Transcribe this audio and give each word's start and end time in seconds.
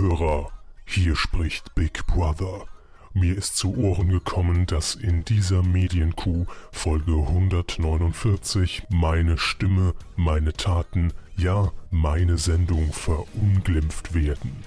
Hörer, 0.00 0.50
hier 0.86 1.14
spricht 1.14 1.74
Big 1.74 2.06
Brother. 2.06 2.64
Mir 3.12 3.36
ist 3.36 3.58
zu 3.58 3.76
Ohren 3.76 4.08
gekommen, 4.08 4.64
dass 4.64 4.94
in 4.94 5.26
dieser 5.26 5.62
Medienkuh 5.62 6.46
Folge 6.72 7.12
149 7.12 8.84
meine 8.88 9.36
Stimme, 9.36 9.92
meine 10.16 10.54
Taten, 10.54 11.12
ja 11.36 11.70
meine 11.90 12.38
Sendung 12.38 12.94
verunglimpft 12.94 14.14
werden. 14.14 14.64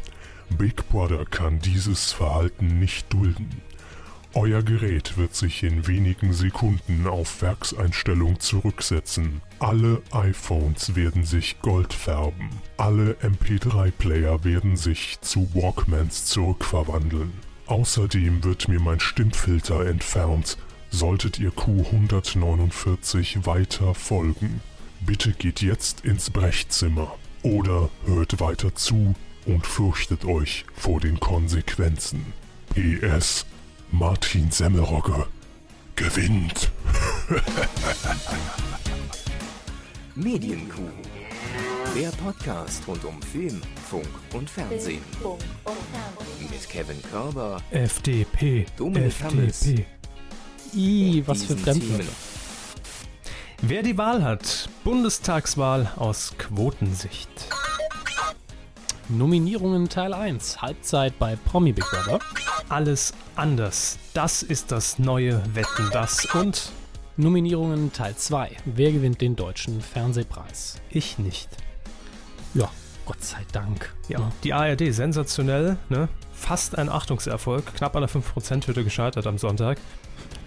Big 0.56 0.88
Brother 0.90 1.26
kann 1.26 1.58
dieses 1.58 2.12
Verhalten 2.12 2.78
nicht 2.78 3.12
dulden. 3.12 3.64
Euer 4.36 4.64
Gerät 4.64 5.16
wird 5.16 5.36
sich 5.36 5.62
in 5.62 5.86
wenigen 5.86 6.34
Sekunden 6.34 7.06
auf 7.06 7.44
Werkseinstellung 7.44 8.40
zurücksetzen. 8.40 9.44
Alle 9.60 10.02
iPhones 10.12 10.96
werden 10.96 11.24
sich 11.24 11.62
gold 11.62 11.94
färben. 11.94 12.50
Alle 12.78 13.14
MP3-Player 13.22 14.44
werden 14.44 14.76
sich 14.76 15.22
zu 15.22 15.54
Walkmans 15.54 16.26
zurückverwandeln. 16.26 17.32
Außerdem 17.68 18.44
wird 18.44 18.68
mir 18.68 18.80
mein 18.80 19.00
Stimmfilter 19.00 19.86
entfernt. 19.86 20.58
Solltet 20.90 21.38
ihr 21.38 21.52
Q149 21.52 23.46
weiter 23.46 23.94
folgen. 23.94 24.62
Bitte 25.06 25.34
geht 25.34 25.62
jetzt 25.62 26.06
ins 26.06 26.32
Brechzimmer. 26.32 27.16
Oder 27.44 27.92
hört 28.08 28.40
weiter 28.40 28.74
zu 28.74 29.14
und 29.46 29.68
fürchtet 29.68 30.26
euch 30.26 30.66
vor 30.74 31.00
den 31.00 31.20
Konsequenzen. 31.20 32.34
PS 32.74 33.46
Martin 33.94 34.50
Semmelrogge 34.50 35.28
gewinnt. 35.96 36.72
Medienkuh. 40.16 40.82
Der 41.96 42.10
Podcast 42.10 42.88
rund 42.88 43.06
um 43.06 43.22
Film, 43.22 43.62
Funk 43.88 44.10
und 44.34 44.50
Fernsehen. 44.50 45.04
Mit 46.40 46.68
Kevin 46.68 47.00
Körber, 47.04 47.62
FDP. 47.70 48.66
Dominik 48.78 49.14
Hammes. 49.22 49.62
FDP. 49.62 49.86
I, 50.74 51.24
was 51.28 51.44
für 51.44 51.56
Fremdwörter. 51.56 52.06
Wer 53.62 53.84
die 53.84 53.96
Wahl 53.96 54.24
hat, 54.24 54.70
Bundestagswahl 54.84 55.92
aus 55.98 56.34
Quotensicht. 56.40 57.48
Nominierungen 59.10 59.90
Teil 59.90 60.14
1, 60.14 60.62
Halbzeit 60.62 61.20
bei 61.20 61.36
Promi 61.36 61.74
Big 61.74 61.84
Brother. 61.92 62.20
Alles 62.70 63.14
anders. 63.36 64.00
Das 64.14 64.44
ist 64.44 64.72
das 64.72 64.98
neue 64.98 65.42
Wetten 65.54 65.90
das 65.92 66.26
und 66.34 66.72
Nominierungen 67.18 67.92
Teil 67.92 68.16
2. 68.16 68.52
Wer 68.66 68.92
gewinnt 68.94 69.20
den 69.20 69.36
deutschen 69.36 69.82
Fernsehpreis? 69.82 70.82
Ich 70.90 71.20
nicht. 71.20 71.50
Ja, 72.54 72.70
Gott 73.06 73.22
sei 73.22 73.46
Dank. 73.52 73.94
Ja, 74.08 74.32
die 74.44 74.54
ARD 74.54 74.94
sensationell, 74.94 75.78
ne? 75.90 76.08
Fast 76.32 76.78
ein 76.78 76.90
Achtungserfolg, 76.90 77.76
knapp 77.76 77.96
an 77.96 78.04
der 78.04 78.10
5%-Hürde 78.10 78.84
gescheitert 78.84 79.28
am 79.28 79.38
Sonntag. 79.38 79.80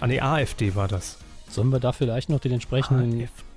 An 0.01 0.11
die 0.11 0.23
AfD 0.23 0.75
war 0.75 0.89
das. 0.89 1.19
Sollen 1.51 1.71
wir 1.71 1.81
da 1.81 1.93
vielleicht 1.93 2.31
noch 2.31 2.41
den 2.41 2.53
entsprechenden, 2.53 3.23
AfD. 3.23 3.56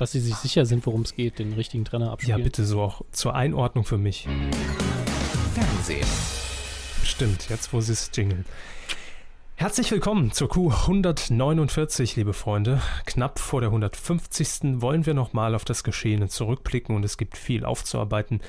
Dass 0.00 0.12
sie 0.12 0.20
sich 0.20 0.34
sicher 0.36 0.64
sind, 0.64 0.86
worum 0.86 1.02
es 1.02 1.14
geht, 1.14 1.38
den 1.38 1.52
richtigen 1.52 1.84
Trainer 1.84 2.06
Ja, 2.06 2.12
abspielen? 2.12 2.42
bitte 2.42 2.64
so 2.64 2.80
auch 2.80 3.02
zur 3.12 3.34
Einordnung 3.34 3.84
für 3.84 3.98
mich. 3.98 4.26
Fernsehen. 5.54 6.06
Stimmt, 7.04 7.50
jetzt 7.50 7.72
wo 7.72 7.80
sie 7.82 7.92
es 7.92 8.10
jingeln. 8.14 8.46
Herzlich 9.56 9.90
willkommen 9.90 10.32
zur 10.32 10.48
Q149, 10.48 12.16
liebe 12.16 12.32
Freunde. 12.32 12.80
Knapp 13.04 13.38
vor 13.38 13.60
der 13.60 13.68
150. 13.68 14.80
wollen 14.80 15.04
wir 15.04 15.12
nochmal 15.12 15.54
auf 15.54 15.66
das 15.66 15.84
Geschehene 15.84 16.28
zurückblicken 16.28 16.96
und 16.96 17.04
es 17.04 17.18
gibt 17.18 17.36
viel 17.36 17.66
aufzuarbeiten. 17.66 18.40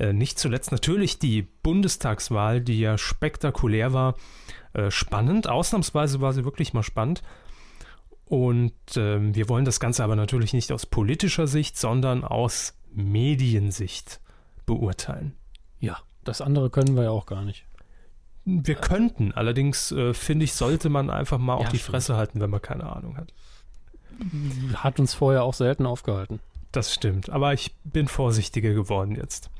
Äh, 0.00 0.12
nicht 0.12 0.36
zuletzt 0.40 0.72
natürlich 0.72 1.20
die 1.20 1.42
Bundestagswahl, 1.62 2.60
die 2.60 2.80
ja 2.80 2.98
spektakulär 2.98 3.92
war. 3.92 4.16
Äh, 4.72 4.90
spannend, 4.90 5.48
ausnahmsweise 5.48 6.20
war 6.20 6.32
sie 6.32 6.44
wirklich 6.44 6.72
mal 6.72 6.82
spannend. 6.82 7.22
Und 8.28 8.74
ähm, 8.96 9.34
wir 9.34 9.48
wollen 9.48 9.64
das 9.64 9.80
Ganze 9.80 10.04
aber 10.04 10.14
natürlich 10.16 10.52
nicht 10.52 10.70
aus 10.72 10.84
politischer 10.84 11.46
Sicht, 11.46 11.78
sondern 11.78 12.24
aus 12.24 12.74
Mediensicht 12.92 14.20
beurteilen. 14.66 15.34
Ja, 15.80 15.98
das 16.24 16.40
andere 16.40 16.68
können 16.68 16.94
wir 16.94 17.04
ja 17.04 17.10
auch 17.10 17.26
gar 17.26 17.42
nicht. 17.42 17.64
Wir 18.44 18.74
könnten, 18.74 19.32
allerdings 19.32 19.92
äh, 19.92 20.12
finde 20.14 20.44
ich, 20.44 20.52
sollte 20.54 20.88
man 20.88 21.10
einfach 21.10 21.38
mal 21.38 21.54
auf 21.54 21.64
Ja, 21.64 21.70
die 21.70 21.78
stimmt. 21.78 21.90
Fresse 21.90 22.16
halten, 22.16 22.40
wenn 22.40 22.50
man 22.50 22.62
keine 22.62 22.84
Ahnung 22.94 23.16
hat. 23.16 23.32
Hat 24.74 24.98
uns 25.00 25.14
vorher 25.14 25.44
auch 25.44 25.54
selten 25.54 25.86
aufgehalten. 25.86 26.40
Das 26.72 26.92
stimmt, 26.92 27.30
aber 27.30 27.54
ich 27.54 27.74
bin 27.84 28.08
vorsichtiger 28.08 28.74
geworden 28.74 29.14
jetzt. 29.16 29.50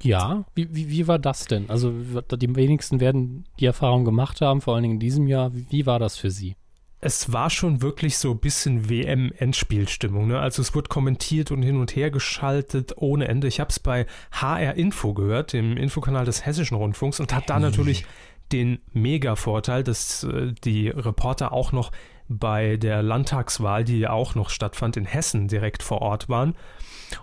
Ja, 0.01 0.43
wie, 0.55 0.75
wie, 0.75 0.89
wie 0.89 1.07
war 1.07 1.19
das 1.19 1.45
denn? 1.45 1.69
Also 1.69 1.93
die 1.93 2.55
wenigsten 2.55 2.99
werden 2.99 3.45
die 3.61 3.65
Erfahrung 3.65 4.03
gemacht 4.03 4.41
haben, 4.41 4.59
vor 4.59 4.73
allen 4.73 4.83
Dingen 4.83 4.95
in 4.95 4.99
diesem 4.99 5.27
Jahr. 5.27 5.53
Wie, 5.55 5.65
wie 5.69 5.85
war 5.85 5.99
das 5.99 6.17
für 6.17 6.29
Sie? 6.29 6.57
Es 7.05 7.33
war 7.33 7.49
schon 7.49 7.81
wirklich 7.81 8.17
so 8.17 8.31
ein 8.31 8.39
bisschen 8.39 8.89
WM-Endspielstimmung. 8.89 10.27
Ne? 10.27 10.39
Also 10.39 10.61
es 10.61 10.73
wurde 10.73 10.87
kommentiert 10.89 11.51
und 11.51 11.61
hin 11.61 11.77
und 11.77 11.95
her 11.95 12.11
geschaltet 12.11 12.93
ohne 12.95 13.27
Ende. 13.27 13.47
Ich 13.47 13.59
habe 13.59 13.69
es 13.69 13.79
bei 13.79 14.05
HR 14.31 14.75
Info 14.75 15.13
gehört, 15.13 15.53
dem 15.53 15.75
Infokanal 15.77 16.25
des 16.25 16.45
Hessischen 16.45 16.77
Rundfunks, 16.77 17.19
und 17.19 17.33
hat 17.33 17.49
da 17.49 17.59
natürlich 17.59 18.05
den 18.51 18.79
Mega-Vorteil, 18.93 19.83
dass 19.83 20.23
äh, 20.23 20.53
die 20.63 20.89
Reporter 20.89 21.51
auch 21.51 21.71
noch 21.71 21.91
bei 22.29 22.77
der 22.77 23.03
Landtagswahl, 23.03 23.83
die 23.83 23.99
ja 23.99 24.11
auch 24.11 24.35
noch 24.35 24.49
stattfand, 24.49 24.95
in 24.97 25.05
Hessen 25.05 25.47
direkt 25.47 25.83
vor 25.83 26.01
Ort 26.01 26.29
waren. 26.29 26.55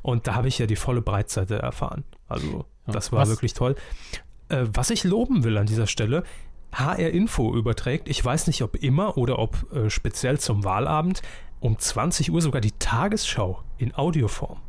Und 0.03 0.27
da 0.27 0.35
habe 0.35 0.49
ich 0.49 0.59
ja 0.59 0.67
die 0.67 0.77
volle 0.77 1.03
Breitseite 1.03 1.59
erfahren. 1.59 2.05
Also 2.29 2.67
das 2.87 3.13
war 3.13 3.21
was- 3.23 3.29
wirklich 3.31 3.55
toll. 3.55 3.77
Äh, 4.51 4.65
was 4.73 4.91
ich 4.91 5.05
loben 5.05 5.43
will 5.45 5.57
an 5.57 5.67
dieser 5.67 5.87
Stelle, 5.87 6.23
HR 6.73 7.11
Info 7.11 7.55
überträgt, 7.55 8.09
ich 8.09 8.25
weiß 8.25 8.47
nicht 8.47 8.63
ob 8.63 8.77
immer 8.77 9.17
oder 9.17 9.39
ob 9.39 9.73
äh, 9.73 9.91
speziell 9.91 10.39
zum 10.39 10.65
Wahlabend, 10.65 11.23
um 11.61 11.79
20 11.79 12.31
Uhr 12.33 12.41
sogar 12.41 12.61
die 12.61 12.73
Tagesschau 12.73 13.63
in 13.79 13.95
Audioform. 13.95 14.61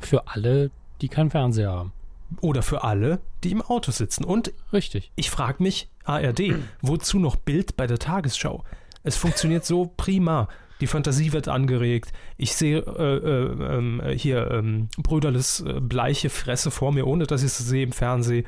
Für 0.00 0.28
alle, 0.28 0.70
die 1.00 1.08
keinen 1.08 1.30
Fernseher 1.30 1.72
haben. 1.72 1.92
Oder 2.40 2.62
für 2.62 2.84
alle, 2.84 3.20
die 3.42 3.50
im 3.50 3.62
Auto 3.62 3.90
sitzen. 3.90 4.24
Und 4.24 4.52
Richtig. 4.72 5.10
ich 5.16 5.30
frage 5.30 5.62
mich, 5.62 5.88
ARD, 6.04 6.54
wozu 6.80 7.18
noch 7.18 7.36
Bild 7.36 7.76
bei 7.76 7.86
der 7.86 7.98
Tagesschau? 7.98 8.64
Es 9.02 9.16
funktioniert 9.16 9.64
so 9.64 9.92
prima. 9.96 10.48
Die 10.80 10.86
Fantasie 10.86 11.32
wird 11.32 11.48
angeregt. 11.48 12.12
Ich 12.36 12.54
sehe 12.54 12.78
äh, 12.78 13.16
äh, 13.16 13.76
ähm, 13.76 14.02
hier 14.14 14.50
ähm, 14.50 14.88
Brüderles 14.98 15.60
äh, 15.60 15.80
bleiche 15.80 16.30
Fresse 16.30 16.70
vor 16.70 16.92
mir, 16.92 17.06
ohne 17.06 17.26
dass 17.26 17.42
ich 17.42 17.48
es 17.48 17.58
sehe 17.58 17.82
im 17.82 17.92
Fernsehen. 17.92 18.46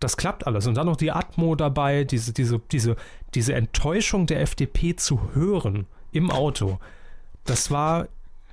Das 0.00 0.16
klappt 0.16 0.46
alles. 0.46 0.66
Und 0.66 0.74
dann 0.74 0.86
noch 0.86 0.96
die 0.96 1.12
Atmo 1.12 1.54
dabei, 1.54 2.04
diese, 2.04 2.32
diese, 2.32 2.60
diese, 2.72 2.96
diese 3.34 3.54
Enttäuschung 3.54 4.26
der 4.26 4.40
FDP 4.40 4.96
zu 4.96 5.34
hören 5.34 5.86
im 6.10 6.30
Auto. 6.30 6.78
Das 7.44 7.70
war 7.70 8.08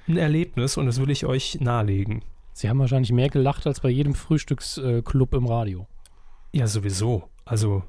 ein 0.08 0.18
Erlebnis 0.18 0.78
und 0.78 0.86
das 0.86 1.00
will 1.00 1.10
ich 1.10 1.26
euch 1.26 1.60
nahelegen. 1.60 2.24
Sie 2.54 2.70
haben 2.70 2.80
wahrscheinlich 2.80 3.12
mehr 3.12 3.30
gelacht 3.30 3.68
als 3.68 3.80
bei 3.80 3.90
jedem 3.90 4.14
Frühstücksclub 4.14 5.34
im 5.34 5.46
Radio. 5.46 5.88
Ja, 6.52 6.68
sowieso. 6.68 7.30
Also, 7.46 7.84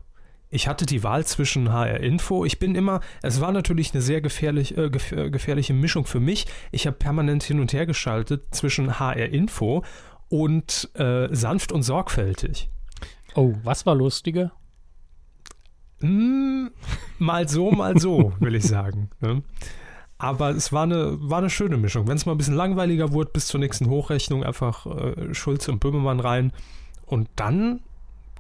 ich 0.51 0.69
hatte 0.69 0.87
die 0.87 1.03
Wahl 1.03 1.25
zwischen 1.27 1.73
HR 1.73 2.01
Info. 2.01 2.45
Ich 2.45 2.59
bin 2.59 2.75
immer, 2.75 3.01
es 3.23 3.41
war 3.41 3.53
natürlich 3.53 3.93
eine 3.93 4.03
sehr 4.03 4.21
gefährlich, 4.21 4.77
äh, 4.77 4.87
äh, 4.87 5.31
gefährliche 5.31 5.75
Mischung 5.75 6.05
für 6.05 6.21
mich. 6.21 6.47
Ich 6.71 6.87
habe 6.87 6.97
permanent 6.97 7.43
hin 7.43 7.61
und 7.61 7.73
her 7.73 7.87
geschaltet 7.87 8.55
zwischen 8.55 8.99
HR 8.99 9.31
Info 9.31 9.85
und 10.29 10.91
äh, 10.95 11.29
sanft 11.35 11.73
und 11.73 11.83
sorgfältig. 11.83 12.71
Oh, 13.39 13.55
was 13.63 13.87
war 13.87 13.95
lustiger? 13.95 14.51
Hm, 16.01 16.73
mal 17.21 17.49
so, 17.49 17.71
mal 17.71 17.97
so, 17.97 18.33
will 18.41 18.57
ich 18.57 18.65
sagen. 18.65 19.11
Ne? 19.21 19.45
Aber 20.19 20.51
es 20.51 20.73
war 20.73 20.83
eine, 20.83 21.17
war 21.21 21.39
eine 21.39 21.49
schöne 21.49 21.77
Mischung. 21.77 22.09
Wenn 22.09 22.17
es 22.17 22.27
mal 22.27 22.33
ein 22.33 22.39
bisschen 22.39 22.57
langweiliger 22.57 23.13
wurde, 23.13 23.31
bis 23.33 23.47
zur 23.47 23.61
nächsten 23.61 23.89
Hochrechnung 23.89 24.43
einfach 24.43 24.87
äh, 24.87 25.33
Schulz 25.35 25.69
und 25.69 25.79
Böhmermann 25.79 26.19
rein. 26.19 26.53
Und 27.07 27.29
dann 27.37 27.79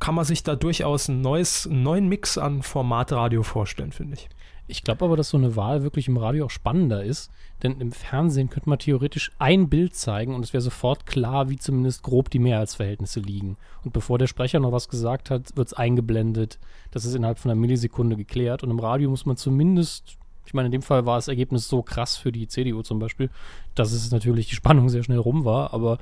kann 0.00 0.16
man 0.16 0.24
sich 0.24 0.42
da 0.42 0.56
durchaus 0.56 1.06
ein 1.06 1.20
neues, 1.20 1.68
einen 1.68 1.84
neuen 1.84 2.08
Mix 2.08 2.36
an 2.36 2.64
Formatradio 2.64 3.44
vorstellen, 3.44 3.92
finde 3.92 4.14
ich. 4.14 4.28
Ich 4.70 4.85
glaube 4.85 5.06
aber, 5.06 5.17
dass 5.17 5.31
so 5.31 5.38
eine 5.38 5.56
Wahl 5.56 5.82
wirklich 5.82 6.09
im 6.09 6.19
Radio 6.19 6.44
auch 6.44 6.50
spannender 6.50 7.03
ist, 7.03 7.31
denn 7.62 7.81
im 7.81 7.91
Fernsehen 7.91 8.50
könnte 8.50 8.69
man 8.69 8.79
theoretisch 8.79 9.32
ein 9.38 9.70
Bild 9.70 9.94
zeigen 9.94 10.35
und 10.35 10.44
es 10.44 10.53
wäre 10.53 10.61
sofort 10.61 11.06
klar, 11.06 11.49
wie 11.49 11.56
zumindest 11.56 12.03
grob 12.03 12.29
die 12.29 12.38
Mehrheitsverhältnisse 12.38 13.20
liegen. 13.20 13.56
Und 13.82 13.94
bevor 13.94 14.19
der 14.19 14.26
Sprecher 14.26 14.61
noch 14.61 14.70
was 14.70 14.91
gesagt 14.91 15.31
hat, 15.31 15.56
wird 15.56 15.69
es 15.69 15.73
eingeblendet. 15.73 16.59
Das 16.91 17.06
ist 17.06 17.15
innerhalb 17.15 17.38
von 17.38 17.50
einer 17.50 17.59
Millisekunde 17.59 18.17
geklärt. 18.17 18.62
Und 18.62 18.70
im 18.70 18.79
Radio 18.79 19.09
muss 19.09 19.25
man 19.25 19.38
zumindest, 19.38 20.18
ich 20.48 20.54
meine, 20.54 20.66
in 20.66 20.72
dem 20.72 20.80
Fall 20.80 21.04
war 21.04 21.16
das 21.16 21.28
Ergebnis 21.28 21.68
so 21.68 21.82
krass 21.82 22.16
für 22.16 22.32
die 22.32 22.48
CDU 22.48 22.80
zum 22.80 22.98
Beispiel, 22.98 23.28
dass 23.74 23.92
es 23.92 24.10
natürlich 24.10 24.48
die 24.48 24.54
Spannung 24.54 24.88
sehr 24.88 25.02
schnell 25.02 25.18
rum 25.18 25.44
war, 25.44 25.74
aber 25.74 25.98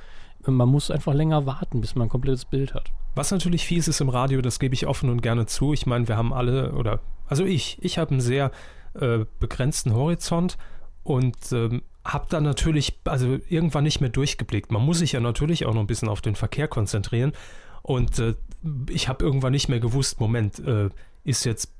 man 0.46 0.68
muss 0.68 0.92
einfach 0.92 1.14
länger 1.14 1.46
warten, 1.46 1.80
bis 1.80 1.96
man 1.96 2.06
ein 2.06 2.10
komplettes 2.10 2.44
Bild 2.44 2.72
hat. 2.72 2.92
Was 3.16 3.32
natürlich 3.32 3.66
fies 3.66 3.88
ist 3.88 4.00
im 4.00 4.08
Radio, 4.08 4.40
das 4.42 4.60
gebe 4.60 4.72
ich 4.72 4.86
offen 4.86 5.10
und 5.10 5.20
gerne 5.20 5.46
zu. 5.46 5.72
Ich 5.72 5.84
meine, 5.84 6.06
wir 6.06 6.16
haben 6.16 6.32
alle, 6.32 6.74
oder 6.74 7.00
also 7.26 7.44
ich, 7.44 7.78
ich 7.80 7.98
habe 7.98 8.12
einen 8.12 8.20
sehr 8.20 8.52
äh, 8.94 9.24
begrenzten 9.40 9.92
Horizont 9.92 10.58
und 11.02 11.36
ähm, 11.50 11.82
habe 12.04 12.26
dann 12.28 12.44
natürlich, 12.44 13.00
also 13.02 13.38
irgendwann 13.48 13.82
nicht 13.82 14.00
mehr 14.00 14.10
durchgeblickt. 14.10 14.70
Man 14.70 14.82
muss 14.82 14.98
sich 14.98 15.10
ja 15.10 15.18
natürlich 15.18 15.66
auch 15.66 15.74
noch 15.74 15.80
ein 15.80 15.88
bisschen 15.88 16.08
auf 16.08 16.20
den 16.20 16.36
Verkehr 16.36 16.68
konzentrieren. 16.68 17.32
Und 17.82 18.20
äh, 18.20 18.34
ich 18.90 19.08
habe 19.08 19.24
irgendwann 19.24 19.50
nicht 19.50 19.68
mehr 19.68 19.80
gewusst, 19.80 20.20
Moment, 20.20 20.60
äh, 20.60 20.90
ist 21.24 21.44
jetzt 21.44 21.75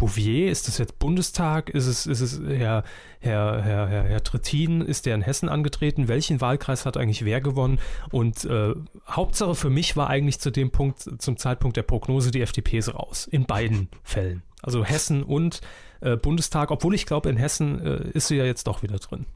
Bouvier, 0.00 0.50
ist 0.50 0.66
das 0.66 0.78
jetzt 0.78 0.98
Bundestag? 0.98 1.68
Ist 1.68 1.86
es, 1.86 2.06
ist 2.06 2.22
es 2.22 2.40
Herr, 2.40 2.84
Herr, 3.18 3.62
Herr, 3.62 3.86
Herr, 3.86 4.04
Herr 4.04 4.24
Trittin, 4.24 4.80
ist 4.80 5.04
der 5.04 5.14
in 5.14 5.20
Hessen 5.20 5.50
angetreten? 5.50 6.08
Welchen 6.08 6.40
Wahlkreis 6.40 6.86
hat 6.86 6.96
eigentlich 6.96 7.26
wer 7.26 7.42
gewonnen? 7.42 7.78
Und 8.10 8.46
äh, 8.46 8.72
Hauptsache 9.06 9.54
für 9.54 9.68
mich 9.68 9.98
war 9.98 10.08
eigentlich 10.08 10.40
zu 10.40 10.50
dem 10.50 10.70
Punkt, 10.70 11.00
zum 11.20 11.36
Zeitpunkt 11.36 11.76
der 11.76 11.82
Prognose, 11.82 12.30
die 12.30 12.40
FDP 12.40 12.78
ist 12.78 12.94
raus. 12.94 13.28
In 13.30 13.44
beiden 13.44 13.88
Fällen. 14.02 14.42
Also 14.62 14.86
Hessen 14.86 15.22
und 15.22 15.60
äh, 16.00 16.16
Bundestag, 16.16 16.70
obwohl 16.70 16.94
ich 16.94 17.04
glaube, 17.04 17.28
in 17.28 17.36
Hessen 17.36 17.84
äh, 17.84 18.08
ist 18.14 18.28
sie 18.28 18.36
ja 18.36 18.44
jetzt 18.46 18.66
doch 18.68 18.82
wieder 18.82 18.96
drin. 18.96 19.26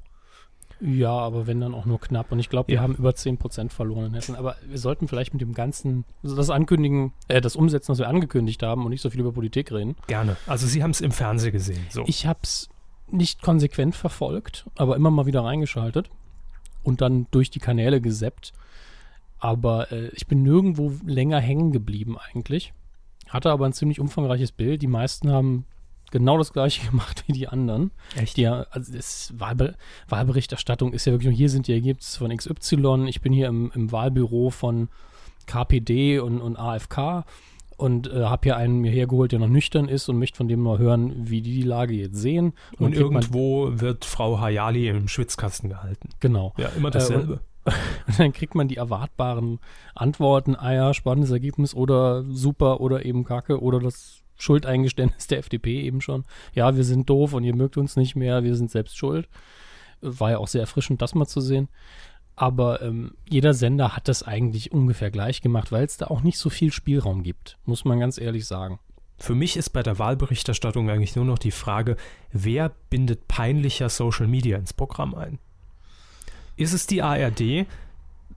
Ja, 0.80 1.10
aber 1.12 1.46
wenn 1.46 1.60
dann 1.60 1.74
auch 1.74 1.86
nur 1.86 2.00
knapp. 2.00 2.32
Und 2.32 2.38
ich 2.38 2.50
glaube, 2.50 2.68
wir 2.68 2.76
Ja. 2.76 2.80
haben 2.82 2.94
über 2.94 3.10
10% 3.14 3.72
verloren 3.72 4.06
in 4.06 4.14
Hessen. 4.14 4.34
Aber 4.34 4.56
wir 4.66 4.78
sollten 4.78 5.08
vielleicht 5.08 5.32
mit 5.32 5.40
dem 5.40 5.54
ganzen, 5.54 6.04
also 6.22 6.36
das 6.36 6.50
Ankündigen, 6.50 7.12
äh, 7.28 7.40
das 7.40 7.56
Umsetzen, 7.56 7.88
was 7.92 7.98
wir 7.98 8.08
angekündigt 8.08 8.62
haben 8.62 8.84
und 8.84 8.90
nicht 8.90 9.00
so 9.00 9.10
viel 9.10 9.20
über 9.20 9.32
Politik 9.32 9.72
reden. 9.72 9.96
Gerne. 10.06 10.36
Also 10.46 10.66
Sie 10.66 10.82
haben 10.82 10.90
es 10.90 11.00
im 11.00 11.10
Fernsehen 11.12 11.52
gesehen. 11.52 11.86
So. 11.90 12.04
Ich 12.06 12.26
habe 12.26 12.40
es 12.42 12.68
nicht 13.10 13.42
konsequent 13.42 13.94
verfolgt, 13.94 14.66
aber 14.76 14.96
immer 14.96 15.10
mal 15.10 15.26
wieder 15.26 15.44
reingeschaltet 15.44 16.10
und 16.82 17.00
dann 17.00 17.26
durch 17.30 17.50
die 17.50 17.60
Kanäle 17.60 18.00
geseppt. 18.00 18.52
Aber 19.38 19.92
äh, 19.92 20.08
ich 20.14 20.26
bin 20.26 20.42
nirgendwo 20.42 20.92
länger 21.06 21.38
hängen 21.40 21.70
geblieben 21.72 22.16
eigentlich. 22.18 22.72
Hatte 23.28 23.50
aber 23.50 23.66
ein 23.66 23.72
ziemlich 23.72 24.00
umfangreiches 24.00 24.52
Bild. 24.52 24.82
Die 24.82 24.86
meisten 24.86 25.30
haben 25.30 25.66
genau 26.14 26.38
das 26.38 26.52
gleiche 26.54 26.86
gemacht 26.90 27.24
wie 27.26 27.32
die 27.32 27.48
anderen. 27.48 27.90
Echt? 28.16 28.38
Die, 28.38 28.46
also 28.46 28.92
das 28.92 29.34
Wahlbe 29.36 29.74
Wahlberichterstattung 30.08 30.94
ist 30.94 31.04
ja 31.04 31.12
wirklich 31.12 31.28
nur, 31.28 31.36
hier 31.36 31.50
sind 31.50 31.66
die 31.66 31.72
Ergebnisse 31.74 32.18
von 32.18 32.34
XY, 32.34 33.04
ich 33.08 33.20
bin 33.20 33.32
hier 33.34 33.48
im, 33.48 33.70
im 33.74 33.92
Wahlbüro 33.92 34.48
von 34.50 34.88
KPD 35.46 36.18
und, 36.20 36.40
und 36.40 36.56
AFK 36.56 37.24
und 37.76 38.06
äh, 38.10 38.24
habe 38.24 38.40
hier 38.44 38.56
einen 38.56 38.78
mir 38.80 38.90
hergeholt, 38.92 39.32
der 39.32 39.40
noch 39.40 39.48
nüchtern 39.48 39.88
ist 39.88 40.08
und 40.08 40.18
möchte 40.18 40.36
von 40.36 40.48
dem 40.48 40.60
mal 40.60 40.78
hören, 40.78 41.12
wie 41.28 41.42
die 41.42 41.54
die 41.54 41.62
Lage 41.62 41.94
jetzt 41.94 42.16
sehen. 42.16 42.52
Und 42.78 42.80
man- 42.80 42.92
irgendwo 42.92 43.68
wird 43.72 44.04
Frau 44.04 44.40
Hayali 44.40 44.88
im 44.88 45.08
Schwitzkasten 45.08 45.68
gehalten. 45.70 46.10
Genau. 46.20 46.54
Ja, 46.56 46.68
immer 46.76 46.88
Äh, 46.88 46.92
dasselbe. 46.92 47.40
Und 48.06 48.18
dann 48.18 48.32
kriegt 48.32 48.54
man 48.54 48.68
die 48.68 48.76
erwartbaren 48.76 49.58
Antworten, 49.94 50.54
ah 50.54 50.72
ja, 50.72 50.94
spannendes 50.94 51.30
Ergebnis 51.30 51.74
oder 51.74 52.22
super 52.24 52.80
oder 52.80 53.04
eben 53.04 53.24
kacke 53.24 53.60
oder 53.60 53.80
das 53.80 54.20
Schuldeingeständnis 54.36 55.26
der 55.26 55.38
FDP 55.38 55.82
eben 55.82 56.00
schon. 56.00 56.24
Ja, 56.54 56.76
wir 56.76 56.84
sind 56.84 57.08
doof 57.08 57.32
und 57.32 57.44
ihr 57.44 57.54
mögt 57.54 57.76
uns 57.76 57.96
nicht 57.96 58.16
mehr, 58.16 58.44
wir 58.44 58.56
sind 58.56 58.70
selbst 58.70 58.96
schuld. 58.96 59.28
War 60.00 60.32
ja 60.32 60.38
auch 60.38 60.48
sehr 60.48 60.60
erfrischend, 60.60 61.02
das 61.02 61.14
mal 61.14 61.26
zu 61.26 61.40
sehen. 61.40 61.68
Aber 62.36 62.82
ähm, 62.82 63.14
jeder 63.28 63.54
Sender 63.54 63.96
hat 63.96 64.08
das 64.08 64.22
eigentlich 64.22 64.72
ungefähr 64.72 65.10
gleich 65.10 65.40
gemacht, 65.40 65.70
weil 65.70 65.84
es 65.84 65.96
da 65.96 66.08
auch 66.08 66.22
nicht 66.22 66.38
so 66.38 66.50
viel 66.50 66.72
Spielraum 66.72 67.22
gibt, 67.22 67.58
muss 67.64 67.84
man 67.84 68.00
ganz 68.00 68.18
ehrlich 68.18 68.46
sagen. 68.46 68.80
Für 69.18 69.36
mich 69.36 69.56
ist 69.56 69.70
bei 69.70 69.82
der 69.82 70.00
Wahlberichterstattung 70.00 70.90
eigentlich 70.90 71.14
nur 71.14 71.24
noch 71.24 71.38
die 71.38 71.52
Frage, 71.52 71.96
wer 72.32 72.72
bindet 72.90 73.28
peinlicher 73.28 73.88
Social 73.88 74.26
Media 74.26 74.58
ins 74.58 74.72
Programm 74.72 75.14
ein? 75.14 75.38
Ist 76.56 76.72
es 76.72 76.86
die 76.86 77.02
ARD, 77.02 77.66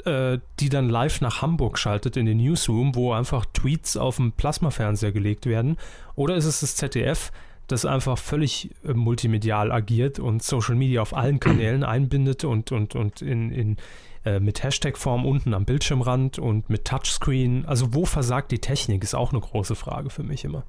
äh, 0.06 0.40
die 0.60 0.70
dann 0.70 0.90
live 0.90 1.22
nach 1.22 1.42
Hamburg 1.42 1.78
schaltet 1.78 2.18
in 2.18 2.26
den 2.26 2.38
Newsroom, 2.38 2.96
wo 2.96 3.14
einfach 3.14 3.46
Tweets 3.46 3.98
auf 3.98 4.18
dem 4.18 4.32
Plasmafernseher 4.32 5.12
gelegt 5.12 5.46
werden? 5.46 5.78
Oder 6.16 6.36
ist 6.36 6.46
es 6.46 6.62
das 6.62 6.76
ZDF, 6.76 7.32
das 7.68 7.86
einfach 7.86 8.18
völlig 8.18 8.72
äh, 8.84 8.94
multimedial 8.94 9.72
agiert 9.72 10.20
und 10.20 10.44
Social 10.44 10.76
Media 10.76 11.02
auf 11.02 11.16
allen 11.16 11.40
Kanälen 11.40 11.84
einbindet 11.86 12.44
und, 12.44 12.72
und, 12.72 12.96
und 12.96 13.22
in, 13.22 13.52
in, 13.52 13.78
äh, 14.26 14.40
mit 14.40 14.64
Hashtag-Form 14.64 15.26
unten 15.26 15.54
am 15.54 15.66
Bildschirmrand 15.66 16.40
und 16.40 16.70
mit 16.70 16.86
Touchscreen? 16.86 17.66
Also 17.66 17.94
wo 17.94 18.06
versagt 18.06 18.52
die 18.52 18.60
Technik, 18.60 19.04
ist 19.04 19.16
auch 19.16 19.32
eine 19.32 19.42
große 19.42 19.76
Frage 19.76 20.10
für 20.10 20.24
mich 20.24 20.44
immer. 20.44 20.64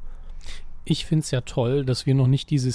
Ich 0.85 1.05
finde 1.05 1.23
es 1.23 1.31
ja 1.31 1.43
toll, 1.43 1.85
dass 1.85 2.07
wir 2.07 2.15
noch 2.15 2.29
nicht 2.29 2.51
diese 2.51 2.73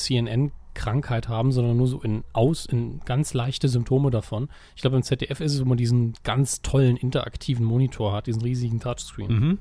CNN-Krankheit 0.74 1.28
haben, 1.28 1.52
sondern 1.52 1.78
nur 1.78 1.88
so 1.88 2.02
in 2.02 2.24
aus, 2.34 2.66
in 2.66 3.00
ganz 3.06 3.34
leichte 3.34 3.70
Symptome 3.70 4.12
davon. 4.12 4.50
Ich 4.76 4.82
glaube, 4.82 4.98
im 4.98 5.04
ZDF 5.04 5.40
ist 5.40 5.54
es, 5.54 5.62
wo 5.62 5.66
man 5.66 5.78
diesen 5.78 6.14
ganz 6.24 6.62
tollen 6.62 6.98
interaktiven 6.98 7.66
Monitor 7.66 8.14
hat, 8.14 8.28
diesen 8.28 8.42
riesigen 8.42 8.80
Touchscreen. 8.80 9.32
Mhm. 9.32 9.60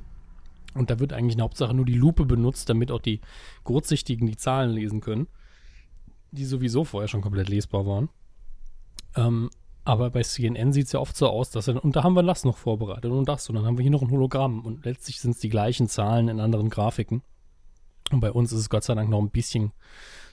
Und 0.74 0.90
da 0.90 0.98
wird 0.98 1.12
eigentlich 1.12 1.34
in 1.34 1.42
Hauptsache 1.42 1.74
nur 1.74 1.84
die 1.84 1.94
Lupe 1.94 2.24
benutzt, 2.24 2.68
damit 2.68 2.90
auch 2.90 3.00
die 3.00 3.20
Kurzsichtigen 3.62 4.26
die 4.26 4.36
Zahlen 4.36 4.70
lesen 4.70 5.00
können, 5.00 5.26
die 6.30 6.46
sowieso 6.46 6.84
vorher 6.84 7.08
schon 7.08 7.20
komplett 7.20 7.48
lesbar 7.48 7.86
waren. 7.86 8.08
Ähm, 9.16 9.50
aber 9.84 10.10
bei 10.10 10.22
CNN 10.22 10.72
sieht 10.72 10.86
es 10.86 10.92
ja 10.92 11.00
oft 11.00 11.16
so 11.16 11.28
aus, 11.28 11.50
dass 11.50 11.68
er, 11.68 11.84
und 11.84 11.96
da 11.96 12.04
haben 12.04 12.14
wir 12.14 12.22
das 12.22 12.44
noch 12.44 12.56
vorbereitet 12.56 13.10
und 13.10 13.28
das, 13.28 13.48
und 13.48 13.56
dann 13.56 13.66
haben 13.66 13.76
wir 13.76 13.82
hier 13.82 13.90
noch 13.90 14.02
ein 14.02 14.10
Hologramm 14.10 14.64
und 14.64 14.84
letztlich 14.84 15.20
sind 15.20 15.32
es 15.32 15.40
die 15.40 15.48
gleichen 15.48 15.88
Zahlen 15.88 16.28
in 16.28 16.40
anderen 16.40 16.70
Grafiken. 16.70 17.22
Und 18.10 18.20
bei 18.20 18.30
uns 18.30 18.52
ist 18.52 18.60
es 18.60 18.70
Gott 18.70 18.84
sei 18.84 18.94
Dank 18.94 19.10
noch 19.10 19.20
ein 19.20 19.30
bisschen 19.30 19.72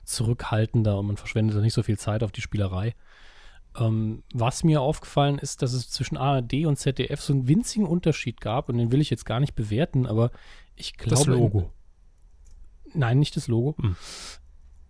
zurückhaltender 0.10 0.98
und 0.98 1.08
man 1.08 1.18
verschwendet 1.18 1.56
da 1.56 1.62
nicht 1.62 1.74
so 1.74 1.84
viel 1.84 1.98
Zeit 1.98 2.24
auf 2.24 2.32
die 2.32 2.42
Spielerei. 2.42 2.96
Ähm, 3.78 4.24
was 4.34 4.64
mir 4.64 4.82
aufgefallen 4.82 5.38
ist, 5.38 5.62
dass 5.62 5.74
es 5.74 5.90
zwischen 5.90 6.18
ARD 6.18 6.66
und 6.66 6.78
ZDF 6.78 7.22
so 7.22 7.34
einen 7.34 7.48
winzigen 7.48 7.86
Unterschied 7.86 8.42
gab 8.42 8.70
und 8.70 8.78
den 8.78 8.92
will 8.92 9.02
ich 9.02 9.10
jetzt 9.10 9.26
gar 9.26 9.40
nicht 9.40 9.56
bewerten, 9.56 10.06
aber 10.06 10.32
ich 10.76 10.98
glaube. 10.98 11.16
Das 11.16 11.26
Logo. 11.28 11.72
Nein, 12.94 13.20
nicht 13.20 13.36
das 13.36 13.48
Logo. 13.48 13.76
Hm. 13.82 13.96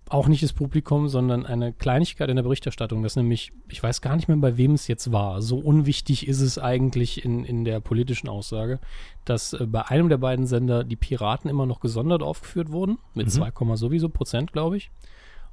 Auch 0.09 0.27
nicht 0.27 0.41
das 0.41 0.53
Publikum, 0.53 1.07
sondern 1.07 1.45
eine 1.45 1.71
Kleinigkeit 1.71 2.29
in 2.29 2.35
der 2.35 2.43
Berichterstattung, 2.43 3.03
das 3.03 3.15
nämlich, 3.15 3.51
ich 3.69 3.81
weiß 3.81 4.01
gar 4.01 4.15
nicht 4.15 4.27
mehr, 4.27 4.37
bei 4.37 4.57
wem 4.57 4.73
es 4.73 4.87
jetzt 4.87 5.11
war. 5.11 5.41
So 5.41 5.59
unwichtig 5.59 6.27
ist 6.27 6.41
es 6.41 6.57
eigentlich 6.57 7.23
in, 7.23 7.45
in 7.45 7.63
der 7.63 7.79
politischen 7.79 8.27
Aussage, 8.27 8.79
dass 9.25 9.53
äh, 9.53 9.65
bei 9.67 9.85
einem 9.87 10.09
der 10.09 10.17
beiden 10.17 10.47
Sender 10.47 10.83
die 10.83 10.95
Piraten 10.95 11.49
immer 11.49 11.67
noch 11.67 11.79
gesondert 11.79 12.23
aufgeführt 12.23 12.71
wurden, 12.71 12.97
mit 13.13 13.27
Mhm. 13.27 13.31
2, 13.31 13.75
sowieso 13.75 14.09
Prozent, 14.09 14.51
glaube 14.51 14.77
ich. 14.77 14.89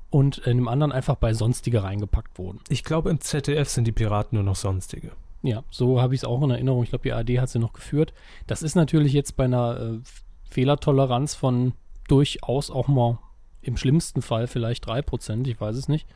Und 0.09 0.39
in 0.39 0.57
dem 0.57 0.69
anderen 0.69 0.93
einfach 0.93 1.17
bei 1.17 1.35
Sonstige 1.35 1.83
reingepackt 1.83 2.39
wurden. 2.39 2.61
Ich 2.69 2.85
glaube, 2.85 3.11
im 3.11 3.21
ZDF 3.21 3.69
sind 3.69 3.87
die 3.87 3.93
Piraten 3.93 4.37
nur 4.37 4.45
noch 4.45 4.57
sonstige. 4.57 5.13
Ja, 5.43 5.65
so 5.71 6.01
habe 6.01 6.15
ich 6.15 6.21
es 6.21 6.25
auch 6.25 6.43
in 6.43 6.51
Erinnerung. 6.51 6.83
Ich 6.83 6.91
glaube, 6.91 7.03
die 7.03 7.13
ARD 7.13 7.41
hat 7.41 7.51
sie 7.51 7.59
noch 7.59 7.73
geführt. 7.73 8.15
Das 8.47 8.63
ist 8.63 8.75
natürlich 8.75 9.13
jetzt 9.13 9.37
bei 9.37 9.45
einer 9.45 9.79
äh, 9.81 9.99
Fehlertoleranz 10.49 11.35
von 11.35 11.75
durchaus 12.09 12.71
auch 12.71 12.89
mal 12.89 13.19
im 13.67 13.77
schlimmsten 13.77 14.23
Fall 14.23 14.47
vielleicht 14.47 14.87
3%, 14.89 15.47
ich 15.49 15.61
weiß 15.61 15.77
es 15.77 15.89
nicht, 15.89 16.07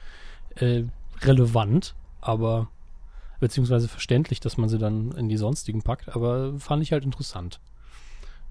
äh, 0.57 0.85
relevant, 1.23 1.95
aber 2.21 2.69
beziehungsweise 3.41 3.89
verständlich, 3.89 4.41
dass 4.41 4.57
man 4.57 4.69
sie 4.69 4.79
dann 4.79 5.13
in 5.13 5.29
die 5.29 5.37
sonstigen 5.37 5.83
packt, 5.83 6.15
aber 6.15 6.59
fand 6.59 6.83
ich 6.83 6.93
halt 6.93 7.05
interessant. 7.05 7.61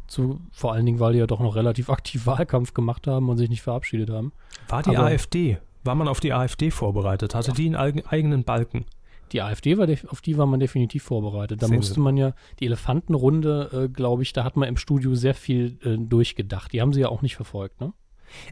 Zu, 0.07 0.41
vor 0.51 0.73
allen 0.73 0.85
Dingen, 0.87 0.99
weil 0.99 1.13
die 1.13 1.19
ja 1.19 1.27
doch 1.27 1.39
noch 1.39 1.55
relativ 1.55 1.89
aktiv 1.97 2.25
Wahlkampf 2.25 2.73
gemacht 2.73 3.05
haben 3.07 3.29
und 3.29 3.37
sich 3.37 3.49
nicht 3.49 3.61
verabschiedet 3.61 4.09
haben. 4.09 4.31
War 4.67 4.81
die 4.83 4.97
Aber- 4.97 5.07
AfD, 5.07 5.57
war 5.83 5.95
man 5.95 6.07
auf 6.07 6.19
die 6.19 6.33
AfD 6.33 6.71
vorbereitet? 6.71 7.35
Hatte 7.35 7.53
die 7.53 7.65
einen 7.67 7.75
eigen- 7.75 8.05
eigenen 8.07 8.43
Balken? 8.43 8.85
Die 9.31 9.43
AfD, 9.43 9.77
war 9.77 9.87
auf 10.07 10.21
die 10.21 10.39
war 10.39 10.47
man 10.47 10.59
definitiv 10.59 11.03
vorbereitet. 11.03 11.61
Da 11.61 11.67
Sehen 11.67 11.75
musste 11.75 11.93
Sie. 11.93 11.99
man 11.99 12.17
ja, 12.17 12.33
die 12.59 12.65
Elefantenrunde, 12.65 13.85
äh, 13.85 13.87
glaube 13.89 14.23
ich, 14.23 14.33
da 14.33 14.43
hat 14.43 14.57
man 14.57 14.67
im 14.67 14.75
Studio 14.77 15.13
sehr 15.13 15.35
viel 15.35 15.77
äh, 15.83 15.97
durchgedacht. 15.99 16.73
Die 16.73 16.81
haben 16.81 16.93
sie 16.93 17.01
ja 17.01 17.09
auch 17.09 17.21
nicht 17.21 17.35
verfolgt, 17.35 17.79
ne? 17.79 17.93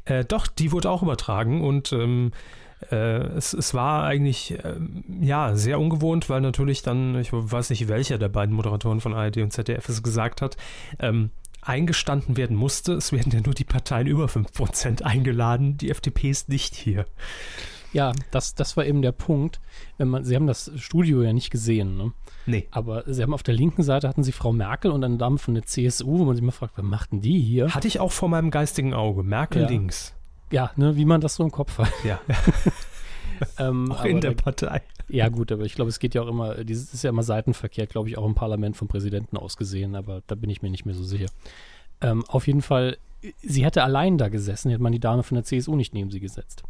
Äh, 0.06 0.26
doch, 0.26 0.48
die 0.48 0.72
wurde 0.72 0.90
auch 0.90 1.04
übertragen 1.04 1.64
und 1.64 1.92
ähm, 1.94 2.32
äh, 2.92 2.96
es, 2.96 3.54
es 3.54 3.74
war 3.74 4.04
eigentlich 4.04 4.58
ähm, 4.64 5.04
ja 5.22 5.56
sehr 5.56 5.80
ungewohnt, 5.80 6.30
weil 6.30 6.42
natürlich 6.42 6.82
dann, 6.84 7.20
ich 7.20 7.30
weiß 7.32 7.70
nicht, 7.72 7.88
welcher 7.88 8.18
der 8.18 8.30
beiden 8.30 8.56
Moderatoren 8.56 9.02
von 9.02 9.14
ARD 9.14 9.38
und 9.38 9.52
ZDF 9.52 9.90
es 9.90 10.04
gesagt 10.04 10.42
hat, 10.42 10.58
ähm, 11.00 11.32
eingestanden 11.62 12.38
werden 12.38 12.56
musste, 12.56 12.94
es 12.94 13.12
werden 13.12 13.32
ja 13.32 13.42
nur 13.42 13.54
die 13.54 13.66
Parteien 13.66 14.08
über 14.08 14.26
5% 14.26 15.02
eingeladen, 15.02 15.78
die 15.78 15.90
FDP 15.90 16.30
ist 16.30 16.50
nicht 16.50 16.76
hier. 16.76 17.06
Ja, 17.94 18.12
das, 18.32 18.54
das 18.56 18.76
war 18.78 18.86
eben 18.86 19.02
der 19.02 19.12
Punkt. 19.14 19.60
Wenn 19.98 20.10
man, 20.10 20.24
sie 20.26 20.36
haben 20.36 20.46
das 20.48 20.72
Studio 20.78 21.22
ja 21.24 21.32
nicht 21.34 21.50
gesehen, 21.52 21.98
ne? 21.98 22.12
Nee. 22.46 22.68
Aber 22.72 23.04
sie 23.12 23.24
haben 23.24 23.34
auf 23.34 23.44
der 23.44 23.54
linken 23.56 23.84
Seite 23.84 24.08
hatten 24.10 24.24
sie 24.24 24.32
Frau 24.32 24.52
Merkel 24.54 24.92
und 24.92 25.04
eine 25.04 25.18
Dame 25.18 25.38
von 25.38 25.54
der 25.54 25.64
CSU, 25.64 26.20
wo 26.20 26.26
man 26.26 26.36
sich 26.36 26.44
mal 26.44 26.52
fragt, 26.52 26.78
was 26.78 26.84
machten 26.86 27.22
die 27.22 27.40
hier? 27.40 27.74
Hatte 27.74 27.88
ich 27.88 28.00
auch 28.00 28.12
vor 28.12 28.30
meinem 28.30 28.52
geistigen 28.52 28.94
Auge. 28.94 29.24
Merkel 29.24 29.64
Ja. 29.64 29.68
links. 29.70 30.14
Ja, 30.52 30.72
ne, 30.76 30.96
wie 30.96 31.06
man 31.06 31.22
das 31.22 31.36
so 31.36 31.44
im 31.44 31.52
Kopf 31.52 31.78
hat. 31.78 31.92
Ja, 32.06 32.20
Ähm, 33.60 33.92
auch 33.92 34.04
in 34.06 34.20
der 34.22 34.34
da- 34.34 34.42
Partei. 34.44 34.82
Ja, 35.10 35.30
gut, 35.30 35.52
aber 35.52 35.64
ich 35.64 35.76
glaube, 35.76 35.90
es 35.90 36.00
geht 36.00 36.16
ja 36.16 36.22
auch 36.24 36.28
immer, 36.28 36.64
dieses 36.66 36.94
ist 36.94 37.04
ja 37.04 37.10
immer 37.12 37.24
Seitenverkehr, 37.24 37.86
glaube 37.88 38.10
ich, 38.10 38.18
auch 38.18 38.26
im 38.26 38.36
Parlament 38.36 38.76
vom 38.76 38.88
Präsidenten 38.90 39.38
aus 39.38 39.56
gesehen, 39.56 39.96
aber 39.96 40.22
da 40.28 40.36
bin 40.36 40.50
ich 40.50 40.62
mir 40.62 40.70
nicht 40.70 40.86
mehr 40.86 40.96
so 40.96 41.04
sicher. 41.04 41.28
Ähm, 42.02 42.26
auf 42.28 42.48
jeden 42.48 42.62
Fall, 42.62 42.98
sie 43.42 43.64
hätte 43.64 43.84
allein 43.84 44.18
da 44.18 44.28
gesessen, 44.30 44.70
hätte 44.72 44.84
man 44.84 44.92
die 44.92 45.00
Dame 45.00 45.24
von 45.24 45.36
der 45.36 45.44
CSU 45.46 45.76
nicht 45.76 45.94
neben 45.94 46.12
sie 46.12 46.20
gesetzt. 46.20 46.64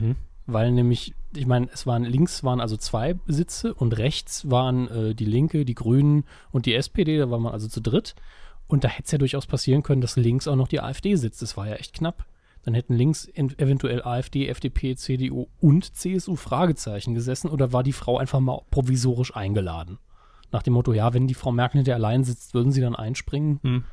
Mhm. 0.00 0.16
Weil 0.46 0.72
nämlich, 0.72 1.14
ich 1.34 1.46
meine, 1.46 1.68
es 1.72 1.86
waren 1.86 2.04
links 2.04 2.42
waren 2.42 2.60
also 2.60 2.76
zwei 2.76 3.14
Sitze 3.26 3.74
und 3.74 3.96
rechts 3.98 4.50
waren 4.50 4.88
äh, 4.88 5.14
die 5.14 5.24
Linke, 5.24 5.64
die 5.64 5.74
Grünen 5.74 6.24
und 6.50 6.66
die 6.66 6.74
SPD, 6.74 7.18
da 7.18 7.30
war 7.30 7.38
man 7.38 7.52
also 7.52 7.68
zu 7.68 7.80
dritt. 7.80 8.14
Und 8.66 8.84
da 8.84 8.88
hätte 8.88 9.04
es 9.04 9.12
ja 9.12 9.18
durchaus 9.18 9.46
passieren 9.46 9.82
können, 9.82 10.00
dass 10.00 10.16
links 10.16 10.48
auch 10.48 10.56
noch 10.56 10.68
die 10.68 10.80
AfD 10.80 11.14
sitzt. 11.16 11.42
Das 11.42 11.56
war 11.56 11.68
ja 11.68 11.74
echt 11.74 11.94
knapp. 11.94 12.26
Dann 12.64 12.74
hätten 12.74 12.94
links 12.94 13.24
in, 13.24 13.56
eventuell 13.58 14.02
AfD, 14.02 14.48
FDP, 14.48 14.96
CDU 14.96 15.48
und 15.60 15.96
CSU 15.96 16.36
Fragezeichen 16.36 17.14
gesessen 17.14 17.50
oder 17.50 17.72
war 17.72 17.82
die 17.82 17.92
Frau 17.92 18.18
einfach 18.18 18.40
mal 18.40 18.62
provisorisch 18.70 19.34
eingeladen? 19.34 19.98
Nach 20.52 20.62
dem 20.62 20.74
Motto, 20.74 20.92
ja, 20.92 21.12
wenn 21.12 21.26
die 21.26 21.34
Frau 21.34 21.50
Merkel 21.50 21.78
hinter 21.78 21.94
allein 21.94 22.24
sitzt, 22.24 22.54
würden 22.54 22.72
sie 22.72 22.80
dann 22.80 22.94
einspringen? 22.94 23.58
Hm. 23.62 23.84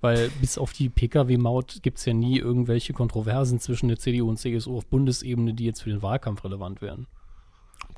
Weil 0.00 0.30
bis 0.40 0.58
auf 0.58 0.72
die 0.72 0.88
Pkw-Maut 0.88 1.78
gibt 1.82 1.98
es 1.98 2.04
ja 2.04 2.12
nie 2.14 2.38
irgendwelche 2.38 2.92
Kontroversen 2.92 3.58
zwischen 3.58 3.88
der 3.88 3.98
CDU 3.98 4.28
und 4.28 4.36
CSU 4.38 4.76
auf 4.76 4.86
Bundesebene, 4.86 5.54
die 5.54 5.64
jetzt 5.64 5.82
für 5.82 5.90
den 5.90 6.02
Wahlkampf 6.02 6.44
relevant 6.44 6.80
wären. 6.82 7.06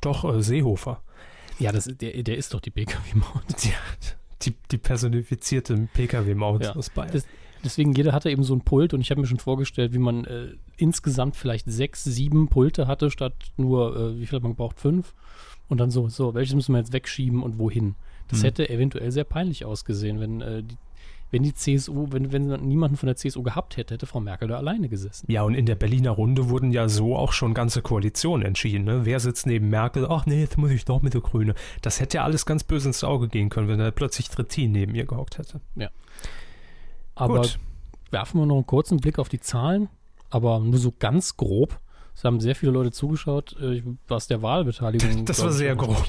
Doch, 0.01 0.23
äh, 0.23 0.41
Seehofer. 0.41 1.01
Ja, 1.59 1.71
das, 1.71 1.85
der, 1.85 2.23
der 2.23 2.37
ist 2.37 2.53
doch 2.53 2.59
die 2.59 2.71
Pkw-Maut. 2.71 3.43
Die, 3.63 4.49
die, 4.49 4.55
die 4.71 4.77
personifizierte 4.79 5.87
Pkw-Maut 5.93 6.63
Ja. 6.63 6.75
aus 6.75 6.89
Bayern. 6.89 7.11
Das- 7.13 7.25
Deswegen, 7.63 7.93
jeder 7.93 8.11
hatte 8.11 8.31
eben 8.31 8.43
so 8.43 8.55
ein 8.55 8.61
Pult 8.61 8.91
und 8.95 9.01
ich 9.01 9.11
habe 9.11 9.21
mir 9.21 9.27
schon 9.27 9.37
vorgestellt, 9.37 9.93
wie 9.93 9.99
man 9.99 10.25
äh, 10.25 10.47
insgesamt 10.77 11.35
vielleicht 11.35 11.67
sechs, 11.69 12.03
sieben 12.03 12.47
Pulte 12.47 12.87
hatte, 12.87 13.11
statt 13.11 13.35
nur, 13.55 13.95
äh, 13.95 14.19
wie 14.19 14.25
viel 14.25 14.37
hat 14.37 14.41
man 14.41 14.53
gebraucht? 14.53 14.79
Fünf? 14.79 15.13
Und 15.69 15.77
dann 15.77 15.91
so, 15.91 16.09
so, 16.09 16.33
welches 16.33 16.55
müssen 16.55 16.73
wir 16.73 16.79
jetzt 16.79 16.91
wegschieben 16.91 17.43
und 17.43 17.59
wohin? 17.59 17.93
Das 18.29 18.39
Hm. 18.39 18.45
hätte 18.45 18.67
eventuell 18.67 19.11
sehr 19.11 19.25
peinlich 19.25 19.63
ausgesehen, 19.63 20.19
wenn, 20.19 20.41
äh, 20.41 20.63
die, 20.63 20.75
wenn 21.31 21.43
die 21.43 21.53
CSU, 21.53 22.07
wenn, 22.11 22.31
wenn 22.33 22.47
man 22.47 22.67
niemanden 22.67 22.97
von 22.97 23.07
der 23.07 23.15
CSU 23.15 23.41
gehabt 23.41 23.77
hätte, 23.77 23.93
hätte 23.93 24.05
Frau 24.05 24.19
Merkel 24.19 24.49
da 24.49 24.57
alleine 24.57 24.89
gesessen. 24.89 25.31
Ja, 25.31 25.43
und 25.43 25.55
in 25.55 25.65
der 25.65 25.75
Berliner 25.75 26.11
Runde 26.11 26.49
wurden 26.49 26.71
ja 26.71 26.89
so 26.89 27.15
auch 27.15 27.31
schon 27.31 27.53
ganze 27.53 27.81
Koalitionen 27.81 28.45
entschieden. 28.45 28.83
Ne? 28.83 29.05
Wer 29.05 29.19
sitzt 29.21 29.47
neben 29.47 29.69
Merkel? 29.69 30.05
Ach 30.09 30.25
nee, 30.25 30.41
jetzt 30.41 30.57
muss 30.57 30.71
ich 30.71 30.83
doch 30.83 31.01
mit 31.01 31.13
der 31.13 31.21
Grüne. 31.21 31.55
Das 31.81 32.01
hätte 32.01 32.17
ja 32.17 32.25
alles 32.25 32.45
ganz 32.45 32.65
böse 32.65 32.89
ins 32.89 33.03
Auge 33.03 33.29
gehen 33.29 33.49
können, 33.49 33.69
wenn 33.69 33.79
da 33.79 33.89
plötzlich 33.91 34.29
Trittin 34.29 34.73
neben 34.73 34.93
ihr 34.93 35.05
gehockt 35.05 35.37
hätte. 35.37 35.61
Aber 37.15 37.41
Gut. 37.41 37.59
werfen 38.11 38.39
wir 38.39 38.45
noch 38.45 38.55
einen 38.55 38.65
kurzen 38.65 38.97
Blick 38.97 39.17
auf 39.17 39.29
die 39.29 39.39
Zahlen, 39.39 39.87
aber 40.29 40.59
nur 40.59 40.79
so 40.79 40.91
ganz 40.91 41.37
grob. 41.37 41.79
Es 42.13 42.25
haben 42.25 42.41
sehr 42.41 42.55
viele 42.55 42.73
Leute 42.73 42.91
zugeschaut, 42.91 43.55
äh, 43.61 43.83
was 44.09 44.27
der 44.27 44.41
Wahlbeteiligung. 44.41 45.25
Das 45.25 45.41
war 45.41 45.51
sehr 45.51 45.77
grob. 45.77 46.03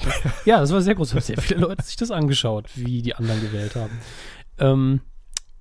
Ja, 0.45 0.59
das 0.59 0.73
war 0.73 0.81
sehr 0.81 0.95
groß. 0.95 1.09
Es 1.09 1.13
haben 1.15 1.21
sehr 1.21 1.37
viele 1.37 1.61
Leute 1.61 1.81
sich 1.81 1.95
das 1.95 2.11
angeschaut, 2.11 2.69
wie 2.75 3.01
die 3.01 3.15
anderen 3.15 3.39
gewählt 3.39 3.75
haben. 3.75 3.99
Ähm, 4.59 5.01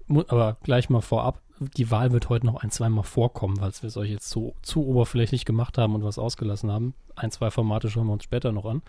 aber 0.08 0.56
gleich 0.62 0.90
mal 0.90 1.00
vorab, 1.00 1.40
die 1.58 1.90
Wahl 1.90 2.12
wird 2.12 2.28
heute 2.28 2.46
noch 2.46 2.56
ein, 2.56 2.70
zweimal 2.70 3.04
vorkommen, 3.04 3.60
weil 3.60 3.72
wir 3.72 3.88
es 3.88 3.96
euch 3.96 4.10
jetzt 4.10 4.30
so 4.30 4.54
zu 4.62 4.86
oberflächlich 4.86 5.44
gemacht 5.44 5.78
haben 5.78 5.94
und 5.94 6.04
was 6.04 6.18
ausgelassen 6.18 6.70
haben. 6.70 6.94
Ein, 7.14 7.30
zwei 7.30 7.50
Formate 7.50 7.88
schauen 7.88 8.06
wir 8.06 8.12
uns 8.12 8.24
später 8.24 8.52
noch 8.52 8.64
an. 8.64 8.82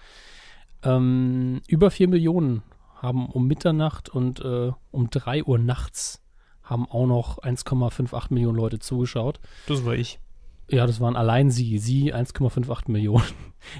Ähm, 0.83 1.61
über 1.67 1.91
vier 1.91 2.07
Millionen 2.07 2.63
haben 2.95 3.27
um 3.27 3.47
Mitternacht 3.47 4.09
und 4.09 4.39
äh, 4.39 4.71
um 4.91 5.09
drei 5.09 5.43
Uhr 5.43 5.59
nachts 5.59 6.21
haben 6.63 6.89
auch 6.89 7.05
noch 7.05 7.39
1,58 7.39 8.33
Millionen 8.33 8.57
Leute 8.57 8.79
zugeschaut. 8.79 9.39
Das 9.67 9.85
war 9.85 9.93
ich. 9.93 10.19
Ja, 10.69 10.87
das 10.87 10.99
waren 10.99 11.15
allein 11.15 11.51
sie. 11.51 11.77
Sie 11.77 12.13
1,58 12.13 12.91
Millionen. 12.91 13.25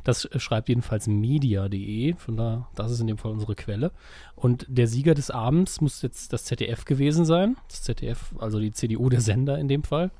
Das 0.05 0.29
schreibt 0.37 0.69
jedenfalls 0.69 1.07
media.de. 1.07 2.13
Von 2.15 2.37
da, 2.37 2.69
das 2.73 2.91
ist 2.91 3.01
in 3.01 3.07
dem 3.07 3.17
Fall 3.17 3.31
unsere 3.31 3.53
Quelle. 3.53 3.91
Und 4.35 4.65
der 4.69 4.87
Sieger 4.87 5.13
des 5.13 5.29
Abends 5.29 5.81
muss 5.81 6.01
jetzt 6.01 6.31
das 6.31 6.45
ZDF 6.45 6.85
gewesen 6.85 7.25
sein. 7.25 7.57
Das 7.67 7.83
ZDF, 7.83 8.33
also 8.39 8.59
die 8.61 8.71
CDU, 8.71 9.09
der 9.09 9.19
Sender 9.19 9.57
in 9.57 9.67
dem 9.67 9.83
Fall. 9.83 10.11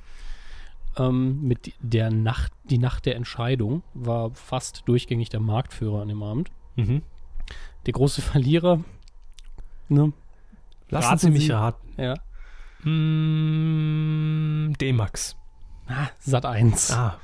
Ähm, 0.98 1.41
mit 1.41 1.74
der 1.79 2.12
Nacht, 2.12 2.51
die 2.65 2.77
Nacht 2.77 3.05
der 3.05 3.15
Entscheidung 3.15 3.84
war 3.93 4.32
fast 4.32 4.84
durchgängig 4.86 5.29
der 5.29 5.39
Marktführer 5.39 6.01
an 6.01 6.10
dem 6.10 6.22
Abend. 6.22 6.51
Mhm. 6.75 7.01
Der 7.86 7.93
große 7.93 8.22
Verlierer, 8.22 8.84
ne? 9.89 10.13
Lassen 10.89 11.08
Raten 11.08 11.20
Sie 11.20 11.32
mich 11.32 11.51
raten. 11.51 12.01
Ja. 12.01 12.15
Mm, 12.88 14.74
D-Max. 14.74 15.36
Sat 16.20 16.46
1. 16.46 16.92
Ah, 16.92 17.18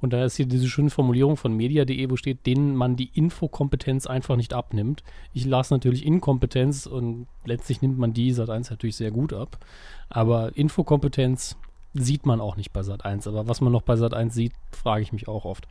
Und 0.00 0.12
da 0.12 0.24
ist 0.24 0.36
hier 0.36 0.46
diese 0.46 0.68
schöne 0.68 0.90
Formulierung 0.90 1.36
von 1.36 1.54
media.de, 1.54 2.10
wo 2.10 2.16
steht, 2.16 2.46
denen 2.46 2.74
man 2.74 2.96
die 2.96 3.10
Infokompetenz 3.12 4.06
einfach 4.06 4.36
nicht 4.36 4.54
abnimmt. 4.54 5.02
Ich 5.32 5.44
las 5.44 5.70
natürlich 5.70 6.06
Inkompetenz 6.06 6.86
und 6.86 7.26
letztlich 7.44 7.82
nimmt 7.82 7.98
man 7.98 8.12
die 8.12 8.34
Sat1 8.34 8.70
natürlich 8.70 8.96
sehr 8.96 9.10
gut 9.10 9.32
ab. 9.32 9.58
Aber 10.08 10.56
Infokompetenz 10.56 11.56
sieht 11.94 12.26
man 12.26 12.40
auch 12.40 12.56
nicht 12.56 12.72
bei 12.72 12.80
Sat1. 12.80 13.28
Aber 13.28 13.48
was 13.48 13.60
man 13.60 13.72
noch 13.72 13.82
bei 13.82 13.94
Sat1 13.94 14.30
sieht, 14.30 14.52
frage 14.70 15.02
ich 15.02 15.12
mich 15.12 15.28
auch 15.28 15.44
oft. 15.44 15.68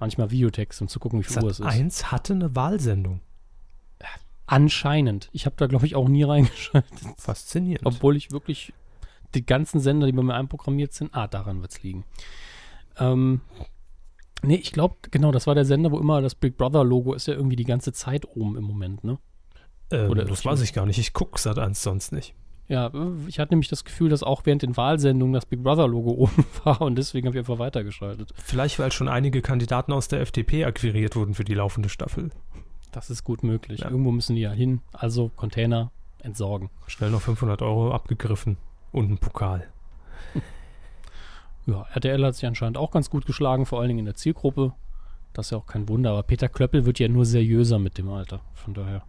Manchmal 0.00 0.30
Videotext, 0.30 0.82
um 0.82 0.88
zu 0.88 0.98
gucken, 0.98 1.20
wie 1.20 1.24
viel 1.24 1.42
Uhr 1.42 1.50
es 1.50 1.58
Sat 1.58 1.68
ist. 1.68 1.72
1 1.72 2.12
hatte 2.12 2.32
eine 2.34 2.54
Wahlsendung. 2.56 3.20
Anscheinend. 4.46 5.30
Ich 5.32 5.46
habe 5.46 5.56
da, 5.56 5.66
glaube 5.66 5.86
ich, 5.86 5.94
auch 5.94 6.08
nie 6.08 6.24
reingeschaltet. 6.24 6.90
Faszinierend. 7.16 7.86
Obwohl 7.86 8.16
ich 8.16 8.32
wirklich 8.32 8.74
die 9.34 9.44
ganzen 9.46 9.80
Sender, 9.80 10.06
die 10.06 10.12
bei 10.12 10.22
mir 10.22 10.34
einprogrammiert 10.34 10.92
sind, 10.92 11.14
ah, 11.14 11.26
daran 11.26 11.60
wird 11.62 11.72
es 11.72 11.82
liegen. 11.82 12.04
Ähm, 12.98 13.40
nee, 14.42 14.56
ich 14.56 14.72
glaube, 14.72 14.96
genau, 15.10 15.32
das 15.32 15.46
war 15.46 15.54
der 15.54 15.64
Sender, 15.64 15.90
wo 15.90 15.98
immer 15.98 16.20
das 16.20 16.34
Big 16.34 16.56
Brother-Logo 16.56 17.14
ist 17.14 17.26
ja 17.26 17.34
irgendwie 17.34 17.56
die 17.56 17.64
ganze 17.64 17.92
Zeit 17.92 18.26
oben 18.36 18.56
im 18.56 18.64
Moment, 18.64 19.04
ne? 19.04 19.18
ähm, 19.90 20.10
oder- 20.10 20.24
das 20.24 20.44
weiß 20.44 20.60
ich 20.62 20.72
gar 20.72 20.86
nicht. 20.86 20.98
Ich 20.98 21.12
gucke 21.12 21.38
Sat 21.40 21.58
1 21.58 21.82
sonst 21.82 22.12
nicht. 22.12 22.34
Ja, 22.68 22.90
ich 23.26 23.38
hatte 23.38 23.52
nämlich 23.52 23.68
das 23.68 23.84
Gefühl, 23.84 24.08
dass 24.08 24.22
auch 24.22 24.46
während 24.46 24.62
den 24.62 24.76
Wahlsendungen 24.76 25.34
das 25.34 25.44
Big 25.46 25.62
Brother-Logo 25.62 26.10
oben 26.16 26.44
war 26.64 26.80
und 26.80 26.96
deswegen 26.96 27.26
habe 27.26 27.36
ich 27.36 27.40
einfach 27.40 27.58
weitergeschaltet. 27.58 28.32
Vielleicht, 28.34 28.78
weil 28.78 28.92
schon 28.92 29.08
einige 29.08 29.42
Kandidaten 29.42 29.92
aus 29.92 30.08
der 30.08 30.20
FDP 30.20 30.64
akquiriert 30.64 31.16
wurden 31.16 31.34
für 31.34 31.44
die 31.44 31.54
laufende 31.54 31.88
Staffel. 31.88 32.30
Das 32.92 33.10
ist 33.10 33.24
gut 33.24 33.42
möglich. 33.42 33.80
Ja. 33.80 33.90
Irgendwo 33.90 34.10
müssen 34.12 34.36
die 34.36 34.42
ja 34.42 34.52
hin, 34.52 34.80
also 34.92 35.30
Container 35.34 35.90
entsorgen. 36.20 36.70
Schnell 36.86 37.10
noch 37.10 37.20
500 37.22 37.62
Euro 37.62 37.92
abgegriffen 37.92 38.56
und 38.92 39.10
ein 39.10 39.18
Pokal. 39.18 39.66
Ja, 41.66 41.86
RTL 41.94 42.24
hat 42.24 42.34
sich 42.34 42.46
anscheinend 42.46 42.76
auch 42.76 42.90
ganz 42.90 43.08
gut 43.08 43.24
geschlagen, 43.24 43.66
vor 43.66 43.78
allen 43.80 43.88
Dingen 43.88 44.00
in 44.00 44.04
der 44.06 44.14
Zielgruppe. 44.16 44.72
Das 45.32 45.46
ist 45.46 45.50
ja 45.52 45.58
auch 45.58 45.66
kein 45.66 45.88
Wunder, 45.88 46.10
aber 46.10 46.22
Peter 46.24 46.48
Klöppel 46.48 46.84
wird 46.86 46.98
ja 46.98 47.08
nur 47.08 47.24
seriöser 47.24 47.78
mit 47.78 47.98
dem 47.98 48.08
Alter. 48.10 48.40
Von 48.54 48.74
daher. 48.74 49.02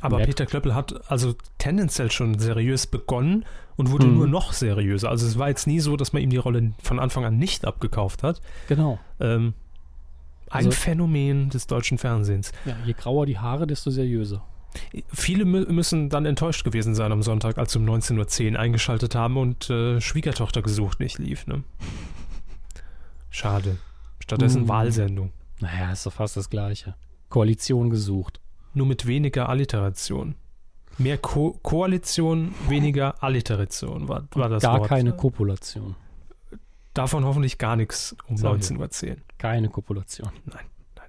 Aber 0.00 0.16
Merkt- 0.18 0.30
Peter 0.30 0.46
Klöppel 0.46 0.74
hat 0.74 1.10
also 1.10 1.34
tendenziell 1.58 2.10
schon 2.10 2.38
seriös 2.38 2.86
begonnen 2.86 3.44
und 3.76 3.90
wurde 3.90 4.06
Mhm. 4.06 4.14
nur 4.18 4.26
noch 4.26 4.52
seriöser. 4.52 5.08
Also 5.08 5.26
es 5.26 5.38
war 5.38 5.48
jetzt 5.48 5.66
nie 5.66 5.80
so, 5.80 5.96
dass 5.96 6.12
man 6.12 6.22
ihm 6.22 6.30
die 6.30 6.36
Rolle 6.36 6.72
von 6.82 6.98
Anfang 6.98 7.24
an 7.24 7.38
nicht 7.38 7.64
abgekauft 7.66 8.22
hat. 8.22 8.40
Genau. 8.68 8.98
Ähm, 9.20 9.54
Ein 10.50 10.66
Also- 10.66 10.70
Phänomen 10.72 11.48
des 11.48 11.66
deutschen 11.66 11.96
Fernsehens. 11.96 12.52
Ja, 12.66 12.76
je 12.84 12.92
grauer 12.92 13.24
die 13.24 13.38
Haare, 13.38 13.66
desto 13.66 13.90
seriöser. 13.90 14.44
Viele 15.12 15.44
mü 15.44 15.66
müssen 15.70 16.08
dann 16.08 16.24
enttäuscht 16.26 16.64
gewesen 16.64 16.94
sein 16.94 17.12
am 17.12 17.22
Sonntag, 17.22 17.58
als 17.58 17.72
sie 17.72 17.78
um 17.78 17.84
19.10 17.86 18.52
Uhr 18.54 18.58
eingeschaltet 18.58 19.14
haben 19.14 19.36
und 19.36 19.68
äh, 19.70 20.00
Schwiegertochter 20.00 20.62
gesucht 20.62 21.00
nicht 21.00 21.18
lief. 21.18 21.46
Ne? 21.46 21.62
Schade. 23.30 23.78
Stattdessen 24.20 24.62
Hm. 24.62 24.68
Wahlsendung. 24.68 25.32
Naja, 25.60 25.92
ist 25.92 26.06
doch 26.06 26.12
fast 26.12 26.36
das 26.36 26.48
Gleiche. 26.50 26.94
Koalition 27.28 27.90
gesucht. 27.90 28.40
Nur 28.74 28.86
mit 28.86 29.06
weniger 29.06 29.48
Alliteration. 29.48 30.34
Mehr 30.98 31.18
Ko 31.18 31.58
Koalition, 31.62 32.54
weniger 32.68 33.22
Alliteration 33.22 34.08
war, 34.08 34.24
war 34.32 34.48
das 34.48 34.62
Gar 34.62 34.80
Wort. 34.80 34.88
keine 34.88 35.12
Kopulation. 35.12 35.96
Davon 36.94 37.24
hoffentlich 37.24 37.56
gar 37.56 37.76
nichts 37.76 38.14
um 38.26 38.36
Sag 38.36 38.52
19.10 38.60 39.08
Uhr. 39.10 39.16
Keine 39.38 39.70
Kopulation. 39.70 40.30
Nein, 40.44 40.64
nein. 40.96 41.06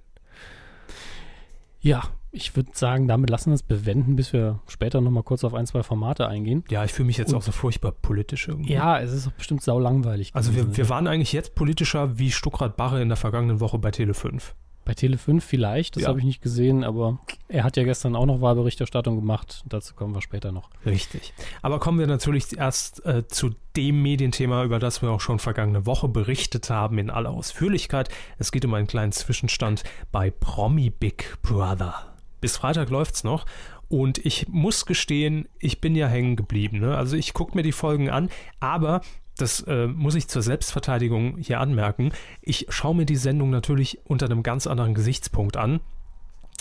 Ja, 1.82 2.04
ich 2.36 2.56
würde 2.56 2.72
sagen, 2.74 3.08
damit 3.08 3.30
lassen 3.30 3.52
wir 3.52 3.56
es 3.56 3.62
bewenden, 3.64 4.16
bis 4.16 4.34
wir 4.34 4.60
später 4.68 5.00
nochmal 5.02 5.22
kurz 5.24 5.44
auf 5.44 5.54
ein, 5.54 5.68
zwei 5.68 5.84
Formate 5.84 6.28
eingehen. 6.28 6.64
Ja, 6.70 6.84
ich 6.84 6.92
fühle 6.92 7.06
mich 7.06 7.18
jetzt 7.18 7.32
Und- 7.32 7.38
auch 7.38 7.44
so 7.44 7.52
furchtbar 7.52 7.92
politisch 7.92 8.48
irgendwie. 8.48 8.74
Ja, 8.74 9.00
es 9.00 9.14
ist 9.14 9.38
bestimmt 9.38 9.62
sau 9.62 9.80
langweilig. 9.80 10.32
Also 10.34 10.56
wir, 10.56 10.76
wir 10.76 10.90
waren 10.90 11.06
eigentlich 11.08 11.32
jetzt 11.32 11.54
politischer 11.56 12.18
wie 12.18 12.32
Stuckrad 12.32 12.76
Barre 12.76 13.02
in 13.02 13.08
der 13.10 13.18
vergangenen 13.18 13.60
Woche 13.60 13.78
bei 13.78 13.92
Tele 13.92 14.14
5. 14.16 14.56
Bei 14.86 14.94
Tele 14.96 15.18
5 15.18 15.46
vielleicht, 15.46 15.96
das 15.96 16.04
Ja. 16.04 16.10
habe 16.10 16.20
ich 16.20 16.26
nicht 16.26 16.42
gesehen, 16.42 16.84
aber 16.84 17.20
er 17.48 17.64
hat 17.64 17.78
ja 17.78 17.84
gestern 17.86 18.18
auch 18.18 18.26
noch 18.26 18.42
Wahlberichterstattung 18.42 19.16
gemacht. 19.16 19.64
Dazu 19.70 19.94
kommen 19.94 20.14
wir 20.14 20.22
später 20.22 20.52
noch. 20.52 20.70
Richtig. 20.86 21.34
Aber 21.62 21.80
kommen 21.80 22.00
wir 22.00 22.08
natürlich 22.08 22.58
erst 22.58 23.06
äh, 23.06 23.26
zu 23.28 23.52
dem 23.78 24.02
Medienthema, 24.02 24.62
über 24.66 24.80
das 24.80 25.02
wir 25.02 25.10
auch 25.12 25.22
schon 25.22 25.40
vergangene 25.40 25.86
Woche 25.86 26.10
berichtet 26.10 26.70
haben 26.70 26.98
in 26.98 27.10
aller 27.10 27.30
Ausführlichkeit. 27.30 28.10
Es 28.40 28.52
geht 28.52 28.66
um 28.66 28.74
einen 28.74 28.88
kleinen 28.88 29.14
Zwischenstand 29.14 29.84
bei 30.12 30.32
Promi 30.32 30.90
Big 30.90 31.38
Brother. 31.44 32.13
Bis 32.44 32.58
Freitag 32.58 32.90
läuft's 32.90 33.24
noch. 33.24 33.46
Und 33.88 34.18
ich 34.26 34.50
muss 34.50 34.86
gestehen, 34.86 35.48
ich 35.60 35.80
bin 35.80 35.96
ja 35.96 36.08
hängen 36.08 36.36
geblieben. 36.36 36.82
Ne? 36.82 36.98
Also 36.98 37.16
ich 37.16 37.34
gucke 37.34 37.56
mir 37.56 37.64
die 37.64 37.72
Folgen 37.72 38.10
an, 38.10 38.30
aber 38.60 39.00
das 39.38 39.62
äh, 39.62 39.88
muss 39.88 40.16
ich 40.16 40.28
zur 40.28 40.42
Selbstverteidigung 40.42 41.38
hier 41.38 41.62
anmerken. 41.62 42.12
Ich 42.42 42.66
schaue 42.68 42.96
mir 42.96 43.06
die 43.06 43.16
Sendung 43.16 43.50
natürlich 43.50 43.98
unter 44.04 44.26
einem 44.26 44.44
ganz 44.44 44.68
anderen 44.68 44.94
Gesichtspunkt 44.94 45.56
an, 45.56 45.80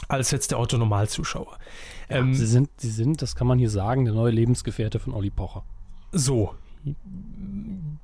als 0.07 0.31
jetzt 0.31 0.53
der 0.53 0.59
Autonormalzuschauer. 0.59 1.59
Ähm, 2.09 2.33
sie, 2.33 2.47
sind, 2.47 2.71
sie 2.77 2.91
sind, 2.91 3.21
das 3.21 3.35
kann 3.35 3.49
man 3.49 3.59
hier 3.59 3.71
sagen, 3.71 4.05
der 4.05 4.15
neue 4.15 4.31
Lebensgefährte 4.31 5.01
von 5.01 5.13
Olli 5.13 5.31
Pocher. 5.31 5.65
So. 6.13 6.55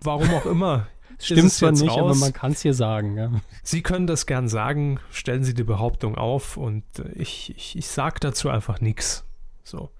Warum 0.00 0.34
auch 0.34 0.46
immer. 0.46 0.88
Stimmt 1.20 1.44
es 1.44 1.58
zwar 1.58 1.72
nicht, 1.72 1.90
aber 1.90 2.08
raus? 2.08 2.20
man 2.20 2.32
kann 2.32 2.52
es 2.52 2.62
hier 2.62 2.74
sagen. 2.74 3.16
Ja. 3.16 3.30
Sie 3.62 3.82
können 3.82 4.06
das 4.06 4.26
gern 4.26 4.48
sagen, 4.48 5.00
stellen 5.10 5.42
Sie 5.42 5.54
die 5.54 5.64
Behauptung 5.64 6.14
auf 6.16 6.56
und 6.56 6.84
äh, 6.98 7.10
ich, 7.14 7.54
ich, 7.56 7.76
ich 7.76 7.88
sage 7.88 8.16
dazu 8.20 8.48
einfach 8.48 8.80
nichts. 8.80 9.24
So. 9.64 9.90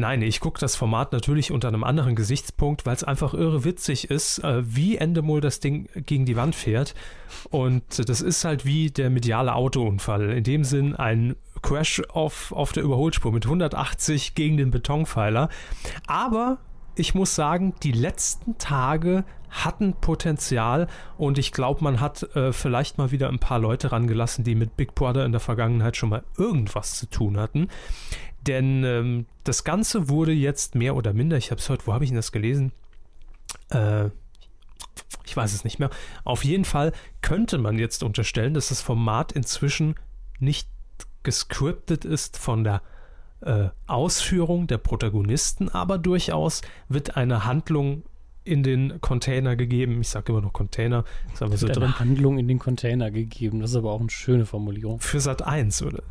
Nein, 0.00 0.22
ich 0.22 0.40
gucke 0.40 0.58
das 0.58 0.76
Format 0.76 1.12
natürlich 1.12 1.52
unter 1.52 1.68
einem 1.68 1.84
anderen 1.84 2.16
Gesichtspunkt, 2.16 2.86
weil 2.86 2.96
es 2.96 3.04
einfach 3.04 3.34
irre 3.34 3.64
witzig 3.64 4.10
ist, 4.10 4.38
äh, 4.38 4.62
wie 4.64 4.96
Endemol 4.96 5.42
das 5.42 5.60
Ding 5.60 5.90
gegen 5.94 6.24
die 6.24 6.36
Wand 6.36 6.54
fährt. 6.54 6.94
Und 7.50 8.08
das 8.08 8.22
ist 8.22 8.44
halt 8.46 8.64
wie 8.64 8.90
der 8.90 9.10
mediale 9.10 9.54
Autounfall. 9.54 10.30
In 10.30 10.42
dem 10.42 10.64
Sinn 10.64 10.96
ein 10.96 11.36
Crash 11.60 12.02
auf, 12.08 12.52
auf 12.52 12.72
der 12.72 12.82
Überholspur 12.82 13.30
mit 13.30 13.44
180 13.44 14.34
gegen 14.34 14.56
den 14.56 14.70
Betonpfeiler. 14.70 15.50
Aber 16.06 16.58
ich 17.00 17.14
muss 17.14 17.34
sagen, 17.34 17.74
die 17.82 17.92
letzten 17.92 18.58
Tage 18.58 19.24
hatten 19.48 19.94
Potenzial 19.94 20.86
und 21.16 21.38
ich 21.38 21.50
glaube, 21.50 21.82
man 21.82 21.98
hat 21.98 22.22
äh, 22.36 22.52
vielleicht 22.52 22.98
mal 22.98 23.10
wieder 23.10 23.28
ein 23.28 23.40
paar 23.40 23.58
Leute 23.58 23.90
rangelassen, 23.90 24.44
die 24.44 24.54
mit 24.54 24.76
Big 24.76 24.94
Brother 24.94 25.24
in 25.24 25.32
der 25.32 25.40
Vergangenheit 25.40 25.96
schon 25.96 26.10
mal 26.10 26.22
irgendwas 26.36 26.94
zu 26.96 27.06
tun 27.06 27.38
hatten. 27.38 27.68
Denn 28.46 28.84
ähm, 28.84 29.26
das 29.44 29.64
Ganze 29.64 30.08
wurde 30.08 30.32
jetzt 30.32 30.74
mehr 30.74 30.94
oder 30.94 31.12
minder, 31.12 31.36
ich 31.36 31.50
habe 31.50 31.60
es 31.60 31.68
heute, 31.68 31.86
wo 31.86 31.92
habe 31.94 32.04
ich 32.04 32.10
denn 32.10 32.16
das 32.16 32.32
gelesen? 32.32 32.72
Äh, 33.70 34.10
ich 35.24 35.36
weiß 35.36 35.52
es 35.52 35.64
nicht 35.64 35.78
mehr. 35.78 35.90
Auf 36.24 36.44
jeden 36.44 36.64
Fall 36.64 36.92
könnte 37.22 37.58
man 37.58 37.78
jetzt 37.78 38.02
unterstellen, 38.02 38.54
dass 38.54 38.68
das 38.68 38.80
Format 38.80 39.32
inzwischen 39.32 39.94
nicht 40.38 40.68
gescriptet 41.22 42.04
ist 42.04 42.38
von 42.38 42.62
der 42.62 42.82
äh, 43.42 43.68
Ausführung 43.86 44.66
der 44.66 44.78
Protagonisten, 44.78 45.68
aber 45.68 45.98
durchaus 45.98 46.62
wird 46.88 47.16
eine 47.16 47.44
Handlung 47.44 48.02
in 48.44 48.62
den 48.62 49.00
Container 49.00 49.54
gegeben. 49.56 50.00
Ich 50.00 50.08
sage 50.08 50.32
immer 50.32 50.40
noch 50.40 50.52
Container, 50.52 51.04
ist 51.32 51.42
aber 51.42 51.54
Es 51.54 51.60
so 51.60 51.66
wird 51.68 51.76
drin. 51.76 51.84
eine 51.84 51.98
Handlung 52.00 52.38
in 52.38 52.48
den 52.48 52.58
Container 52.58 53.10
gegeben. 53.10 53.60
Das 53.60 53.70
ist 53.70 53.76
aber 53.76 53.92
auch 53.92 54.00
eine 54.00 54.10
schöne 54.10 54.46
Formulierung. 54.46 54.98
Für 55.00 55.20
Sat 55.20 55.42
1, 55.42 55.82
oder? 55.82 56.02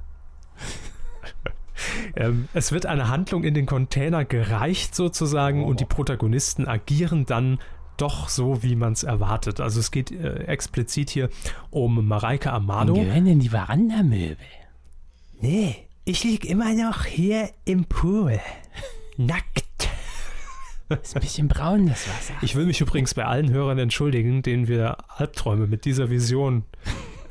ähm, 2.15 2.47
es 2.53 2.71
wird 2.71 2.85
eine 2.85 3.09
Handlung 3.09 3.43
in 3.43 3.53
den 3.53 3.65
Container 3.65 4.25
gereicht 4.25 4.95
sozusagen 4.95 5.63
Oh. 5.63 5.67
und 5.67 5.79
die 5.79 5.85
Protagonisten 5.85 6.67
agieren 6.67 7.25
dann 7.25 7.59
doch 7.97 8.29
so, 8.29 8.63
wie 8.63 8.75
man 8.75 8.93
es 8.93 9.03
erwartet. 9.03 9.59
Also 9.59 9.79
es 9.79 9.91
geht 9.91 10.11
äh, 10.11 10.43
explizit 10.45 11.09
hier 11.09 11.29
um 11.69 12.07
Mareike 12.07 12.51
Amado. 12.53 12.93
gehören 12.93 13.25
denn 13.25 13.39
die 13.39 13.49
Verandamöbel? 13.49 14.37
Nee, 15.41 15.87
ich 16.09 16.23
lieg 16.23 16.43
immer 16.45 16.73
noch 16.73 17.05
hier 17.05 17.51
im 17.65 17.85
Pool. 17.85 18.39
Nackt. 19.17 19.63
Ist 21.03 21.15
ein 21.15 21.21
bisschen 21.21 21.47
braun, 21.47 21.87
das 21.87 22.09
Wasser. 22.09 22.33
Ich 22.41 22.55
will 22.55 22.65
mich 22.65 22.81
übrigens 22.81 23.13
bei 23.13 23.25
allen 23.25 23.51
Hörern 23.51 23.77
entschuldigen, 23.77 24.41
denen 24.41 24.67
wir 24.67 24.97
Albträume 25.07 25.67
mit 25.67 25.85
dieser 25.85 26.09
Vision 26.09 26.63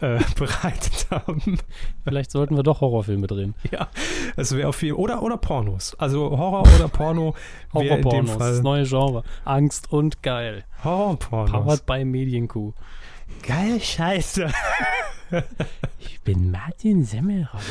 äh, 0.00 0.20
bereitet 0.36 1.08
haben. 1.10 1.58
Vielleicht 2.04 2.30
sollten 2.30 2.54
wir 2.54 2.62
doch 2.62 2.80
Horrorfilme 2.80 3.26
drehen. 3.26 3.56
Ja, 3.72 3.88
es 4.36 4.54
wäre 4.54 4.68
auf 4.68 4.80
jeden 4.80 4.94
Oder, 4.94 5.24
oder 5.24 5.38
Pornos. 5.38 5.96
Also 5.98 6.30
Horror 6.30 6.62
oder 6.76 6.86
Porno 6.86 7.34
Horrorpornos, 7.74 8.38
das 8.38 8.62
neue 8.62 8.84
Genre. 8.84 9.24
Angst 9.44 9.92
und 9.92 10.22
geil. 10.22 10.64
Horrorpornos. 10.84 11.50
Powered 11.50 11.84
by 11.86 12.04
Medienkuh. 12.04 12.74
Geil 13.42 13.80
Scheiße. 13.80 14.52
Ich 15.98 16.20
bin 16.20 16.52
Martin 16.52 17.04
Semmelrogge, 17.04 17.64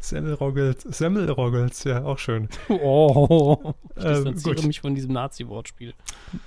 Semmelroggels, 0.00 0.82
Semmelroggels, 0.82 1.84
ja, 1.84 2.02
auch 2.04 2.18
schön. 2.18 2.48
Oh, 2.68 3.74
ich 3.96 4.04
Ähm, 4.04 4.14
distanziere 4.14 4.54
gut. 4.56 4.66
mich 4.66 4.80
von 4.80 4.94
diesem 4.94 5.12
Nazi-Wortspiel. 5.12 5.94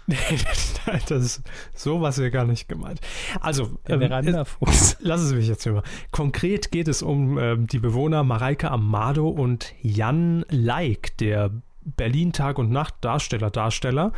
das 1.07 1.11
ist 1.11 1.41
sowas 1.75 2.17
ja 2.17 2.29
gar 2.29 2.45
nicht 2.45 2.67
gemeint. 2.67 2.99
Also, 3.39 3.77
ähm, 3.87 3.99
Verandafuchs. 3.99 4.97
Lassen 5.01 5.27
Sie 5.27 5.35
mich 5.35 5.47
jetzt 5.47 5.65
hören. 5.65 5.83
Konkret 6.11 6.71
geht 6.71 6.87
es 6.87 7.01
um 7.01 7.37
ähm, 7.37 7.67
die 7.67 7.79
Bewohner 7.79 8.23
Mareike 8.23 8.71
Amado 8.71 9.29
und 9.29 9.73
Jan 9.81 10.45
Leik, 10.49 11.17
der 11.17 11.51
Berlin 11.85 12.33
Tag 12.33 12.57
und 12.57 12.71
Nacht 12.71 12.95
Darsteller, 13.01 13.51
Darsteller. 13.51 14.13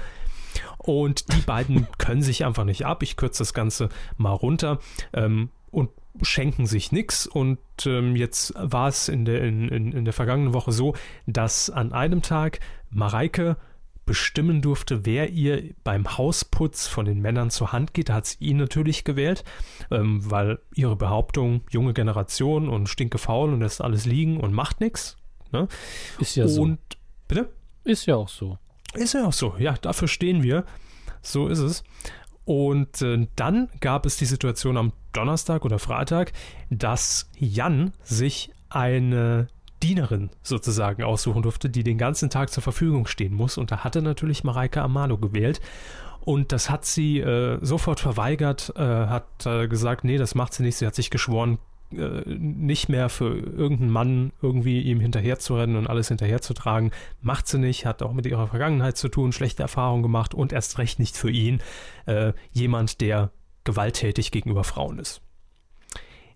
Und 0.78 1.34
die 1.34 1.42
beiden 1.42 1.88
können 1.98 2.22
sich 2.22 2.46
einfach 2.46 2.64
nicht 2.64 2.86
ab. 2.86 3.04
Ich 3.04 3.18
kürze 3.18 3.40
das 3.40 3.54
Ganze 3.54 3.90
mal 4.18 4.32
runter 4.32 4.80
ähm, 5.14 5.50
und 5.72 5.90
schenken 6.22 6.66
sich 6.66 6.92
nichts. 6.92 7.28
Und 7.28 7.60
ähm, 7.86 8.16
jetzt 8.16 8.54
war 8.58 8.88
es 8.88 9.10
in 9.10 9.26
der, 9.26 9.42
in, 9.44 9.70
in, 9.70 9.92
in 9.92 10.06
der 10.06 10.14
vergangenen 10.14 10.54
Woche 10.54 10.72
so, 10.72 10.96
dass 11.26 11.70
an 11.70 11.94
einem 11.94 12.22
Tag 12.22 12.60
Mareike 12.90 13.58
bestimmen 14.06 14.62
durfte, 14.62 15.06
wer 15.06 15.32
ihr 15.32 15.74
beim 15.84 16.18
Hausputz 16.18 16.88
von 16.88 17.06
den 17.06 17.22
Männern 17.22 17.50
zur 17.50 17.72
Hand 17.72 17.94
geht. 17.94 18.10
Da 18.10 18.16
hat 18.16 18.28
sie 18.28 18.38
ihn 18.40 18.58
natürlich 18.58 19.04
gewählt, 19.04 19.44
ähm, 19.92 20.30
weil 20.30 20.60
ihre 20.76 20.96
Behauptung, 20.96 21.62
junge 21.72 21.94
Generation 21.94 22.70
und 22.70 22.88
stinke 22.88 23.18
faul 23.18 23.52
und 23.54 23.62
lässt 23.62 23.82
alles 23.82 24.06
liegen 24.06 24.40
und 24.40 24.54
macht 24.54 24.80
nichts. 24.80 25.18
Ne? 25.52 25.68
Ist 26.20 26.36
ja 26.36 26.48
so. 26.48 26.62
Und 26.62 26.80
bitte? 27.28 27.50
Ist 27.84 28.06
ja 28.06 28.16
auch 28.16 28.30
so. 28.30 28.58
Ist 28.94 29.14
ja 29.14 29.26
auch 29.26 29.34
so. 29.34 29.56
Ja, 29.58 29.74
dafür 29.74 30.08
stehen 30.08 30.44
wir. 30.44 30.66
So 31.22 31.48
ist 31.48 31.60
es. 31.60 31.84
Und 32.46 33.02
äh, 33.02 33.28
dann 33.36 33.70
gab 33.82 34.06
es 34.06 34.18
die 34.18 34.26
Situation 34.26 34.78
am 34.78 34.94
Donnerstag 35.14 35.66
oder 35.66 35.80
Freitag, 35.80 36.32
dass 36.70 37.30
Jan 37.38 37.92
sich 38.04 38.52
eine 38.70 39.48
Dienerin 39.82 40.30
sozusagen 40.42 41.04
aussuchen 41.04 41.42
durfte, 41.42 41.70
die 41.70 41.84
den 41.84 41.98
ganzen 41.98 42.30
Tag 42.30 42.52
zur 42.52 42.64
Verfügung 42.64 43.08
stehen 43.08 43.34
muss. 43.34 43.58
Und 43.58 43.72
da 43.72 43.84
hatte 43.84 44.02
natürlich 44.02 44.44
Mareike 44.44 44.82
Amado 44.82 45.18
gewählt. 45.18 45.60
Und 46.22 46.52
das 46.52 46.70
hat 46.70 46.86
sie 46.86 47.20
äh, 47.20 47.60
sofort 47.62 48.00
verweigert, 48.00 48.74
äh, 48.76 48.82
hat 48.82 49.46
äh, 49.46 49.68
gesagt, 49.68 50.04
nee, 50.04 50.18
das 50.18 50.34
macht 50.34 50.54
sie 50.54 50.64
nicht. 50.64 50.78
Sie 50.78 50.88
hat 50.88 50.96
sich 50.96 51.12
geschworen, 51.12 51.60
nicht 51.92 52.90
mehr 52.90 53.10
für 53.10 53.38
irgendeinen 53.38 53.92
Mann 53.92 54.34
irgendwie 54.42 54.82
ihm 54.82 55.00
hinterherzurennen 55.00 55.76
und 55.76 55.88
alles 55.88 56.08
hinterherzutragen. 56.08 56.92
Macht 57.22 57.48
sie 57.48 57.60
nicht, 57.60 57.86
hat 57.86 58.02
auch 58.02 58.14
mit 58.14 58.26
ihrer 58.26 58.48
Vergangenheit 58.48 58.98
zu 58.98 59.08
tun, 59.08 59.32
schlechte 59.32 59.64
Erfahrungen 59.64 60.04
gemacht 60.04 60.34
und 60.34 60.52
erst 60.52 60.78
recht 60.78 61.00
nicht 61.00 61.16
für 61.16 61.30
ihn. 61.30 61.62
Äh, 62.06 62.34
jemand, 62.52 63.02
der 63.02 63.32
gewalttätig 63.64 64.32
gegenüber 64.32 64.64
Frauen 64.64 65.00
ist. 65.00 65.22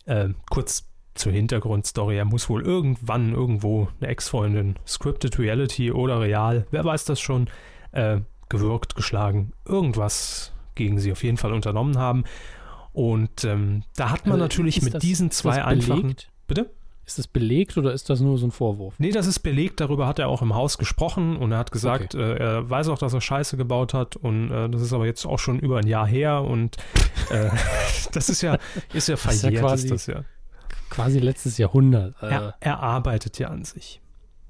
Äh, 0.06 0.30
kurz 0.50 0.90
zur 1.16 1.32
Hintergrundstory. 1.32 2.18
Er 2.18 2.26
muss 2.26 2.50
wohl 2.50 2.64
irgendwann 2.64 3.34
irgendwo 3.34 3.90
eine 4.00 4.10
Ex-Freundin, 4.10 4.76
Scripted 4.88 5.38
Reality 5.38 5.92
oder 5.92 6.22
real, 6.22 6.66
wer 6.72 6.86
weiß 6.86 7.06
das 7.06 7.20
schon, 7.20 7.50
äh, 7.92 8.22
gewürgt, 8.48 8.96
geschlagen, 8.96 9.52
irgendwas 9.66 10.54
gegen 10.76 11.00
sie 11.00 11.12
auf 11.12 11.24
jeden 11.24 11.38
Fall 11.38 11.54
unternommen 11.54 11.98
haben. 11.98 12.24
Und 13.00 13.46
ähm, 13.46 13.84
da 13.96 14.10
hat 14.10 14.26
man 14.26 14.34
Also 14.34 14.44
natürlich 14.44 14.82
mit 14.82 14.96
das- 14.96 15.02
diesen 15.02 15.32
zwei 15.32 15.64
belegt? 15.74 16.30
Bitte? 16.48 16.70
Ist 17.06 17.18
das 17.18 17.28
belegt 17.28 17.78
oder 17.78 17.94
ist 17.94 18.10
das 18.10 18.20
nur 18.20 18.38
so 18.38 18.46
ein 18.46 18.52
Vorwurf? 18.52 18.94
Nee, 19.00 19.12
das 19.12 19.26
ist 19.26 19.40
belegt, 19.40 19.80
darüber 19.80 20.06
hat 20.06 20.20
er 20.20 20.28
auch 20.28 20.42
im 20.42 20.54
Haus 20.54 20.78
gesprochen 20.78 21.38
und 21.38 21.54
er 21.54 21.58
hat 21.60 21.72
gesagt, 21.72 22.14
äh, 22.14 22.36
er 22.36 22.70
weiß 22.70 22.90
auch, 22.90 22.98
dass 23.00 23.14
er 23.14 23.22
Scheiße 23.22 23.56
gebaut 23.56 23.94
hat 23.94 24.18
und 24.18 24.52
äh, 24.52 24.70
das 24.70 24.82
ist 24.82 24.92
aber 24.92 25.06
jetzt 25.06 25.26
auch 25.26 25.40
schon 25.40 25.60
über 25.60 25.78
ein 25.80 25.88
Jahr 25.88 26.06
her 26.06 26.42
und 26.44 26.76
äh, 27.32 27.50
das 28.12 28.28
ist 28.30 28.42
ja, 28.42 28.56
ist 28.56 28.62
ja 28.68 28.82
ist 28.94 29.08
ja 29.08 29.16
verjährt, 29.18 29.64
quasi- 29.64 29.86
ist 29.86 29.92
das 29.92 30.06
ja. 30.08 30.24
Quasi 30.90 31.20
letztes 31.20 31.58
Jahrhundert. 31.58 32.16
Äh, 32.22 32.28
Er, 32.28 32.56
er 32.60 32.80
arbeitet 32.82 33.40
ja 33.40 33.48
an 33.48 33.64
sich. 33.64 34.02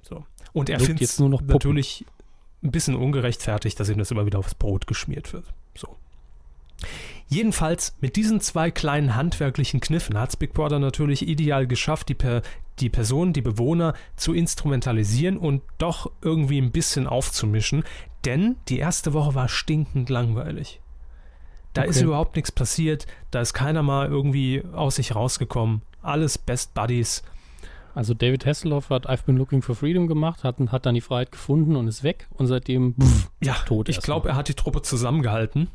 So. 0.02 0.26
Und 0.54 0.70
er 0.70 0.80
findet 0.80 1.02
jetzt 1.02 1.12
es 1.14 1.20
nur 1.20 1.30
noch 1.30 1.40
Puppen. 1.42 1.54
natürlich 1.54 2.04
ein 2.64 2.72
bisschen 2.72 2.96
ungerechtfertigt, 2.96 3.80
dass 3.80 3.90
ihm 3.90 4.00
das 4.00 4.10
immer 4.12 4.26
wieder 4.26 4.40
aufs 4.40 4.56
Brot 4.56 4.88
geschmiert 4.88 5.34
wird. 5.34 5.46
So. 5.76 5.96
Jedenfalls 7.32 7.96
mit 8.02 8.16
diesen 8.16 8.42
zwei 8.42 8.72
kleinen 8.72 9.16
handwerklichen 9.16 9.80
Kniffen 9.80 10.18
hat 10.18 10.30
es 10.30 10.36
Big 10.36 10.54
Brother 10.54 10.80
natürlich 10.80 11.28
ideal 11.28 11.68
geschafft, 11.68 12.10
die, 12.10 12.16
per, 12.16 12.42
die 12.80 12.90
Personen, 12.90 13.34
die 13.34 13.42
Bewohner 13.42 13.94
zu 14.16 14.34
instrumentalisieren 14.34 15.38
und 15.38 15.62
doch 15.78 16.12
irgendwie 16.24 16.60
ein 16.60 16.72
bisschen 16.72 17.06
aufzumischen. 17.06 17.84
Denn 18.26 18.56
die 18.68 18.80
erste 18.80 19.14
Woche 19.14 19.36
war 19.36 19.48
stinkend 19.48 20.10
langweilig. 20.10 20.82
Da 21.74 21.84
ist 21.84 21.98
Okay. 21.98 22.06
überhaupt 22.06 22.36
nichts 22.36 22.52
passiert, 22.52 23.06
da 23.30 23.42
ist 23.42 23.54
keiner 23.54 23.84
mal 23.84 24.08
irgendwie 24.08 24.64
aus 24.74 24.96
sich 24.96 25.14
rausgekommen. 25.14 25.84
Alles 26.02 26.40
Best 26.40 26.74
Buddies. 26.74 27.22
Also 27.94 28.16
David 28.16 28.46
Hasselhoff 28.46 28.90
hat 28.90 29.08
I've 29.08 29.26
been 29.26 29.38
looking 29.38 29.62
for 29.62 29.76
freedom 29.76 30.08
gemacht, 30.08 30.44
hat, 30.44 30.58
hat 30.72 30.86
dann 30.88 30.96
die 30.96 31.02
Freiheit 31.02 31.32
gefunden 31.32 31.76
und 31.76 31.88
ist 31.88 32.02
weg 32.04 32.28
und 32.32 32.48
seitdem 32.48 32.96
pff, 33.00 33.30
Ja, 33.44 33.54
tot 33.66 33.88
ich 33.88 34.02
glaube, 34.02 34.30
er 34.30 34.36
hat 34.36 34.48
die 34.48 34.54
Truppe 34.56 34.82
zusammengehalten. 34.82 35.70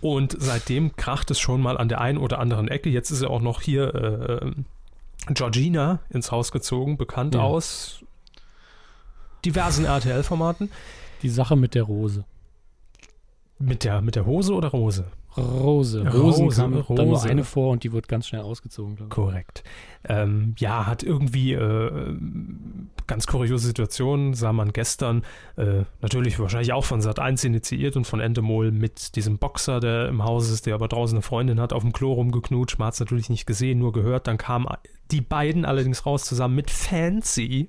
Und 0.00 0.36
seitdem 0.38 0.96
kracht 0.96 1.30
es 1.30 1.38
schon 1.38 1.60
mal 1.60 1.76
an 1.78 1.88
der 1.88 2.00
einen 2.00 2.18
oder 2.18 2.38
anderen 2.38 2.68
Ecke. 2.68 2.88
Jetzt 2.90 3.10
ist 3.10 3.22
er 3.22 3.30
auch 3.30 3.40
noch 3.40 3.60
hier 3.62 3.94
äh, 3.94 4.52
Georgina 5.32 6.00
ins 6.10 6.30
Haus 6.32 6.52
gezogen, 6.52 6.96
bekannt 6.96 7.34
Ja. 7.34 7.42
aus 7.42 8.00
diversen 9.44 9.84
RTL-Formaten. 9.84 10.70
die 11.22 11.28
Sache 11.30 11.56
mit 11.56 11.74
der 11.74 11.84
Rose. 11.84 12.24
Mit 13.58 13.84
der, 13.84 14.00
mit 14.02 14.16
der 14.16 14.26
Hose 14.26 14.52
oder 14.54 14.68
Rose? 14.68 15.06
Rose. 15.36 16.02
Rose, 16.02 16.42
Rosen 16.42 16.48
kam 16.50 16.72
dann 16.72 17.08
nur 17.08 17.16
Rose. 17.16 17.28
eine 17.28 17.44
vor 17.44 17.72
und 17.72 17.84
die 17.84 17.92
wird 17.92 18.08
ganz 18.08 18.26
schnell 18.26 18.42
ausgezogen. 18.42 18.96
glaube 18.96 19.08
ich. 19.10 19.14
Korrekt. 19.14 19.64
Ähm, 20.08 20.54
ja, 20.58 20.86
hat 20.86 21.02
irgendwie 21.02 21.52
äh, 21.52 22.16
ganz 23.06 23.26
kuriose 23.26 23.66
Situationen, 23.66 24.34
sah 24.34 24.52
man 24.52 24.72
gestern, 24.72 25.22
äh, 25.56 25.82
natürlich 26.00 26.38
wahrscheinlich 26.38 26.72
auch 26.72 26.84
von 26.84 27.00
Sat 27.00 27.18
1 27.18 27.44
initiiert 27.44 27.96
und 27.96 28.06
von 28.06 28.20
Endemol 28.20 28.70
mit 28.70 29.16
diesem 29.16 29.38
Boxer, 29.38 29.80
der 29.80 30.08
im 30.08 30.24
Haus 30.24 30.50
ist, 30.50 30.66
der 30.66 30.74
aber 30.74 30.88
draußen 30.88 31.16
eine 31.16 31.22
Freundin 31.22 31.60
hat, 31.60 31.72
auf 31.72 31.82
dem 31.82 31.92
Klo 31.92 32.12
rumgeknutscht. 32.12 32.78
Man 32.78 32.86
hat 32.86 32.94
es 32.94 33.00
natürlich 33.00 33.30
nicht 33.30 33.46
gesehen, 33.46 33.78
nur 33.78 33.92
gehört. 33.92 34.26
Dann 34.26 34.38
kamen 34.38 34.66
die 35.10 35.20
beiden 35.20 35.64
allerdings 35.64 36.06
raus 36.06 36.24
zusammen 36.24 36.54
mit 36.54 36.70
Fancy, 36.70 37.68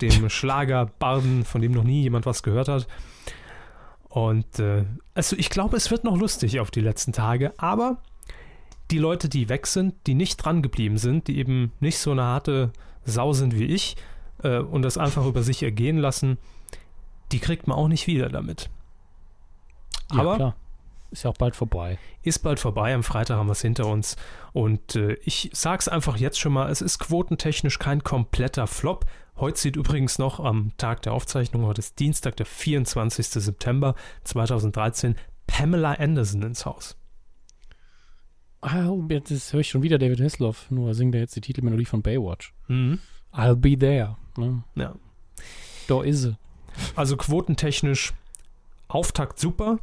dem 0.00 0.28
Schlagerbarden, 0.30 1.44
von 1.44 1.60
dem 1.60 1.72
noch 1.72 1.84
nie 1.84 2.02
jemand 2.02 2.26
was 2.26 2.42
gehört 2.42 2.68
hat. 2.68 2.86
Und 4.08 4.58
äh, 4.58 4.84
also 5.14 5.36
ich 5.36 5.50
glaube, 5.50 5.76
es 5.76 5.90
wird 5.90 6.04
noch 6.04 6.16
lustig 6.16 6.60
auf 6.60 6.70
die 6.70 6.80
letzten 6.80 7.12
Tage, 7.12 7.52
aber 7.58 7.98
die 8.90 8.98
Leute, 8.98 9.28
die 9.28 9.48
weg 9.48 9.66
sind, 9.66 9.94
die 10.06 10.14
nicht 10.14 10.36
dran 10.38 10.62
geblieben 10.62 10.96
sind, 10.98 11.28
die 11.28 11.38
eben 11.38 11.72
nicht 11.80 11.98
so 11.98 12.10
eine 12.12 12.22
harte 12.22 12.72
Sau 13.04 13.32
sind 13.32 13.58
wie 13.58 13.66
ich 13.66 13.96
äh, 14.42 14.58
und 14.58 14.82
das 14.82 14.96
einfach 14.96 15.26
über 15.26 15.42
sich 15.42 15.62
ergehen 15.62 15.98
lassen, 15.98 16.38
die 17.32 17.38
kriegt 17.38 17.66
man 17.66 17.76
auch 17.76 17.88
nicht 17.88 18.06
wieder 18.06 18.28
damit. 18.28 18.70
Ja, 20.12 20.20
Aber- 20.20 20.36
klar. 20.36 20.56
Ist 21.10 21.22
ja 21.24 21.30
auch 21.30 21.38
bald 21.38 21.56
vorbei. 21.56 21.98
Ist 22.22 22.40
bald 22.40 22.60
vorbei, 22.60 22.94
am 22.94 23.02
Freitag 23.02 23.38
haben 23.38 23.46
wir 23.46 23.52
es 23.52 23.62
hinter 23.62 23.86
uns. 23.86 24.16
Und 24.52 24.94
äh, 24.94 25.14
ich 25.24 25.48
sag's 25.54 25.88
einfach 25.88 26.18
jetzt 26.18 26.38
schon 26.38 26.52
mal, 26.52 26.70
es 26.70 26.82
ist 26.82 26.98
quotentechnisch 26.98 27.78
kein 27.78 28.04
kompletter 28.04 28.66
Flop. 28.66 29.06
Heute 29.40 29.60
sieht 29.60 29.76
übrigens 29.76 30.18
noch 30.18 30.40
am 30.40 30.72
Tag 30.78 31.02
der 31.02 31.12
Aufzeichnung, 31.12 31.64
heute 31.64 31.78
ist 31.78 32.00
Dienstag, 32.00 32.36
der 32.36 32.46
24. 32.46 33.24
September 33.28 33.94
2013, 34.24 35.14
Pamela 35.46 35.92
Anderson 35.92 36.42
ins 36.42 36.66
Haus. 36.66 36.96
Ah, 38.60 38.90
jetzt 39.08 39.52
höre 39.52 39.60
ich 39.60 39.68
schon 39.68 39.82
wieder 39.82 39.98
David 39.98 40.20
Hasselhoff, 40.20 40.68
nur 40.72 40.92
singt 40.92 41.14
er 41.14 41.20
jetzt 41.20 41.36
die 41.36 41.40
Titelmelodie 41.40 41.84
von 41.84 42.02
Baywatch. 42.02 42.52
Mhm. 42.66 42.98
I'll 43.32 43.54
be 43.54 43.78
there. 43.78 44.16
Ne? 44.36 44.64
Ja. 44.74 44.96
Da 45.86 46.02
ist 46.02 46.22
sie. 46.22 46.36
Also 46.96 47.16
quotentechnisch 47.16 48.14
Auftakt 48.88 49.38
super. 49.38 49.78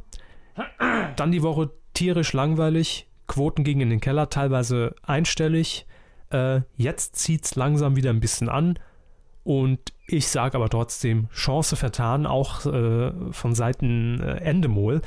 Dann 1.16 1.32
die 1.32 1.42
Woche 1.42 1.70
tierisch 1.94 2.34
langweilig. 2.34 3.08
Quoten 3.26 3.64
gingen 3.64 3.82
in 3.82 3.90
den 3.90 4.00
Keller, 4.00 4.28
teilweise 4.28 4.94
einstellig. 5.02 5.86
Äh, 6.30 6.60
jetzt 6.76 7.16
zieht 7.16 7.46
es 7.46 7.54
langsam 7.54 7.96
wieder 7.96 8.10
ein 8.10 8.20
bisschen 8.20 8.50
an. 8.50 8.78
Und 9.46 9.92
ich 10.08 10.26
sage 10.26 10.56
aber 10.56 10.68
trotzdem, 10.68 11.28
Chance 11.32 11.76
vertan, 11.76 12.26
auch 12.26 12.66
äh, 12.66 13.12
von 13.30 13.54
Seiten 13.54 14.20
äh, 14.20 14.38
Endemol. 14.38 15.02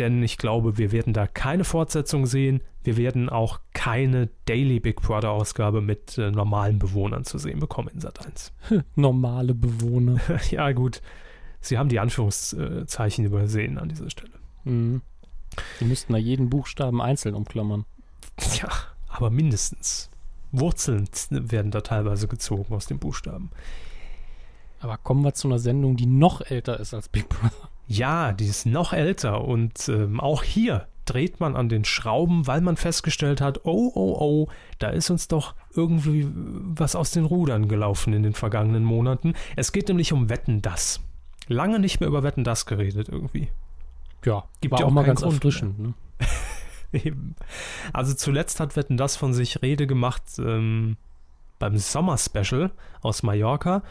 Denn 0.00 0.20
ich 0.24 0.36
glaube, 0.36 0.78
wir 0.78 0.90
werden 0.90 1.12
da 1.12 1.28
keine 1.28 1.62
Fortsetzung 1.62 2.26
sehen. 2.26 2.60
Wir 2.82 2.96
werden 2.96 3.28
auch 3.28 3.60
keine 3.72 4.30
Daily 4.46 4.80
Big 4.80 5.00
Brother 5.00 5.30
Ausgabe 5.30 5.80
mit 5.80 6.18
äh, 6.18 6.32
normalen 6.32 6.80
Bewohnern 6.80 7.22
zu 7.22 7.38
sehen 7.38 7.60
bekommen 7.60 7.86
in 7.94 8.00
Sat 8.00 8.26
1. 8.26 8.52
Normale 8.96 9.54
Bewohner. 9.54 10.20
ja, 10.50 10.72
gut. 10.72 11.00
Sie 11.60 11.78
haben 11.78 11.88
die 11.88 12.00
Anführungszeichen 12.00 13.24
übersehen 13.24 13.78
an 13.78 13.90
dieser 13.90 14.10
Stelle. 14.10 14.32
Mhm. 14.64 15.02
Die 15.78 15.84
müssten 15.84 16.14
da 16.14 16.18
jeden 16.18 16.50
Buchstaben 16.50 17.00
einzeln 17.00 17.36
umklammern. 17.36 17.84
Ja, 18.60 18.70
aber 19.06 19.30
mindestens. 19.30 20.10
Wurzeln 20.58 21.08
werden 21.30 21.70
da 21.70 21.80
teilweise 21.80 22.28
gezogen 22.28 22.74
aus 22.74 22.86
den 22.86 22.98
Buchstaben. 22.98 23.50
Aber 24.80 24.98
kommen 24.98 25.22
wir 25.22 25.34
zu 25.34 25.48
einer 25.48 25.58
Sendung, 25.58 25.96
die 25.96 26.06
noch 26.06 26.42
älter 26.42 26.78
ist 26.78 26.92
als 26.92 27.08
Big 27.08 27.28
Brother. 27.28 27.70
Ja, 27.86 28.32
die 28.32 28.46
ist 28.46 28.66
noch 28.66 28.92
älter 28.92 29.44
und 29.44 29.88
ähm, 29.88 30.20
auch 30.20 30.42
hier 30.42 30.86
dreht 31.04 31.40
man 31.40 31.54
an 31.54 31.68
den 31.68 31.84
Schrauben, 31.84 32.46
weil 32.46 32.60
man 32.60 32.76
festgestellt 32.76 33.40
hat, 33.40 33.64
oh, 33.64 33.92
oh, 33.94 34.16
oh, 34.18 34.48
da 34.78 34.88
ist 34.88 35.10
uns 35.10 35.28
doch 35.28 35.54
irgendwie 35.74 36.26
was 36.34 36.96
aus 36.96 37.10
den 37.10 37.24
Rudern 37.24 37.68
gelaufen 37.68 38.12
in 38.12 38.22
den 38.22 38.32
vergangenen 38.32 38.84
Monaten. 38.84 39.34
Es 39.56 39.72
geht 39.72 39.88
nämlich 39.88 40.12
um 40.12 40.30
Wetten 40.30 40.62
das. 40.62 41.00
Lange 41.46 41.78
nicht 41.78 42.00
mehr 42.00 42.08
über 42.08 42.22
Wetten 42.22 42.44
das 42.44 42.64
geredet 42.64 43.08
irgendwie. 43.08 43.48
Ja, 44.24 44.44
Gibt 44.60 44.72
war 44.72 44.80
ja 44.80 44.86
auch 44.86 44.90
auch 44.90 44.94
mal 44.94 45.04
ganz 45.04 45.20
Grund 45.20 45.34
erfrischend. 45.34 45.78
Ne? 45.78 45.94
Eben. 46.94 47.34
Also 47.92 48.14
zuletzt 48.14 48.60
hat 48.60 48.76
Wetten 48.76 48.96
das 48.96 49.16
von 49.16 49.34
sich 49.34 49.62
Rede 49.62 49.86
gemacht 49.86 50.22
ähm, 50.38 50.96
beim 51.58 51.76
Sommer-Special 51.78 52.70
aus 53.02 53.22
Mallorca. 53.22 53.82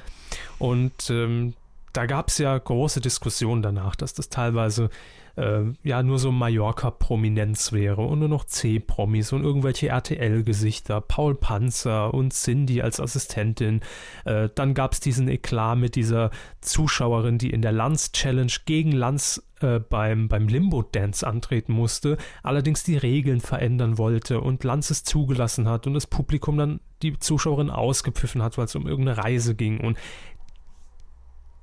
Und 0.59 1.09
ähm, 1.09 1.53
da 1.93 2.05
gab 2.05 2.29
es 2.29 2.37
ja 2.39 2.57
große 2.57 3.01
Diskussionen 3.01 3.61
danach, 3.61 3.95
dass 3.95 4.13
das 4.13 4.29
teilweise 4.29 4.89
äh, 5.35 5.61
ja 5.83 6.03
nur 6.03 6.19
so 6.19 6.31
Mallorca-Prominenz 6.31 7.71
wäre 7.71 8.01
und 8.01 8.19
nur 8.19 8.29
noch 8.29 8.45
C-Promis 8.45 9.33
und 9.33 9.43
irgendwelche 9.43 9.87
RTL-Gesichter, 9.89 11.01
Paul 11.01 11.35
Panzer 11.35 12.13
und 12.13 12.33
Cindy 12.33 12.81
als 12.81 12.99
Assistentin. 12.99 13.81
Äh, 14.25 14.49
dann 14.53 14.73
gab 14.73 14.93
es 14.93 14.99
diesen 14.99 15.27
Eklat 15.27 15.77
mit 15.77 15.95
dieser 15.95 16.29
Zuschauerin, 16.61 17.37
die 17.37 17.49
in 17.49 17.61
der 17.61 17.71
Lanz-Challenge 17.71 18.53
gegen 18.65 18.91
Lanz 18.91 19.43
äh, 19.61 19.79
beim, 19.79 20.27
beim 20.27 20.47
Limbo-Dance 20.47 21.25
antreten 21.25 21.73
musste, 21.73 22.17
allerdings 22.43 22.83
die 22.83 22.97
Regeln 22.97 23.39
verändern 23.39 23.97
wollte 23.97 24.41
und 24.41 24.63
Lanz 24.63 24.91
es 24.91 25.03
zugelassen 25.03 25.67
hat 25.67 25.87
und 25.87 25.93
das 25.93 26.07
Publikum 26.07 26.57
dann 26.57 26.79
die 27.01 27.17
Zuschauerin 27.17 27.69
ausgepfiffen 27.69 28.43
hat, 28.43 28.57
weil 28.57 28.65
es 28.65 28.75
um 28.75 28.87
irgendeine 28.87 29.17
Reise 29.17 29.55
ging. 29.55 29.79
Und 29.79 29.97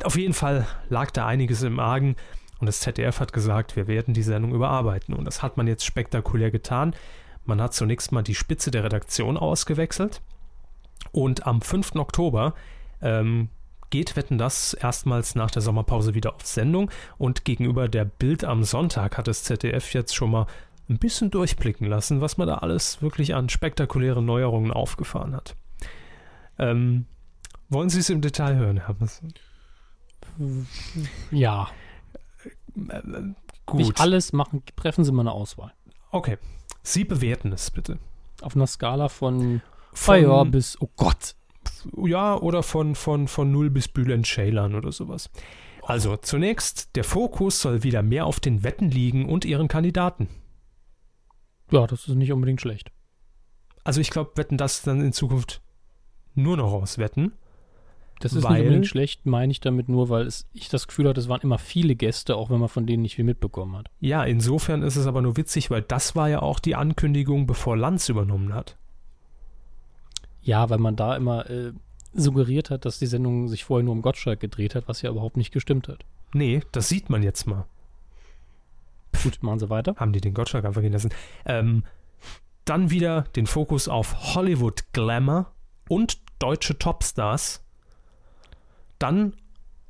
auf 0.03 0.17
jeden 0.17 0.35
Fall 0.35 0.67
lag 0.89 1.11
da 1.11 1.27
einiges 1.27 1.63
im 1.63 1.79
Argen 1.79 2.17
und 2.61 2.67
das 2.67 2.81
ZDF 2.81 3.21
hat 3.21 3.33
gesagt, 3.33 3.75
wir 3.77 3.87
werden 3.89 4.15
die 4.15 4.23
Sendung 4.23 4.55
überarbeiten. 4.55 5.15
Und 5.15 5.25
das 5.25 5.43
hat 5.43 5.57
man 5.57 5.67
jetzt 5.67 5.85
spektakulär 5.85 6.51
getan. 6.51 6.95
Man 7.45 7.61
hat 7.61 7.75
zunächst 7.75 8.13
mal 8.13 8.23
die 8.23 8.35
Spitze 8.35 8.71
der 8.71 8.85
Redaktion 8.85 9.37
ausgewechselt 9.37 10.21
und 11.13 11.47
am 11.47 11.61
5. 11.63 11.97
Oktober 11.97 12.55
ähm, 13.01 13.49
geht 13.89 14.15
Wetten 14.15 14.39
das 14.39 14.75
erstmals 14.75 15.35
nach 15.35 15.51
der 15.51 15.63
Sommerpause 15.63 16.15
wieder 16.15 16.35
auf 16.35 16.47
Sendung 16.47 16.91
und 17.19 17.45
gegenüber 17.45 17.89
der 17.89 18.05
Bild 18.05 18.45
am 18.45 18.63
Sonntag 18.63 19.19
hat 19.19 19.27
das 19.27 19.43
ZDF 19.43 19.93
jetzt 19.95 20.15
schon 20.15 20.31
mal 20.31 20.47
ein 20.89 20.99
bisschen 20.99 21.31
durchblicken 21.31 21.87
lassen, 21.87 22.21
was 22.21 22.37
man 22.37 22.47
da 22.47 22.59
alles 22.59 23.01
wirklich 23.03 23.35
an 23.35 23.49
spektakulären 23.49 24.25
Neuerungen 24.25 24.73
aufgefahren 24.73 25.35
hat. 25.35 25.57
Ähm, 26.59 27.07
wollen 27.69 27.89
Sie 27.89 28.01
es 28.01 28.11
im 28.11 28.21
Detail 28.21 28.57
hören, 28.57 28.79
Herr 28.85 28.97
Messer? 28.99 29.27
Ja, 31.31 31.69
Gut. 33.67 33.79
nicht 33.79 34.01
alles 34.01 34.33
machen, 34.33 34.63
treffen 34.77 35.05
Sie 35.05 35.13
mal 35.13 35.23
eine 35.23 35.33
Auswahl. 35.33 35.73
Okay. 36.11 36.39
Sie 36.83 37.05
bewerten 37.05 37.53
es 37.53 37.71
bitte. 37.71 37.99
Auf 38.41 38.57
einer 38.57 38.67
Skala 38.67 39.09
von 39.09 39.61
Von, 39.93 40.15
Feuer 40.15 40.45
bis, 40.47 40.81
oh 40.81 40.89
Gott. 40.97 41.35
ja, 42.05 42.37
oder 42.37 42.63
von, 42.63 42.95
von, 42.95 43.29
von 43.29 43.53
0 43.53 43.71
bis 43.71 43.89
Bülent 43.89 44.27
Ceylan 44.27 44.75
oder 44.75 44.93
sowas. 44.93 45.31
Also, 45.83 46.17
zunächst, 46.17 46.95
der 46.97 47.05
Fokus 47.05 47.61
soll 47.61 47.83
wieder 47.83 48.03
mehr 48.03 48.27
auf 48.27 48.41
den 48.41 48.63
Wetten 48.63 48.91
liegen 48.91 49.29
und 49.29 49.45
ihren 49.45 49.69
Kandidaten. 49.69 50.29
Ja, 51.71 51.87
das 51.87 52.09
ist 52.09 52.15
nicht 52.15 52.33
unbedingt 52.33 52.61
schlecht. 52.61 52.91
Also 53.85 54.01
ich 54.01 54.11
glaube, 54.11 54.33
wetten 54.37 54.57
das 54.57 54.83
dann 54.83 55.01
in 55.01 55.13
Zukunft 55.13 55.63
nur 56.35 56.57
noch 56.57 56.73
aus 56.73 56.99
Wetten. 56.99 57.33
Das 58.21 58.35
ist 58.35 58.45
Weil- 58.45 58.53
nicht 58.53 58.61
unbedingt 58.63 58.87
schlecht, 58.87 59.25
meine 59.27 59.51
ich 59.51 59.61
damit 59.61 59.89
nur, 59.89 60.11
weil 60.11 60.27
es, 60.27 60.47
ich 60.53 60.69
das 60.69 60.87
Gefühl 60.87 61.09
hatte, 61.09 61.19
es 61.21 61.29
waren 61.29 61.41
immer 61.41 61.59
viele 61.59 61.97
Gäste, 61.97 62.37
auch 62.37 62.51
wenn 62.51 62.61
man 62.61 62.69
von 62.69 62.87
denen 62.87 63.03
nicht 63.03 63.17
viel 63.17 63.25
mitbekommen 63.25 63.77
hat. 63.77 63.91
Ja, 63.99 64.25
insofern 64.25 64.83
ist 64.83 64.97
es 64.97 65.07
aber 65.07 65.23
nur 65.23 65.39
witzig, 65.39 65.71
weil 65.71 65.81
das 65.83 66.15
war 66.15 66.29
ja 66.29 66.43
auch 66.43 66.59
die 66.61 66.77
Ankündigung, 66.77 67.47
bevor 67.47 67.79
Lanz 67.79 68.11
übernommen 68.11 68.53
hat. 68.55 68.77
Ja, 70.43 70.69
weil 70.69 70.79
man 70.79 70.97
da 70.97 71.17
immer 71.17 71.49
äh, 71.49 71.73
suggeriert 72.13 72.69
hat, 72.71 72.85
dass 72.85 72.99
die 72.99 73.07
Sendung 73.07 73.49
sich 73.49 73.65
vorher 73.65 73.85
nur 73.85 73.95
um 73.95 74.03
Gottschalk 74.03 74.39
gedreht 74.39 74.75
hat, 74.75 74.87
was 74.87 75.01
ja 75.01 75.11
überhaupt 75.11 75.39
nicht 75.39 75.53
gestimmt 75.53 75.89
hat. 75.89 76.05
Nee, 76.35 76.61
das 76.73 76.89
sieht 76.89 77.09
man 77.09 77.23
jetzt 77.23 77.47
mal. 77.47 77.65
Gut, 79.23 79.43
machen 79.43 79.59
Sie 79.59 79.71
weiter. 79.71 79.95
Haben 79.97 80.13
die 80.13 80.21
den 80.21 80.35
Gottschalk 80.35 80.65
einfach 80.65 80.83
gehen 80.83 80.93
lassen. 80.93 81.11
Ähm, 81.47 81.85
dann 82.65 82.91
wieder 82.91 83.23
den 83.35 83.47
Fokus 83.47 83.89
auf 83.89 84.35
Hollywood 84.35 84.93
Glamour 84.93 85.53
und 85.89 86.19
deutsche 86.39 86.79
Topstars. 86.79 87.65
Dann, 89.01 89.35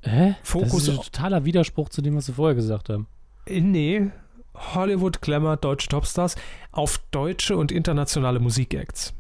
Hä? 0.03 0.37
Fokus 0.43 0.71
das 0.71 0.83
ist 0.83 0.89
ein 0.89 1.05
totaler 1.05 1.45
Widerspruch 1.45 1.91
zu 1.91 2.01
dem, 2.01 2.17
was 2.17 2.27
Sie 2.27 2.33
vorher 2.33 2.55
gesagt 2.55 2.89
haben. 2.89 3.07
äh, 3.47 3.61
nee, 3.61 4.11
Hollywood 4.55 5.21
Glamour, 5.21 5.57
deutsche 5.59 5.89
Topstars 5.89 6.37
auf 6.73 6.99
deutsche 7.11 7.57
und 7.57 7.73
internationale 7.73 8.41
Musikacts. 8.41 9.13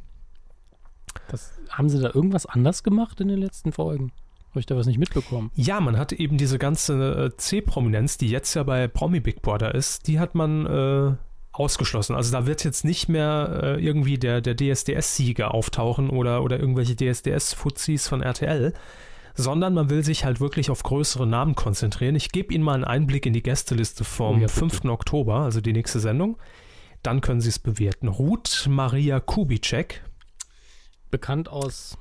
Das, 1.29 1.53
haben 1.69 1.89
Sie 1.89 2.01
da 2.01 2.11
irgendwas 2.15 2.47
anders 2.47 2.83
gemacht 2.83 3.21
in 3.21 3.29
den 3.29 3.39
letzten 3.39 3.73
Folgen? 3.73 4.13
Habe 4.51 4.61
ich 4.61 4.67
da 4.67 4.77
was 4.77 4.87
nicht 4.87 4.99
mitbekommen? 4.99 5.51
Ja, 5.55 5.81
man 5.81 5.97
hat 5.97 6.13
eben 6.13 6.37
diese 6.37 6.59
ganze 6.59 7.27
äh, 7.27 7.37
C-Prominenz, 7.37 8.19
die 8.19 8.29
jetzt 8.29 8.55
ja 8.55 8.65
bei 8.65 8.89
Promi 8.89 9.21
Big 9.21 9.43
Brother 9.43 9.75
ist, 9.75 10.09
die 10.09 10.19
hat 10.19 10.35
man 10.35 10.67
äh, 10.67 11.15
ausgeschlossen. 11.53 12.17
Also 12.17 12.33
da 12.33 12.47
wird 12.47 12.65
jetzt 12.65 12.85
nicht 12.85 13.09
mehr 13.09 13.61
äh, 13.63 13.85
irgendwie 13.85 14.19
der, 14.19 14.41
der 14.41 14.57
DSDS-Sieger 14.57 15.55
auftauchen 15.55 16.11
oder, 16.11 16.43
oder 16.43 16.59
irgendwelche 16.59 16.97
DSDS-Fuzis 16.97 18.09
von 18.09 18.23
RTL, 18.23 18.73
sondern 19.41 19.75
man 19.75 19.91
will 19.91 20.05
sich 20.05 20.25
halt 20.25 20.41
wirklich 20.41 20.71
auf 20.71 20.83
größere 20.83 21.27
Namen 21.27 21.55
konzentrieren. 21.55 22.15
Ich 22.15 22.31
gebe 22.33 22.53
Ihnen 22.55 22.63
mal 22.65 22.75
einen 22.75 22.85
Einblick 22.85 23.27
in 23.27 23.33
die 23.33 23.43
Gästeliste 23.43 24.05
vom 24.05 24.37
Oh 24.37 24.41
ja, 24.41 24.47
bitte. 24.47 24.59
5. 24.61 24.85
Oktober, 24.87 25.41
also 25.41 25.61
die 25.61 25.73
nächste 25.73 26.01
Sendung. 26.01 26.37
Dann 27.03 27.21
können 27.21 27.41
Sie 27.41 27.49
es 27.49 27.59
bewerten. 27.59 28.09
Ruth 28.09 28.67
Maria 28.69 29.21
Kubitschek, 29.21 30.03
Bekannt 31.11 31.49
aus, 31.49 31.99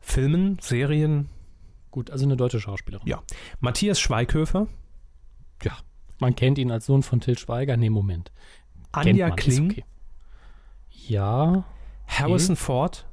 Filmen, 0.00 0.58
Serien. 0.60 1.28
gut, 1.92 2.10
also 2.10 2.24
eine 2.24 2.36
deutsche 2.36 2.58
Schauspielerin. 2.60 3.06
Ja. 3.06 3.22
Matthias 3.60 4.00
Schweighöfer, 4.00 4.66
Ja. 5.62 5.72
Man 6.18 6.34
kennt 6.34 6.56
ihn 6.58 6.70
als 6.72 6.86
Sohn 6.86 7.02
von 7.02 7.20
Till 7.20 7.36
Schweiger. 7.38 7.76
Nee, 7.76 7.90
Moment. 7.90 8.32
Anja 8.92 9.28
man, 9.28 9.36
Kling, 9.36 9.70
okay. 9.70 9.84
Ja, 11.08 11.64
Harrison 12.06 12.56
Ford, 12.56 13.06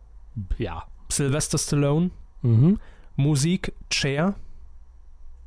ja. 0.57 0.83
Sylvester 1.11 1.57
Stallone, 1.57 2.11
Mhm. 2.41 2.79
Musik 3.15 3.73
Cher, 3.91 4.35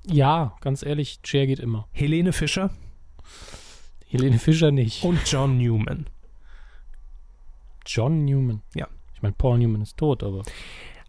Ja, 0.07 0.55
ganz 0.61 0.85
ehrlich, 0.85 1.19
Cher 1.25 1.47
geht 1.47 1.59
immer. 1.59 1.89
Helene 1.93 2.33
Fischer 2.33 2.71
Helene 4.09 4.39
Fischer 4.39 4.71
nicht. 4.71 5.03
und 5.03 5.19
John 5.31 5.59
Newman. 5.59 6.07
John 7.85 8.25
Newman. 8.25 8.63
Ja. 8.75 8.89
Ich 9.15 9.23
meine, 9.23 9.35
Paul 9.37 9.59
Newman 9.59 9.83
ist 9.83 9.97
tot, 9.97 10.23
aber 10.23 10.43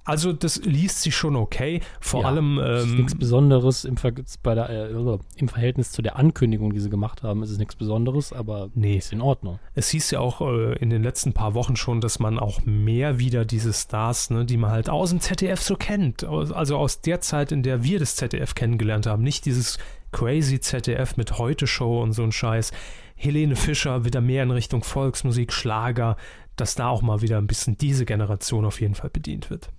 Also 0.08 0.34
das 0.34 0.58
liest 0.64 1.02
sich 1.02 1.16
schon 1.16 1.36
okay. 1.36 1.82
Vor 2.00 2.22
Ja, 2.22 2.30
allem 2.30 2.60
ähm, 2.64 2.96
nichts 2.96 3.16
Besonderes 3.16 3.86
im, 3.86 3.98
Ver 3.98 4.14
bei 4.42 4.56
der, 4.56 4.70
äh, 4.70 5.18
im 5.36 5.48
Verhältnis 5.48 5.92
zu 5.92 6.02
der 6.02 6.16
Ankündigung, 6.16 6.74
die 6.74 6.80
sie 6.80 6.90
gemacht 6.90 7.24
haben, 7.24 7.44
ist 7.44 7.52
es 7.52 7.58
nichts 7.58 7.76
Besonderes, 7.76 8.34
aber 8.34 8.70
Nee. 8.74 8.98
ist 8.98 9.12
in 9.14 9.22
Ordnung. 9.22 9.60
es 9.76 9.90
hieß 9.90 10.12
ja 10.12 10.20
auch 10.20 10.42
äh, 10.42 10.74
in 10.78 10.90
den 10.90 11.04
letzten 11.04 11.34
paar 11.34 11.54
Wochen 11.54 11.76
schon, 11.76 12.02
dass 12.02 12.20
man 12.20 12.40
auch 12.40 12.62
mehr 12.66 13.20
wieder 13.20 13.46
diese 13.46 13.74
Stars, 13.74 14.30
ne, 14.30 14.46
die 14.46 14.58
man 14.58 14.72
halt 14.72 14.90
aus 14.90 15.10
dem 15.12 15.20
ZDF 15.20 15.62
so 15.62 15.76
kennt, 15.76 16.24
also 16.24 16.78
aus 16.78 17.02
der 17.02 17.22
Zeit, 17.22 17.52
in 17.52 17.62
der 17.64 17.84
wir 17.84 18.00
das 18.00 18.16
ZDF 18.16 18.56
kennengelernt 18.56 19.06
haben, 19.06 19.24
nicht 19.24 19.46
dieses 19.46 19.78
crazy 20.14 20.60
ZDF 20.60 21.18
mit 21.18 21.38
Heute 21.38 21.68
Show 21.68 22.02
und 22.02 22.14
so 22.14 22.24
ein 22.24 22.32
Scheiß. 22.32 22.72
Helene 23.16 23.56
Fischer 23.56 24.06
wieder 24.06 24.22
mehr 24.22 24.44
in 24.44 24.52
Richtung 24.52 24.84
Volksmusik, 24.84 25.52
Schlager, 25.52 26.16
dass 26.56 26.76
da 26.76 26.88
auch 26.88 27.02
mal 27.02 27.22
wieder 27.22 27.38
ein 27.40 27.48
bisschen 27.48 27.78
diese 27.78 28.06
Generation 28.06 28.64
auf 28.64 28.80
jeden 28.80 28.96
Fall 28.96 29.10
bedient 29.10 29.50
wird. 29.50 29.70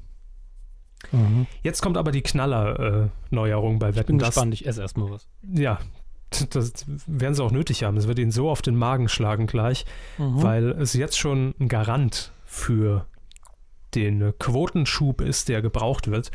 Jetzt 1.62 1.80
kommt 1.82 1.96
aber 1.96 2.10
die 2.12 2.22
Knaller-Neuerung 2.22 3.78
bei 3.78 3.90
Ich 3.90 3.94
bin 3.94 4.00
Wetten, 4.00 4.18
dass 4.18 4.28
gespannt, 4.30 4.54
ich 4.54 4.66
esse 4.66 4.80
erstmal 4.82 5.10
was. 5.10 5.26
ja, 5.42 5.78
das 6.50 6.72
werden 7.06 7.34
sie 7.34 7.42
auch 7.42 7.52
nötig 7.52 7.84
haben. 7.84 7.96
Es 7.96 8.06
wird 8.08 8.18
ihnen 8.18 8.30
so 8.32 8.50
auf 8.50 8.60
den 8.62 8.76
Magen 8.76 9.08
schlagen 9.08 9.46
gleich, 9.46 9.86
Mhm. 10.18 10.42
weil 10.42 10.68
es 10.72 10.92
jetzt 10.94 11.18
schon 11.18 11.54
ein 11.60 11.68
Garant 11.68 12.32
für 12.44 13.06
den 13.94 14.20
äh, 14.20 14.32
Quotenschub 14.38 15.20
ist, 15.22 15.48
der 15.48 15.62
gebraucht 15.62 16.10
wird. 16.10 16.30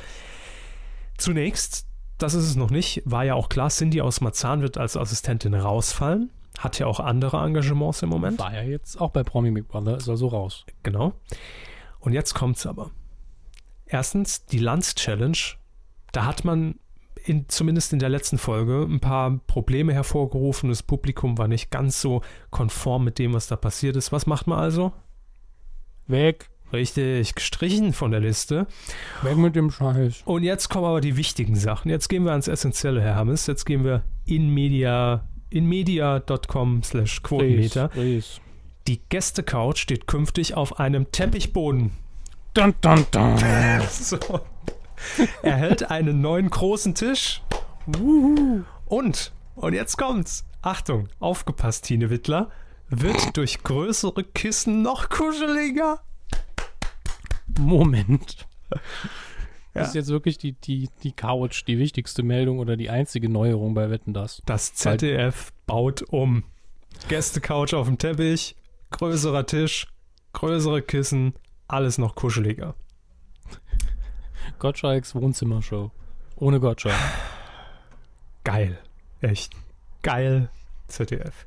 Zunächst, 1.17 1.85
das 2.17 2.33
ist 2.33 2.45
es 2.45 2.55
noch 2.55 2.71
nicht, 2.71 3.01
war 3.05 3.23
ja 3.23 3.35
auch 3.35 3.49
klar, 3.49 3.69
Cindy 3.69 4.01
aus 4.01 4.21
Marzahn 4.21 4.61
wird 4.61 4.77
als 4.77 4.97
Assistentin 4.97 5.53
rausfallen. 5.53 6.31
Hat 6.57 6.77
ja 6.79 6.85
auch 6.87 6.99
andere 6.99 7.37
Engagements 7.37 8.01
im 8.03 8.09
Moment. 8.09 8.39
War 8.39 8.53
ja 8.53 8.61
jetzt 8.63 8.99
auch 9.01 9.09
bei 9.11 9.23
Promi 9.23 9.51
Big 9.51 9.67
Brother, 9.67 9.97
ist 9.97 10.07
also 10.09 10.27
raus. 10.27 10.65
Genau. 10.83 11.13
Und 11.99 12.13
jetzt 12.13 12.33
kommt's 12.35 12.65
aber. 12.65 12.91
Erstens, 13.93 14.45
die 14.47 14.57
Lanz-Challenge. 14.57 15.37
Da 16.11 16.25
hat 16.25 16.43
man 16.43 16.79
in, 17.25 17.47
zumindest 17.47 17.93
in 17.93 17.99
der 17.99 18.09
letzten 18.09 18.39
Folge 18.39 18.81
ein 18.89 18.99
paar 18.99 19.37
Probleme 19.45 19.93
hervorgerufen. 19.93 20.69
Das 20.69 20.81
Publikum 20.81 21.37
war 21.37 21.47
nicht 21.47 21.69
ganz 21.69 22.01
so 22.01 22.21
konform 22.49 23.03
mit 23.03 23.19
dem, 23.19 23.33
was 23.33 23.45
da 23.45 23.55
passiert 23.55 23.95
ist. 23.95 24.11
Was 24.11 24.25
macht 24.25 24.47
man 24.47 24.57
also? 24.57 24.93
Weg, 26.07 26.49
Richtig, 26.73 27.35
gestrichen 27.35 27.93
von 27.93 28.09
der 28.09 28.19
Liste. 28.19 28.65
weg 29.21 29.37
mit 29.37 29.55
dem 29.55 29.69
Scheiß. 29.69 30.23
Und 30.25 30.41
jetzt 30.41 30.69
kommen 30.69 30.85
aber 30.85 31.01
die 31.01 31.15
wichtigen 31.15 31.55
Sachen. 31.55 31.91
Jetzt 31.91 32.07
gehen 32.09 32.23
wir 32.23 32.31
ans 32.31 32.47
Essentielle, 32.47 32.99
Herr 32.99 33.13
Hammes. 33.13 33.45
Jetzt 33.45 33.65
gehen 33.65 33.83
wir 33.83 34.01
in 34.25 34.49
media, 34.49 35.29
in 35.51 35.67
media.com 35.67 36.81
slash 36.81 37.21
Quotenmeter. 37.21 37.91
Die 38.87 39.01
Gäste-Couch 39.07 39.77
steht 39.77 40.07
künftig 40.07 40.55
auf 40.55 40.79
einem 40.79 41.11
Teppichboden. 41.11 41.91
Dun, 42.53 42.75
dun, 42.81 43.05
dun. 43.11 43.37
So. 43.89 44.19
Er 45.41 45.55
hält 45.55 45.89
einen 45.89 46.21
neuen 46.21 46.49
großen 46.49 46.93
Tisch. 46.93 47.41
Und, 48.85 49.33
und 49.55 49.73
jetzt 49.73 49.97
kommt's. 49.97 50.45
Achtung, 50.61 51.09
aufgepasst, 51.19 51.85
Tine 51.85 52.09
Wittler. 52.09 52.51
Wird 52.89 53.35
durch 53.37 53.63
größere 53.63 54.23
Kissen 54.23 54.83
noch 54.83 55.09
kuscheliger. 55.09 56.01
Moment. 57.59 58.47
Ja. 58.71 58.79
Das 59.73 59.87
ist 59.89 59.95
jetzt 59.95 60.09
wirklich 60.09 60.37
die, 60.37 60.53
die, 60.53 60.89
die 61.01 61.11
Couch, 61.11 61.63
die 61.65 61.79
wichtigste 61.79 62.21
Meldung 62.21 62.59
oder 62.59 62.77
die 62.77 62.91
einzige 62.91 63.29
Neuerung 63.29 63.73
bei 63.73 63.89
Wetten 63.89 64.13
das. 64.13 64.43
Das 64.45 64.75
ZDF 64.75 65.51
baut 65.65 66.03
um. 66.03 66.43
Gäste-Couch 67.09 67.73
auf 67.73 67.87
dem 67.87 67.97
Teppich, 67.97 68.55
größerer 68.91 69.47
Tisch, 69.47 69.87
größere 70.33 70.83
Kissen, 70.83 71.33
alles 71.73 71.97
noch 71.97 72.15
kuscheliger. 72.15 72.75
Gottschalks 74.59 75.15
Wohnzimmershow. 75.15 75.91
Ohne 76.35 76.59
Gottschalk. 76.59 76.95
Geil. 78.43 78.77
Echt. 79.21 79.55
Geil. 80.01 80.49
ZDF. 80.87 81.45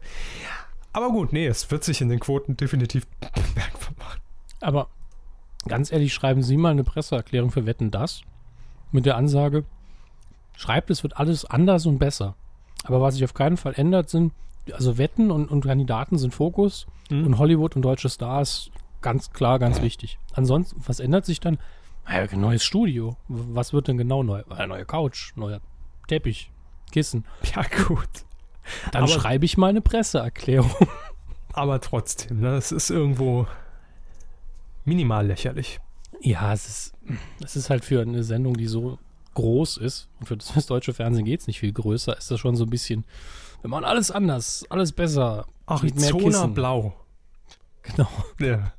Aber 0.93 1.11
gut, 1.11 1.33
nee, 1.33 1.47
es 1.47 1.71
wird 1.71 1.85
sich 1.85 2.01
in 2.01 2.09
den 2.09 2.21
Quoten 2.21 2.57
definitiv 2.57 3.07
bemerkbar 3.21 3.93
machen. 3.99 4.21
Aber 4.61 4.89
ganz 5.69 5.93
ehrlich, 5.93 6.15
schreiben 6.15 6.43
Sie 6.43 6.57
mal 6.57 6.71
eine 6.71 6.85
Presseerklärung 6.85 7.51
für 7.51 7.67
Wetten 7.67 7.91
das 7.91 8.23
mit 8.93 9.05
der 9.05 9.17
Ansage, 9.17 9.65
schreibt, 10.57 10.91
es 10.91 11.03
wird 11.03 11.19
alles 11.19 11.45
anders 11.45 11.85
und 11.87 11.99
besser. 11.99 12.35
Aber 12.85 13.01
was 13.03 13.15
sich 13.15 13.25
auf 13.25 13.35
keinen 13.35 13.57
Fall 13.59 13.75
ändert, 13.77 14.09
sind, 14.09 14.33
also 14.73 14.97
Wetten 14.97 15.31
und, 15.31 15.51
und 15.51 15.65
Kandidaten 15.65 16.19
sind 16.19 16.35
Fokus 16.35 16.87
Mhm. 17.11 17.25
und 17.27 17.39
Hollywood 17.39 17.77
und 17.77 17.83
deutsche 17.83 18.09
Stars 18.09 18.71
ganz 19.07 19.31
klar, 19.31 19.59
ganz 19.59 19.83
wichtig. 19.83 20.19
Ansonsten, 20.33 20.83
was 20.87 20.99
ändert 21.01 21.25
sich 21.25 21.38
dann? 21.40 21.59
Ja, 22.09 22.23
ein 22.23 22.40
neues 22.40 22.64
Studio. 22.64 23.16
Was 23.29 23.73
wird 23.73 23.88
denn 23.88 23.99
genau 23.99 24.23
neu? 24.23 24.42
Eine 24.49 24.69
neue 24.69 24.85
Couch, 24.85 25.33
neuer 25.37 25.61
Teppich, 26.09 26.51
Kissen. 26.92 27.25
Ja, 27.55 27.62
gut. 27.87 28.09
Dann 28.92 29.05
Aber- 29.05 29.12
schreibe 29.12 29.45
ich 29.45 29.57
mal 29.57 29.69
eine 29.69 29.81
Presseerklärung. 29.81 30.71
Aber 31.53 31.81
trotzdem, 31.81 32.40
ne, 32.40 32.57
es 32.57 32.73
ist 32.73 32.90
irgendwo 32.90 33.47
minimal 34.85 35.27
lächerlich. 35.27 35.81
Ja, 36.21 36.53
es 36.53 36.66
ist, 36.69 36.95
es 37.45 37.57
ist 37.57 37.71
halt 37.71 37.85
für 37.85 38.03
eine 38.03 38.23
Sendung, 38.25 38.55
die 38.55 38.66
so 38.66 38.99
groß 39.35 39.77
ist, 39.79 40.09
und 40.19 40.27
für 40.27 40.37
das, 40.37 40.66
deutsche 40.66 40.95
Fernsehen 40.95 41.25
geht 41.25 41.40
es 41.40 41.47
nicht 41.47 41.61
viel 41.61 41.73
größer, 41.73 42.16
ist 42.16 42.31
das 42.31 42.40
schon 42.40 42.57
so 42.57 42.64
ein 42.64 42.71
bisschen, 42.71 43.05
wir 43.61 43.69
machen 43.71 43.85
alles 43.85 44.11
anders, 44.11 44.64
alles 44.71 44.92
besser. 44.92 45.47
mit 45.83 45.95
mehr 45.97 46.09
Arizona 46.11 46.25
Kissen. 46.38 46.55
Blau. 46.55 46.95
Genau, 47.83 48.09
Ja. 48.40 48.73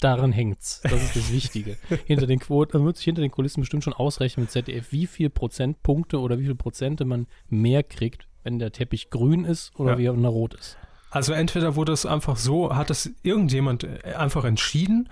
Daran 0.00 0.32
hängt's. 0.32 0.80
Das 0.82 1.02
ist 1.02 1.16
das 1.16 1.32
Wichtige. 1.32 1.76
hinter 2.06 2.26
den 2.26 2.38
Quoten, 2.38 2.78
man 2.78 2.86
wird 2.86 2.96
sich 2.96 3.04
hinter 3.04 3.22
den 3.22 3.30
Kulissen 3.30 3.60
bestimmt 3.60 3.84
schon 3.84 3.92
ausrechnen 3.92 4.44
mit 4.44 4.50
ZDF, 4.50 4.92
wie 4.92 5.06
viel 5.06 5.30
Prozentpunkte 5.30 6.18
oder 6.20 6.38
wie 6.38 6.44
viel 6.44 6.54
Prozente 6.54 7.04
man 7.04 7.26
mehr 7.48 7.82
kriegt, 7.82 8.26
wenn 8.42 8.58
der 8.58 8.72
Teppich 8.72 9.10
grün 9.10 9.44
ist 9.44 9.72
oder 9.78 9.92
Ja. 9.92 9.98
wie 9.98 10.06
er 10.06 10.12
rot 10.12 10.54
ist. 10.54 10.76
Also 11.10 11.32
entweder 11.32 11.74
wurde 11.76 11.92
es 11.92 12.06
einfach 12.06 12.36
so, 12.36 12.74
hat 12.74 12.90
es 12.90 13.10
irgendjemand 13.22 13.84
äh, 13.84 14.14
einfach 14.16 14.44
entschieden 14.44 15.08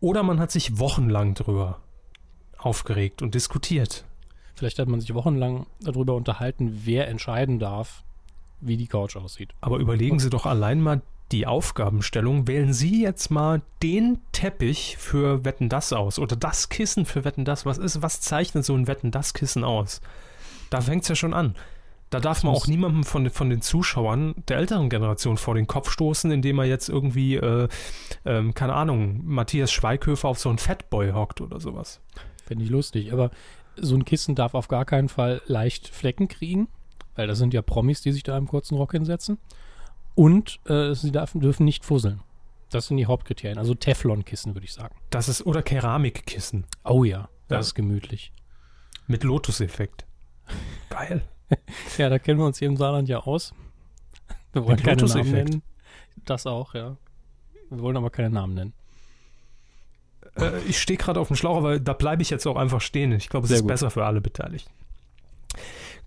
oder 0.00 0.22
man 0.22 0.40
hat 0.40 0.50
sich 0.50 0.78
wochenlang 0.78 1.34
drüber 1.34 1.80
aufgeregt 2.58 3.22
und 3.22 3.34
diskutiert. 3.34 4.04
Vielleicht 4.54 4.78
hat 4.78 4.88
man 4.88 5.00
sich 5.00 5.12
wochenlang 5.14 5.66
darüber 5.80 6.14
unterhalten, 6.14 6.82
wer 6.84 7.08
entscheiden 7.08 7.58
darf, 7.58 8.04
wie 8.60 8.76
die 8.76 8.86
Couch 8.86 9.16
aussieht. 9.16 9.50
Aber 9.60 9.78
überlegen 9.78 10.18
Sie 10.20 10.30
doch 10.30 10.46
allein 10.46 10.80
mal 10.80 11.02
die 11.32 11.46
Aufgabenstellung. 11.46 12.46
Wählen 12.46 12.72
Sie 12.72 13.02
jetzt 13.02 13.30
mal 13.30 13.62
den 13.82 14.18
Teppich 14.32 14.96
für 14.98 15.44
Wetten 15.44 15.68
das 15.68 15.92
aus 15.92 16.18
oder 16.18 16.36
das 16.36 16.68
Kissen 16.68 17.06
für 17.06 17.24
Wetten 17.24 17.44
das. 17.44 17.66
Was 17.66 17.78
ist, 17.78 18.02
was 18.02 18.20
zeichnet 18.20 18.64
so 18.64 18.74
ein 18.74 18.86
Wetten 18.86 19.10
das 19.10 19.34
Kissen 19.34 19.64
aus? 19.64 20.00
Da 20.70 20.80
fängt 20.80 21.02
es 21.02 21.08
ja 21.08 21.14
schon 21.14 21.34
an. 21.34 21.54
Da 22.10 22.20
darf 22.20 22.44
man 22.44 22.54
auch 22.54 22.66
niemandem 22.66 23.04
von, 23.04 23.30
von 23.30 23.48
den 23.48 23.62
Zuschauern 23.62 24.34
der 24.46 24.58
älteren 24.58 24.90
Generation 24.90 25.38
vor 25.38 25.54
den 25.54 25.66
Kopf 25.66 25.90
stoßen, 25.90 26.30
indem 26.30 26.58
er 26.58 26.66
jetzt 26.66 26.90
irgendwie, 26.90 27.36
äh, 27.36 27.68
äh, 28.24 28.52
keine 28.52 28.74
Ahnung, 28.74 29.22
Matthias 29.24 29.72
Schweighöfer 29.72 30.28
auf 30.28 30.38
so 30.38 30.50
einen 30.50 30.58
Fatboy 30.58 31.12
hockt 31.12 31.40
oder 31.40 31.58
sowas. 31.58 32.00
Fände 32.44 32.64
ich 32.64 32.70
lustig. 32.70 33.14
Aber 33.14 33.30
so 33.76 33.94
ein 33.94 34.04
Kissen 34.04 34.34
darf 34.34 34.54
auf 34.54 34.68
gar 34.68 34.84
keinen 34.84 35.08
Fall 35.08 35.40
leicht 35.46 35.88
Flecken 35.88 36.28
kriegen, 36.28 36.68
weil 37.14 37.26
das 37.26 37.38
sind 37.38 37.54
ja 37.54 37.62
Promis, 37.62 38.02
die 38.02 38.12
sich 38.12 38.22
da 38.22 38.36
im 38.36 38.46
kurzen 38.46 38.76
Rock 38.76 38.92
hinsetzen. 38.92 39.38
Und 40.14 40.60
äh, 40.66 40.94
sie 40.94 41.10
darf, 41.12 41.32
dürfen 41.34 41.64
nicht 41.64 41.84
fusseln. 41.84 42.20
Das 42.70 42.86
sind 42.86 42.96
die 42.96 43.06
Hauptkriterien. 43.06 43.58
Also 43.58 43.74
Teflon-Kissen, 43.74 44.54
würde 44.54 44.64
ich 44.64 44.72
sagen. 44.72 44.94
Das 45.10 45.28
ist, 45.28 45.44
oder 45.46 45.62
Keramikkissen. 45.62 46.64
Oh 46.84 47.04
ja, 47.04 47.28
das 47.48 47.56
Ja. 47.56 47.60
ist 47.60 47.74
gemütlich. 47.74 48.32
Mit 49.06 49.24
Lotus-Effekt. 49.24 50.06
Geil. 50.90 51.22
Ja, 51.98 52.08
da 52.08 52.18
kennen 52.18 52.38
wir 52.40 52.46
uns 52.46 52.58
hier 52.58 52.68
im 52.68 52.78
Saarland 52.78 53.10
ja 53.10 53.18
aus. 53.18 53.52
Wir 54.54 54.64
wollen 54.64 54.76
Mit 54.76 54.84
keine 54.84 55.02
Namen 55.04 55.30
nennen. 55.32 55.62
Das 56.24 56.46
auch, 56.46 56.72
ja. 56.74 56.96
Wir 57.68 57.80
wollen 57.82 57.96
aber 57.98 58.08
keine 58.08 58.30
Namen 58.30 58.54
nennen. 58.54 58.72
Äh, 60.38 60.60
ich 60.62 60.80
stehe 60.80 60.96
gerade 60.96 61.20
auf 61.20 61.26
dem 61.28 61.36
Schlauch, 61.36 61.58
aber 61.58 61.78
da 61.78 61.92
bleibe 61.92 62.22
ich 62.22 62.30
jetzt 62.30 62.46
auch 62.46 62.56
einfach 62.56 62.80
stehen. 62.80 63.12
Ich 63.12 63.28
glaube, 63.28 63.44
es 63.44 63.48
Sehr 63.48 63.56
ist 63.56 63.62
gut. 63.64 63.68
besser 63.68 63.90
für 63.90 64.06
alle 64.06 64.22
Beteiligten. 64.22 64.70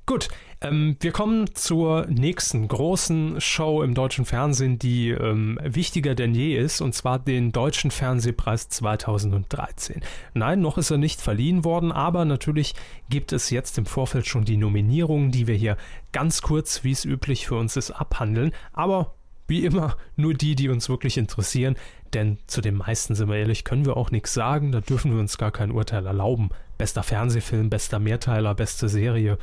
Gut, 0.08 0.28
ähm, 0.62 0.98
wir 1.00 1.12
kommen 1.12 1.56
zur 1.56 2.06
nächsten 2.06 2.68
großen 2.68 3.42
Show 3.42 3.82
im 3.82 3.96
deutschen 3.96 4.26
Fernsehen, 4.26 4.78
die 4.78 5.10
ähm, 5.10 5.60
wichtiger 5.64 6.14
denn 6.14 6.36
je 6.36 6.56
ist, 6.56 6.80
und 6.80 6.94
zwar 6.94 7.18
den 7.18 7.52
Deutschen 7.52 7.90
Fernsehpreis 7.90 8.70
2013. 8.70 10.02
Nein, 10.36 10.62
noch 10.62 10.78
ist 10.78 10.92
er 10.92 10.98
nicht 10.98 11.22
verliehen 11.22 11.64
worden, 11.64 11.92
aber 11.92 12.24
natürlich 12.24 12.76
gibt 13.10 13.34
es 13.34 13.50
jetzt 13.50 13.80
im 13.80 13.88
Vorfeld 13.88 14.28
schon 14.28 14.46
die 14.46 14.58
Nominierungen, 14.58 15.32
die 15.32 15.48
wir 15.48 15.56
hier 15.56 15.76
ganz 16.12 16.44
kurz, 16.44 16.84
wie 16.84 16.92
es 16.92 17.04
üblich 17.04 17.48
für 17.48 17.56
uns 17.56 17.76
ist, 17.76 17.90
abhandeln. 17.90 18.52
Aber 18.74 19.16
wie 19.48 19.66
immer 19.66 19.98
nur 20.16 20.36
die, 20.36 20.54
die 20.54 20.70
uns 20.70 20.88
wirklich 20.88 21.18
interessieren, 21.18 21.76
denn 22.14 22.38
zu 22.46 22.62
den 22.62 22.76
meisten, 22.76 23.16
sind 23.16 23.28
wir 23.28 23.38
ehrlich, 23.38 23.64
können 23.64 23.86
wir 23.86 23.98
auch 23.98 24.12
nichts 24.12 24.34
sagen, 24.34 24.72
da 24.72 24.82
dürfen 24.82 25.12
wir 25.12 25.20
uns 25.20 25.38
gar 25.38 25.52
kein 25.52 25.72
Urteil 25.72 26.06
erlauben. 26.06 26.50
Bester 26.78 27.04
Fernsehfilm, 27.04 27.70
bester 27.70 28.00
Mehrteiler, 28.00 28.54
beste 28.54 28.90
Serie, 28.90 29.38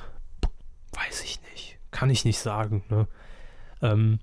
weiß 0.93 1.23
ich 1.25 1.41
nicht. 1.53 1.79
Kann 1.91 2.11
ich 2.11 2.25
nicht 2.25 2.39
sagen. 2.39 2.83
Ne? 2.89 3.07
Ähm, 3.83 4.19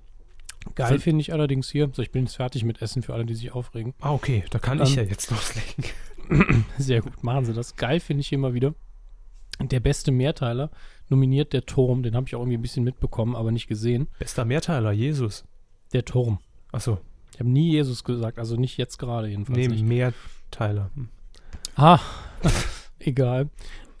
Geil 0.74 0.98
finde 0.98 1.22
ich 1.22 1.32
allerdings 1.32 1.70
hier. 1.70 1.90
So, 1.92 2.02
ich 2.02 2.10
bin 2.10 2.24
jetzt 2.24 2.36
fertig 2.36 2.64
mit 2.64 2.82
Essen 2.82 3.02
für 3.02 3.14
alle, 3.14 3.24
die 3.24 3.34
sich 3.34 3.52
aufregen. 3.52 3.94
ah, 4.00 4.12
okay, 4.12 4.44
da 4.50 4.58
kann 4.58 4.80
ich 4.82 4.94
ja 4.94 5.02
Ähm, 5.02 5.08
jetzt 5.08 5.30
loslegen. 5.30 6.64
Sehr 6.78 7.00
gut, 7.02 7.22
machen 7.24 7.44
Sie 7.46 7.54
das. 7.54 7.76
Geil 7.76 7.98
finde 8.00 8.20
ich 8.20 8.28
hier 8.28 8.36
immer 8.38 8.54
wieder. 8.54 8.74
Der 9.60 9.80
beste 9.80 10.10
Mehrteiler 10.12 10.70
nominiert 11.08 11.52
der 11.52 11.66
Turm. 11.66 12.02
Den 12.02 12.14
habe 12.14 12.26
ich 12.26 12.34
auch 12.34 12.40
irgendwie 12.40 12.58
ein 12.58 12.62
bisschen 12.62 12.84
mitbekommen, 12.84 13.34
aber 13.36 13.52
nicht 13.52 13.68
gesehen. 13.68 14.08
Bester 14.18 14.44
Mehrteiler, 14.44 14.92
Jesus. 14.92 15.44
Der 15.92 16.04
Turm. 16.04 16.38
Achso, 16.72 16.98
Ich 17.34 17.40
habe 17.40 17.48
nie 17.50 17.70
Jesus 17.72 18.04
gesagt, 18.04 18.38
also 18.38 18.56
nicht 18.56 18.76
jetzt 18.76 18.98
gerade 18.98 19.28
jedenfalls 19.28 19.58
nee, 19.58 19.68
nicht. 19.68 19.84
Mehrteiler. 19.84 20.90
Hm. 20.94 21.08
Ah, 21.74 22.00
egal. 22.98 23.48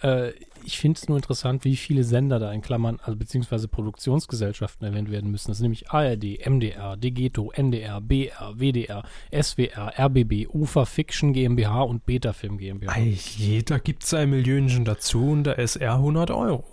Äh, 0.02 0.32
ich 0.64 0.78
finde 0.78 0.98
es 0.98 1.08
nur 1.08 1.16
interessant, 1.18 1.64
wie 1.64 1.76
viele 1.76 2.04
Sender 2.04 2.38
da 2.38 2.52
in 2.52 2.62
Klammern, 2.62 2.98
also 3.02 3.16
beziehungsweise 3.16 3.68
Produktionsgesellschaften 3.68 4.86
erwähnt 4.86 5.10
werden 5.10 5.30
müssen. 5.30 5.50
Das 5.50 5.58
sind 5.58 5.64
nämlich 5.64 5.90
ARD, 5.90 6.46
MDR, 6.46 6.96
Degeto, 6.96 7.50
NDR, 7.50 8.00
BR, 8.00 8.54
WDR, 8.56 9.02
SWR, 9.32 9.92
RBB, 9.98 10.48
UFA 10.52 10.84
Fiction 10.84 11.32
GmbH 11.32 11.82
und 11.82 12.06
Betafilm 12.06 12.58
GmbH. 12.58 12.92
Ei, 12.92 13.16
jeder 13.36 13.78
gibt 13.78 14.04
sein 14.04 14.30
Millionchen 14.30 14.84
dazu 14.84 15.30
und 15.30 15.44
da 15.44 15.52
ist 15.52 15.76
er 15.76 15.94
100 15.94 16.30
Euro. 16.30 16.64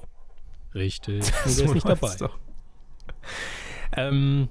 Richtig. 0.73 1.23
So 1.45 1.63
ist 1.63 1.73
nicht 1.73 1.87
dabei. 1.87 2.15
Ähm, 3.95 4.49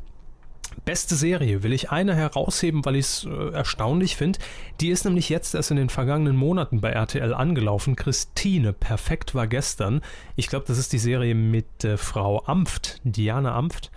beste 0.84 1.14
Serie 1.14 1.62
will 1.62 1.72
ich 1.72 1.90
eine 1.90 2.14
herausheben, 2.14 2.84
weil 2.84 2.96
ich 2.96 3.06
es 3.06 3.24
äh, 3.24 3.52
erstaunlich 3.52 4.16
finde. 4.16 4.38
Die 4.80 4.90
ist 4.90 5.04
nämlich 5.04 5.28
jetzt 5.28 5.54
erst 5.54 5.70
in 5.70 5.76
den 5.76 5.88
vergangenen 5.88 6.36
Monaten 6.36 6.80
bei 6.80 6.90
RTL 6.90 7.34
angelaufen. 7.34 7.96
Christine, 7.96 8.72
perfekt 8.72 9.34
war 9.34 9.46
gestern. 9.46 10.02
Ich 10.36 10.48
glaube, 10.48 10.64
das 10.66 10.78
ist 10.78 10.92
die 10.92 10.98
Serie 10.98 11.34
mit 11.34 11.84
äh, 11.84 11.96
Frau 11.96 12.44
Amft, 12.46 13.00
Diana 13.04 13.54
Amft. 13.54 13.90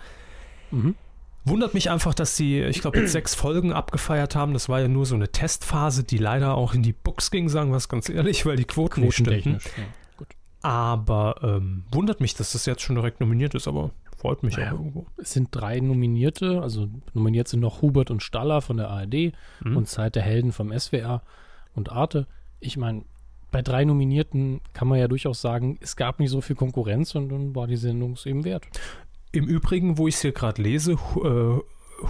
Mhm. 0.70 0.94
Wundert 1.44 1.72
mich 1.72 1.90
einfach, 1.90 2.14
dass 2.14 2.36
sie, 2.36 2.60
ich 2.60 2.80
glaube, 2.80 2.98
jetzt 3.00 3.12
sechs 3.12 3.34
Folgen 3.34 3.72
abgefeiert 3.72 4.34
haben. 4.34 4.52
Das 4.52 4.68
war 4.68 4.80
ja 4.80 4.88
nur 4.88 5.06
so 5.06 5.14
eine 5.14 5.30
Testphase, 5.30 6.04
die 6.04 6.18
leider 6.18 6.54
auch 6.54 6.74
in 6.74 6.82
die 6.82 6.92
Books 6.92 7.30
ging, 7.30 7.48
sagen 7.48 7.70
wir 7.70 7.76
es 7.76 7.88
ganz 7.88 8.08
ehrlich, 8.08 8.46
weil 8.46 8.56
die 8.56 8.64
Quoten 8.64 9.02
nicht 9.02 9.14
stimmten. 9.14 9.58
Ja. 9.76 9.84
Aber 10.62 11.36
ähm, 11.42 11.84
wundert 11.90 12.20
mich, 12.20 12.34
dass 12.34 12.52
das 12.52 12.66
jetzt 12.66 12.82
schon 12.82 12.96
direkt 12.96 13.20
nominiert 13.20 13.54
ist, 13.54 13.66
aber 13.66 13.92
freut 14.20 14.42
mich 14.42 14.56
Naja. 14.56 14.68
auch 14.72 14.78
irgendwo. 14.78 15.06
Es 15.16 15.32
sind 15.32 15.48
drei 15.50 15.80
Nominierte, 15.80 16.60
also 16.62 16.88
nominiert 17.14 17.48
sind 17.48 17.60
noch 17.60 17.80
Hubert 17.82 18.10
und 18.10 18.22
Staller 18.22 18.60
von 18.60 18.76
der 18.76 18.88
ARD 18.90 19.32
Mhm. 19.64 19.76
und 19.76 19.88
Zeit 19.88 20.14
der 20.14 20.22
Helden 20.22 20.52
vom 20.52 20.72
SWR 20.78 21.22
und 21.74 21.90
Arte. 21.90 22.26
Ich 22.60 22.76
meine, 22.76 23.04
bei 23.50 23.62
drei 23.62 23.84
Nominierten 23.84 24.60
kann 24.74 24.88
man 24.88 24.98
ja 24.98 25.08
durchaus 25.08 25.40
sagen, 25.40 25.78
es 25.80 25.96
gab 25.96 26.20
nicht 26.20 26.30
so 26.30 26.40
viel 26.40 26.54
Konkurrenz 26.56 27.14
und 27.14 27.30
dann 27.30 27.54
war 27.54 27.66
die 27.66 27.76
Sendung 27.76 28.12
es 28.12 28.26
eben 28.26 28.44
wert. 28.44 28.64
Im 29.32 29.46
Übrigen, 29.46 29.96
wo 29.98 30.06
ich 30.06 30.16
es 30.16 30.20
hier 30.22 30.32
gerade 30.32 30.60
lese, 30.62 30.96
Hu- 31.14 31.24
äh, 31.24 31.60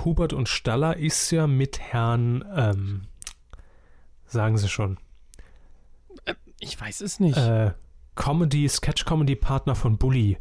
Hubert 0.04 0.32
und 0.32 0.48
Staller 0.48 0.96
ist 0.96 1.30
ja 1.30 1.46
mit 1.46 1.78
Herrn, 1.80 2.44
ähm, 2.56 3.02
sagen 4.26 4.56
Sie 4.58 4.68
schon, 4.68 4.98
Ich 6.58 6.78
weiß 6.80 7.00
es 7.00 7.20
nicht. 7.20 7.36
äh, 7.38 7.72
Comedy, 8.16 8.68
Sketch-Comedy-Partner 8.68 9.74
von 9.74 9.96
Bully. 9.96 10.38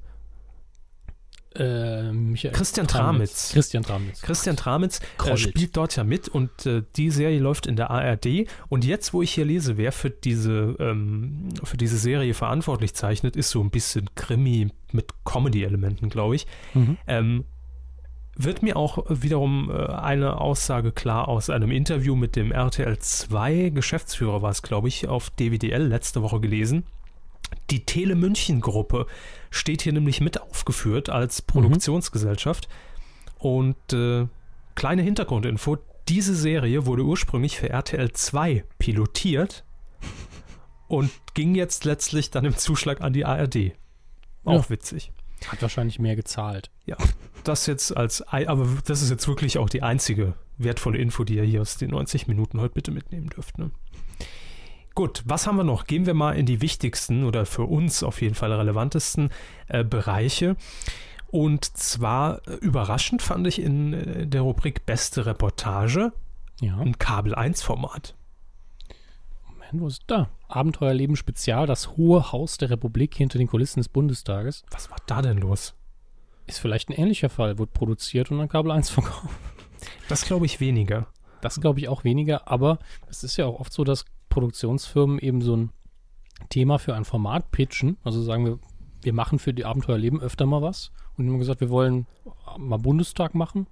Äh, 1.59 2.13
Michael 2.13 2.53
Christian 2.53 2.87
Tramitz. 2.87 3.51
Christian 3.51 3.83
Tramitz. 3.83 4.21
Christian 4.21 4.55
Tramitz 4.55 5.01
äh, 5.25 5.35
spielt 5.35 5.75
dort 5.75 5.95
ja 5.95 6.05
mit 6.05 6.29
und 6.29 6.65
äh, 6.65 6.83
die 6.95 7.11
Serie 7.11 7.39
läuft 7.39 7.67
in 7.67 7.75
der 7.75 7.91
ARD. 7.91 8.47
Und 8.69 8.85
jetzt, 8.85 9.13
wo 9.13 9.21
ich 9.21 9.31
hier 9.31 9.45
lese, 9.45 9.77
wer 9.77 9.91
für 9.91 10.09
diese, 10.09 10.75
ähm, 10.79 11.49
für 11.63 11.75
diese 11.75 11.97
Serie 11.97 12.33
verantwortlich 12.33 12.93
zeichnet, 12.93 13.35
ist 13.35 13.49
so 13.49 13.61
ein 13.61 13.69
bisschen 13.69 14.09
Krimi 14.15 14.69
mit 14.93 15.13
Comedy-Elementen, 15.25 16.09
glaube 16.09 16.35
ich. 16.35 16.47
Mhm. 16.73 16.97
Ähm, 17.07 17.43
wird 18.41 18.63
mir 18.63 18.77
auch 18.77 19.05
wiederum 19.09 19.69
äh, 19.69 19.87
eine 19.87 20.39
Aussage 20.39 20.93
klar 20.93 21.27
aus 21.27 21.49
einem 21.49 21.71
Interview 21.71 22.15
mit 22.15 22.37
dem 22.37 22.53
RTL 22.53 22.97
2 22.97 23.69
Geschäftsführer 23.69 24.41
war 24.41 24.51
es, 24.51 24.61
glaube 24.61 24.87
ich, 24.87 25.09
auf 25.09 25.29
DWDL 25.31 25.83
letzte 25.83 26.21
Woche 26.21 26.39
gelesen. 26.39 26.85
Die 27.69 27.85
Tele 27.85 28.15
München 28.15 28.61
Gruppe 28.61 29.05
steht 29.51 29.81
hier 29.81 29.93
nämlich 29.93 30.21
mit 30.21 30.41
aufgeführt 30.41 31.09
als 31.09 31.41
Produktionsgesellschaft. 31.41 32.67
Und 33.37 33.93
äh, 33.93 34.27
kleine 34.75 35.01
Hintergrundinfo: 35.01 35.77
Diese 36.07 36.35
Serie 36.35 36.85
wurde 36.85 37.03
ursprünglich 37.03 37.57
für 37.57 37.69
RTL 37.69 38.11
2 38.11 38.63
pilotiert 38.79 39.63
und 40.87 41.11
ging 41.33 41.55
jetzt 41.55 41.85
letztlich 41.85 42.31
dann 42.31 42.45
im 42.45 42.57
Zuschlag 42.57 43.01
an 43.01 43.13
die 43.13 43.25
ARD. 43.25 43.73
Auch 44.43 44.63
Ja. 44.63 44.69
witzig. 44.69 45.11
Hat 45.47 45.61
wahrscheinlich 45.61 45.99
mehr 45.99 46.15
gezahlt. 46.15 46.69
Das 47.45 47.65
jetzt 47.67 47.95
als, 47.95 48.21
aber 48.27 48.67
das 48.85 49.01
ist 49.01 49.09
jetzt 49.09 49.27
wirklich 49.27 49.57
auch 49.57 49.69
die 49.69 49.81
einzige 49.81 50.33
wertvolle 50.57 50.97
Info, 50.97 51.23
die 51.23 51.35
ihr 51.35 51.43
hier 51.43 51.61
aus 51.61 51.77
den 51.77 51.91
90 51.91 52.27
Minuten 52.27 52.59
heute 52.59 52.73
bitte 52.73 52.91
mitnehmen 52.91 53.29
dürft. 53.29 53.57
Ne? 53.57 53.71
Gut, 54.99 55.23
was 55.25 55.47
haben 55.47 55.55
wir 55.55 55.63
noch? 55.63 55.85
Gehen 55.85 56.05
wir 56.05 56.13
mal 56.13 56.33
in 56.33 56.45
die 56.45 56.59
wichtigsten 56.59 57.23
oder 57.23 57.45
für 57.45 57.63
uns 57.63 58.03
auf 58.03 58.21
jeden 58.21 58.35
Fall 58.35 58.51
relevantesten 58.51 59.29
äh, 59.69 59.85
Bereiche. 59.85 60.57
Und 61.27 61.63
zwar 61.63 62.45
äh, 62.45 62.55
überraschend 62.55 63.21
fand 63.21 63.47
ich 63.47 63.61
in 63.61 63.93
äh, 63.93 64.27
der 64.27 64.41
Rubrik 64.41 64.85
Beste 64.85 65.25
Reportage 65.25 66.11
Ja. 66.59 66.77
ein 66.79 66.97
Kabel 66.97 67.33
1 67.33 67.61
Format. 67.61 68.13
Moment, 69.47 69.71
wo 69.71 69.87
ist 69.87 70.03
da? 70.07 70.27
Abenteuerleben 70.49 71.15
Spezial, 71.15 71.65
das 71.65 71.95
hohe 71.95 72.33
Haus 72.33 72.57
der 72.57 72.69
Republik 72.69 73.15
hinter 73.15 73.37
den 73.37 73.47
Kulissen 73.47 73.79
des 73.79 73.87
Bundestages. 73.87 74.65
Was 74.69 74.91
war 74.91 74.97
da 75.05 75.21
denn 75.21 75.37
los? 75.37 75.75
Ist 76.45 76.59
vielleicht 76.59 76.89
ein 76.89 76.93
ähnlicher 76.99 77.29
Fall, 77.29 77.57
wird 77.57 77.71
produziert 77.71 78.31
und 78.31 78.41
an 78.41 78.49
Kabel 78.49 78.71
1 78.71 78.89
verkauft. 78.89 79.33
Das 80.09 80.25
glaube 80.25 80.45
ich 80.45 80.59
weniger. 80.59 81.07
Das 81.39 81.61
glaube 81.61 81.79
ich 81.79 81.87
auch 81.87 82.03
weniger, 82.03 82.49
aber 82.51 82.79
es 83.09 83.23
ist 83.23 83.37
ja 83.37 83.45
auch 83.45 83.61
oft 83.61 83.71
so, 83.71 83.85
dass 83.85 84.03
Produktionsfirmen 84.29 85.19
eben 85.19 85.41
so 85.41 85.55
ein 85.55 85.71
Thema 86.49 86.79
für 86.79 86.95
ein 86.95 87.05
Format 87.05 87.51
pitchen. 87.51 87.97
Also 88.03 88.21
sagen 88.21 88.45
wir, 88.45 88.59
wir 89.01 89.13
machen 89.13 89.39
für 89.39 89.53
die 89.53 89.65
Abenteuerleben 89.65 90.21
öfter 90.21 90.45
mal 90.45 90.61
was 90.61 90.91
und 91.17 91.27
haben 91.27 91.39
gesagt, 91.39 91.61
wir 91.61 91.69
wollen 91.69 92.07
mal 92.57 92.77
Bundestag 92.77 93.35
machen. 93.35 93.67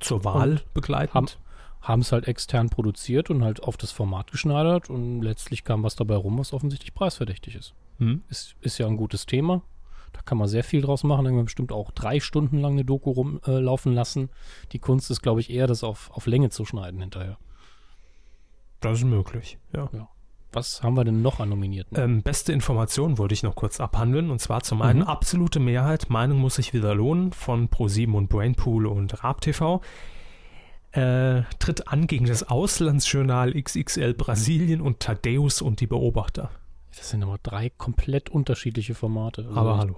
zur 0.00 0.24
Wahl 0.24 0.62
begleitend. 0.74 1.38
Haben 1.80 2.02
es 2.02 2.12
halt 2.12 2.28
extern 2.28 2.68
produziert 2.68 3.30
und 3.30 3.42
halt 3.42 3.62
auf 3.64 3.76
das 3.76 3.90
Format 3.90 4.30
geschneidert 4.30 4.88
und 4.88 5.20
letztlich 5.22 5.64
kam 5.64 5.82
was 5.82 5.96
dabei 5.96 6.14
rum, 6.14 6.38
was 6.38 6.52
offensichtlich 6.52 6.94
preisverdächtig 6.94 7.56
ist. 7.56 7.74
Hm? 7.98 8.22
Ist, 8.28 8.54
ist 8.60 8.78
ja 8.78 8.86
ein 8.86 8.96
gutes 8.96 9.26
Thema. 9.26 9.62
Da 10.12 10.20
kann 10.20 10.38
man 10.38 10.46
sehr 10.46 10.62
viel 10.62 10.82
draus 10.82 11.02
machen. 11.04 11.24
Da 11.24 11.30
kann 11.30 11.36
man 11.36 11.46
bestimmt 11.46 11.72
auch 11.72 11.90
drei 11.90 12.20
Stunden 12.20 12.58
lang 12.58 12.72
eine 12.72 12.84
Doku 12.84 13.10
rumlaufen 13.10 13.92
äh, 13.92 13.94
lassen. 13.94 14.28
Die 14.72 14.78
Kunst 14.78 15.10
ist, 15.10 15.22
glaube 15.22 15.40
ich, 15.40 15.50
eher, 15.50 15.66
das 15.66 15.82
auf, 15.82 16.10
auf 16.12 16.26
Länge 16.26 16.50
zu 16.50 16.64
schneiden 16.64 17.00
hinterher. 17.00 17.38
Das 18.82 18.98
ist 18.98 19.04
möglich, 19.04 19.58
ja. 19.74 19.88
Was 20.54 20.82
haben 20.82 20.94
wir 20.98 21.04
denn 21.04 21.22
noch 21.22 21.40
an 21.40 21.48
Nominierten? 21.48 21.98
Ähm, 21.98 22.22
beste 22.22 22.52
Information 22.52 23.16
wollte 23.16 23.32
ich 23.32 23.42
noch 23.42 23.54
kurz 23.54 23.80
abhandeln. 23.80 24.30
Und 24.30 24.38
zwar 24.38 24.60
zum 24.62 24.82
einen 24.82 24.98
Mhm. 25.00 25.06
absolute 25.06 25.60
Mehrheit, 25.60 26.10
Meinung 26.10 26.38
muss 26.40 26.56
sich 26.56 26.74
wieder 26.74 26.94
lohnen, 26.94 27.32
von 27.32 27.68
Pro7 27.70 28.12
und 28.12 28.28
Brainpool 28.28 28.86
und 28.86 29.24
RabTV. 29.24 29.80
Äh, 30.90 31.44
tritt 31.58 31.88
an 31.88 32.06
gegen 32.06 32.26
das 32.26 32.42
Auslandsjournal 32.50 33.54
XXL 33.54 34.12
Brasilien 34.12 34.82
und 34.82 35.00
Thaddeus 35.00 35.62
und 35.62 35.80
die 35.80 35.86
Beobachter. 35.86 36.50
Das 36.94 37.08
sind 37.08 37.22
aber 37.22 37.38
drei 37.42 37.70
komplett 37.70 38.28
unterschiedliche 38.28 38.94
Formate. 38.94 39.46
Also 39.46 39.58
Aber 39.58 39.78
hallo. 39.78 39.96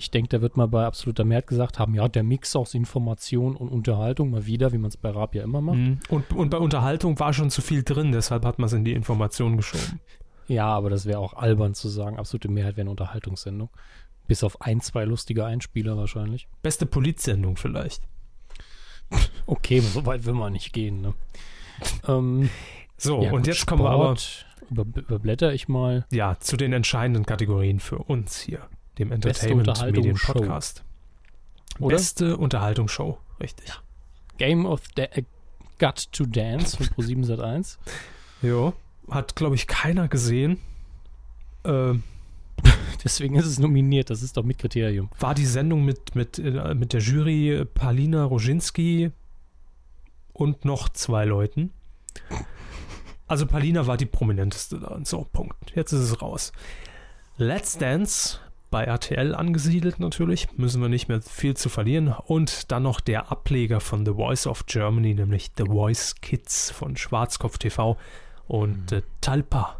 Ich 0.00 0.10
denke, 0.12 0.28
da 0.28 0.40
wird 0.40 0.56
mal 0.56 0.68
bei 0.68 0.86
absoluter 0.86 1.24
Mehrheit 1.24 1.48
gesagt 1.48 1.78
haben, 1.80 1.92
ja, 1.94 2.06
der 2.08 2.22
Mix 2.22 2.54
aus 2.54 2.72
Information 2.74 3.56
und 3.56 3.68
Unterhaltung 3.68 4.30
mal 4.30 4.46
wieder, 4.46 4.72
wie 4.72 4.78
man 4.78 4.88
es 4.90 4.96
bei 4.96 5.10
Raab 5.10 5.34
ja 5.34 5.42
immer 5.42 5.60
macht. 5.60 5.76
Mhm. 5.78 5.98
Und, 6.08 6.32
und 6.32 6.50
bei 6.50 6.58
Unterhaltung 6.58 7.18
war 7.18 7.32
schon 7.32 7.50
zu 7.50 7.60
viel 7.62 7.82
drin, 7.82 8.12
deshalb 8.12 8.44
hat 8.44 8.58
man 8.60 8.66
es 8.68 8.72
in 8.72 8.84
die 8.84 8.92
Information 8.92 9.56
geschoben. 9.56 10.00
Ja, 10.46 10.66
aber 10.66 10.88
das 10.88 11.04
wäre 11.04 11.18
auch 11.18 11.34
albern 11.34 11.74
zu 11.74 11.88
sagen, 11.88 12.16
absolute 12.16 12.48
Mehrheit 12.48 12.76
wäre 12.76 12.82
eine 12.82 12.90
Unterhaltungssendung. 12.90 13.70
Bis 14.28 14.44
auf 14.44 14.62
ein, 14.62 14.80
zwei 14.80 15.04
lustige 15.04 15.44
Einspieler 15.44 15.96
wahrscheinlich. 15.96 16.48
Beste 16.62 16.86
Polizsendung 16.86 17.56
vielleicht. 17.56 18.02
Okay, 19.46 19.80
so 19.80 20.06
weit 20.06 20.26
will 20.26 20.34
man 20.34 20.52
nicht 20.52 20.72
gehen, 20.72 21.00
ne? 21.00 21.14
ähm, 22.06 22.50
So, 22.98 23.22
ja, 23.22 23.30
und 23.30 23.38
gut, 23.38 23.46
jetzt 23.46 23.66
kommen 23.66 23.82
wir 23.82 23.90
aber 23.90 24.16
Sport, 24.16 24.46
Über, 24.70 24.82
überblätter 25.00 25.52
ich 25.54 25.66
mal. 25.68 26.04
ja, 26.12 26.36
zu 26.40 26.56
den 26.56 26.72
entscheidenden 26.72 27.24
Kategorien 27.24 27.80
für 27.80 27.98
uns 27.98 28.38
hier, 28.40 28.68
dem 28.98 29.12
Entertainment 29.12 29.80
Medien. 29.82 30.16
Podcast. 30.16 30.84
Oder? 31.78 31.96
Beste 31.96 32.36
Unterhaltungsshow, 32.36 33.18
richtig. 33.40 33.72
Game 34.38 34.66
of 34.66 34.82
da 34.94 35.04
äh, 35.04 35.24
Got 35.78 36.12
to 36.12 36.26
Dance 36.26 36.76
von 36.76 36.86
Pro7 36.86 37.26
Sat1. 37.26 37.78
Jo, 38.42 38.72
hat 39.10 39.36
glaube 39.36 39.54
ich 39.54 39.66
keiner 39.66 40.08
gesehen. 40.08 40.58
Ähm, 41.64 42.02
Deswegen 43.04 43.36
ist 43.36 43.46
es 43.46 43.58
nominiert, 43.58 44.10
das 44.10 44.22
ist 44.22 44.36
doch 44.36 44.42
mit 44.42 44.58
Kriterium. 44.58 45.10
war 45.20 45.34
die 45.34 45.46
Sendung 45.46 45.84
mit, 45.84 46.16
mit, 46.16 46.38
äh, 46.38 46.74
mit 46.74 46.92
der 46.92 47.00
Jury 47.00 47.64
Palina 47.72 48.24
Roginski 48.24 49.12
und 50.32 50.64
noch 50.64 50.88
zwei 50.88 51.24
Leuten. 51.24 51.72
Also 53.28 53.46
Palina 53.46 53.86
war 53.86 53.96
die 53.96 54.06
prominenteste 54.06 54.80
da. 54.80 54.98
So, 55.04 55.26
Punkt. 55.32 55.72
Jetzt 55.74 55.92
ist 55.92 56.00
es 56.00 56.22
raus. 56.22 56.52
Let's 57.36 57.76
Dance 57.76 58.40
bei 58.70 58.84
RTL 58.84 59.34
angesiedelt 59.34 59.98
natürlich, 59.98 60.48
müssen 60.56 60.82
wir 60.82 60.88
nicht 60.88 61.08
mehr 61.08 61.22
viel 61.22 61.56
zu 61.56 61.68
verlieren. 61.68 62.08
Und 62.08 62.70
dann 62.70 62.82
noch 62.82 63.00
der 63.00 63.30
Ableger 63.32 63.80
von 63.80 64.04
The 64.04 64.12
Voice 64.12 64.46
of 64.46 64.66
Germany, 64.66 65.14
nämlich 65.14 65.50
The 65.56 65.64
Voice 65.64 66.14
Kids 66.20 66.70
von 66.70 66.96
Schwarzkopf 66.96 67.58
TV 67.58 67.96
und 68.46 68.92
äh, 68.92 69.02
Talpa. 69.20 69.78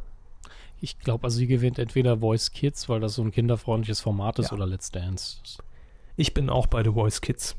Ich 0.81 0.99
glaube, 1.01 1.25
also 1.25 1.39
sie 1.39 1.47
gewinnt 1.47 1.79
entweder 1.79 2.19
Voice 2.19 2.53
Kids, 2.53 2.89
weil 2.89 3.01
das 3.01 3.15
so 3.15 3.23
ein 3.23 3.31
kinderfreundliches 3.33 4.01
Format 4.01 4.39
ist, 4.39 4.47
Ja. 4.51 4.53
oder 4.57 4.67
Let's 4.67 4.91
Dance. 4.91 5.39
Ich 6.17 6.35
bin 6.35 6.49
auch 6.51 6.67
bei 6.67 6.83
The 6.85 6.91
Voice 6.93 7.21
Kids. 7.21 7.57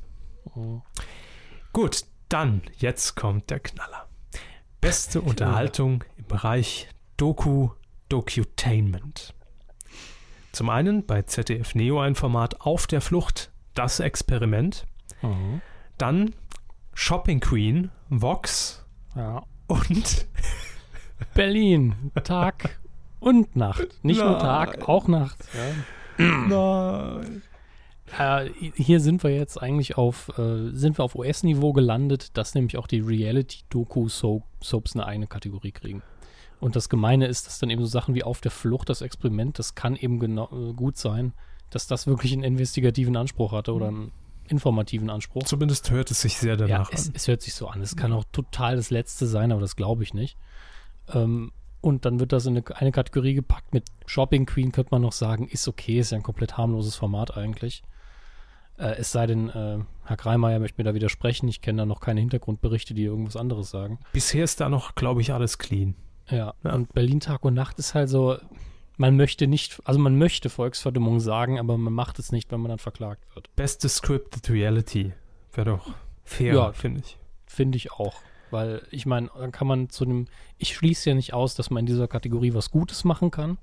Oh. 0.56 0.82
Gut, 1.74 2.06
dann, 2.30 2.62
jetzt 2.78 3.16
kommt 3.16 3.50
der 3.50 3.60
Knaller. 3.60 4.08
Beste 4.82 5.22
Unterhaltung 5.22 6.04
im 6.18 6.26
Bereich 6.26 6.88
Doku, 7.18 7.70
Docutainment. 8.08 9.34
Zum 10.52 10.70
einen 10.70 11.06
bei 11.06 11.22
ZDF 11.22 11.76
Neo 11.76 12.00
ein 12.00 12.16
Format 12.16 12.62
Auf 12.62 12.88
der 12.88 13.02
Flucht, 13.02 13.52
das 13.76 14.00
Experiment. 14.00 14.86
Mhm. 15.22 15.62
Dann 15.98 16.34
Shopping 16.94 17.40
Queen, 17.40 17.92
Vox 18.10 18.86
Ja. 19.16 19.44
und 19.68 20.26
Berlin, 21.34 22.12
Tag 22.24 22.80
und 23.20 23.56
Nacht. 23.56 23.88
Nicht 24.04 24.20
nur 24.20 24.32
Nein. 24.32 24.40
Tag, 24.42 24.88
auch 24.90 25.08
Nacht. 25.08 25.38
Nein. 26.18 26.50
Ja. 26.50 28.42
Äh, 28.42 28.50
hier 28.76 29.00
sind 29.00 29.24
wir 29.24 29.30
jetzt 29.30 29.62
eigentlich 29.62 29.98
auf, 29.98 30.30
äh, 30.40 30.72
sind 30.72 30.98
wir 30.98 31.04
auf 31.06 31.14
US-Niveau 31.16 31.74
gelandet, 31.74 32.36
dass 32.38 32.56
nämlich 32.56 32.78
auch 32.78 32.88
die 32.88 33.02
Reality-Doku-Soaps 33.02 34.96
eine 34.96 35.06
eigene 35.06 35.28
Kategorie 35.28 35.72
kriegen. 35.72 36.02
Und 36.60 36.76
das 36.76 36.90
Gemeine 36.90 37.28
ist, 37.28 37.48
dass 37.48 37.60
dann 37.60 37.70
eben 37.70 37.82
so 37.82 37.88
Sachen 37.88 38.16
wie 38.16 38.24
Auf 38.24 38.42
der 38.42 38.52
Flucht, 38.52 38.90
das 38.90 39.02
Experiment, 39.02 39.60
das 39.60 39.76
kann 39.76 39.96
eben 39.96 40.20
genau, 40.20 40.50
äh, 40.52 40.74
gut 40.74 40.98
sein, 40.98 41.34
dass 41.70 41.88
das 41.88 42.08
wirklich 42.08 42.34
einen 42.34 42.44
investigativen 42.44 43.16
Anspruch 43.16 43.52
hatte 43.52 43.74
oder 43.74 43.88
einen 43.88 44.12
informativen 44.48 45.10
Anspruch. 45.10 45.44
Zumindest 45.44 45.92
hört 45.92 46.12
es 46.12 46.22
sich 46.22 46.38
sehr 46.38 46.58
Ja, 46.58 46.68
danach 46.68 46.92
es, 46.92 47.08
an. 47.08 47.14
es 47.16 47.28
hört 47.28 47.42
sich 47.42 47.54
so 47.54 47.68
an. 47.68 47.82
Es 47.82 47.96
kann 47.96 48.12
auch 48.12 48.26
total 48.32 48.76
das 48.76 48.90
Letzte 48.90 49.28
sein, 49.28 49.52
aber 49.52 49.62
das 49.62 49.76
glaube 49.76 50.04
ich 50.04 50.14
nicht. 50.14 50.38
Ähm, 51.14 51.52
und 51.82 52.06
dann 52.06 52.20
wird 52.20 52.34
das 52.34 52.46
in 52.46 52.58
eine, 52.58 52.76
eine 52.76 52.92
Kategorie 52.92 53.36
gepackt 53.36 53.74
mit 53.74 53.86
Shopping 54.06 54.46
Queen, 54.46 54.72
könnte 54.72 54.92
man 54.92 55.02
noch 55.02 55.14
sagen, 55.14 55.48
ist 55.48 55.68
okay, 55.68 56.00
ist 56.00 56.12
ja 56.12 56.18
ein 56.18 56.24
komplett 56.24 56.58
harmloses 56.58 56.96
Format 56.96 57.38
eigentlich. 57.38 57.84
Äh, 58.78 58.96
es 58.98 59.12
sei 59.12 59.28
denn, 59.28 59.50
äh, 59.50 59.80
Herr 60.04 60.18
Kreimeier 60.18 60.60
möchte 60.60 60.80
mir 60.82 60.86
da 60.86 60.94
widersprechen. 60.94 61.48
Ich 61.48 61.62
kenne 61.62 61.84
da 61.84 61.86
noch 61.86 62.02
keine 62.02 62.20
Hintergrundberichte, 62.20 62.94
die 62.94 63.04
irgendwas 63.04 63.36
anderes 63.36 63.70
sagen. 63.70 64.00
Bisher 64.12 64.44
ist 64.44 64.60
da 64.60 64.68
noch, 64.68 64.96
glaube 64.96 65.22
ich, 65.22 65.32
alles 65.32 65.58
clean. 65.58 65.96
Ja, 66.30 66.54
Ja. 66.64 66.74
und 66.74 66.94
Berlin 66.94 67.20
Tag 67.20 67.44
und 67.46 67.54
Nacht 67.54 67.80
ist 67.80 67.94
halt 67.96 68.10
so, 68.10 68.38
man 68.98 69.16
möchte 69.16 69.48
nicht, 69.48 69.82
also 69.86 70.00
man 70.00 70.18
möchte 70.18 70.50
Volksverdummung 70.50 71.20
sagen, 71.20 71.58
aber 71.60 71.78
man 71.78 71.94
macht 71.94 72.20
es 72.20 72.32
nicht, 72.32 72.52
wenn 72.52 72.60
man 72.62 72.70
dann 72.70 72.80
verklagt 72.80 73.24
wird. 73.36 73.54
Beste 73.56 73.88
Scripted 73.90 74.50
Reality. 74.50 75.14
Wäre 75.54 75.72
doch 75.78 75.94
fair, 76.24 76.54
Ja. 76.54 76.72
finde 76.74 77.02
ich. 77.02 77.18
Finde 77.46 77.78
ich 77.78 77.92
auch. 77.94 78.16
Weil 78.52 78.82
ich 78.92 79.06
meine, 79.06 79.30
dann 79.38 79.52
kann 79.52 79.68
man 79.68 79.90
zu 79.90 80.06
dem, 80.06 80.28
ich 80.58 80.76
schließe 80.76 81.10
ja 81.10 81.16
nicht 81.16 81.34
aus, 81.34 81.56
dass 81.56 81.70
man 81.70 81.82
in 81.82 81.86
dieser 81.86 82.08
Kategorie 82.08 82.54
was 82.54 82.72
Gutes 82.72 83.04
machen 83.04 83.32
kann, 83.32 83.58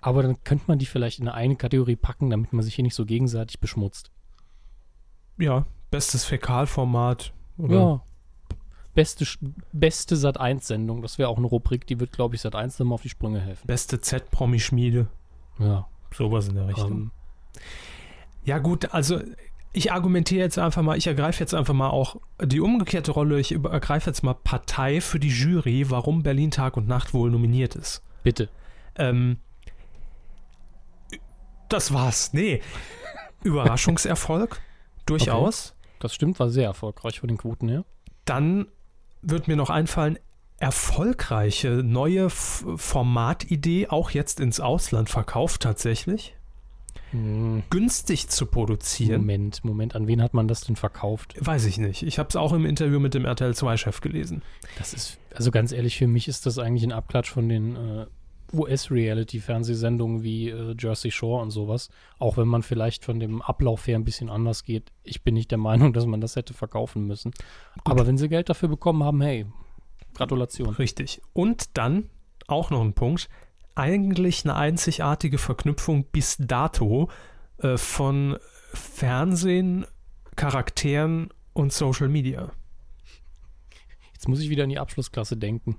aber 0.00 0.22
dann 0.22 0.42
könnte 0.44 0.64
man 0.66 0.78
die 0.78 0.86
vielleicht 0.86 1.18
in 1.20 1.28
eine 1.28 1.56
Kategorie 1.56 1.96
packen, 1.96 2.30
damit 2.30 2.52
man 2.52 2.62
sich 2.62 2.74
hier 2.74 2.84
nicht 2.84 2.94
so 2.94 3.04
gegenseitig 3.06 3.60
beschmutzt. 3.60 4.10
Ja, 5.38 5.66
bestes 5.90 6.24
Fäkalformat. 6.24 7.32
Oder 7.58 7.74
Ja. 7.76 8.02
Beste, 8.94 9.26
beste 9.72 10.14
Sat1-Sendung, 10.14 11.02
das 11.02 11.18
wäre 11.18 11.28
auch 11.28 11.38
eine 11.38 11.46
Rubrik, 11.46 11.86
die 11.86 11.98
wird, 11.98 12.12
glaube 12.12 12.36
ich, 12.36 12.42
Sat1 12.42 12.76
nochmal 12.78 12.94
auf 12.94 13.02
die 13.02 13.08
Sprünge 13.08 13.40
helfen. 13.40 13.66
Beste 13.66 14.00
Z-Promi-Schmiede. 14.00 15.08
Ja. 15.58 15.88
Sowas 16.12 16.48
in 16.48 16.54
der 16.54 16.68
Richtung. 16.68 16.90
Ähm, 16.92 17.10
Ja, 18.44 18.58
gut, 18.58 18.92
also 18.94 19.20
ich 19.72 19.90
argumentiere 19.92 20.42
jetzt 20.42 20.58
einfach 20.58 20.82
mal, 20.82 20.96
ich 20.96 21.08
ergreife 21.08 21.40
jetzt 21.40 21.54
einfach 21.54 21.74
mal 21.74 21.90
auch 21.90 22.16
die 22.40 22.60
umgekehrte 22.60 23.10
Rolle. 23.10 23.40
Ich 23.40 23.52
ergreife 23.52 24.10
jetzt 24.10 24.22
mal 24.22 24.34
Partei 24.34 25.00
für 25.00 25.18
die 25.18 25.28
Jury, 25.30 25.90
warum 25.90 26.22
Berlin 26.22 26.52
Tag 26.52 26.76
und 26.76 26.86
Nacht 26.86 27.12
wohl 27.12 27.30
nominiert 27.30 27.74
ist. 27.74 28.00
bitte. 28.22 28.48
Ähm, 28.96 29.38
das 31.68 31.92
war's. 31.92 32.32
Nee. 32.32 32.60
Überraschungserfolg. 33.42 34.60
Durchaus. 35.06 35.74
Das 35.98 36.14
stimmt, 36.14 36.38
war 36.38 36.50
sehr 36.50 36.66
erfolgreich 36.66 37.18
von 37.18 37.28
den 37.28 37.38
Quoten 37.38 37.68
her. 37.68 37.84
Dann 38.24 38.66
wird 39.24 39.48
mir 39.48 39.56
noch 39.56 39.70
einfallen, 39.70 40.18
erfolgreiche 40.58 41.82
neue 41.82 42.26
F 42.26 42.64
Formatidee 42.76 43.88
auch 43.88 44.10
jetzt 44.10 44.40
ins 44.40 44.60
Ausland 44.60 45.10
verkauft 45.10 45.62
tatsächlich. 45.62 46.34
Hm, 47.10 47.62
Günstig 47.70 48.28
zu 48.28 48.46
produzieren. 48.46 49.20
Moment, 49.22 49.64
Moment, 49.64 49.94
an 49.94 50.06
wen 50.06 50.22
hat 50.22 50.34
man 50.34 50.48
das 50.48 50.62
denn 50.62 50.76
verkauft? 50.76 51.34
Weiß 51.38 51.64
ich 51.66 51.78
nicht. 51.78 52.02
Ich 52.02 52.18
habe 52.18 52.28
es 52.28 52.36
auch 52.36 52.52
im 52.52 52.64
Interview 52.64 52.98
mit 53.00 53.14
dem 53.14 53.24
RTL 53.24 53.52
2-Chef 53.52 54.00
gelesen. 54.00 54.42
Das 54.78 54.94
ist, 54.94 55.18
also 55.34 55.50
ganz 55.50 55.72
ehrlich, 55.72 55.96
für 55.96 56.06
mich 56.06 56.28
ist 56.28 56.46
das 56.46 56.58
eigentlich 56.58 56.84
ein 56.84 56.92
Abklatsch 56.92 57.30
von 57.30 57.48
den 57.48 57.76
äh, 57.76 58.06
US-Reality-Fernsehsendungen 58.54 60.22
wie 60.22 60.50
äh, 60.50 60.74
Jersey 60.78 61.10
Shore 61.10 61.42
und 61.42 61.50
sowas. 61.50 61.88
Auch 62.18 62.36
wenn 62.36 62.48
man 62.48 62.62
vielleicht 62.62 63.04
von 63.04 63.20
dem 63.20 63.42
Ablauf 63.42 63.86
her 63.86 63.96
ein 63.96 64.04
bisschen 64.04 64.30
anders 64.30 64.64
geht. 64.64 64.92
Ich 65.02 65.22
bin 65.22 65.34
nicht 65.34 65.50
der 65.50 65.58
Meinung, 65.58 65.92
dass 65.92 66.06
man 66.06 66.20
das 66.20 66.36
hätte 66.36 66.54
verkaufen 66.54 67.06
müssen. 67.06 67.32
Aber 67.84 68.06
wenn 68.06 68.18
sie 68.18 68.28
Geld 68.28 68.48
dafür 68.48 68.68
bekommen 68.68 69.02
haben, 69.04 69.20
hey, 69.20 69.46
Gratulation. 70.14 70.70
Richtig. 70.74 71.20
Und 71.32 71.76
dann 71.76 72.10
auch 72.46 72.70
noch 72.70 72.80
ein 72.80 72.94
Punkt. 72.94 73.28
Eigentlich 73.74 74.44
eine 74.44 74.54
einzigartige 74.54 75.38
Verknüpfung 75.38 76.04
bis 76.04 76.36
dato 76.38 77.10
äh, 77.58 77.76
von 77.76 78.38
Fernsehen, 78.72 79.86
Charakteren 80.36 81.30
und 81.52 81.72
Social 81.72 82.08
Media. 82.08 82.52
Jetzt 84.12 84.28
muss 84.28 84.40
ich 84.40 84.48
wieder 84.48 84.64
in 84.64 84.70
die 84.70 84.78
Abschlussklasse 84.78 85.36
denken. 85.36 85.78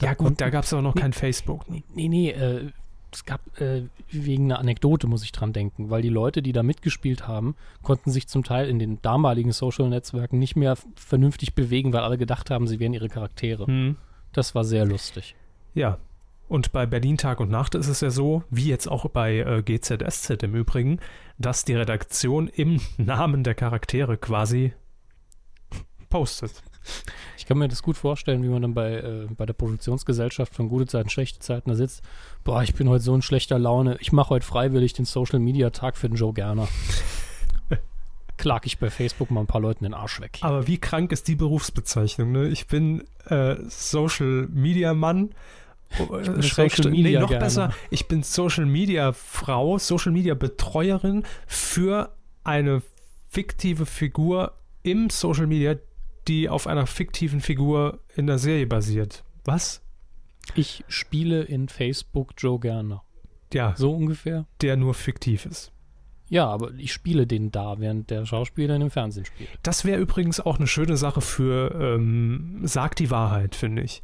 Ja 0.00 0.14
gut, 0.14 0.40
da 0.40 0.50
gab 0.50 0.64
es 0.64 0.72
aber 0.72 0.82
noch 0.82 0.94
Nee. 0.94 1.00
kein 1.00 1.12
Facebook. 1.12 1.68
Ne? 1.70 1.82
Nee, 1.94 2.08
nee, 2.08 2.30
äh, 2.30 2.70
es 3.12 3.24
gab 3.24 3.40
äh, 3.60 3.82
wegen 4.10 4.44
einer 4.46 4.58
Anekdote, 4.58 5.06
muss 5.06 5.22
ich 5.22 5.32
dran 5.32 5.52
denken, 5.52 5.90
weil 5.90 6.02
die 6.02 6.08
Leute, 6.08 6.42
die 6.42 6.52
da 6.52 6.62
mitgespielt 6.62 7.28
haben, 7.28 7.56
konnten 7.82 8.10
sich 8.10 8.26
zum 8.26 8.42
Teil 8.42 8.68
in 8.68 8.78
den 8.78 9.02
damaligen 9.02 9.52
Social-Netzwerken 9.52 10.38
nicht 10.38 10.56
mehr 10.56 10.76
vernünftig 10.96 11.54
bewegen, 11.54 11.92
weil 11.92 12.00
alle 12.00 12.16
gedacht 12.18 12.50
haben, 12.50 12.66
sie 12.66 12.80
wären 12.80 12.94
ihre 12.94 13.08
Charaktere. 13.08 13.66
Hm. 13.66 13.96
Das 14.32 14.54
war 14.54 14.64
sehr 14.64 14.86
lustig. 14.86 15.36
Ja. 15.74 15.98
Und 16.48 16.72
bei 16.72 16.84
Berlin 16.84 17.16
Tag 17.16 17.40
und 17.40 17.50
Nacht 17.50 17.74
ist 17.74 17.88
es 17.88 18.00
ja 18.02 18.10
so, 18.10 18.44
wie 18.50 18.68
jetzt 18.68 18.86
auch 18.86 19.08
bei 19.08 19.38
äh, 19.38 19.62
GZSZ 19.62 20.42
im 20.42 20.54
Übrigen, 20.54 20.98
dass 21.38 21.64
die 21.64 21.74
Redaktion 21.74 22.48
im 22.48 22.80
Namen 22.98 23.42
der 23.44 23.54
Charaktere 23.54 24.16
quasi 24.18 24.72
postet. 26.10 26.62
Ich 27.36 27.46
kann 27.46 27.58
mir 27.58 27.68
das 27.68 27.82
gut 27.82 27.96
vorstellen, 27.96 28.42
wie 28.42 28.48
man 28.48 28.62
dann 28.62 28.74
bei, 28.74 28.94
äh, 28.94 29.26
bei 29.36 29.46
der 29.46 29.52
Produktionsgesellschaft 29.52 30.54
von 30.54 30.68
gute 30.68 30.86
Zeiten, 30.86 31.10
schlechte 31.10 31.40
Zeiten 31.40 31.70
da 31.70 31.76
sitzt. 31.76 32.02
Boah, 32.44 32.62
ich 32.62 32.74
bin 32.74 32.88
heute 32.88 33.02
so 33.02 33.14
in 33.14 33.22
schlechter 33.22 33.58
Laune. 33.58 33.96
Ich 34.00 34.12
mache 34.12 34.30
heute 34.30 34.46
freiwillig 34.46 34.92
den 34.92 35.04
Social 35.04 35.38
Media 35.38 35.70
Tag 35.70 35.96
für 35.96 36.08
den 36.08 36.16
Joe 36.16 36.32
Gerner. 36.32 36.68
Klag 38.36 38.66
ich 38.66 38.78
bei 38.78 38.90
Facebook 38.90 39.30
mal 39.30 39.40
ein 39.40 39.46
paar 39.46 39.60
Leuten 39.60 39.84
den 39.84 39.94
Arsch 39.94 40.20
weg. 40.20 40.38
Aber 40.40 40.66
wie 40.66 40.78
krank 40.78 41.12
ist 41.12 41.28
die 41.28 41.36
Berufsbezeichnung? 41.36 42.32
Ne? 42.32 42.48
Ich 42.48 42.66
bin 42.66 43.04
äh, 43.26 43.56
Social 43.68 44.48
Media 44.50 44.94
Mann. 44.94 45.30
Schrägstrich- 46.40 46.76
Social 46.76 46.90
Media 46.90 47.04
nee, 47.04 47.18
noch 47.18 47.28
gerne. 47.28 47.44
besser, 47.44 47.74
ich 47.90 48.08
bin 48.08 48.22
Social 48.22 48.64
Media 48.64 49.12
Frau, 49.12 49.78
Social 49.78 50.10
Media 50.10 50.34
Betreuerin 50.34 51.24
für 51.46 52.14
eine 52.44 52.82
fiktive 53.28 53.84
Figur 53.84 54.54
im 54.82 55.10
Social 55.10 55.46
Media, 55.46 55.76
die 56.28 56.48
auf 56.48 56.66
einer 56.66 56.86
fiktiven 56.86 57.40
Figur 57.40 58.00
in 58.14 58.26
der 58.26 58.38
Serie 58.38 58.66
basiert. 58.66 59.24
Was? 59.44 59.82
Ich 60.54 60.84
spiele 60.88 61.42
in 61.42 61.68
Facebook 61.68 62.32
Joe 62.38 62.58
Gerner. 62.58 63.02
Ja, 63.52 63.74
So 63.76 63.92
ungefähr? 63.92 64.46
der 64.60 64.76
nur 64.76 64.94
fiktiv 64.94 65.46
ist. 65.46 65.72
Ja, 66.28 66.46
aber 66.46 66.72
ich 66.78 66.92
spiele 66.92 67.26
den 67.26 67.50
da, 67.50 67.78
während 67.78 68.08
der 68.10 68.24
Schauspieler 68.24 68.74
in 68.74 68.80
dem 68.80 68.90
Fernsehen 68.90 69.26
spielt. 69.26 69.50
Das 69.62 69.84
wäre 69.84 70.00
übrigens 70.00 70.40
auch 70.40 70.56
eine 70.56 70.66
schöne 70.66 70.96
Sache 70.96 71.20
für 71.20 71.74
ähm, 71.78 72.60
Sag 72.64 72.96
die 72.96 73.10
Wahrheit, 73.10 73.54
finde 73.54 73.82
ich. 73.82 74.02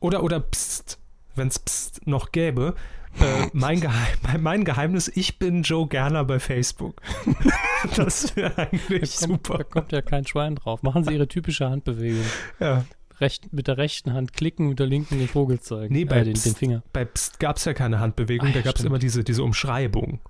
Oder, 0.00 0.22
oder 0.22 0.40
Psst, 0.40 0.98
wenn 1.34 1.48
es 1.48 1.58
Psst 1.58 2.06
noch 2.06 2.32
gäbe. 2.32 2.74
Äh, 3.20 3.48
mein, 3.52 3.80
Geheim, 3.80 4.16
mein- 4.40 4.64
Geheimnis, 4.64 5.08
ich 5.14 5.38
bin 5.38 5.62
Joe 5.62 5.86
Gerner 5.88 6.24
bei 6.24 6.38
Facebook. 6.38 7.00
das 7.96 8.36
wäre 8.36 8.56
eigentlich 8.58 9.16
Da 9.18 9.26
kommt, 9.26 9.48
da 9.48 9.52
super. 9.52 9.64
kommt 9.64 9.92
ja 9.92 10.02
kein 10.02 10.26
Schwein 10.26 10.54
drauf. 10.56 10.82
Machen 10.82 11.04
Sie 11.04 11.12
Ihre 11.14 11.28
typische 11.28 11.68
Handbewegung. 11.68 12.24
Ja. 12.60 12.84
Recht, 13.20 13.52
mit 13.52 13.66
der 13.66 13.78
rechten 13.78 14.12
Hand 14.12 14.32
klicken, 14.32 14.68
mit 14.68 14.78
der 14.78 14.86
linken 14.86 15.18
den 15.18 15.26
Vogel 15.26 15.58
zeigen. 15.58 15.92
Nee, 15.92 16.04
bei 16.04 16.20
äh, 16.20 16.24
den, 16.24 16.34
Psst. 16.34 16.46
den 16.46 16.54
Finger. 16.54 16.82
Bei 16.92 17.04
Psst 17.04 17.40
gab 17.40 17.56
es 17.56 17.64
ja 17.64 17.74
keine 17.74 17.98
Handbewegung, 17.98 18.48
Ah, 18.48 18.52
da 18.52 18.60
gab 18.60 18.76
es 18.76 18.84
immer 18.84 18.98
diese, 19.00 19.24
diese 19.24 19.42
Umschreibung, 19.42 20.20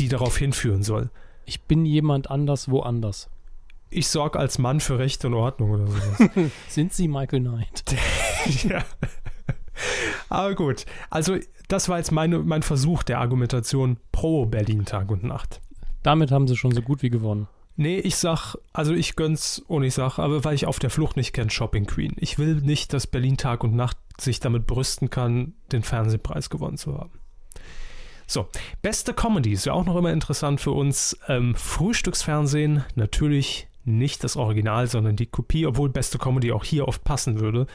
die 0.00 0.08
darauf 0.08 0.36
hinführen 0.36 0.82
soll. 0.82 1.10
Ich 1.46 1.62
bin 1.62 1.86
jemand 1.86 2.28
anders, 2.30 2.68
woanders. 2.70 3.30
Ich 3.88 4.08
sorge 4.08 4.38
als 4.38 4.58
Mann 4.58 4.80
für 4.80 4.98
Recht 4.98 5.24
und 5.24 5.34
Ordnung 5.34 5.70
oder 5.70 5.86
sowas. 5.86 6.30
Sind 6.68 6.92
Sie 6.92 7.06
Michael 7.06 7.40
Knight? 7.40 7.84
ja. 8.64 8.84
Aber 10.28 10.54
gut, 10.54 10.86
also 11.08 11.36
das 11.72 11.88
war 11.88 11.98
jetzt 11.98 12.12
meine, 12.12 12.40
mein 12.40 12.62
Versuch 12.62 13.02
der 13.02 13.20
Argumentation 13.20 13.98
pro 14.12 14.46
Berlin 14.46 14.84
Tag 14.84 15.10
und 15.10 15.24
Nacht. 15.24 15.60
Damit 16.02 16.30
haben 16.30 16.48
Sie 16.48 16.56
schon 16.56 16.72
so 16.72 16.82
gut 16.82 17.02
wie 17.02 17.10
gewonnen. 17.10 17.46
Nee, 17.76 17.98
ich 17.98 18.16
sag, 18.16 18.56
also 18.72 18.92
ich 18.92 19.16
gönn's 19.16 19.58
und 19.66 19.84
ich 19.84 19.94
sag, 19.94 20.18
aber 20.18 20.44
weil 20.44 20.54
ich 20.54 20.66
auf 20.66 20.78
der 20.78 20.90
Flucht 20.90 21.16
nicht 21.16 21.32
kenn, 21.32 21.48
Shopping 21.48 21.86
Queen. 21.86 22.14
Ich 22.18 22.38
will 22.38 22.56
nicht, 22.56 22.92
dass 22.92 23.06
Berlin 23.06 23.36
Tag 23.36 23.64
und 23.64 23.74
Nacht 23.74 23.96
sich 24.18 24.40
damit 24.40 24.66
brüsten 24.66 25.08
kann, 25.08 25.54
den 25.72 25.82
Fernsehpreis 25.82 26.50
gewonnen 26.50 26.76
zu 26.76 26.98
haben. 26.98 27.12
So, 28.26 28.48
beste 28.82 29.14
Comedy 29.14 29.52
ist 29.52 29.64
ja 29.64 29.72
auch 29.72 29.86
noch 29.86 29.96
immer 29.96 30.12
interessant 30.12 30.60
für 30.60 30.72
uns. 30.72 31.18
Ähm, 31.28 31.54
Frühstücksfernsehen, 31.54 32.84
natürlich 32.96 33.66
nicht 33.84 34.22
das 34.24 34.36
Original, 34.36 34.86
sondern 34.86 35.16
die 35.16 35.26
Kopie, 35.26 35.66
obwohl 35.66 35.88
beste 35.88 36.18
Comedy 36.18 36.52
auch 36.52 36.64
hier 36.64 36.86
oft 36.86 37.02
passen 37.02 37.40
würde. 37.40 37.66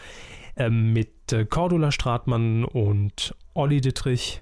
Ähm, 0.55 0.93
mit 0.93 1.33
äh, 1.33 1.45
Cordula 1.45 1.91
Stratmann 1.91 2.63
und 2.63 3.35
Olli 3.55 3.81
Dittrich. 3.81 4.41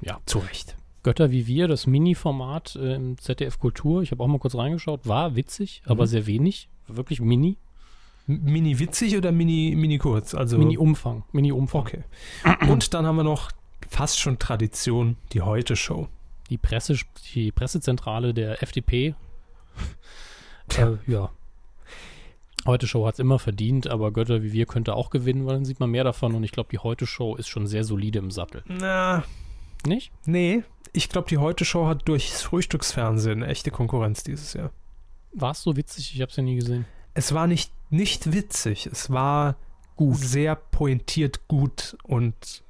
Ja. 0.00 0.18
zu 0.26 0.40
Recht. 0.40 0.74
Götter 1.04 1.30
wie 1.30 1.46
wir, 1.46 1.68
das 1.68 1.86
Mini-Format 1.86 2.74
äh, 2.76 2.94
im 2.96 3.18
ZDF 3.18 3.58
Kultur, 3.60 4.02
ich 4.02 4.10
habe 4.10 4.22
auch 4.22 4.26
mal 4.28 4.38
kurz 4.38 4.54
reingeschaut, 4.56 5.06
war 5.06 5.36
witzig, 5.36 5.82
aber 5.86 6.04
Mhm. 6.04 6.08
sehr 6.08 6.26
wenig. 6.26 6.68
Wirklich 6.88 7.20
mini. 7.20 7.56
Mini 8.26 8.78
witzig 8.78 9.16
oder 9.16 9.30
mini, 9.32 9.74
mini 9.76 9.98
kurz? 9.98 10.34
Also 10.34 10.58
Mini-Umfang. 10.58 11.24
Mini-Umfang. 11.32 11.82
Okay. 11.82 12.04
Und 12.68 12.94
dann 12.94 13.04
haben 13.06 13.16
wir 13.16 13.24
noch 13.24 13.50
fast 13.88 14.20
schon 14.20 14.38
Tradition, 14.38 15.16
die 15.32 15.40
Heute-Show. 15.42 16.08
Die, 16.50 16.58
Presse, 16.58 16.96
die 17.34 17.50
Pressezentrale 17.52 18.32
der 18.34 18.62
FDP. 18.62 19.14
Äh, 20.76 20.96
ja. 21.06 21.30
Heute 22.66 22.86
Show 22.86 23.06
hat 23.06 23.14
es 23.14 23.18
immer 23.18 23.38
verdient, 23.38 23.88
aber 23.88 24.12
Götter 24.12 24.42
wie 24.42 24.52
wir 24.52 24.66
könnte 24.66 24.94
auch 24.94 25.10
gewinnen, 25.10 25.46
weil 25.46 25.54
dann 25.54 25.64
sieht 25.64 25.80
man 25.80 25.90
mehr 25.90 26.04
davon 26.04 26.34
und 26.34 26.44
ich 26.44 26.52
glaube, 26.52 26.68
die 26.70 26.78
Heute 26.78 27.06
Show 27.06 27.34
ist 27.34 27.48
schon 27.48 27.66
sehr 27.66 27.82
solide 27.84 28.20
im 28.20 28.30
Sattel. 28.30 28.62
Na, 28.66 29.24
Nicht? 29.86 30.12
nee. 30.26 30.62
Ich 30.94 31.08
glaube, 31.08 31.26
die 31.28 31.38
Heute-Show 31.38 31.86
hat 31.86 32.06
durchs 32.06 32.42
Frühstücksfernsehen 32.42 33.42
eine 33.42 33.50
echte 33.50 33.70
Konkurrenz 33.70 34.22
dieses 34.24 34.52
Jahr. 34.52 34.70
War 35.32 35.52
es 35.52 35.62
so 35.62 35.74
witzig? 35.74 36.14
Ich 36.14 36.20
habe 36.20 36.28
es 36.30 36.36
ja 36.36 36.42
nie 36.42 36.56
gesehen. 36.56 36.84
Es 37.14 37.32
war 37.32 37.46
nicht, 37.46 37.72
nicht 37.88 38.34
witzig. 38.34 38.84
Es 38.92 39.08
war 39.10 39.56
gut. 39.96 40.18
sehr 40.18 40.54
pointiert 40.54 41.48
gut 41.48 41.96
und 42.02 42.62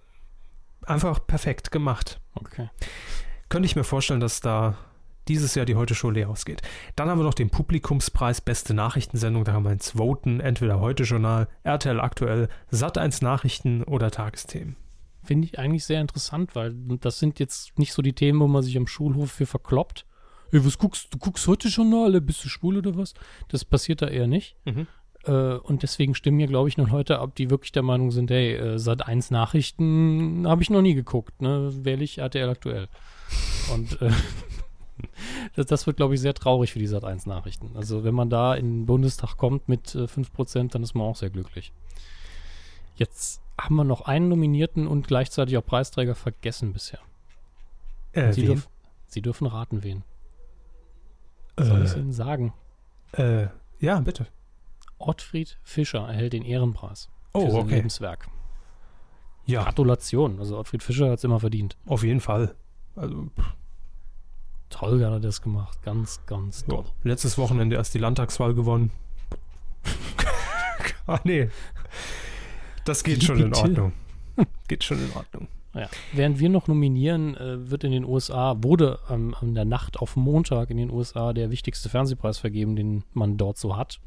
einfach 0.87 1.27
perfekt 1.27 1.73
gemacht. 1.73 2.21
Okay. 2.37 2.71
Könnte 3.49 3.67
ich 3.67 3.75
mir 3.75 3.83
vorstellen, 3.83 4.21
dass 4.21 4.41
da 4.41 4.77
dieses 5.29 5.55
Jahr 5.55 5.67
die 5.67 5.77
Heute-Show 5.77 6.11
leer 6.11 6.29
ausgeht. 6.29 6.63
Dann 6.97 7.09
haben 7.09 7.19
wir 7.19 7.25
noch 7.25 7.35
den 7.35 7.51
Publikumspreis 7.51 8.41
Beste 8.41 8.75
Nachrichtensendung. 8.75 9.45
Da 9.45 9.53
haben 9.53 9.65
wir 9.65 9.73
ins 9.73 9.97
Voten, 9.97 10.41
entweder 10.41 10.81
Heute-Journal, 10.81 11.49
RTL 11.63 12.01
aktuell, 12.01 12.49
Sat1 12.73 13.23
Nachrichten 13.23 13.83
oder 13.85 14.11
Tagesthemen. 14.11 14.77
Finde 15.25 15.47
ich 15.47 15.59
eigentlich 15.59 15.85
sehr 15.85 16.01
interessant, 16.01 16.57
weil 16.57 16.75
das 17.01 17.19
sind 17.19 17.39
jetzt 17.39 17.79
nicht 17.79 17.93
so 17.93 18.03
die 18.03 18.13
Themen, 18.13 18.41
wo 18.41 18.49
man 18.49 18.63
sich 18.63 18.77
am 18.77 18.89
Schulhof 18.89 19.31
für 19.31 19.47
verkloppt. 19.47 20.05
Ey, 20.51 20.65
was 20.65 20.77
guckst 20.79 21.15
du? 21.15 21.19
guckst 21.19 21.47
heute 21.47 21.69
Journale? 21.69 22.21
Bist 22.21 22.45
du 22.45 22.49
schwul 22.49 22.79
oder 22.79 22.97
was? 22.97 23.15
Das 23.49 23.65
passiert 23.65 24.03
da 24.03 24.09
eher 24.09 24.27
nicht. 24.27 24.57
Mhm. 24.65 24.87
Äh, 25.25 25.55
und 25.55 25.83
deswegen 25.83 26.15
stimmen 26.15 26.39
hier, 26.39 26.49
glaube 26.49 26.69
ich, 26.69 26.77
nur 26.77 26.89
Leute 26.89 27.21
ab, 27.21 27.35
die 27.37 27.51
wirklich 27.51 27.73
der 27.73 27.83
Meinung 27.83 28.11
sind, 28.11 28.31
hey, 28.31 28.55
äh, 28.55 28.79
Sat 28.79 29.07
1 29.07 29.31
Nachrichten 29.31 30.47
habe 30.47 30.63
ich 30.63 30.71
noch 30.71 30.83
nie 30.83 30.95
geguckt, 30.95 31.41
ne? 31.41 31.71
Wähle 31.85 32.03
ich 32.03 32.19
RTL 32.19 32.49
aktuell. 32.49 32.89
Und 33.73 34.03
äh, 34.03 34.11
das, 35.57 35.67
das 35.67 35.87
wird, 35.87 35.97
glaube 35.97 36.15
ich, 36.15 36.21
sehr 36.21 36.35
traurig 36.35 36.73
für 36.73 36.79
die 36.79 36.87
Sat 36.87 37.05
1 37.05 37.27
Nachrichten. 37.27 37.71
Also 37.77 38.05
wenn 38.05 38.15
man 38.15 38.31
da 38.31 38.55
in 38.55 38.81
den 38.81 38.87
Bundestag 38.87 39.37
kommt 39.37 39.69
mit 39.69 39.95
äh, 39.95 40.05
5%, 40.05 40.71
dann 40.73 40.83
ist 40.83 40.95
man 40.95 41.07
auch 41.07 41.17
sehr 41.17 41.31
glücklich. 41.31 41.73
Jetzt 42.95 43.41
haben 43.59 43.77
wir 43.77 43.85
noch 43.85 44.03
einen 44.03 44.29
Nominierten 44.29 44.87
und 44.87 45.07
gleichzeitig 45.07 45.57
auch 45.57 45.65
Preisträger 45.65 46.15
vergessen 46.15 46.73
bisher. 46.73 47.01
Äh, 48.13 48.33
Sie, 48.33 48.45
dürf, 48.45 48.69
Sie 49.07 49.23
dürfen 49.23 49.47
raten, 49.47 49.83
wen. 49.83 50.05
Soll 51.59 51.79
ich 51.79 51.85
es 51.85 51.95
äh, 51.95 51.99
Ihnen 52.01 52.13
sagen? 52.13 52.53
äh, 53.13 53.47
ja, 53.79 54.01
bitte. 54.01 54.27
Ottfried 54.99 55.59
Fischer 55.65 56.07
erhält 56.07 56.33
den 56.33 56.45
Ehrenpreis 56.45 57.09
für 57.33 57.39
Oh, 57.39 57.51
sein 57.51 57.61
okay. 57.63 57.75
Lebenswerk. 57.77 58.29
Ja, 59.47 59.65
Gratulation. 59.65 60.39
Also 60.39 60.57
Ottfried 60.59 60.83
Fischer 60.83 61.11
hat 61.11 61.19
es 61.19 61.25
immer 61.25 61.41
verdient. 61.41 61.77
auf 61.87 62.05
jeden 62.05 62.21
Fall. 62.21 62.55
Also, 62.95 63.27
Toll 64.73 65.05
hat 65.05 65.13
er 65.13 65.21
das 65.21 65.43
gemacht. 65.43 65.79
Ganz, 65.83 66.25
ganz 66.27 66.63
ja. 66.63 66.77
toll. 66.77 66.85
letztes 67.05 67.37
Wochenende 67.39 67.77
erst 67.77 67.95
die 67.95 67.99
Landtagswahl 67.99 68.55
gewonnen. 68.55 68.91
ah, 71.07 71.21
nee. 71.25 71.51
Das 72.85 73.05
geht 73.05 73.21
Wie 73.21 73.27
schon 73.27 73.41
in? 73.41 73.55
Ordnung. 73.55 73.93
Geht 74.67 74.83
schon 74.83 74.99
in 74.99 75.13
Ordnung. 75.15 75.49
Ja. 75.75 75.89
Während 76.13 76.39
wir 76.39 76.49
noch 76.49 76.69
nominieren, 76.69 77.37
äh, 77.37 77.71
wird 77.71 77.85
in 77.85 77.93
den 77.93 78.05
USA, 78.05 78.57
wurde 78.63 78.99
ähm, 79.09 79.35
in 79.41 79.55
der 79.55 79.65
Nacht 79.65 79.99
auf 79.99 80.17
Montag 80.17 80.71
in 80.71 80.79
den 80.79 80.91
USA 80.91 81.33
der 81.33 81.51
wichtigste 81.51 81.89
Fernsehpreis 81.89 82.39
vergeben, 82.39 82.77
den 82.77 83.05
man 83.13 83.37
dort 83.37 83.59
so 83.59 83.77
hat. 83.77 84.01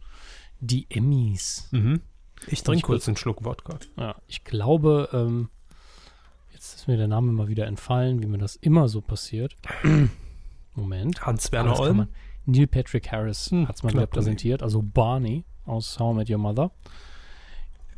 Die 0.60 0.88
Emmys. 0.90 1.70
Mhm. 1.72 2.02
Ich 2.48 2.64
trinke 2.64 2.86
kurz 2.86 3.08
einen 3.08 3.18
Schluck 3.18 3.46
Wodka. 3.46 3.78
Ja, 3.98 4.16
ich 4.28 4.44
glaube, 4.44 5.10
ähm, 5.14 5.50
jetzt 6.54 6.76
ist 6.76 6.88
mir 6.88 6.98
der 6.98 7.08
Name 7.08 7.32
mal 7.32 7.48
wieder 7.48 7.68
entfallen, 7.68 8.22
wie 8.22 8.28
mir 8.28 8.38
das 8.40 8.56
immer 8.56 8.88
so 8.88 9.02
passiert. 9.02 9.56
Moment. 10.76 11.26
Hans-Werner 11.26 11.80
Olm. 11.80 12.08
Neil 12.46 12.68
Patrick 12.68 13.12
Harris 13.12 13.50
Hm, 13.52 13.68
hat 13.68 13.76
es 13.78 13.84
mal 13.84 13.94
wieder 13.94 14.06
präsentiert, 14.08 14.62
also 14.62 14.82
Barney 14.84 15.44
aus 15.66 16.00
How 16.00 16.14
I 16.14 16.18
Met 16.18 16.30
Your 16.30 16.38
Mother. 16.38 16.72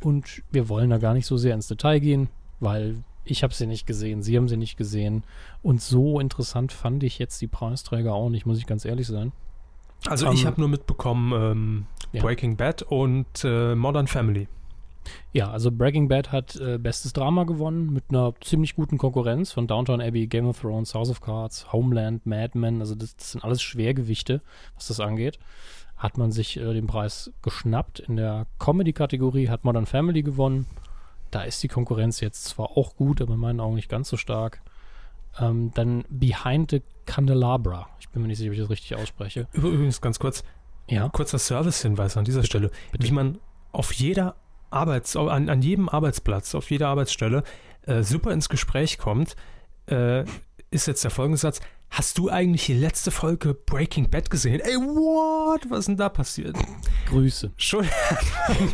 Und 0.00 0.42
wir 0.50 0.68
wollen 0.68 0.90
da 0.90 0.98
gar 0.98 1.12
nicht 1.14 1.26
so 1.26 1.36
sehr 1.36 1.54
ins 1.54 1.68
Detail 1.68 1.98
gehen, 1.98 2.28
weil 2.60 3.02
ich 3.24 3.42
habe 3.42 3.52
sie 3.52 3.66
nicht 3.66 3.86
gesehen, 3.86 4.22
sie 4.22 4.36
haben 4.36 4.48
sie 4.48 4.56
nicht 4.56 4.76
gesehen. 4.76 5.24
Und 5.62 5.82
so 5.82 6.18
interessant 6.20 6.72
fand 6.72 7.02
ich 7.02 7.18
jetzt 7.18 7.40
die 7.42 7.46
Preisträger 7.46 8.14
auch 8.14 8.30
nicht, 8.30 8.46
muss 8.46 8.58
ich 8.58 8.66
ganz 8.66 8.84
ehrlich 8.84 9.06
sein. 9.06 9.32
Also 10.06 10.30
ich 10.30 10.42
Ähm, 10.42 10.46
habe 10.46 10.60
nur 10.60 10.68
mitbekommen 10.68 11.32
ähm, 11.32 11.86
ja. 12.12 12.22
Breaking 12.22 12.56
Bad 12.56 12.82
und 12.82 13.26
äh, 13.44 13.74
Modern 13.74 14.06
Family. 14.06 14.48
Ja, 15.32 15.50
also 15.50 15.70
Breaking 15.70 16.08
Bad 16.08 16.32
hat 16.32 16.56
äh, 16.56 16.78
bestes 16.78 17.12
Drama 17.12 17.44
gewonnen 17.44 17.92
mit 17.92 18.04
einer 18.10 18.34
ziemlich 18.40 18.74
guten 18.74 18.98
Konkurrenz 18.98 19.52
von 19.52 19.66
Downtown 19.66 20.00
Abbey, 20.00 20.26
Game 20.26 20.46
of 20.46 20.60
Thrones, 20.60 20.94
House 20.94 21.10
of 21.10 21.20
Cards, 21.20 21.72
Homeland, 21.72 22.26
Mad 22.26 22.56
Men. 22.58 22.80
Also 22.80 22.94
das, 22.94 23.16
das 23.16 23.32
sind 23.32 23.44
alles 23.44 23.62
Schwergewichte, 23.62 24.40
was 24.74 24.88
das 24.88 25.00
angeht. 25.00 25.38
Hat 25.96 26.16
man 26.16 26.30
sich 26.32 26.56
äh, 26.56 26.72
den 26.74 26.86
Preis 26.86 27.32
geschnappt. 27.42 28.00
In 28.00 28.16
der 28.16 28.46
Comedy-Kategorie 28.58 29.48
hat 29.48 29.64
Modern 29.64 29.86
Family 29.86 30.22
gewonnen. 30.22 30.66
Da 31.30 31.42
ist 31.42 31.62
die 31.62 31.68
Konkurrenz 31.68 32.20
jetzt 32.20 32.44
zwar 32.44 32.76
auch 32.76 32.96
gut, 32.96 33.20
aber 33.20 33.34
in 33.34 33.40
meinen 33.40 33.60
Augen 33.60 33.74
nicht 33.74 33.88
ganz 33.90 34.08
so 34.08 34.16
stark. 34.16 34.62
Ähm, 35.40 35.72
dann 35.74 36.04
Behind 36.08 36.70
the 36.70 36.82
Candelabra. 37.04 37.88
Ich 38.00 38.08
bin 38.10 38.22
mir 38.22 38.28
nicht 38.28 38.38
sicher, 38.38 38.48
ob 38.50 38.54
ich 38.54 38.60
das 38.60 38.70
richtig 38.70 38.96
ausspreche. 38.96 39.46
Übrigens 39.52 40.00
ganz 40.00 40.18
kurz, 40.18 40.42
Ja. 40.88 41.08
kurzer 41.10 41.38
Servicehinweis 41.38 42.16
an 42.16 42.24
dieser 42.24 42.44
Stelle, 42.44 42.70
bitte. 42.92 43.06
wie 43.06 43.12
man 43.12 43.38
auf 43.72 43.92
jeder 43.92 44.36
Arbeits, 44.70 45.16
an, 45.16 45.48
an 45.48 45.62
jedem 45.62 45.88
Arbeitsplatz, 45.88 46.54
auf 46.54 46.70
jeder 46.70 46.88
Arbeitsstelle 46.88 47.42
äh, 47.86 48.02
super 48.02 48.32
ins 48.32 48.48
Gespräch 48.48 48.98
kommt, 48.98 49.34
äh, 49.86 50.24
ist 50.70 50.86
jetzt 50.86 51.04
der 51.04 51.10
folgende 51.10 51.38
Satz. 51.38 51.60
Hast 51.90 52.18
du 52.18 52.28
eigentlich 52.28 52.66
die 52.66 52.74
letzte 52.74 53.10
Folge 53.10 53.54
Breaking 53.54 54.10
Bad 54.10 54.28
gesehen? 54.28 54.60
Ey, 54.60 54.74
what? 54.76 55.62
Was 55.70 55.80
ist 55.80 55.88
denn 55.88 55.96
da 55.96 56.10
passiert? 56.10 56.54
Grüße. 57.06 57.50
Schon 57.56 57.84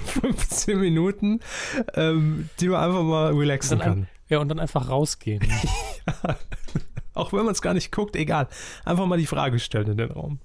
15 0.07 0.81
Minuten, 0.81 1.39
ähm, 1.95 2.49
die 2.59 2.69
man 2.69 2.83
einfach 2.83 3.03
mal 3.05 3.33
relaxen 3.33 3.79
Dann 3.79 3.89
ein- 3.89 3.95
kann. 3.95 4.09
Ja, 4.31 4.39
und 4.39 4.49
dann 4.49 4.59
einfach 4.59 4.89
rausgehen. 4.89 5.47
Auch 7.15 7.33
wenn 7.33 7.45
man 7.45 7.53
es 7.53 7.63
gar 7.63 7.75
nicht 7.75 7.93
guckt, 7.93 8.17
egal. 8.17 8.49
Einfach 8.85 9.07
mal 9.07 9.19
die 9.19 9.27
Frage 9.27 9.59
stellen 9.61 9.89
in 9.93 9.97
den 9.99 10.11
Raum. 10.11 10.39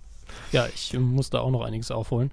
Ja, 0.52 0.68
ich 0.68 0.94
muss 1.00 1.30
da 1.32 1.40
auch 1.40 1.50
noch 1.50 1.62
einiges 1.64 1.90
aufholen. 1.90 2.32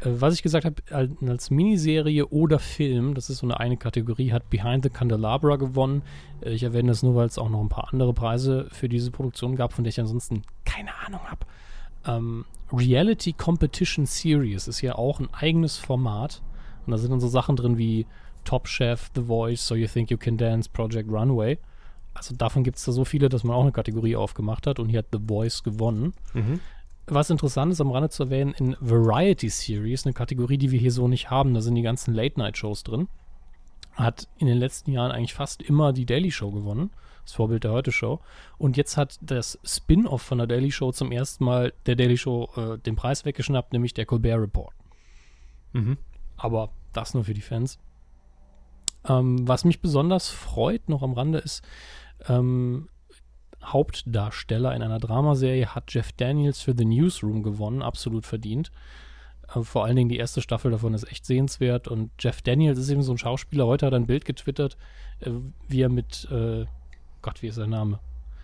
Äh, 0.00 0.10
was 0.20 0.34
ich 0.34 0.42
gesagt 0.42 0.64
habe, 0.64 0.76
al- 0.90 1.10
als 1.26 1.50
Miniserie 1.50 2.26
oder 2.26 2.58
Film, 2.58 3.14
das 3.14 3.30
ist 3.30 3.38
so 3.38 3.46
eine 3.46 3.58
eine 3.60 3.76
Kategorie, 3.76 4.32
hat 4.32 4.48
Behind 4.50 4.84
the 4.84 4.90
Candelabra 4.90 5.56
gewonnen. 5.56 6.02
Äh, 6.40 6.52
ich 6.52 6.62
erwähne 6.62 6.88
das 6.88 7.02
nur, 7.02 7.14
weil 7.14 7.26
es 7.26 7.38
auch 7.38 7.48
noch 7.48 7.60
ein 7.60 7.68
paar 7.68 7.88
andere 7.92 8.12
Preise 8.12 8.68
für 8.70 8.88
diese 8.88 9.10
Produktion 9.10 9.56
gab, 9.56 9.72
von 9.72 9.84
der 9.84 9.90
ich 9.90 10.00
ansonsten 10.00 10.42
keine 10.64 10.90
Ahnung 11.06 11.20
habe. 11.24 11.46
Ähm, 12.06 12.44
Reality 12.72 13.32
Competition 13.32 14.06
Series 14.06 14.68
ist 14.68 14.80
ja 14.82 14.94
auch 14.94 15.20
ein 15.20 15.28
eigenes 15.32 15.78
Format. 15.78 16.42
Und 16.86 16.92
da 16.92 16.98
sind 16.98 17.10
dann 17.10 17.20
so 17.20 17.28
Sachen 17.28 17.56
drin 17.56 17.76
wie 17.78 18.06
Top 18.44 18.68
Chef, 18.68 19.10
The 19.14 19.22
Voice, 19.22 19.66
So 19.66 19.74
You 19.74 19.86
Think 19.86 20.10
You 20.10 20.16
Can 20.16 20.36
Dance, 20.38 20.70
Project 20.72 21.10
Runway. 21.10 21.58
Also 22.14 22.34
davon 22.34 22.64
gibt 22.64 22.78
es 22.78 22.84
da 22.84 22.92
so 22.92 23.04
viele, 23.04 23.28
dass 23.28 23.44
man 23.44 23.54
auch 23.54 23.62
eine 23.62 23.72
Kategorie 23.72 24.16
aufgemacht 24.16 24.66
hat 24.66 24.78
und 24.80 24.88
hier 24.88 25.00
hat 25.00 25.06
The 25.12 25.18
Voice 25.26 25.62
gewonnen. 25.62 26.14
Was 27.10 27.30
interessant 27.30 27.72
ist, 27.72 27.80
am 27.80 27.90
Rande 27.90 28.10
zu 28.10 28.24
erwähnen, 28.24 28.54
in 28.58 28.76
Variety 28.80 29.48
Series, 29.48 30.04
eine 30.04 30.12
Kategorie, 30.12 30.58
die 30.58 30.70
wir 30.70 30.78
hier 30.78 30.92
so 30.92 31.08
nicht 31.08 31.30
haben, 31.30 31.54
da 31.54 31.60
sind 31.60 31.74
die 31.74 31.82
ganzen 31.82 32.12
Late-Night-Shows 32.12 32.84
drin, 32.84 33.08
hat 33.94 34.28
in 34.38 34.46
den 34.46 34.58
letzten 34.58 34.92
Jahren 34.92 35.10
eigentlich 35.10 35.34
fast 35.34 35.62
immer 35.62 35.92
die 35.92 36.06
Daily 36.06 36.30
Show 36.30 36.50
gewonnen, 36.50 36.90
das 37.24 37.32
Vorbild 37.34 37.64
der 37.64 37.72
Heute-Show. 37.72 38.20
Und 38.58 38.76
jetzt 38.76 38.96
hat 38.96 39.18
das 39.22 39.58
Spin-off 39.64 40.22
von 40.22 40.38
der 40.38 40.46
Daily 40.46 40.70
Show 40.70 40.92
zum 40.92 41.10
ersten 41.10 41.44
Mal 41.44 41.72
der 41.86 41.96
Daily 41.96 42.16
Show 42.16 42.50
äh, 42.56 42.78
den 42.78 42.96
Preis 42.96 43.24
weggeschnappt, 43.24 43.72
nämlich 43.72 43.94
der 43.94 44.06
Colbert 44.06 44.40
Report. 44.40 44.74
Mhm. 45.72 45.96
Aber 46.36 46.70
das 46.92 47.14
nur 47.14 47.24
für 47.24 47.34
die 47.34 47.40
Fans. 47.40 47.78
Ähm, 49.08 49.46
was 49.48 49.64
mich 49.64 49.80
besonders 49.80 50.28
freut, 50.28 50.88
noch 50.88 51.02
am 51.02 51.12
Rande, 51.12 51.38
ist, 51.38 51.62
ähm, 52.28 52.88
Hauptdarsteller 53.72 54.74
in 54.74 54.82
einer 54.82 54.98
Dramaserie 54.98 55.66
hat 55.66 55.92
Jeff 55.92 56.12
Daniels 56.12 56.60
für 56.60 56.74
The 56.76 56.84
Newsroom 56.84 57.42
gewonnen, 57.42 57.82
absolut 57.82 58.26
verdient. 58.26 58.70
Äh, 59.54 59.62
vor 59.62 59.84
allen 59.84 59.96
Dingen 59.96 60.08
die 60.08 60.18
erste 60.18 60.40
Staffel 60.40 60.70
davon 60.70 60.94
ist 60.94 61.10
echt 61.10 61.26
sehenswert 61.26 61.88
und 61.88 62.10
Jeff 62.18 62.42
Daniels 62.42 62.78
ist 62.78 62.90
eben 62.90 63.02
so 63.02 63.12
ein 63.12 63.18
Schauspieler. 63.18 63.66
Heute 63.66 63.86
hat 63.86 63.92
er 63.92 63.98
ein 63.98 64.06
Bild 64.06 64.24
getwittert, 64.24 64.76
äh, 65.20 65.30
wie 65.68 65.82
er 65.82 65.88
mit, 65.88 66.28
äh, 66.30 66.66
Gott, 67.22 67.42
wie 67.42 67.48
ist 67.48 67.56
sein 67.56 67.70
Name? 67.70 68.00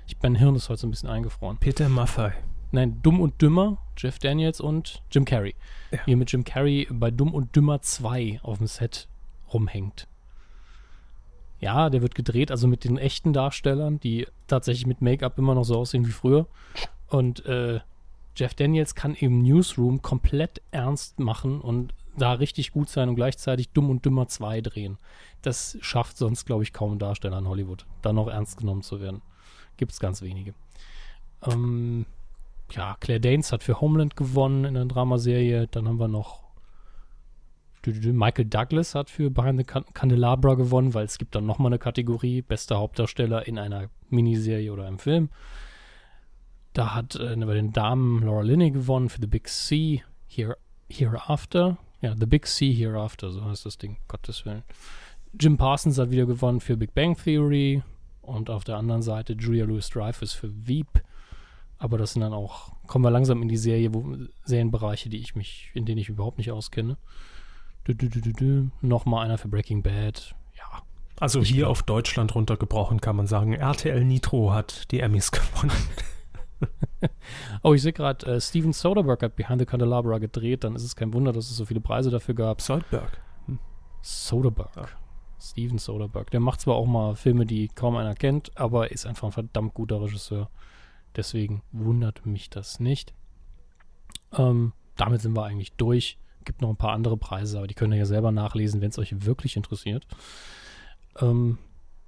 Ich, 0.07 0.17
mein 0.23 0.35
Hirn 0.35 0.55
ist 0.55 0.69
heute 0.69 0.83
so 0.83 0.87
ein 0.87 0.91
bisschen 0.91 1.09
eingefroren. 1.09 1.57
Peter 1.59 1.89
Maffei. 1.89 2.35
Nein, 2.73 3.01
Dumm 3.03 3.21
und 3.21 3.41
Dümmer, 3.41 3.79
Jeff 3.97 4.19
Daniels 4.19 4.61
und 4.61 5.03
Jim 5.11 5.25
Carrey. 5.25 5.55
Ja. 5.93 6.01
Wie 6.07 6.13
er 6.13 6.17
mit 6.17 6.33
Jim 6.33 6.45
Carrey 6.45 6.89
bei 6.91 7.11
Dumm 7.11 7.33
und 7.33 7.55
Dümmer 7.55 7.81
2 7.81 8.41
auf 8.43 8.59
dem 8.59 8.67
Set 8.67 9.09
rumhängt. 9.53 10.09
Ja, 11.65 11.89
der 11.89 12.03
wird 12.03 12.15
gedreht, 12.15 12.51
also 12.51 12.69
mit 12.69 12.85
den 12.85 12.99
echten 12.99 13.33
Darstellern, 13.33 13.99
die 13.99 14.27
tatsächlich 14.49 14.87
mit 14.87 15.01
Make-up 15.01 15.39
immer 15.39 15.55
noch 15.55 15.65
so 15.65 15.79
aussehen 15.79 16.07
wie 16.07 16.11
früher. 16.11 16.47
Und 17.09 17.47
äh, 17.47 17.81
Jeff 18.37 18.53
Daniels 18.53 18.95
kann 18.95 19.15
eben 19.15 19.41
Newsroom 19.41 20.03
komplett 20.03 20.61
ernst 20.73 21.21
machen 21.21 21.63
und 21.63 21.95
da 22.19 22.35
richtig 22.35 22.73
gut 22.73 22.91
sein 22.91 23.09
und 23.09 23.15
gleichzeitig 23.15 23.71
Dumm 23.71 23.89
und 23.89 24.05
Dümmer 24.05 24.29
2 24.29 24.61
drehen. 24.61 24.99
Das 25.41 25.79
schafft 25.81 26.19
sonst, 26.19 26.45
glaube 26.45 26.65
ich, 26.65 26.75
kaum 26.75 26.93
ein 26.93 26.99
Darsteller 26.99 27.39
in 27.39 27.49
Hollywood, 27.49 27.87
da 28.03 28.13
noch 28.13 28.29
ernst 28.29 28.59
genommen 28.59 28.83
zu 28.83 29.01
werden. 29.01 29.23
Gibt 29.79 29.93
es 29.93 30.01
ganz 30.01 30.21
wenige. 30.21 30.53
Ähm, 31.47 32.05
ja, 32.73 32.99
Claire 33.01 33.21
Danes 33.21 33.53
hat 33.53 33.63
für 33.63 33.81
Homeland 33.81 34.17
gewonnen 34.17 34.67
in 34.67 34.75
der 34.75 34.85
Dramaserie. 34.85 35.67
Dann 35.69 35.89
haben 35.89 35.99
wir 35.99 36.09
noch 36.09 36.44
Michael 37.87 38.47
Douglas 38.47 38.95
hat 38.95 39.11
für 39.11 39.31
Behind 39.31 39.59
the 39.59 39.65
Can- 39.65 39.85
Candelabra 39.95 40.55
gewonnen, 40.55 40.95
weil 40.95 41.05
es 41.05 41.19
gibt 41.19 41.35
dann 41.35 41.47
nochmal 41.47 41.71
eine 41.71 41.79
Kategorie, 41.79 42.43
bester 42.43 42.79
Hauptdarsteller 42.79 43.47
in 43.47 43.59
einer 43.59 43.89
Miniserie 44.11 44.73
oder 44.73 44.87
einem 44.87 44.99
Film. 44.99 45.29
Da 46.73 46.95
hat 46.95 47.17
äh, 47.17 47.37
bei 47.37 47.55
den 47.55 47.73
Damen 47.73 48.23
Laura 48.23 48.43
Linney 48.43 48.71
gewonnen 48.71 49.09
für 49.09 49.21
The 49.21 49.27
Big 49.27 49.49
C 49.49 50.03
Here, 50.27 50.57
Hereafter. 50.89 51.79
Ja, 52.01 52.15
The 52.19 52.27
Big 52.27 52.47
C 52.47 52.73
Hereafter, 52.73 53.31
so 53.31 53.45
heißt 53.45 53.67
das 53.67 53.79
Ding, 53.79 53.99
Gottes 54.09 54.45
Willen. 54.45 54.63
Jim 55.39 55.57
Parsons 55.57 55.99
hat 55.99 56.11
wieder 56.11 56.27
gewonnen 56.27 56.61
für 56.61 56.77
Big 56.77 56.95
Bang 56.95 57.17
Theory. 57.17 57.83
Und 58.23 58.49
auf 58.49 58.65
der 58.65 58.79
anderen 58.79 59.03
Seite 59.03 59.35
Julia 59.35 59.67
Louis-Dreyfus 59.67 60.33
für 60.33 60.49
Veep. 60.67 61.03
Aber 61.77 61.99
das 61.99 62.15
sind 62.15 62.23
dann 62.23 62.33
auch, 62.33 62.73
kommen 62.87 63.05
wir 63.05 63.11
langsam 63.11 63.43
in 63.43 63.49
die 63.49 63.59
Serie, 63.59 63.93
wo, 63.93 64.17
Serienbereiche, 64.45 65.11
die 65.11 65.19
ich 65.19 65.35
mich, 65.35 65.71
in 65.75 65.85
denen 65.85 65.99
ich 65.99 66.09
überhaupt 66.09 66.39
nicht 66.39 66.51
auskenne. 66.51 66.97
Dü, 67.87 67.95
dü, 67.95 68.33
dü. 68.33 68.69
Nochmal 68.81 69.25
einer 69.25 69.39
für 69.39 69.49
Breaking 69.49 69.83
Bad. 69.83 70.35
Ja. 70.57 70.83
Also 71.21 71.41
Ich 71.41 71.49
hier 71.49 71.59
glaub- 71.65 71.71
auf 71.73 71.83
Deutschland 71.83 72.35
runtergebrochen 72.35 73.01
kann 73.01 73.17
man 73.17 73.27
sagen, 73.27 73.53
RTL 73.53 74.05
Nitro 74.05 74.53
hat 74.53 74.91
die 74.91 75.01
Emmys 75.01 75.31
gewonnen. 75.33 75.73
Oh, 77.63 77.75
ich 77.75 77.83
sehe 77.83 77.93
gerade, 77.93 78.25
äh, 78.37 78.41
Steven 78.41 78.73
Soderbergh 78.73 79.23
hat 79.27 79.37
Behind 79.37 79.59
the 79.61 79.67
Candelabra 79.67 80.17
gedreht. 80.19 80.65
Dann 80.65 80.75
ist 80.77 80.85
es 80.85 80.97
kein 80.97 81.13
Wunder, 81.13 81.33
dass 81.33 81.51
es 81.51 81.57
so 81.57 81.67
viele 81.67 81.81
Preise 81.81 82.11
dafür 82.11 82.35
gab. 82.35 82.63
Soldberg. 82.63 83.21
Soderbergh. 84.01 84.71
Ja. 84.81 84.87
Steven 85.39 85.77
Soderbergh. 85.79 86.31
Der 86.31 86.41
macht 86.41 86.61
zwar 86.61 86.77
auch 86.77 86.87
mal 86.87 87.17
Filme, 87.17 87.45
die 87.45 87.69
kaum 87.69 87.97
einer 87.97 88.15
kennt, 88.15 88.57
aber 88.57 88.91
ist 88.93 89.05
einfach 89.07 89.29
ein 89.29 89.33
verdammt 89.33 89.75
guter 89.75 90.01
Regisseur. 90.01 90.49
Deswegen 91.17 91.63
wundert 91.73 92.25
mich 92.25 92.49
das 92.49 92.81
nicht. 92.81 93.13
Ähm, 94.33 94.73
damit 94.97 95.21
sind 95.21 95.37
wir 95.37 95.45
eigentlich 95.45 95.73
durch. 95.73 96.19
Gibt 96.45 96.61
noch 96.63 96.71
ein 96.71 96.77
paar 96.77 96.93
andere 96.93 97.17
Preise, 97.17 97.59
aber 97.59 97.67
die 97.67 97.75
könnt 97.75 97.93
ihr 97.93 97.99
ja 97.99 98.07
selber 98.07 98.33
nachlesen, 98.33 98.81
wenn 98.81 98.91
es 98.91 98.99
euch 98.99 99.25
wirklich 99.25 99.57
interessiert. 99.57 100.07
Ähm, 101.21 101.59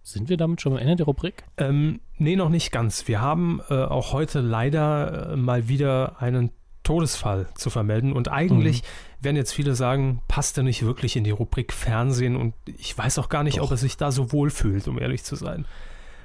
sind 0.02 0.28
wir 0.28 0.36
damit 0.36 0.60
schon 0.60 0.72
am 0.72 0.78
Ende 0.78 0.96
der 0.96 1.06
Rubrik? 1.06 1.44
Ähm, 1.56 2.00
nee, 2.16 2.36
noch 2.36 2.48
nicht 2.48 2.70
ganz. 2.70 3.08
Wir 3.08 3.20
haben 3.20 3.60
äh, 3.68 3.74
auch 3.74 4.12
heute 4.12 4.40
leider 4.40 5.32
äh, 5.32 5.36
mal 5.36 5.68
wieder 5.68 6.20
einen 6.22 6.50
Todesfall 6.86 7.48
zu 7.56 7.70
vermelden. 7.70 8.12
Und 8.12 8.30
eigentlich 8.30 8.84
werden 9.20 9.34
jetzt 9.34 9.52
viele 9.52 9.74
sagen, 9.74 10.22
passt 10.28 10.56
er 10.56 10.62
nicht 10.62 10.84
wirklich 10.84 11.16
in 11.16 11.24
die 11.24 11.32
Rubrik 11.32 11.72
Fernsehen. 11.72 12.36
Und 12.36 12.54
ich 12.64 12.96
weiß 12.96 13.18
auch 13.18 13.28
gar 13.28 13.42
nicht, 13.42 13.58
Doch. 13.58 13.64
ob 13.64 13.70
er 13.72 13.76
sich 13.76 13.96
da 13.96 14.12
so 14.12 14.30
wohl 14.30 14.50
fühlt, 14.50 14.86
um 14.86 15.00
ehrlich 15.00 15.24
zu 15.24 15.34
sein. 15.34 15.66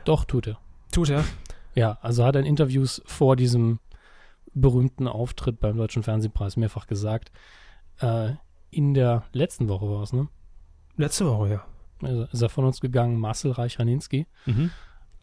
Doch, 0.05 0.25
tut 0.25 0.47
er. 0.47 0.59
Tut 0.91 1.09
er? 1.09 1.23
Ja, 1.73 1.97
also 2.01 2.23
hat 2.23 2.35
er 2.35 2.41
in 2.41 2.45
Interviews 2.45 3.01
vor 3.05 3.35
diesem 3.35 3.79
berühmten 4.53 5.07
Auftritt 5.07 5.59
beim 5.59 5.77
Deutschen 5.77 6.03
Fernsehpreis 6.03 6.57
mehrfach 6.57 6.85
gesagt. 6.85 7.31
Äh, 8.01 8.33
in 8.71 8.93
der 8.93 9.23
letzten 9.33 9.69
Woche 9.69 9.89
war 9.89 10.03
es, 10.03 10.13
ne? 10.13 10.27
Letzte 10.97 11.25
Woche, 11.25 11.49
ja. 11.49 11.65
Also 12.01 12.23
ist 12.23 12.41
er 12.41 12.49
von 12.49 12.65
uns 12.65 12.81
gegangen, 12.81 13.17
Marcel 13.17 13.51
Reich-Raninski. 13.51 14.27
Mhm. 14.45 14.71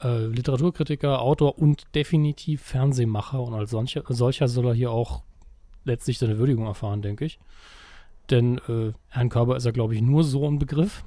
Äh, 0.01 0.27
Literaturkritiker, 0.27 1.21
Autor 1.21 1.59
und 1.59 1.87
definitiv 1.95 2.63
Fernsehmacher. 2.63 3.41
Und 3.41 3.55
als 3.55 3.71
solcher, 3.71 4.03
solcher 4.09 4.49
soll 4.49 4.67
er 4.67 4.75
hier 4.75 4.91
auch 4.91 5.23
letztlich 5.85 6.19
seine 6.19 6.39
Würdigung 6.39 6.67
erfahren, 6.67 7.03
denke 7.03 7.25
ich. 7.25 7.39
Denn 8.31 8.59
äh, 8.69 8.93
Herrn 9.09 9.29
Körber 9.31 9.57
ist 9.57 9.65
er, 9.65 9.73
glaube 9.73 9.95
ich, 9.95 10.03
nur 10.03 10.23
so 10.23 10.47
ein 10.49 10.59
Begriff 10.59 11.05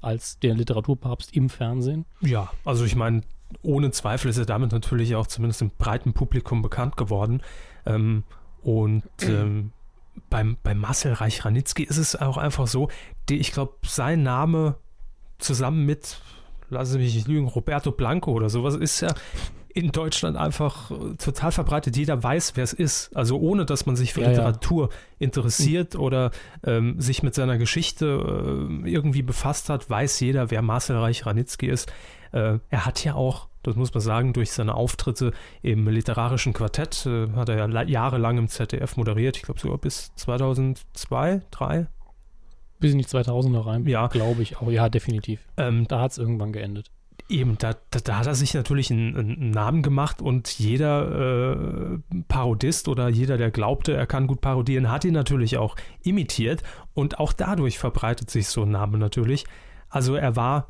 als 0.00 0.38
der 0.38 0.54
Literaturpapst 0.54 1.34
im 1.34 1.48
Fernsehen. 1.48 2.06
Ja, 2.20 2.50
also 2.64 2.84
ich 2.84 2.94
meine, 2.94 3.22
ohne 3.62 3.90
Zweifel 3.90 4.28
ist 4.28 4.38
er 4.38 4.46
damit 4.46 4.72
natürlich 4.72 5.16
auch 5.16 5.26
zumindest 5.26 5.62
im 5.62 5.70
breiten 5.70 6.12
Publikum 6.12 6.62
bekannt 6.62 6.96
geworden. 6.96 7.42
Ähm, 7.84 8.22
und 8.62 9.04
ähm, 9.22 9.72
beim, 10.30 10.56
bei 10.62 10.74
Marcel 10.74 11.12
Reich-Ranitzky 11.12 11.84
ist 11.84 11.98
es 11.98 12.16
auch 12.16 12.36
einfach 12.36 12.66
so, 12.66 12.88
die, 13.28 13.38
ich 13.38 13.52
glaube, 13.52 13.74
sein 13.84 14.22
Name 14.22 14.76
zusammen 15.38 15.84
mit, 15.84 16.20
lassen 16.70 16.92
Sie 16.92 16.98
mich 16.98 17.14
nicht 17.14 17.28
lügen, 17.28 17.48
Roberto 17.48 17.92
Blanco 17.92 18.32
oder 18.32 18.48
sowas, 18.48 18.74
ist 18.74 19.00
ja 19.00 19.14
in 19.76 19.92
Deutschland 19.92 20.38
einfach 20.38 20.90
äh, 20.90 21.16
total 21.16 21.52
verbreitet. 21.52 21.98
Jeder 21.98 22.22
weiß, 22.22 22.52
wer 22.54 22.64
es 22.64 22.72
ist. 22.72 23.14
Also 23.14 23.38
ohne, 23.38 23.66
dass 23.66 23.84
man 23.84 23.94
sich 23.94 24.14
für 24.14 24.22
Ja, 24.22 24.28
ja. 24.28 24.32
Literatur 24.32 24.88
interessiert 25.18 25.96
oder 25.96 26.30
ähm, 26.64 26.98
sich 26.98 27.22
mit 27.22 27.34
seiner 27.34 27.58
Geschichte 27.58 28.06
äh, 28.06 28.90
irgendwie 28.90 29.20
befasst 29.20 29.68
hat, 29.68 29.90
weiß 29.90 30.18
jeder, 30.20 30.50
wer 30.50 30.62
Marcel 30.62 30.96
Reich-Ranitzky 30.96 31.66
ist. 31.66 31.92
Äh, 32.32 32.58
er 32.70 32.86
hat 32.86 33.04
ja 33.04 33.14
auch, 33.14 33.48
das 33.66 33.76
muss 33.76 33.92
man 33.94 34.00
sagen, 34.00 34.32
durch 34.32 34.52
seine 34.52 34.74
Auftritte 34.74 35.32
im 35.62 35.86
literarischen 35.88 36.52
Quartett, 36.52 37.06
äh, 37.06 37.28
hat 37.32 37.48
er 37.48 37.56
ja 37.58 37.66
la- 37.66 37.82
jahrelang 37.84 38.38
im 38.38 38.48
ZDF 38.48 38.96
moderiert. 38.96 39.36
Ich 39.36 39.42
glaube 39.42 39.60
sogar 39.60 39.78
bis 39.78 40.12
2002, 40.16 41.42
2003. 41.50 41.86
Bis 42.78 42.92
in 42.92 42.98
die 42.98 43.06
2000er 43.06 43.64
rein, 43.66 43.86
Ja. 43.86 44.06
glaube 44.08 44.42
ich 44.42 44.58
auch. 44.58 44.70
Ja, 44.70 44.88
definitiv. 44.88 45.40
Ähm, 45.56 45.86
Da 45.88 46.00
hat 46.00 46.12
es 46.12 46.18
irgendwann 46.18 46.52
geendet. 46.52 46.90
Eben, 47.28 47.56
da, 47.58 47.74
da, 47.90 47.98
da 48.04 48.18
hat 48.18 48.26
er 48.26 48.34
sich 48.36 48.54
natürlich 48.54 48.90
einen, 48.92 49.16
einen 49.16 49.50
Namen 49.50 49.82
gemacht 49.82 50.22
und 50.22 50.48
jeder 50.60 51.94
äh, 51.94 51.98
Parodist 52.28 52.86
oder 52.86 53.08
jeder, 53.08 53.36
der 53.36 53.50
glaubte, 53.50 53.94
er 53.94 54.06
kann 54.06 54.26
gut 54.28 54.40
parodieren, 54.42 54.90
hat 54.92 55.04
ihn 55.04 55.14
natürlich 55.14 55.56
auch 55.56 55.74
imitiert 56.04 56.62
und 56.94 57.18
auch 57.18 57.32
dadurch 57.32 57.78
verbreitet 57.78 58.30
sich 58.30 58.46
so 58.48 58.62
ein 58.62 58.70
Name 58.70 58.98
natürlich. 58.98 59.44
Also 59.88 60.14
er 60.14 60.36
war 60.36 60.68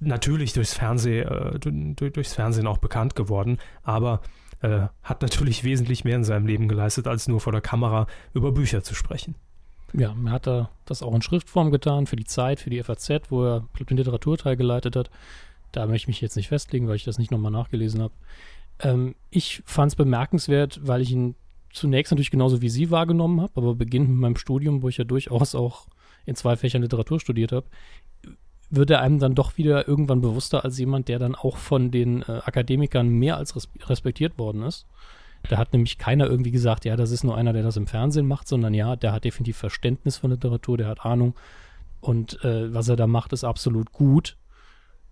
natürlich 0.00 0.52
durchs 0.52 0.74
Fernsehen, 0.74 1.26
äh, 1.28 1.58
du- 1.58 2.10
durchs 2.10 2.34
Fernsehen 2.34 2.66
auch 2.66 2.78
bekannt 2.78 3.14
geworden, 3.14 3.58
aber 3.82 4.20
äh, 4.60 4.86
hat 5.02 5.22
natürlich 5.22 5.64
wesentlich 5.64 6.04
mehr 6.04 6.16
in 6.16 6.24
seinem 6.24 6.46
Leben 6.46 6.68
geleistet, 6.68 7.06
als 7.06 7.28
nur 7.28 7.40
vor 7.40 7.52
der 7.52 7.60
Kamera 7.60 8.06
über 8.32 8.52
Bücher 8.52 8.82
zu 8.82 8.94
sprechen. 8.94 9.34
Ja, 9.92 10.14
er 10.24 10.30
hat 10.32 10.46
da 10.46 10.70
das 10.86 11.02
auch 11.02 11.14
in 11.14 11.22
Schriftform 11.22 11.70
getan, 11.70 12.06
für 12.06 12.16
die 12.16 12.24
Zeit, 12.24 12.60
für 12.60 12.70
die 12.70 12.82
FAZ, 12.82 13.30
wo 13.30 13.44
er 13.44 13.68
den 13.88 13.96
Literaturteil 13.96 14.56
geleitet 14.56 14.96
hat. 14.96 15.10
Da 15.70 15.86
möchte 15.86 16.04
ich 16.04 16.08
mich 16.08 16.20
jetzt 16.20 16.36
nicht 16.36 16.48
festlegen, 16.48 16.88
weil 16.88 16.96
ich 16.96 17.04
das 17.04 17.18
nicht 17.18 17.30
nochmal 17.30 17.52
nachgelesen 17.52 18.02
habe. 18.02 18.14
Ähm, 18.80 19.14
ich 19.30 19.62
fand 19.66 19.92
es 19.92 19.96
bemerkenswert, 19.96 20.80
weil 20.82 21.00
ich 21.02 21.12
ihn 21.12 21.34
zunächst 21.72 22.12
natürlich 22.12 22.30
genauso 22.30 22.62
wie 22.62 22.68
Sie 22.68 22.90
wahrgenommen 22.90 23.40
habe, 23.40 23.52
aber 23.56 23.74
beginnend 23.74 24.10
mit 24.10 24.18
meinem 24.18 24.36
Studium, 24.36 24.82
wo 24.82 24.88
ich 24.88 24.96
ja 24.96 25.04
durchaus 25.04 25.54
auch 25.54 25.86
in 26.26 26.36
zwei 26.36 26.56
Fächern 26.56 26.82
Literatur 26.82 27.20
studiert 27.20 27.52
habe, 27.52 27.66
wird 28.70 28.90
er 28.90 29.00
einem 29.00 29.18
dann 29.18 29.34
doch 29.34 29.56
wieder 29.56 29.86
irgendwann 29.86 30.20
bewusster 30.20 30.64
als 30.64 30.78
jemand, 30.78 31.08
der 31.08 31.18
dann 31.18 31.34
auch 31.34 31.56
von 31.56 31.90
den 31.90 32.22
äh, 32.22 32.40
Akademikern 32.44 33.08
mehr 33.08 33.36
als 33.36 33.54
res 33.56 33.68
respektiert 33.86 34.38
worden 34.38 34.62
ist. 34.62 34.86
Da 35.48 35.58
hat 35.58 35.72
nämlich 35.72 35.98
keiner 35.98 36.26
irgendwie 36.26 36.50
gesagt, 36.50 36.84
ja, 36.86 36.96
das 36.96 37.10
ist 37.10 37.22
nur 37.22 37.36
einer, 37.36 37.52
der 37.52 37.62
das 37.62 37.76
im 37.76 37.86
Fernsehen 37.86 38.26
macht, 38.26 38.48
sondern 38.48 38.72
ja, 38.72 38.96
der 38.96 39.12
hat 39.12 39.24
definitiv 39.24 39.58
Verständnis 39.58 40.16
von 40.16 40.30
Literatur, 40.30 40.78
der 40.78 40.88
hat 40.88 41.04
Ahnung 41.04 41.34
und 42.04 42.44
äh, 42.44 42.72
was 42.72 42.88
er 42.88 42.96
da 42.96 43.06
macht, 43.06 43.32
ist 43.32 43.44
absolut 43.44 43.92
gut. 43.92 44.36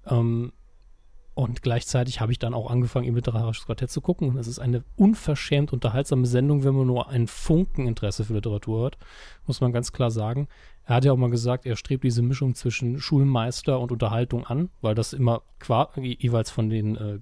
Ähm, 0.07 0.53
und 1.35 1.63
gleichzeitig 1.63 2.21
habe 2.21 2.33
ich 2.33 2.39
dann 2.39 2.53
auch 2.53 2.71
angefangen, 2.71 3.07
im 3.07 3.15
literarisches 3.15 3.65
Quartett 3.65 3.91
zu 3.91 4.03
gucken. 4.03 4.29
Und 4.29 4.37
es 4.37 4.47
ist 4.47 4.59
eine 4.59 4.85
unverschämt 4.97 5.73
unterhaltsame 5.73 6.27
Sendung, 6.27 6.65
wenn 6.65 6.75
man 6.75 6.87
nur 6.87 7.09
ein 7.09 7.27
Funken 7.27 7.89
Interesse 7.89 8.25
für 8.27 8.35
Literatur 8.35 8.85
hat, 8.85 8.99
muss 9.47 9.63
man 9.63 9.73
ganz 9.73 9.93
klar 9.93 10.11
sagen. 10.11 10.49
Er 10.85 10.97
hat 10.97 11.05
ja 11.05 11.13
auch 11.13 11.17
mal 11.17 11.31
gesagt, 11.31 11.65
er 11.67 11.77
strebt 11.77 12.05
diese 12.05 12.23
Mischung 12.23 12.55
zwischen 12.55 13.01
Schulmeister 13.01 13.79
und 13.79 13.93
Unterhaltung 13.93 14.45
an, 14.45 14.71
weil 14.81 14.95
das 14.95 15.13
immer 15.13 15.43
jeweils 15.97 16.51
von 16.51 16.71
den 16.71 16.97
äh, 16.97 17.19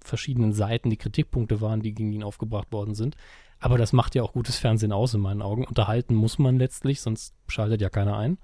verschiedenen 0.00 0.52
Seiten 0.52 0.90
die 0.90 0.96
Kritikpunkte 0.96 1.60
waren, 1.60 1.80
die 1.80 1.94
gegen 1.94 2.12
ihn 2.12 2.22
aufgebracht 2.22 2.70
worden 2.72 2.94
sind. 2.94 3.16
Aber 3.60 3.78
das 3.78 3.92
macht 3.92 4.14
ja 4.14 4.22
auch 4.22 4.32
gutes 4.32 4.58
Fernsehen 4.58 4.92
aus 4.92 5.14
in 5.14 5.20
meinen 5.20 5.42
Augen. 5.42 5.64
Unterhalten 5.64 6.14
muss 6.14 6.38
man 6.38 6.58
letztlich, 6.58 7.00
sonst 7.00 7.34
schaltet 7.48 7.80
ja 7.80 7.88
keiner 7.88 8.16
ein. 8.16 8.38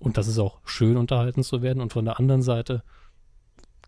Und 0.00 0.16
das 0.16 0.28
ist 0.28 0.38
auch 0.38 0.60
schön, 0.64 0.96
unterhalten 0.96 1.42
zu 1.42 1.62
werden. 1.62 1.80
Und 1.80 1.92
von 1.92 2.04
der 2.04 2.18
anderen 2.18 2.42
Seite 2.42 2.82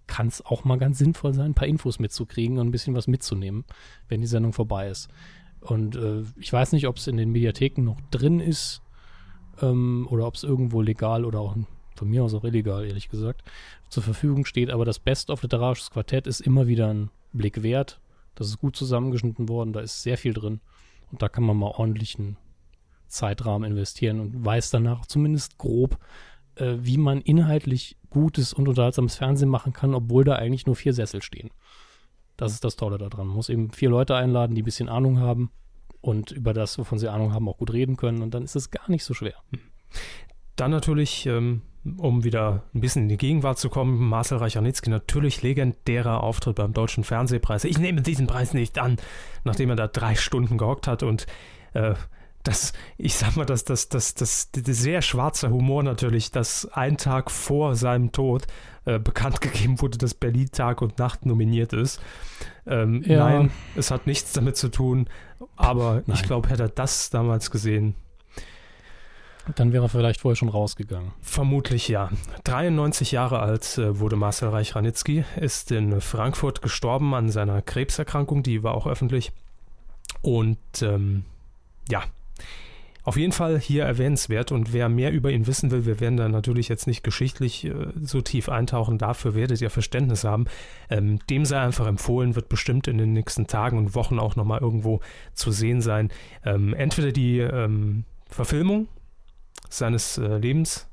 kann 0.06 0.28
es 0.28 0.44
auch 0.44 0.64
mal 0.64 0.78
ganz 0.78 0.98
sinnvoll 0.98 1.34
sein, 1.34 1.46
ein 1.46 1.54
paar 1.54 1.68
Infos 1.68 1.98
mitzukriegen 1.98 2.58
und 2.58 2.68
ein 2.68 2.72
bisschen 2.72 2.94
was 2.94 3.06
mitzunehmen, 3.06 3.64
wenn 4.08 4.20
die 4.20 4.26
Sendung 4.26 4.52
vorbei 4.52 4.88
ist. 4.88 5.08
Und 5.60 5.96
äh, 5.96 6.22
ich 6.38 6.52
weiß 6.52 6.72
nicht, 6.72 6.86
ob 6.88 6.96
es 6.96 7.06
in 7.06 7.16
den 7.16 7.30
Mediatheken 7.30 7.82
noch 7.82 8.00
drin 8.10 8.40
ist 8.40 8.82
ähm, 9.62 10.06
oder 10.10 10.26
ob 10.26 10.34
es 10.34 10.42
irgendwo 10.42 10.80
legal 10.80 11.24
oder 11.24 11.40
auch 11.40 11.56
von 11.94 12.08
mir 12.08 12.24
aus 12.24 12.34
auch 12.34 12.44
illegal, 12.44 12.84
ehrlich 12.84 13.08
gesagt, 13.08 13.42
zur 13.88 14.02
Verfügung 14.02 14.44
steht. 14.44 14.70
Aber 14.70 14.84
das 14.84 14.98
Best 14.98 15.30
of 15.30 15.42
Literarisches 15.42 15.90
Quartett 15.90 16.26
ist 16.26 16.40
immer 16.40 16.66
wieder 16.66 16.92
ein 16.92 17.10
Blick 17.32 17.62
wert. 17.62 18.00
Das 18.34 18.48
ist 18.48 18.58
gut 18.58 18.76
zusammengeschnitten 18.76 19.48
worden, 19.48 19.72
da 19.72 19.80
ist 19.80 20.02
sehr 20.02 20.18
viel 20.18 20.32
drin. 20.32 20.60
Und 21.12 21.22
da 21.22 21.28
kann 21.28 21.44
man 21.44 21.56
mal 21.56 21.70
ordentlichen 21.70 22.36
Zeitrahmen 23.06 23.70
investieren 23.70 24.18
und 24.18 24.44
weiß 24.44 24.70
danach 24.70 25.06
zumindest 25.06 25.56
grob, 25.58 25.98
äh, 26.56 26.74
wie 26.78 26.98
man 26.98 27.20
inhaltlich 27.20 27.96
gutes 28.10 28.52
und 28.52 28.68
unterhaltsames 28.68 29.16
Fernsehen 29.16 29.48
machen 29.48 29.72
kann, 29.72 29.94
obwohl 29.94 30.24
da 30.24 30.34
eigentlich 30.34 30.66
nur 30.66 30.74
vier 30.74 30.92
Sessel 30.92 31.22
stehen. 31.22 31.50
Das 32.36 32.52
ist 32.52 32.64
das 32.64 32.74
Tolle 32.74 32.98
daran. 32.98 33.28
Man 33.28 33.36
muss 33.36 33.48
eben 33.48 33.70
vier 33.70 33.90
Leute 33.90 34.16
einladen, 34.16 34.56
die 34.56 34.62
ein 34.62 34.64
bisschen 34.64 34.88
Ahnung 34.88 35.20
haben 35.20 35.50
und 36.04 36.30
über 36.32 36.52
das, 36.52 36.78
wovon 36.78 36.98
sie 36.98 37.08
Ahnung 37.08 37.32
haben, 37.32 37.48
auch 37.48 37.56
gut 37.56 37.72
reden 37.72 37.96
können. 37.96 38.20
Und 38.22 38.34
dann 38.34 38.44
ist 38.44 38.56
es 38.56 38.70
gar 38.70 38.90
nicht 38.90 39.04
so 39.04 39.14
schwer. 39.14 39.34
Dann 40.54 40.70
natürlich, 40.70 41.24
ähm, 41.24 41.62
um 41.96 42.24
wieder 42.24 42.64
ein 42.74 42.80
bisschen 42.80 43.04
in 43.04 43.08
die 43.08 43.16
Gegenwart 43.16 43.58
zu 43.58 43.70
kommen, 43.70 43.96
Marcel 43.96 44.38
Reich-Ranitzky, 44.38 44.90
natürlich 44.90 45.42
legendärer 45.42 46.22
Auftritt 46.22 46.56
beim 46.56 46.74
Deutschen 46.74 47.04
Fernsehpreis. 47.04 47.64
Ich 47.64 47.78
nehme 47.78 48.02
diesen 48.02 48.26
Preis 48.26 48.52
nicht 48.52 48.78
an, 48.78 48.98
nachdem 49.44 49.70
er 49.70 49.76
da 49.76 49.88
drei 49.88 50.14
Stunden 50.14 50.58
gehockt 50.58 50.86
hat 50.86 51.02
und 51.02 51.26
äh, 51.72 51.94
das, 52.42 52.74
ich 52.98 53.14
sag 53.14 53.36
mal, 53.36 53.46
das, 53.46 53.64
das, 53.64 53.88
das, 53.88 54.12
das, 54.12 54.50
das 54.52 54.78
sehr 54.78 55.00
schwarzer 55.00 55.48
Humor 55.48 55.82
natürlich, 55.82 56.30
dass 56.30 56.66
ein 56.72 56.98
Tag 56.98 57.30
vor 57.30 57.74
seinem 57.74 58.12
Tod 58.12 58.46
äh, 58.84 58.98
bekannt 58.98 59.40
gegeben 59.40 59.80
wurde, 59.80 59.96
dass 59.96 60.12
Berlin 60.12 60.50
Tag 60.52 60.82
und 60.82 60.98
Nacht 60.98 61.24
nominiert 61.24 61.72
ist. 61.72 62.02
Ähm, 62.66 63.02
Ja. 63.06 63.30
Nein, 63.30 63.50
es 63.76 63.90
hat 63.90 64.06
nichts 64.06 64.32
damit 64.32 64.58
zu 64.58 64.68
tun, 64.68 65.08
aber 65.56 66.00
ich 66.00 66.06
Nein. 66.06 66.22
glaube, 66.24 66.48
hätte 66.48 66.64
er 66.64 66.68
das 66.68 67.10
damals 67.10 67.50
gesehen, 67.50 67.94
Dann 69.56 69.72
wäre 69.72 69.84
er 69.84 69.88
vielleicht 69.88 70.20
vorher 70.20 70.36
schon 70.36 70.48
rausgegangen. 70.48 71.12
Vermutlich 71.20 71.88
ja. 71.88 72.10
93 72.44 73.12
Jahre 73.12 73.40
alt 73.40 73.76
äh, 73.76 73.98
wurde 74.00 74.16
Marcel 74.16 74.48
Reich-Ranitzky, 74.48 75.24
ist 75.36 75.70
in 75.70 76.00
Frankfurt 76.00 76.62
gestorben 76.62 77.14
an 77.14 77.28
seiner 77.28 77.60
Krebserkrankung, 77.60 78.42
die 78.42 78.62
war 78.62 78.74
auch 78.74 78.86
öffentlich. 78.86 79.32
Und 80.22 80.58
ähm, 80.80 81.24
ja, 81.90 82.04
auf 83.04 83.16
jeden 83.18 83.32
Fall 83.32 83.58
hier 83.60 83.84
erwähnenswert. 83.84 84.50
Und 84.50 84.72
wer 84.72 84.88
mehr 84.88 85.12
über 85.12 85.30
ihn 85.30 85.46
wissen 85.46 85.70
will, 85.70 85.84
wir 85.84 86.00
werden 86.00 86.16
da 86.16 86.28
natürlich 86.28 86.68
jetzt 86.68 86.86
nicht 86.86 87.04
geschichtlich 87.04 87.66
äh, 87.66 87.74
so 88.02 88.22
tief 88.22 88.48
eintauchen, 88.48 88.98
dafür 88.98 89.34
werdet 89.34 89.60
ihr 89.60 89.70
Verständnis 89.70 90.24
haben. 90.24 90.46
Ähm, 90.88 91.18
dem 91.28 91.44
sei 91.44 91.60
einfach 91.60 91.86
empfohlen, 91.86 92.34
wird 92.34 92.48
bestimmt 92.48 92.88
in 92.88 92.98
den 92.98 93.12
nächsten 93.12 93.46
Tagen 93.46 93.78
und 93.78 93.94
Wochen 93.94 94.18
auch 94.18 94.36
nochmal 94.36 94.60
irgendwo 94.60 95.00
zu 95.34 95.52
sehen 95.52 95.82
sein. 95.82 96.10
Ähm, 96.44 96.74
entweder 96.74 97.12
die 97.12 97.38
ähm, 97.38 98.04
Verfilmung 98.28 98.88
seines 99.68 100.18
äh, 100.18 100.38
Lebens 100.38 100.88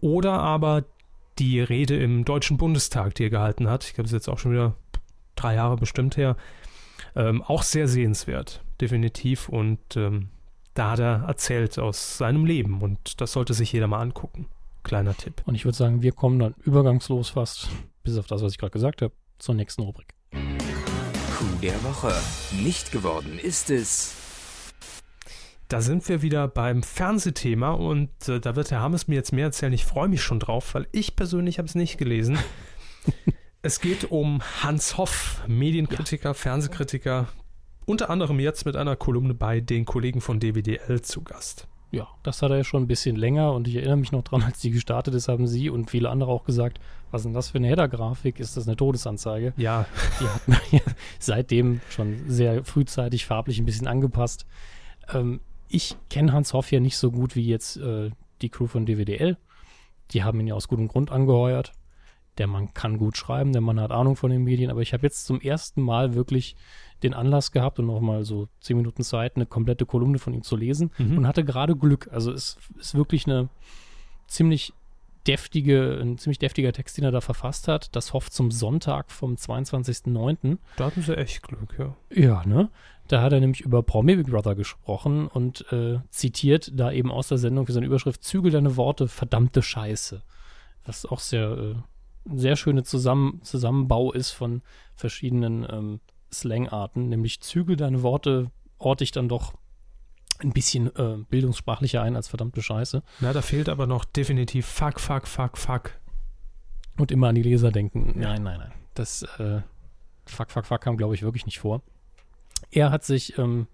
oder 0.00 0.34
aber 0.34 0.84
die 1.38 1.60
Rede 1.60 1.96
im 1.96 2.24
Deutschen 2.24 2.58
Bundestag, 2.58 3.14
die 3.14 3.24
er 3.24 3.30
gehalten 3.30 3.68
hat. 3.68 3.84
Ich 3.84 3.94
glaube, 3.94 4.04
das 4.04 4.12
ist 4.12 4.26
jetzt 4.26 4.28
auch 4.28 4.38
schon 4.38 4.52
wieder 4.52 4.74
drei 5.34 5.54
Jahre 5.54 5.76
bestimmt 5.76 6.16
her. 6.16 6.36
Ähm, 7.16 7.42
auch 7.42 7.62
sehr 7.62 7.88
sehenswert, 7.88 8.62
definitiv. 8.80 9.48
Und 9.48 9.96
ähm, 9.96 10.28
da 10.74 10.90
hat 10.90 10.98
er 10.98 11.24
erzählt 11.28 11.78
aus 11.78 12.18
seinem 12.18 12.44
Leben 12.44 12.82
und 12.82 13.20
das 13.20 13.32
sollte 13.32 13.54
sich 13.54 13.72
jeder 13.72 13.86
mal 13.86 14.00
angucken. 14.00 14.46
Kleiner 14.82 15.16
Tipp. 15.16 15.42
Und 15.46 15.54
ich 15.54 15.64
würde 15.64 15.78
sagen, 15.78 16.02
wir 16.02 16.12
kommen 16.12 16.38
dann 16.38 16.54
übergangslos 16.64 17.30
fast, 17.30 17.68
bis 18.02 18.18
auf 18.18 18.26
das, 18.26 18.42
was 18.42 18.52
ich 18.52 18.58
gerade 18.58 18.72
gesagt 18.72 19.00
habe, 19.00 19.14
zur 19.38 19.54
nächsten 19.54 19.82
Rubrik. 19.82 20.14
Coup 20.32 21.60
der 21.62 21.82
Woche. 21.84 22.12
Nicht 22.62 22.92
geworden 22.92 23.38
ist 23.38 23.70
es. 23.70 24.14
Da 25.68 25.80
sind 25.80 26.06
wir 26.08 26.22
wieder 26.22 26.46
beim 26.48 26.82
Fernsehthema 26.82 27.70
und 27.70 28.28
äh, 28.28 28.38
da 28.38 28.54
wird 28.54 28.70
Herr 28.70 28.80
Hammes 28.80 29.08
mir 29.08 29.14
jetzt 29.14 29.32
mehr 29.32 29.46
erzählen. 29.46 29.72
Ich 29.72 29.84
freue 29.84 30.08
mich 30.08 30.22
schon 30.22 30.38
drauf, 30.38 30.74
weil 30.74 30.86
ich 30.92 31.16
persönlich 31.16 31.58
habe 31.58 31.66
es 31.66 31.74
nicht 31.74 31.96
gelesen. 31.96 32.38
es 33.62 33.80
geht 33.80 34.10
um 34.10 34.42
Hans 34.62 34.98
Hoff, 34.98 35.42
Medienkritiker, 35.46 36.34
Fernsehkritiker, 36.34 37.28
unter 37.86 38.10
anderem 38.10 38.40
jetzt 38.40 38.66
mit 38.66 38.76
einer 38.76 38.96
Kolumne 38.96 39.34
bei 39.34 39.60
den 39.60 39.84
Kollegen 39.84 40.20
von 40.20 40.40
DWDL 40.40 41.02
zu 41.02 41.22
Gast. 41.22 41.66
Ja, 41.90 42.08
das 42.24 42.42
hat 42.42 42.50
er 42.50 42.56
ja 42.56 42.64
schon 42.64 42.82
ein 42.82 42.86
bisschen 42.88 43.14
länger 43.14 43.52
und 43.52 43.68
ich 43.68 43.76
erinnere 43.76 43.98
mich 43.98 44.10
noch 44.10 44.24
dran, 44.24 44.42
als 44.46 44.58
die 44.58 44.70
gestartet 44.70 45.14
ist, 45.14 45.28
haben 45.28 45.46
Sie 45.46 45.70
und 45.70 45.90
viele 45.90 46.10
andere 46.10 46.30
auch 46.30 46.44
gesagt, 46.44 46.80
was 47.10 47.20
ist 47.20 47.26
denn 47.26 47.34
das 47.34 47.50
für 47.50 47.58
eine 47.58 47.68
Header-Grafik? 47.68 48.40
Ist 48.40 48.56
das 48.56 48.66
eine 48.66 48.76
Todesanzeige? 48.76 49.52
Ja, 49.56 49.86
Die 50.20 50.26
hat 50.26 50.48
man 50.48 50.58
ja 50.72 50.80
seitdem 51.20 51.80
schon 51.90 52.24
sehr 52.26 52.64
frühzeitig 52.64 53.26
farblich 53.26 53.60
ein 53.60 53.64
bisschen 53.64 53.86
angepasst. 53.86 54.44
Ähm, 55.12 55.40
ich 55.68 55.96
kenne 56.10 56.32
Hans 56.32 56.52
Hoff 56.52 56.72
ja 56.72 56.80
nicht 56.80 56.96
so 56.96 57.12
gut 57.12 57.36
wie 57.36 57.46
jetzt 57.46 57.76
äh, 57.76 58.10
die 58.42 58.48
Crew 58.48 58.66
von 58.66 58.86
DWDL. 58.86 59.36
Die 60.10 60.24
haben 60.24 60.40
ihn 60.40 60.48
ja 60.48 60.54
aus 60.54 60.68
gutem 60.68 60.88
Grund 60.88 61.12
angeheuert. 61.12 61.72
Der 62.38 62.48
Mann 62.48 62.74
kann 62.74 62.98
gut 62.98 63.16
schreiben, 63.16 63.52
der 63.52 63.60
Mann 63.60 63.78
hat 63.78 63.92
Ahnung 63.92 64.16
von 64.16 64.30
den 64.30 64.42
Medien, 64.42 64.70
aber 64.70 64.80
ich 64.80 64.92
habe 64.92 65.04
jetzt 65.06 65.24
zum 65.24 65.40
ersten 65.40 65.80
Mal 65.80 66.14
wirklich 66.14 66.56
den 67.04 67.14
Anlass 67.14 67.52
gehabt 67.52 67.78
und 67.78 67.86
noch 67.86 68.00
mal 68.00 68.24
so 68.24 68.48
zehn 68.60 68.76
Minuten 68.76 69.02
Zeit, 69.02 69.36
eine 69.36 69.46
komplette 69.46 69.86
Kolumne 69.86 70.18
von 70.18 70.34
ihm 70.34 70.42
zu 70.42 70.56
lesen 70.56 70.90
Mhm. 70.98 71.18
und 71.18 71.26
hatte 71.28 71.44
gerade 71.44 71.76
Glück. 71.76 72.08
Also 72.12 72.32
es 72.32 72.56
ist 72.78 72.94
wirklich 72.94 73.26
eine 73.26 73.48
ziemlich 74.26 74.72
deftige, 75.26 75.98
ein 76.02 76.18
ziemlich 76.18 76.38
deftiger 76.38 76.72
Text, 76.72 76.98
den 76.98 77.04
er 77.04 77.10
da 77.10 77.20
verfasst 77.20 77.66
hat. 77.68 77.94
Das 77.96 78.12
hofft 78.12 78.32
zum 78.32 78.50
Sonntag 78.50 79.10
vom 79.10 79.36
22.09. 79.36 80.58
Da 80.76 80.86
hatten 80.86 81.02
sie 81.02 81.16
echt 81.16 81.42
Glück, 81.42 81.76
ja. 81.78 81.96
Ja, 82.10 82.44
ne? 82.46 82.68
Da 83.08 83.22
hat 83.22 83.32
er 83.32 83.40
nämlich 83.40 83.60
über 83.60 83.82
Promi 83.82 84.16
Big 84.16 84.26
Brother 84.30 84.54
gesprochen 84.54 85.28
und 85.28 85.70
äh, 85.72 85.98
zitiert 86.10 86.72
da 86.74 86.90
eben 86.90 87.10
aus 87.10 87.28
der 87.28 87.38
Sendung 87.38 87.66
für 87.66 87.72
seine 87.72 87.86
Überschrift 87.86 88.22
Zügel 88.22 88.50
deine 88.50 88.76
Worte, 88.76 89.08
verdammte 89.08 89.62
Scheiße. 89.62 90.22
Was 90.86 91.04
auch 91.06 91.20
sehr, 91.20 91.50
äh, 91.50 91.74
sehr 92.34 92.56
schöne 92.56 92.82
Zusammen 92.82 93.40
Zusammenbau 93.42 94.12
ist 94.12 94.30
von 94.30 94.62
verschiedenen 94.94 95.66
ähm, 95.70 96.00
Slangarten, 96.34 97.08
nämlich 97.08 97.40
Zügel 97.40 97.76
deine 97.76 98.02
Worte 98.02 98.50
orte 98.78 99.04
ich 99.04 99.12
dann 99.12 99.28
doch 99.28 99.54
ein 100.40 100.52
bisschen 100.52 100.94
äh, 100.96 101.16
bildungssprachlicher 101.28 102.02
ein 102.02 102.16
als 102.16 102.28
verdammte 102.28 102.62
Scheiße. 102.62 103.02
Na, 103.20 103.32
da 103.32 103.42
fehlt 103.42 103.68
aber 103.68 103.86
noch 103.86 104.04
definitiv 104.04 104.66
fuck, 104.66 105.00
fuck, 105.00 105.26
fuck, 105.26 105.56
fuck. 105.56 105.92
Und 106.96 107.10
immer 107.10 107.28
an 107.28 107.34
die 107.34 107.42
Leser 107.42 107.70
denken. 107.70 108.12
Nein, 108.16 108.42
nein, 108.42 108.58
nein. 108.58 108.72
Das 108.94 109.22
äh, 109.38 109.60
fuck, 110.26 110.50
fuck, 110.50 110.66
fuck 110.66 110.80
kam, 110.80 110.96
glaube 110.96 111.14
ich, 111.14 111.22
wirklich 111.22 111.46
nicht 111.46 111.58
vor. 111.58 111.82
Er 112.70 112.90
hat 112.90 113.04
sich, 113.04 113.38
ähm, 113.38 113.66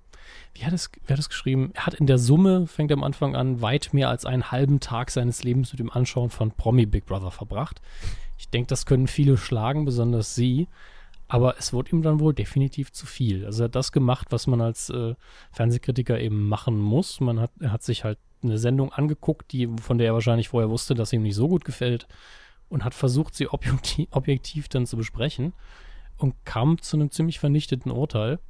wie 0.54 0.64
hat 0.64 0.72
es, 0.72 0.90
wer 1.06 1.14
hat 1.14 1.20
es 1.20 1.28
geschrieben? 1.28 1.70
Er 1.74 1.86
hat 1.86 1.94
in 1.94 2.06
der 2.06 2.18
Summe, 2.18 2.66
fängt 2.66 2.90
er 2.90 2.96
am 2.96 3.04
Anfang 3.04 3.36
an, 3.36 3.60
weit 3.62 3.92
mehr 3.92 4.08
als 4.08 4.24
einen 4.24 4.50
halben 4.50 4.80
Tag 4.80 5.10
seines 5.10 5.42
Lebens 5.42 5.72
mit 5.72 5.80
dem 5.80 5.90
Anschauen 5.90 6.30
von 6.30 6.50
Promi 6.52 6.86
Big 6.86 7.06
Brother 7.06 7.30
verbracht. 7.30 7.80
Ich 8.38 8.48
denke, 8.48 8.68
das 8.68 8.86
können 8.86 9.06
viele 9.06 9.36
schlagen, 9.36 9.84
besonders 9.84 10.34
sie. 10.34 10.68
Aber 11.32 11.56
es 11.58 11.72
wurde 11.72 11.92
ihm 11.92 12.02
dann 12.02 12.18
wohl 12.18 12.34
definitiv 12.34 12.90
zu 12.90 13.06
viel. 13.06 13.46
Also 13.46 13.62
er 13.62 13.64
hat 13.66 13.76
das 13.76 13.92
gemacht, 13.92 14.26
was 14.30 14.48
man 14.48 14.60
als 14.60 14.90
äh, 14.90 15.14
Fernsehkritiker 15.52 16.18
eben 16.18 16.48
machen 16.48 16.76
muss. 16.76 17.20
Man 17.20 17.38
hat, 17.38 17.52
er 17.60 17.70
hat 17.70 17.84
sich 17.84 18.02
halt 18.02 18.18
eine 18.42 18.58
Sendung 18.58 18.92
angeguckt, 18.92 19.52
die, 19.52 19.68
von 19.80 19.96
der 19.96 20.08
er 20.08 20.14
wahrscheinlich 20.14 20.48
vorher 20.48 20.70
wusste, 20.70 20.96
dass 20.96 21.10
sie 21.10 21.16
ihm 21.16 21.22
nicht 21.22 21.36
so 21.36 21.46
gut 21.46 21.64
gefällt 21.64 22.08
und 22.68 22.82
hat 22.84 22.94
versucht, 22.94 23.36
sie 23.36 23.46
objektiv, 23.46 24.08
objektiv 24.10 24.68
dann 24.68 24.86
zu 24.86 24.96
besprechen 24.96 25.52
und 26.18 26.34
kam 26.44 26.82
zu 26.82 26.96
einem 26.96 27.12
ziemlich 27.12 27.38
vernichteten 27.38 27.92
Urteil. 27.92 28.40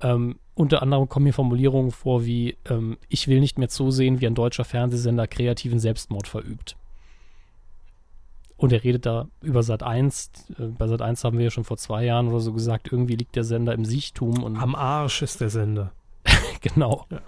Ähm, 0.00 0.40
unter 0.54 0.82
anderem 0.82 1.08
kommen 1.08 1.26
hier 1.26 1.32
Formulierungen 1.32 1.92
vor 1.92 2.24
wie, 2.26 2.56
ähm, 2.68 2.98
ich 3.08 3.28
will 3.28 3.38
nicht 3.38 3.56
mehr 3.56 3.68
zusehen, 3.68 4.20
wie 4.20 4.26
ein 4.26 4.34
deutscher 4.34 4.64
Fernsehsender 4.64 5.28
kreativen 5.28 5.78
Selbstmord 5.78 6.26
verübt. 6.26 6.76
Und 8.60 8.74
er 8.74 8.84
redet 8.84 9.06
da 9.06 9.26
über 9.40 9.62
Sat 9.62 9.82
1. 9.82 10.32
Äh, 10.58 10.64
bei 10.66 10.86
Sat 10.86 11.00
1 11.00 11.24
haben 11.24 11.38
wir 11.38 11.44
ja 11.44 11.50
schon 11.50 11.64
vor 11.64 11.78
zwei 11.78 12.04
Jahren 12.04 12.28
oder 12.28 12.40
so 12.40 12.52
gesagt, 12.52 12.92
irgendwie 12.92 13.16
liegt 13.16 13.34
der 13.34 13.44
Sender 13.44 13.72
im 13.72 13.86
Siechtum. 13.86 14.42
Und 14.42 14.58
Am 14.58 14.74
Arsch 14.74 15.22
ist 15.22 15.40
der 15.40 15.48
Sender. 15.48 15.92
genau. 16.60 17.06
Ja. 17.08 17.22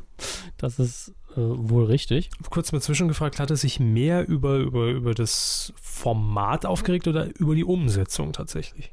Das 0.58 0.78
ist 0.78 1.14
äh, 1.30 1.36
wohl 1.38 1.86
richtig. 1.86 2.28
Kurz 2.50 2.70
mal 2.72 2.82
zwischengefragt, 2.82 3.40
hat 3.40 3.48
er 3.48 3.56
sich 3.56 3.80
mehr 3.80 4.28
über, 4.28 4.58
über, 4.58 4.88
über 4.90 5.14
das 5.14 5.72
Format 5.80 6.66
aufgeregt 6.66 7.08
oder 7.08 7.34
über 7.38 7.54
die 7.54 7.64
Umsetzung 7.64 8.34
tatsächlich? 8.34 8.92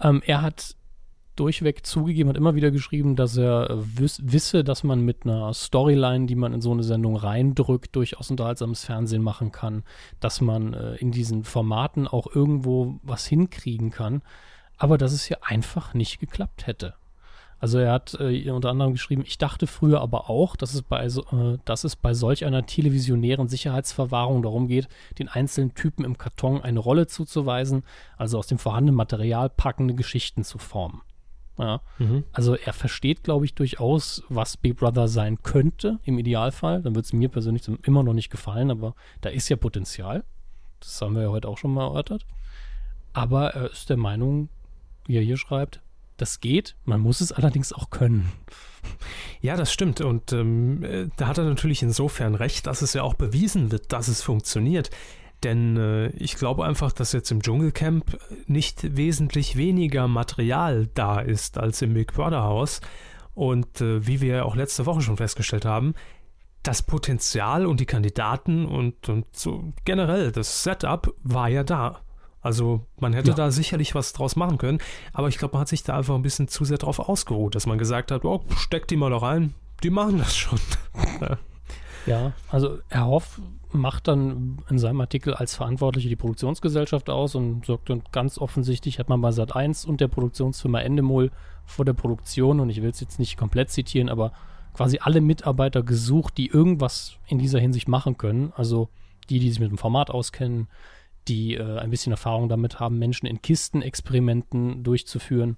Ähm, 0.00 0.22
er 0.24 0.40
hat 0.40 0.76
durchweg 1.36 1.84
zugegeben, 1.86 2.28
hat 2.28 2.36
immer 2.36 2.54
wieder 2.54 2.70
geschrieben, 2.70 3.16
dass 3.16 3.36
er 3.36 3.68
wiss, 3.70 4.20
wisse, 4.24 4.64
dass 4.64 4.84
man 4.84 5.00
mit 5.00 5.24
einer 5.24 5.52
Storyline, 5.52 6.26
die 6.26 6.34
man 6.34 6.52
in 6.52 6.60
so 6.60 6.72
eine 6.72 6.82
Sendung 6.82 7.16
reindrückt, 7.16 7.94
durchaus 7.96 8.30
unterhaltsames 8.30 8.84
Fernsehen 8.84 9.22
machen 9.22 9.52
kann, 9.52 9.82
dass 10.20 10.40
man 10.40 10.74
äh, 10.74 10.94
in 10.96 11.10
diesen 11.10 11.44
Formaten 11.44 12.06
auch 12.06 12.26
irgendwo 12.34 12.98
was 13.02 13.26
hinkriegen 13.26 13.90
kann, 13.90 14.22
aber 14.76 14.98
dass 14.98 15.12
es 15.12 15.24
hier 15.24 15.44
einfach 15.44 15.94
nicht 15.94 16.20
geklappt 16.20 16.66
hätte. 16.66 16.94
Also 17.64 17.78
er 17.78 17.92
hat 17.92 18.14
äh, 18.20 18.50
unter 18.50 18.68
anderem 18.68 18.92
geschrieben, 18.92 19.22
ich 19.26 19.38
dachte 19.38 19.66
früher 19.66 20.02
aber 20.02 20.28
auch, 20.28 20.54
dass 20.54 20.74
es, 20.74 20.82
bei, 20.82 21.02
äh, 21.04 21.58
dass 21.64 21.84
es 21.84 21.96
bei 21.96 22.12
solch 22.12 22.44
einer 22.44 22.66
televisionären 22.66 23.48
Sicherheitsverwahrung 23.48 24.42
darum 24.42 24.68
geht, 24.68 24.88
den 25.18 25.28
einzelnen 25.28 25.74
Typen 25.74 26.04
im 26.04 26.18
Karton 26.18 26.60
eine 26.60 26.78
Rolle 26.78 27.06
zuzuweisen, 27.06 27.82
also 28.18 28.38
aus 28.38 28.48
dem 28.48 28.58
vorhandenen 28.58 28.96
Material 28.96 29.48
packende 29.48 29.94
Geschichten 29.94 30.44
zu 30.44 30.58
formen. 30.58 31.00
Ja. 31.58 31.80
Mhm. 31.98 32.24
Also 32.32 32.56
er 32.56 32.72
versteht, 32.72 33.22
glaube 33.22 33.44
ich, 33.44 33.54
durchaus, 33.54 34.22
was 34.28 34.56
Big 34.56 34.76
Brother 34.76 35.08
sein 35.08 35.42
könnte, 35.42 35.98
im 36.04 36.18
Idealfall. 36.18 36.82
Dann 36.82 36.94
wird 36.94 37.04
es 37.04 37.12
mir 37.12 37.28
persönlich 37.28 37.62
immer 37.82 38.02
noch 38.02 38.14
nicht 38.14 38.30
gefallen, 38.30 38.70
aber 38.70 38.94
da 39.20 39.30
ist 39.30 39.48
ja 39.48 39.56
Potenzial. 39.56 40.24
Das 40.80 41.00
haben 41.00 41.14
wir 41.14 41.22
ja 41.22 41.28
heute 41.30 41.48
auch 41.48 41.58
schon 41.58 41.72
mal 41.72 41.86
erörtert. 41.86 42.26
Aber 43.12 43.50
er 43.50 43.70
ist 43.70 43.88
der 43.88 43.96
Meinung, 43.96 44.48
wie 45.06 45.16
er 45.16 45.22
hier 45.22 45.36
schreibt, 45.36 45.80
das 46.16 46.40
geht, 46.40 46.76
man 46.84 47.00
muss 47.00 47.20
es 47.20 47.32
allerdings 47.32 47.72
auch 47.72 47.90
können. 47.90 48.32
Ja, 49.40 49.56
das 49.56 49.72
stimmt. 49.72 50.00
Und 50.00 50.32
ähm, 50.32 50.82
äh, 50.84 51.08
da 51.16 51.28
hat 51.28 51.38
er 51.38 51.44
natürlich 51.44 51.82
insofern 51.82 52.34
recht, 52.34 52.66
dass 52.66 52.82
es 52.82 52.92
ja 52.92 53.02
auch 53.02 53.14
bewiesen 53.14 53.72
wird, 53.72 53.92
dass 53.92 54.08
es 54.08 54.22
funktioniert. 54.22 54.90
Denn 55.42 55.76
äh, 55.76 56.08
ich 56.10 56.36
glaube 56.36 56.64
einfach, 56.64 56.92
dass 56.92 57.12
jetzt 57.12 57.30
im 57.30 57.42
Dschungelcamp 57.42 58.18
nicht 58.46 58.96
wesentlich 58.96 59.56
weniger 59.56 60.08
Material 60.08 60.88
da 60.94 61.20
ist 61.20 61.58
als 61.58 61.82
im 61.82 61.94
Big 61.94 62.12
Brother 62.12 62.42
Haus. 62.44 62.80
Und 63.34 63.80
äh, 63.80 64.06
wie 64.06 64.20
wir 64.20 64.36
ja 64.36 64.44
auch 64.44 64.56
letzte 64.56 64.86
Woche 64.86 65.00
schon 65.00 65.16
festgestellt 65.16 65.64
haben, 65.64 65.94
das 66.62 66.82
Potenzial 66.82 67.66
und 67.66 67.78
die 67.78 67.86
Kandidaten 67.86 68.64
und, 68.64 69.08
und 69.08 69.26
so 69.36 69.72
generell 69.84 70.32
das 70.32 70.62
Setup 70.62 71.14
war 71.22 71.48
ja 71.48 71.62
da. 71.62 72.00
Also 72.40 72.86
man 72.98 73.12
hätte 73.12 73.30
ja. 73.30 73.34
da 73.34 73.50
sicherlich 73.50 73.94
was 73.94 74.12
draus 74.12 74.36
machen 74.36 74.58
können, 74.58 74.78
aber 75.12 75.28
ich 75.28 75.38
glaube, 75.38 75.52
man 75.54 75.62
hat 75.62 75.68
sich 75.68 75.82
da 75.82 75.96
einfach 75.96 76.14
ein 76.14 76.22
bisschen 76.22 76.48
zu 76.48 76.64
sehr 76.64 76.78
drauf 76.78 76.98
ausgeruht, 76.98 77.54
dass 77.54 77.66
man 77.66 77.78
gesagt 77.78 78.10
hat, 78.10 78.24
oh, 78.24 78.44
steck 78.56 78.88
die 78.88 78.96
mal 78.96 79.10
da 79.10 79.18
rein, 79.18 79.54
die 79.82 79.90
machen 79.90 80.18
das 80.18 80.36
schon. 80.36 80.58
ja, 82.06 82.32
also 82.50 82.78
Herr 82.88 83.06
Hoff 83.06 83.40
macht 83.74 84.08
dann 84.08 84.58
in 84.70 84.78
seinem 84.78 85.00
Artikel 85.00 85.34
als 85.34 85.54
Verantwortliche 85.54 86.08
die 86.08 86.16
Produktionsgesellschaft 86.16 87.10
aus 87.10 87.34
und 87.34 87.66
sagt 87.66 87.90
dann 87.90 88.02
ganz 88.12 88.38
offensichtlich, 88.38 88.98
hat 88.98 89.08
man 89.08 89.20
bei 89.20 89.32
Sat 89.32 89.54
1 89.54 89.84
und 89.84 90.00
der 90.00 90.08
Produktionsfirma 90.08 90.80
Endemol 90.80 91.30
vor 91.66 91.84
der 91.84 91.92
Produktion, 91.92 92.60
und 92.60 92.70
ich 92.70 92.82
will 92.82 92.90
es 92.90 93.00
jetzt 93.00 93.18
nicht 93.18 93.36
komplett 93.36 93.70
zitieren, 93.70 94.08
aber 94.08 94.32
quasi 94.74 94.98
alle 95.00 95.20
Mitarbeiter 95.20 95.82
gesucht, 95.82 96.36
die 96.36 96.48
irgendwas 96.48 97.16
in 97.26 97.38
dieser 97.38 97.60
Hinsicht 97.60 97.88
machen 97.88 98.18
können. 98.18 98.52
Also 98.56 98.88
die, 99.30 99.38
die 99.38 99.48
sich 99.48 99.60
mit 99.60 99.70
dem 99.70 99.78
Format 99.78 100.10
auskennen, 100.10 100.68
die 101.28 101.54
äh, 101.54 101.78
ein 101.78 101.90
bisschen 101.90 102.12
Erfahrung 102.12 102.48
damit 102.48 102.80
haben, 102.80 102.98
Menschen 102.98 103.26
in 103.26 103.40
Kistenexperimenten 103.40 104.82
durchzuführen 104.82 105.56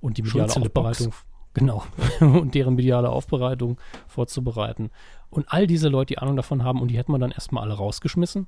und 0.00 0.18
die 0.18 0.22
mediale 0.22 0.54
Aufbereitung. 0.54 1.14
Genau. 1.56 1.84
und 2.20 2.54
deren 2.54 2.74
mediale 2.74 3.08
Aufbereitung 3.08 3.78
vorzubereiten. 4.06 4.90
Und 5.30 5.46
all 5.48 5.66
diese 5.66 5.88
Leute, 5.88 6.14
die 6.14 6.18
Ahnung 6.18 6.36
davon 6.36 6.62
haben, 6.62 6.82
und 6.82 6.88
die 6.88 6.98
hätten 6.98 7.12
wir 7.12 7.18
dann 7.18 7.30
erstmal 7.30 7.64
alle 7.64 7.74
rausgeschmissen 7.74 8.46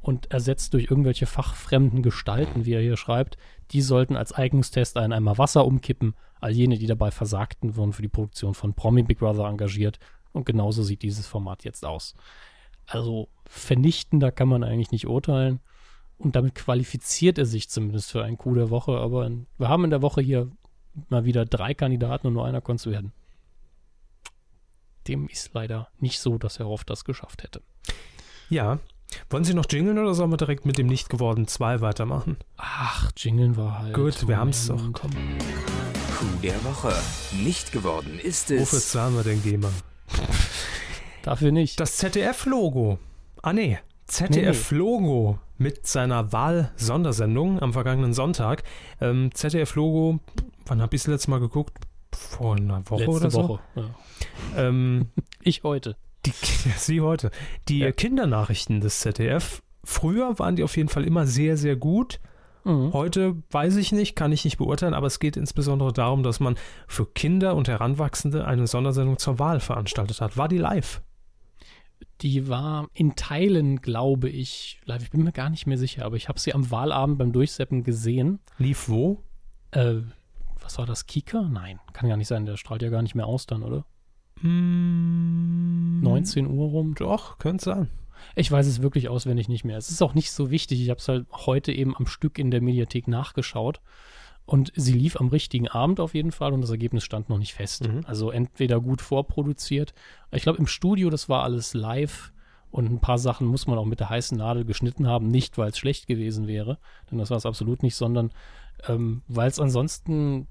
und 0.00 0.30
ersetzt 0.30 0.72
durch 0.72 0.84
irgendwelche 0.84 1.26
fachfremden 1.26 2.00
Gestalten, 2.00 2.64
wie 2.64 2.74
er 2.74 2.80
hier 2.80 2.96
schreibt, 2.96 3.38
die 3.72 3.82
sollten 3.82 4.16
als 4.16 4.32
Eignungstest 4.32 4.96
einen 4.96 5.12
Eimer 5.12 5.36
Wasser 5.36 5.66
umkippen. 5.66 6.14
All 6.40 6.52
jene, 6.52 6.78
die 6.78 6.86
dabei 6.86 7.10
versagten, 7.10 7.74
wurden 7.74 7.92
für 7.92 8.02
die 8.02 8.08
Produktion 8.08 8.54
von 8.54 8.72
Promi 8.72 9.02
Big 9.02 9.18
Brother 9.18 9.48
engagiert. 9.48 9.98
Und 10.30 10.46
genauso 10.46 10.84
sieht 10.84 11.02
dieses 11.02 11.26
Format 11.26 11.64
jetzt 11.64 11.84
aus. 11.84 12.14
Also 12.86 13.28
vernichtender 13.46 14.30
kann 14.30 14.48
man 14.48 14.62
eigentlich 14.62 14.92
nicht 14.92 15.08
urteilen. 15.08 15.58
Und 16.18 16.36
damit 16.36 16.54
qualifiziert 16.54 17.36
er 17.36 17.46
sich 17.46 17.68
zumindest 17.68 18.12
für 18.12 18.22
einen 18.22 18.38
Coup 18.38 18.54
der 18.54 18.70
Woche. 18.70 18.96
Aber 18.96 19.28
wir 19.58 19.68
haben 19.68 19.82
in 19.82 19.90
der 19.90 20.02
Woche 20.02 20.20
hier 20.20 20.52
mal 21.08 21.24
wieder 21.24 21.44
drei 21.44 21.74
Kandidaten 21.74 22.26
und 22.26 22.34
nur 22.34 22.44
einer 22.44 22.60
konnte 22.60 22.88
es 22.88 22.92
werden 22.92 23.12
dem 25.08 25.26
ist 25.28 25.50
leider 25.54 25.88
nicht 25.98 26.20
so, 26.20 26.38
dass 26.38 26.58
Herr 26.58 26.66
Hoff 26.66 26.84
das 26.84 27.04
geschafft 27.04 27.42
hätte. 27.42 27.62
Ja. 28.48 28.78
Wollen 29.30 29.44
Sie 29.44 29.54
noch 29.54 29.64
jingeln 29.70 29.98
oder 29.98 30.14
sollen 30.14 30.30
wir 30.30 30.36
direkt 30.36 30.66
mit 30.66 30.76
dem 30.76 30.86
nicht 30.86 31.08
geworden 31.08 31.48
2 31.48 31.80
weitermachen? 31.80 32.36
Ach, 32.58 33.10
jingeln 33.16 33.56
war 33.56 33.78
halt. 33.78 33.94
Gut, 33.94 34.28
wir 34.28 34.36
haben 34.36 34.50
es 34.50 34.66
doch. 34.66 34.92
Komm. 34.92 35.10
Coup 35.10 36.42
der 36.42 36.62
Woche. 36.64 36.92
Nicht 37.42 37.72
geworden 37.72 38.18
ist 38.22 38.50
es. 38.50 38.60
Wofür 38.60 38.80
zahlen 38.80 39.16
wir 39.16 39.24
denn 39.24 39.42
GEMA? 39.42 39.70
Dafür 41.22 41.52
nicht. 41.52 41.80
Das 41.80 41.96
ZDF-Logo. 41.96 42.98
Ah, 43.42 43.54
nee. 43.54 43.78
ZDF-Logo 44.08 45.38
mit 45.56 45.86
seiner 45.86 46.32
Wahl-Sondersendung 46.32 47.60
am 47.60 47.72
vergangenen 47.72 48.12
Sonntag. 48.12 48.62
Ähm, 49.00 49.30
ZDF-Logo, 49.32 50.20
wann 50.68 50.82
habe 50.82 50.94
ich 50.96 51.02
es 51.02 51.06
letztes 51.06 51.28
Mal 51.28 51.40
geguckt? 51.40 51.78
Vor 52.12 52.56
einer 52.56 52.88
Woche 52.88 53.04
Letzte 53.04 53.16
oder 53.16 53.30
so. 53.30 53.48
Woche, 53.48 53.60
ja. 53.76 53.90
Ähm, 54.56 55.06
ich 55.42 55.62
heute. 55.62 55.96
Die, 56.26 56.32
Sie 56.76 57.00
heute. 57.00 57.30
Die 57.68 57.80
ja. 57.80 57.92
Kindernachrichten 57.92 58.80
des 58.80 59.00
ZDF. 59.00 59.62
Früher 59.84 60.38
waren 60.38 60.56
die 60.56 60.64
auf 60.64 60.76
jeden 60.76 60.88
Fall 60.88 61.04
immer 61.04 61.26
sehr, 61.26 61.56
sehr 61.56 61.76
gut. 61.76 62.20
Mhm. 62.64 62.92
Heute 62.92 63.36
weiß 63.50 63.76
ich 63.76 63.92
nicht, 63.92 64.16
kann 64.16 64.32
ich 64.32 64.44
nicht 64.44 64.58
beurteilen, 64.58 64.94
aber 64.94 65.06
es 65.06 65.20
geht 65.20 65.36
insbesondere 65.36 65.92
darum, 65.92 66.22
dass 66.22 66.40
man 66.40 66.56
für 66.86 67.06
Kinder 67.06 67.54
und 67.54 67.68
Heranwachsende 67.68 68.46
eine 68.46 68.66
Sondersendung 68.66 69.18
zur 69.18 69.38
Wahl 69.38 69.60
veranstaltet 69.60 70.20
hat. 70.20 70.36
War 70.36 70.48
die 70.48 70.58
live? 70.58 71.00
Die 72.20 72.48
war 72.48 72.88
in 72.94 73.14
Teilen, 73.16 73.80
glaube 73.80 74.28
ich, 74.28 74.80
live. 74.84 75.02
Ich 75.02 75.10
bin 75.10 75.22
mir 75.22 75.32
gar 75.32 75.50
nicht 75.50 75.66
mehr 75.66 75.78
sicher, 75.78 76.04
aber 76.04 76.16
ich 76.16 76.28
habe 76.28 76.40
sie 76.40 76.52
am 76.52 76.70
Wahlabend 76.70 77.18
beim 77.18 77.32
Durchseppen 77.32 77.84
gesehen. 77.84 78.40
Lief 78.58 78.88
wo? 78.88 79.22
Äh, 79.70 80.00
was 80.60 80.78
war 80.78 80.86
das? 80.86 81.06
Kika? 81.06 81.42
Nein, 81.42 81.80
kann 81.92 82.08
ja 82.08 82.16
nicht 82.16 82.28
sein. 82.28 82.46
Der 82.46 82.56
strahlt 82.56 82.82
ja 82.82 82.90
gar 82.90 83.02
nicht 83.02 83.14
mehr 83.14 83.26
aus 83.26 83.46
dann, 83.46 83.62
oder? 83.62 83.84
Mm, 84.40 86.00
19 86.00 86.46
Uhr 86.46 86.68
rum. 86.68 86.94
Doch, 86.94 87.38
könnte 87.38 87.64
sein. 87.64 87.90
Ich 88.34 88.50
weiß 88.50 88.66
es 88.66 88.82
wirklich 88.82 89.08
auswendig 89.08 89.48
nicht 89.48 89.64
mehr. 89.64 89.78
Es 89.78 89.90
ist 89.90 90.02
auch 90.02 90.14
nicht 90.14 90.32
so 90.32 90.50
wichtig. 90.50 90.80
Ich 90.80 90.90
habe 90.90 90.98
es 90.98 91.08
halt 91.08 91.26
heute 91.32 91.72
eben 91.72 91.96
am 91.96 92.06
Stück 92.06 92.38
in 92.38 92.50
der 92.50 92.60
Mediathek 92.60 93.08
nachgeschaut. 93.08 93.80
Und 94.44 94.72
sie 94.74 94.94
lief 94.94 95.20
am 95.20 95.28
richtigen 95.28 95.68
Abend 95.68 96.00
auf 96.00 96.14
jeden 96.14 96.32
Fall 96.32 96.54
und 96.54 96.62
das 96.62 96.70
Ergebnis 96.70 97.04
stand 97.04 97.28
noch 97.28 97.36
nicht 97.36 97.52
fest. 97.52 97.86
Mhm. 97.86 98.00
Also 98.06 98.30
entweder 98.30 98.80
gut 98.80 99.02
vorproduziert. 99.02 99.92
Ich 100.32 100.42
glaube, 100.42 100.58
im 100.58 100.66
Studio, 100.66 101.10
das 101.10 101.28
war 101.28 101.42
alles 101.42 101.74
live 101.74 102.32
und 102.70 102.90
ein 102.90 103.00
paar 103.00 103.18
Sachen 103.18 103.46
muss 103.46 103.66
man 103.66 103.78
auch 103.78 103.84
mit 103.84 104.00
der 104.00 104.08
heißen 104.08 104.38
Nadel 104.38 104.64
geschnitten 104.64 105.06
haben. 105.06 105.28
Nicht, 105.28 105.58
weil 105.58 105.68
es 105.68 105.78
schlecht 105.78 106.06
gewesen 106.06 106.46
wäre, 106.46 106.78
denn 107.10 107.18
das 107.18 107.28
war 107.28 107.36
es 107.36 107.44
absolut 107.44 107.82
nicht, 107.82 107.94
sondern 107.94 108.30
ähm, 108.86 109.22
weil 109.28 109.48
es 109.48 109.60
ansonsten 109.60 110.46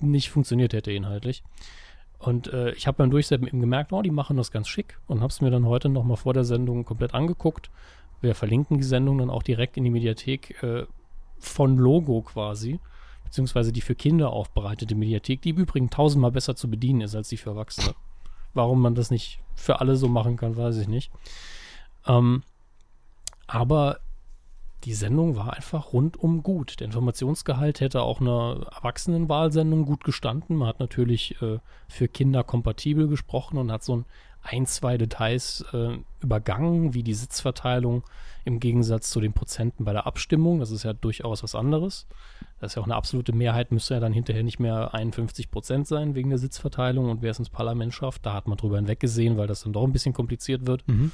nicht 0.00 0.30
funktioniert 0.30 0.72
hätte 0.72 0.92
inhaltlich. 0.92 1.42
Und 2.18 2.52
äh, 2.52 2.72
ich 2.72 2.86
habe 2.86 2.98
beim 2.98 3.10
Durchsetzen 3.10 3.46
eben 3.46 3.60
gemerkt, 3.60 3.92
oh, 3.92 4.02
die 4.02 4.10
machen 4.10 4.36
das 4.36 4.50
ganz 4.50 4.68
schick 4.68 4.98
und 5.06 5.20
habe 5.20 5.30
es 5.30 5.40
mir 5.40 5.50
dann 5.50 5.66
heute 5.66 5.88
nochmal 5.88 6.16
vor 6.16 6.34
der 6.34 6.44
Sendung 6.44 6.84
komplett 6.84 7.14
angeguckt. 7.14 7.70
Wir 8.20 8.34
verlinken 8.34 8.78
die 8.78 8.84
Sendung 8.84 9.18
dann 9.18 9.30
auch 9.30 9.42
direkt 9.42 9.76
in 9.76 9.84
die 9.84 9.90
Mediathek 9.90 10.60
äh, 10.62 10.86
von 11.38 11.76
Logo 11.76 12.22
quasi, 12.22 12.80
beziehungsweise 13.24 13.72
die 13.72 13.80
für 13.80 13.94
Kinder 13.94 14.30
aufbereitete 14.30 14.96
Mediathek, 14.96 15.42
die 15.42 15.50
im 15.50 15.58
Übrigen 15.58 15.90
tausendmal 15.90 16.32
besser 16.32 16.56
zu 16.56 16.68
bedienen 16.68 17.02
ist 17.02 17.14
als 17.14 17.28
die 17.28 17.36
für 17.36 17.50
Erwachsene. 17.50 17.94
Warum 18.54 18.82
man 18.82 18.96
das 18.96 19.12
nicht 19.12 19.40
für 19.54 19.80
alle 19.80 19.94
so 19.94 20.08
machen 20.08 20.36
kann, 20.36 20.56
weiß 20.56 20.78
ich 20.78 20.88
nicht. 20.88 21.12
Ähm, 22.06 22.42
aber 23.46 24.00
die 24.84 24.94
Sendung 24.94 25.36
war 25.36 25.54
einfach 25.54 25.92
rundum 25.92 26.42
gut. 26.42 26.80
Der 26.80 26.86
Informationsgehalt 26.86 27.80
hätte 27.80 28.02
auch 28.02 28.20
einer 28.20 28.66
Erwachsenenwahlsendung 28.72 29.84
gut 29.84 30.04
gestanden. 30.04 30.56
Man 30.56 30.68
hat 30.68 30.80
natürlich 30.80 31.40
äh, 31.42 31.58
für 31.88 32.08
Kinder 32.08 32.44
kompatibel 32.44 33.08
gesprochen 33.08 33.58
und 33.58 33.72
hat 33.72 33.82
so 33.82 33.96
ein, 33.96 34.04
ein 34.42 34.66
zwei 34.66 34.96
Details 34.96 35.64
äh, 35.72 35.98
übergangen, 36.20 36.94
wie 36.94 37.02
die 37.02 37.14
Sitzverteilung 37.14 38.04
im 38.44 38.60
Gegensatz 38.60 39.10
zu 39.10 39.20
den 39.20 39.32
Prozenten 39.32 39.84
bei 39.84 39.92
der 39.92 40.06
Abstimmung. 40.06 40.60
Das 40.60 40.70
ist 40.70 40.84
ja 40.84 40.92
durchaus 40.92 41.42
was 41.42 41.56
anderes. 41.56 42.06
Das 42.60 42.72
ist 42.72 42.76
ja 42.76 42.82
auch 42.82 42.86
eine 42.86 42.94
absolute 42.94 43.32
Mehrheit, 43.32 43.72
müsste 43.72 43.94
ja 43.94 44.00
dann 44.00 44.12
hinterher 44.12 44.44
nicht 44.44 44.60
mehr 44.60 44.94
51 44.94 45.50
Prozent 45.50 45.88
sein 45.88 46.14
wegen 46.14 46.30
der 46.30 46.38
Sitzverteilung 46.38 47.10
und 47.10 47.20
wer 47.20 47.32
es 47.32 47.38
ins 47.38 47.50
Parlament 47.50 47.92
schafft. 47.92 48.24
Da 48.24 48.32
hat 48.32 48.46
man 48.46 48.56
drüber 48.56 48.76
hinweggesehen, 48.76 49.36
weil 49.36 49.48
das 49.48 49.64
dann 49.64 49.72
doch 49.72 49.84
ein 49.84 49.92
bisschen 49.92 50.14
kompliziert 50.14 50.66
wird. 50.66 50.86
Mhm. 50.86 51.12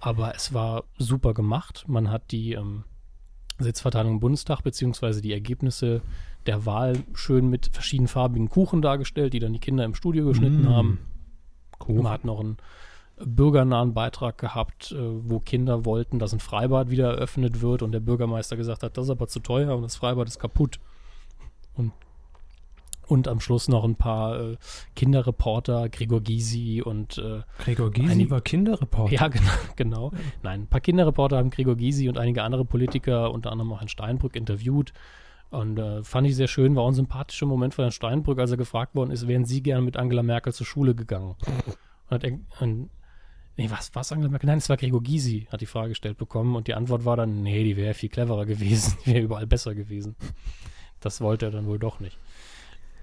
Aber 0.00 0.34
es 0.34 0.52
war 0.52 0.84
super 0.98 1.34
gemacht. 1.34 1.84
Man 1.88 2.10
hat 2.10 2.30
die 2.30 2.52
ähm, 2.52 2.84
Sitzverteilung 3.58 4.14
im 4.14 4.20
Bundestag 4.20 4.62
beziehungsweise 4.62 5.22
die 5.22 5.32
Ergebnisse 5.32 6.02
der 6.46 6.66
Wahl 6.66 7.02
schön 7.14 7.48
mit 7.48 7.70
verschiedenfarbigen 7.72 8.48
Kuchen 8.48 8.82
dargestellt, 8.82 9.32
die 9.32 9.38
dann 9.40 9.52
die 9.52 9.58
Kinder 9.58 9.84
im 9.84 9.94
Studio 9.94 10.26
geschnitten 10.26 10.62
Mm. 10.64 10.68
haben. 10.68 10.98
Cool. 11.86 12.02
Man 12.02 12.12
hat 12.12 12.24
noch 12.24 12.40
einen 12.40 12.56
bürgernahen 13.18 13.94
Beitrag 13.94 14.38
gehabt, 14.38 14.92
äh, 14.92 14.96
wo 14.98 15.40
Kinder 15.40 15.84
wollten, 15.86 16.18
dass 16.18 16.32
ein 16.34 16.40
Freibad 16.40 16.90
wieder 16.90 17.14
eröffnet 17.14 17.62
wird 17.62 17.82
und 17.82 17.92
der 17.92 18.00
Bürgermeister 18.00 18.56
gesagt 18.56 18.82
hat, 18.82 18.96
das 18.96 19.06
ist 19.06 19.10
aber 19.10 19.26
zu 19.26 19.40
teuer 19.40 19.74
und 19.74 19.82
das 19.82 19.96
Freibad 19.96 20.28
ist 20.28 20.38
kaputt. 20.38 20.78
Und, 21.74 21.92
und 23.06 23.28
am 23.28 23.40
Schluss 23.40 23.68
noch 23.68 23.84
ein 23.84 23.96
paar 23.96 24.40
äh, 24.40 24.56
Kinderreporter, 24.94 25.88
Gregor 25.88 26.20
Gysi 26.20 26.82
und 26.84 27.18
äh, 27.18 27.42
Gregor 27.58 27.90
Gysi 27.90 28.10
Einige- 28.12 28.30
war 28.30 28.40
Kinderreporter. 28.40 29.14
ja, 29.14 29.28
genau, 29.28 29.50
genau. 29.76 30.12
Nein, 30.42 30.62
ein 30.62 30.66
paar 30.66 30.80
Kinderreporter 30.80 31.36
haben 31.36 31.50
Gregor 31.50 31.76
Gysi 31.76 32.08
und 32.08 32.18
einige 32.18 32.42
andere 32.42 32.64
Politiker, 32.64 33.30
unter 33.32 33.52
anderem 33.52 33.72
auch 33.72 33.78
Herrn 33.80 33.88
Steinbrück, 33.88 34.34
interviewt. 34.36 34.92
Und 35.50 35.78
äh, 35.78 36.02
fand 36.02 36.26
ich 36.26 36.34
sehr 36.34 36.48
schön, 36.48 36.74
war 36.74 36.82
auch 36.82 36.88
ein 36.88 36.94
sympathischer 36.94 37.46
Moment 37.46 37.74
von 37.74 37.84
Herrn 37.84 37.92
Steinbrück, 37.92 38.38
als 38.40 38.50
er 38.50 38.56
gefragt 38.56 38.94
worden 38.96 39.12
ist, 39.12 39.28
wären 39.28 39.44
Sie 39.44 39.62
gern 39.62 39.84
mit 39.84 39.96
Angela 39.96 40.24
Merkel 40.24 40.52
zur 40.52 40.66
Schule 40.66 40.94
gegangen? 40.96 41.36
Und 42.08 42.10
hat 42.10 42.24
er, 42.24 42.38
und, 42.60 42.90
nee, 43.56 43.70
was 43.70 43.94
war 43.94 44.04
Angela 44.10 44.28
Merkel? 44.30 44.48
Nein, 44.48 44.58
es 44.58 44.68
war 44.68 44.76
Gregor 44.76 45.02
Gysi, 45.04 45.46
hat 45.52 45.60
die 45.60 45.66
Frage 45.66 45.90
gestellt 45.90 46.18
bekommen. 46.18 46.56
Und 46.56 46.66
die 46.66 46.74
Antwort 46.74 47.04
war 47.04 47.16
dann, 47.16 47.42
nee, 47.44 47.62
die 47.62 47.76
wäre 47.76 47.94
viel 47.94 48.08
cleverer 48.08 48.44
gewesen, 48.44 48.98
die 49.06 49.12
wäre 49.14 49.20
überall 49.24 49.46
besser 49.46 49.76
gewesen. 49.76 50.16
Das 50.98 51.20
wollte 51.20 51.46
er 51.46 51.52
dann 51.52 51.66
wohl 51.66 51.78
doch 51.78 52.00
nicht. 52.00 52.18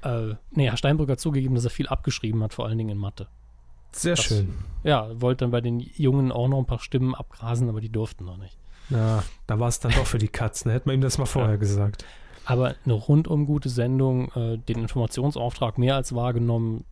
Äh, 0.04 0.36
nee, 0.52 0.70
Herr 0.70 0.78
Steinbrück 0.78 1.10
hat 1.10 1.20
zugegeben, 1.20 1.56
dass 1.56 1.64
er 1.66 1.70
viel 1.70 1.88
abgeschrieben 1.88 2.44
hat, 2.44 2.54
vor 2.54 2.66
allen 2.66 2.78
Dingen 2.78 2.90
in 2.92 2.98
Mathe. 2.98 3.28
Sehr 3.92 4.16
Das- 4.16 4.26
schön. 4.26 4.54
Ja, 4.84 5.10
wollte 5.22 5.46
dann 5.46 5.52
bei 5.52 5.62
den 5.62 5.80
Jungen 5.80 6.32
auch 6.32 6.48
noch 6.48 6.58
ein 6.60 6.66
paar 6.66 6.80
Stimmen 6.80 7.16
abgrasen, 7.16 7.70
aber 7.70 7.80
die 7.82 7.90
durften 7.90 8.26
noch 8.26 8.38
nicht. 8.38 8.58
Ja, 8.90 9.24
da 9.48 9.60
war 9.60 9.68
es 9.70 9.80
dann 9.80 9.92
doch 9.94 10.06
für 10.06 10.18
die 10.18 10.28
Katzen. 10.28 10.72
Hätte 10.72 10.88
man 10.90 10.96
ihm 10.96 11.02
das 11.02 11.18
mal 11.18 11.26
vorher 11.26 11.58
gesagt. 11.58 12.04
Aber 12.46 12.76
eine 12.84 12.94
rundum 12.94 13.46
gute 13.46 13.70
Sendung, 13.70 14.30
äh, 14.34 14.58
den 14.58 14.80
Informationsauftrag 14.80 15.78
mehr 15.78 15.96
als 15.96 16.14
wahrgenommen 16.14 16.84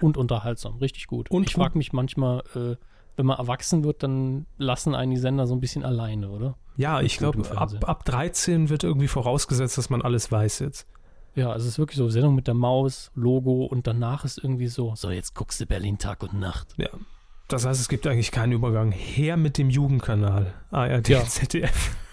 und 0.00 0.16
unterhaltsam, 0.16 0.76
richtig 0.76 1.08
gut. 1.08 1.30
Und 1.30 1.48
ich 1.48 1.54
frage 1.54 1.76
mich 1.76 1.92
manchmal, 1.92 2.44
äh, 2.54 2.76
wenn 3.16 3.26
man 3.26 3.38
erwachsen 3.38 3.82
wird, 3.82 4.02
dann 4.04 4.46
lassen 4.58 4.94
einen 4.94 5.10
die 5.10 5.16
Sender 5.16 5.46
so 5.46 5.54
ein 5.54 5.60
bisschen 5.60 5.84
alleine, 5.84 6.30
oder? 6.30 6.56
Ja, 6.76 7.00
ich 7.00 7.18
glaube, 7.18 7.50
ab, 7.56 7.72
ab 7.86 8.04
13 8.04 8.68
wird 8.70 8.84
irgendwie 8.84 9.08
vorausgesetzt, 9.08 9.76
dass 9.76 9.90
man 9.90 10.00
alles 10.02 10.30
weiß 10.30 10.60
jetzt. 10.60 10.86
Ja, 11.34 11.50
also 11.50 11.64
es 11.66 11.72
ist 11.72 11.78
wirklich 11.78 11.96
so 11.96 12.08
Sendung 12.10 12.34
mit 12.34 12.46
der 12.46 12.54
Maus, 12.54 13.10
Logo 13.14 13.64
und 13.64 13.86
danach 13.86 14.24
ist 14.24 14.38
irgendwie 14.38 14.68
so, 14.68 14.94
so 14.96 15.10
jetzt 15.10 15.34
guckst 15.34 15.60
du 15.60 15.66
Berlin 15.66 15.98
Tag 15.98 16.22
und 16.22 16.34
Nacht. 16.34 16.74
Ja. 16.76 16.90
Das 17.48 17.66
heißt, 17.66 17.80
es 17.80 17.88
gibt 17.88 18.06
eigentlich 18.06 18.30
keinen 18.30 18.52
Übergang. 18.52 18.92
Her 18.92 19.36
mit 19.36 19.58
dem 19.58 19.70
Jugendkanal. 19.70 20.54
ARD, 20.70 21.08
Ja. 21.08 21.24
ZDF. 21.24 21.96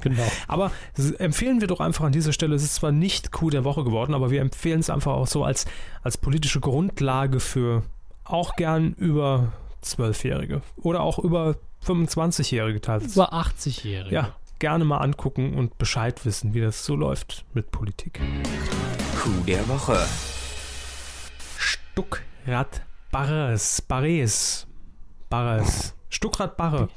Genau. 0.00 0.22
Aber 0.46 0.70
empfehlen 1.18 1.60
wir 1.60 1.66
doch 1.66 1.80
einfach 1.80 2.04
an 2.04 2.12
dieser 2.12 2.32
Stelle, 2.32 2.54
es 2.54 2.62
ist 2.62 2.76
zwar 2.76 2.92
nicht 2.92 3.32
Coup 3.32 3.50
der 3.50 3.64
Woche 3.64 3.82
geworden, 3.82 4.14
aber 4.14 4.30
wir 4.30 4.40
empfehlen 4.40 4.78
es 4.78 4.88
einfach 4.90 5.10
auch 5.14 5.26
so 5.26 5.42
als, 5.42 5.64
als 6.04 6.16
politische 6.16 6.60
Grundlage 6.60 7.40
für 7.40 7.82
auch 8.22 8.54
gern 8.54 8.92
über 8.92 9.52
Zwölfjährige 9.80 10.62
oder 10.76 11.00
auch 11.00 11.18
über 11.18 11.56
25-Jährige 11.84 12.80
teilweise. 12.80 13.12
Über 13.14 13.32
80-Jährige. 13.32 14.14
Ja, 14.14 14.36
gerne 14.62 14.84
mal 14.84 14.98
angucken 14.98 15.54
und 15.54 15.76
Bescheid 15.76 16.24
wissen, 16.24 16.54
wie 16.54 16.60
das 16.60 16.84
so 16.84 16.94
läuft 16.94 17.44
mit 17.52 17.72
Politik. 17.72 18.20
Coup 19.20 19.44
der 19.44 19.66
Woche. 19.68 19.98
Stuckrad 21.58 22.86
Barres, 23.10 23.82
Barres, 23.82 24.68
Barres, 25.28 25.96
Stuckrad 26.10 26.56
Barre. 26.56 26.88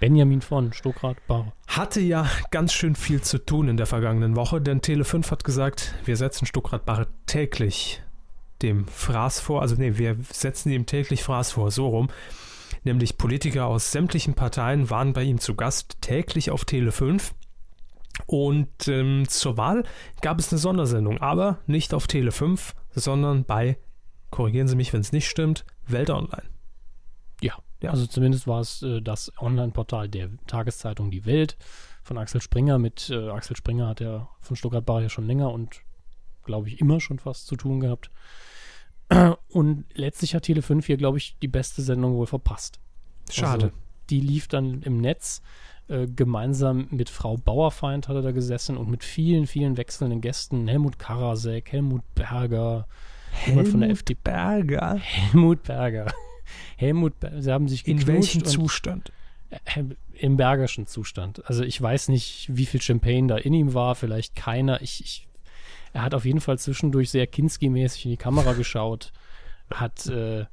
Benjamin 0.00 0.40
von 0.40 0.72
Stuckrad 0.72 1.18
Bar. 1.26 1.52
hatte 1.66 2.00
ja 2.00 2.26
ganz 2.50 2.72
schön 2.72 2.94
viel 2.94 3.20
zu 3.20 3.36
tun 3.36 3.68
in 3.68 3.76
der 3.76 3.86
vergangenen 3.86 4.34
Woche, 4.34 4.62
denn 4.62 4.80
Tele5 4.80 5.30
hat 5.30 5.44
gesagt, 5.44 5.94
wir 6.06 6.16
setzen 6.16 6.46
Stuckrad 6.46 6.86
Barre 6.86 7.08
täglich 7.26 8.02
dem 8.62 8.86
Fraß 8.86 9.38
vor, 9.40 9.60
also 9.60 9.74
nee, 9.74 9.98
wir 9.98 10.16
setzen 10.30 10.70
ihm 10.70 10.86
täglich 10.86 11.22
Fraß 11.22 11.52
vor, 11.52 11.70
so 11.70 11.88
rum. 11.88 12.08
Nämlich 12.84 13.16
Politiker 13.16 13.66
aus 13.66 13.92
sämtlichen 13.92 14.34
Parteien 14.34 14.90
waren 14.90 15.12
bei 15.12 15.22
ihm 15.22 15.38
zu 15.38 15.54
Gast, 15.54 15.98
täglich 16.00 16.50
auf 16.50 16.64
Tele5. 16.64 17.32
Und 18.26 18.88
ähm, 18.88 19.26
zur 19.28 19.56
Wahl 19.56 19.84
gab 20.20 20.38
es 20.38 20.52
eine 20.52 20.58
Sondersendung, 20.58 21.18
aber 21.18 21.58
nicht 21.66 21.94
auf 21.94 22.06
Tele5, 22.06 22.74
sondern 22.94 23.44
bei, 23.44 23.78
korrigieren 24.30 24.68
Sie 24.68 24.76
mich, 24.76 24.92
wenn 24.92 25.00
es 25.00 25.12
nicht 25.12 25.28
stimmt, 25.28 25.64
Welt 25.86 26.10
Online. 26.10 26.42
Ja, 27.40 27.54
Ja. 27.80 27.90
also 27.90 28.06
zumindest 28.06 28.46
war 28.46 28.60
es 28.60 28.82
äh, 28.82 29.00
das 29.00 29.32
Online-Portal 29.38 30.08
der 30.08 30.30
Tageszeitung 30.46 31.10
Die 31.10 31.24
Welt 31.24 31.56
von 32.02 32.18
Axel 32.18 32.42
Springer. 32.42 32.78
Mit 32.78 33.10
äh, 33.10 33.30
Axel 33.30 33.56
Springer 33.56 33.88
hat 33.88 34.00
er 34.00 34.28
von 34.40 34.56
Stuttgart 34.56 34.84
Bar 34.84 35.02
ja 35.02 35.08
schon 35.08 35.26
länger 35.26 35.50
und 35.50 35.80
glaube 36.44 36.68
ich 36.68 36.80
immer 36.80 37.00
schon 37.00 37.18
fast 37.18 37.46
zu 37.46 37.56
tun 37.56 37.80
gehabt. 37.80 38.10
Und 39.48 39.84
letztlich 39.94 40.34
hat 40.34 40.44
Tele5 40.44 40.84
hier, 40.84 40.96
glaube 40.96 41.18
ich, 41.18 41.36
die 41.40 41.48
beste 41.48 41.82
Sendung 41.82 42.14
wohl 42.14 42.26
verpasst. 42.26 42.80
Schade. 43.30 43.66
Also, 43.66 43.76
die 44.10 44.20
lief 44.20 44.48
dann 44.48 44.82
im 44.82 45.00
Netz. 45.00 45.42
Äh, 45.88 46.06
gemeinsam 46.06 46.86
mit 46.90 47.10
Frau 47.10 47.36
Bauerfeind 47.36 48.08
hat 48.08 48.14
er 48.14 48.22
da 48.22 48.30
gesessen 48.30 48.76
und 48.76 48.88
mit 48.88 49.02
vielen, 49.02 49.46
vielen 49.46 49.76
wechselnden 49.76 50.20
Gästen. 50.20 50.68
Helmut 50.68 50.98
Karasek, 50.98 51.72
Helmut 51.72 52.02
Berger, 52.14 52.86
jemand 53.46 53.68
von 53.68 53.80
der 53.80 53.90
FDP. 53.90 54.20
Berger. 54.22 54.96
Helmut 54.96 55.64
Berger. 55.64 56.06
Helmut 56.76 57.18
Berger. 57.18 57.42
Sie 57.42 57.52
haben 57.52 57.68
sich 57.68 57.86
In 57.86 58.06
welchem 58.06 58.44
Zustand? 58.44 59.12
äh, 59.50 59.84
im 60.14 60.36
bergerschen 60.36 60.86
Zustand. 60.86 61.44
Also 61.46 61.64
ich 61.64 61.80
weiß 61.80 62.08
nicht, 62.08 62.46
wie 62.50 62.66
viel 62.66 62.80
Champagne 62.80 63.26
da 63.26 63.36
in 63.36 63.52
ihm 63.52 63.74
war, 63.74 63.94
vielleicht 63.94 64.36
keiner. 64.36 64.82
Ich, 64.82 65.00
ich, 65.00 65.28
er 65.92 66.02
hat 66.02 66.14
auf 66.14 66.24
jeden 66.24 66.40
Fall 66.40 66.58
zwischendurch 66.58 67.10
sehr 67.10 67.26
Kinski-mäßig 67.26 68.06
in 68.06 68.10
die 68.12 68.16
Kamera 68.16 68.52
geschaut, 68.52 69.12
hat 69.70 70.06
äh, 70.06 70.46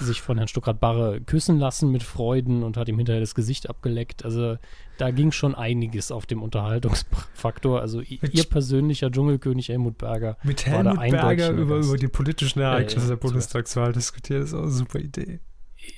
sich 0.00 0.22
von 0.22 0.38
Herrn 0.38 0.48
Stuckrad-Barre 0.48 1.20
küssen 1.20 1.58
lassen 1.58 1.90
mit 1.90 2.02
Freuden 2.02 2.62
und 2.62 2.76
hat 2.76 2.88
ihm 2.88 2.96
hinterher 2.96 3.20
das 3.20 3.34
Gesicht 3.34 3.68
abgeleckt. 3.68 4.24
Also 4.24 4.56
da 4.98 5.10
ging 5.10 5.32
schon 5.32 5.54
einiges 5.54 6.10
auf 6.10 6.26
dem 6.26 6.42
Unterhaltungsfaktor. 6.42 7.80
Also 7.80 7.98
Mit 7.98 8.34
ihr 8.34 8.44
persönlicher 8.44 9.10
Dschungelkönig 9.10 9.68
Helmut 9.68 9.98
Berger 9.98 10.38
Mit 10.42 10.66
Helmut 10.66 10.98
Berger 10.98 11.52
der 11.52 11.52
über, 11.52 11.76
über 11.76 11.96
die 11.96 12.08
politischen 12.08 12.60
Ereignisse 12.60 13.00
ja, 13.00 13.08
der 13.08 13.16
Bundestagswahl 13.16 13.92
diskutiert, 13.92 14.44
ist 14.44 14.54
auch 14.54 14.62
eine 14.62 14.70
super 14.70 14.98
Idee. 14.98 15.40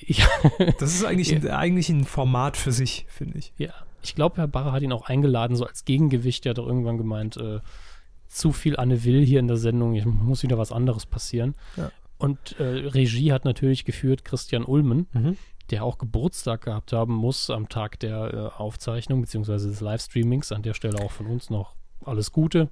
Ja, 0.06 0.26
Das 0.78 0.94
ist 0.94 1.04
eigentlich, 1.04 1.34
ein, 1.34 1.48
eigentlich 1.48 1.88
ein 1.88 2.04
Format 2.04 2.56
für 2.56 2.72
sich, 2.72 3.06
finde 3.08 3.38
ich. 3.38 3.52
Ja, 3.58 3.72
ich 4.02 4.14
glaube, 4.14 4.36
Herr 4.36 4.48
Barre 4.48 4.72
hat 4.72 4.82
ihn 4.82 4.92
auch 4.92 5.06
eingeladen, 5.06 5.56
so 5.56 5.64
als 5.64 5.84
Gegengewicht. 5.84 6.46
Er 6.46 6.50
hat 6.50 6.58
doch 6.58 6.66
irgendwann 6.66 6.98
gemeint, 6.98 7.36
äh, 7.36 7.60
zu 8.28 8.52
viel 8.52 8.76
Anne 8.76 9.04
Will 9.04 9.24
hier 9.24 9.40
in 9.40 9.48
der 9.48 9.56
Sendung, 9.56 9.94
ich 9.94 10.04
muss 10.04 10.42
wieder 10.42 10.58
was 10.58 10.72
anderes 10.72 11.06
passieren. 11.06 11.54
Ja. 11.76 11.90
Und 12.18 12.58
äh, 12.58 12.64
Regie 12.64 13.32
hat 13.32 13.44
natürlich 13.44 13.84
geführt 13.84 14.24
Christian 14.24 14.64
Ulmen, 14.64 15.06
der 15.70 15.84
auch 15.84 15.98
Geburtstag 15.98 16.62
gehabt 16.62 16.92
haben 16.92 17.14
muss 17.14 17.50
am 17.50 17.68
Tag 17.68 18.00
der 18.00 18.34
äh, 18.34 18.60
Aufzeichnung 18.60 19.20
beziehungsweise 19.20 19.68
des 19.68 19.80
Livestreamings. 19.80 20.52
An 20.52 20.62
der 20.62 20.74
Stelle 20.74 21.00
auch 21.00 21.12
von 21.12 21.26
uns 21.26 21.50
noch 21.50 21.76
alles 22.04 22.32
Gute. 22.32 22.70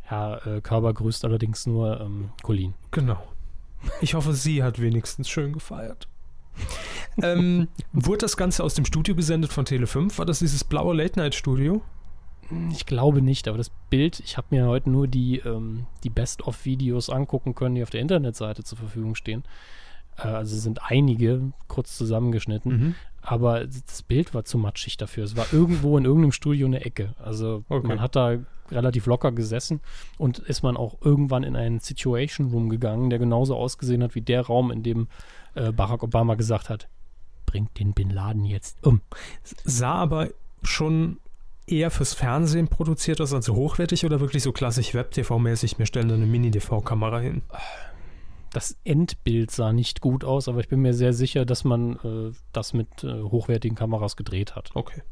Herr 0.00 0.46
äh, 0.46 0.60
Körber 0.60 0.92
grüßt 0.92 1.24
allerdings 1.24 1.66
nur 1.66 2.00
ähm, 2.00 2.30
Colin. 2.42 2.74
Genau. 2.90 3.22
Ich 4.00 4.14
hoffe, 4.14 4.34
sie 4.34 4.62
hat 4.62 4.80
wenigstens 4.80 5.28
schön 5.28 5.52
gefeiert. 5.52 6.08
ähm, 7.22 7.68
wurde 7.92 8.18
das 8.18 8.36
Ganze 8.36 8.62
aus 8.62 8.74
dem 8.74 8.84
Studio 8.84 9.14
gesendet 9.14 9.52
von 9.52 9.64
Tele5? 9.64 10.18
War 10.18 10.26
das 10.26 10.38
dieses 10.38 10.62
blaue 10.62 10.94
Late-Night-Studio? 10.94 11.82
Ich 12.70 12.86
glaube 12.86 13.22
nicht, 13.22 13.48
aber 13.48 13.58
das 13.58 13.70
Bild, 13.90 14.20
ich 14.20 14.36
habe 14.36 14.48
mir 14.50 14.66
heute 14.66 14.90
nur 14.90 15.08
die, 15.08 15.38
ähm, 15.38 15.86
die 16.02 16.10
Best-of-Videos 16.10 17.10
angucken 17.10 17.54
können, 17.54 17.74
die 17.74 17.82
auf 17.82 17.90
der 17.90 18.00
Internetseite 18.00 18.64
zur 18.64 18.78
Verfügung 18.78 19.14
stehen. 19.14 19.44
Äh, 20.18 20.28
also 20.28 20.56
sind 20.56 20.80
einige 20.90 21.52
kurz 21.68 21.96
zusammengeschnitten, 21.96 22.72
mhm. 22.72 22.94
aber 23.20 23.66
das 23.66 24.02
Bild 24.02 24.34
war 24.34 24.44
zu 24.44 24.58
matschig 24.58 24.96
dafür. 24.96 25.24
Es 25.24 25.36
war 25.36 25.46
irgendwo 25.52 25.98
in 25.98 26.04
irgendeinem 26.04 26.32
Studio 26.32 26.66
eine 26.66 26.84
Ecke. 26.84 27.14
Also 27.18 27.64
okay. 27.68 27.86
man 27.86 28.00
hat 28.00 28.16
da 28.16 28.38
relativ 28.70 29.06
locker 29.06 29.32
gesessen 29.32 29.80
und 30.18 30.38
ist 30.38 30.62
man 30.62 30.76
auch 30.76 30.98
irgendwann 31.02 31.42
in 31.42 31.56
einen 31.56 31.80
Situation 31.80 32.50
Room 32.50 32.68
gegangen, 32.68 33.10
der 33.10 33.18
genauso 33.18 33.56
ausgesehen 33.56 34.02
hat 34.02 34.14
wie 34.14 34.22
der 34.22 34.42
Raum, 34.42 34.70
in 34.70 34.82
dem 34.82 35.08
äh, 35.54 35.72
Barack 35.72 36.02
Obama 36.02 36.34
gesagt 36.34 36.70
hat, 36.70 36.88
bringt 37.46 37.78
den 37.78 37.92
Bin 37.92 38.10
Laden 38.10 38.44
jetzt 38.44 38.84
um. 38.86 39.00
Sah 39.42 39.94
aber 39.94 40.30
schon 40.62 41.18
eher 41.66 41.90
fürs 41.90 42.14
Fernsehen 42.14 42.68
produziert 42.68 43.20
aus, 43.20 43.32
also 43.32 43.54
hochwertig 43.54 44.04
oder 44.04 44.20
wirklich 44.20 44.42
so 44.42 44.52
klassisch 44.52 44.94
Web-TV-mäßig, 44.94 45.78
mir 45.78 45.86
stellen 45.86 46.08
da 46.08 46.14
eine 46.14 46.26
Mini-DV-Kamera 46.26 47.20
hin? 47.20 47.42
Das 48.52 48.76
Endbild 48.84 49.50
sah 49.50 49.72
nicht 49.72 50.00
gut 50.00 50.24
aus, 50.24 50.48
aber 50.48 50.60
ich 50.60 50.68
bin 50.68 50.80
mir 50.80 50.94
sehr 50.94 51.12
sicher, 51.12 51.44
dass 51.44 51.64
man 51.64 51.96
äh, 52.04 52.32
das 52.52 52.72
mit 52.72 53.02
äh, 53.02 53.22
hochwertigen 53.22 53.76
Kameras 53.76 54.16
gedreht 54.16 54.54
hat. 54.54 54.70
Okay. 54.74 55.02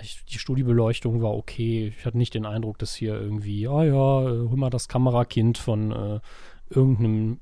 Ich, 0.00 0.24
die 0.26 0.38
Studiebeleuchtung 0.38 1.20
war 1.20 1.34
okay. 1.34 1.92
Ich 1.98 2.06
hatte 2.06 2.16
nicht 2.16 2.34
den 2.34 2.46
Eindruck, 2.46 2.78
dass 2.78 2.94
hier 2.94 3.14
irgendwie, 3.14 3.66
ah 3.66 3.82
ja, 3.82 4.22
äh, 4.22 4.48
hol 4.48 4.56
mal 4.56 4.70
das 4.70 4.86
Kamerakind 4.86 5.58
von 5.58 5.90
äh, 5.90 6.20
irgendeinem 6.68 7.40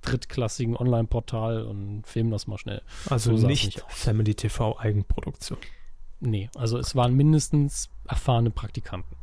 drittklassigen 0.00 0.76
Online-Portal 0.76 1.62
und 1.62 2.04
film 2.06 2.30
das 2.32 2.48
mal 2.48 2.58
schnell. 2.58 2.82
Also 3.08 3.36
so 3.36 3.46
nicht, 3.46 3.76
nicht 3.76 3.84
Family 3.88 4.34
TV 4.34 4.76
Eigenproduktion. 4.78 5.58
Nee, 6.24 6.48
also 6.54 6.78
es 6.78 6.94
waren 6.94 7.14
mindestens 7.14 7.90
erfahrene 8.06 8.50
Praktikanten. 8.50 9.16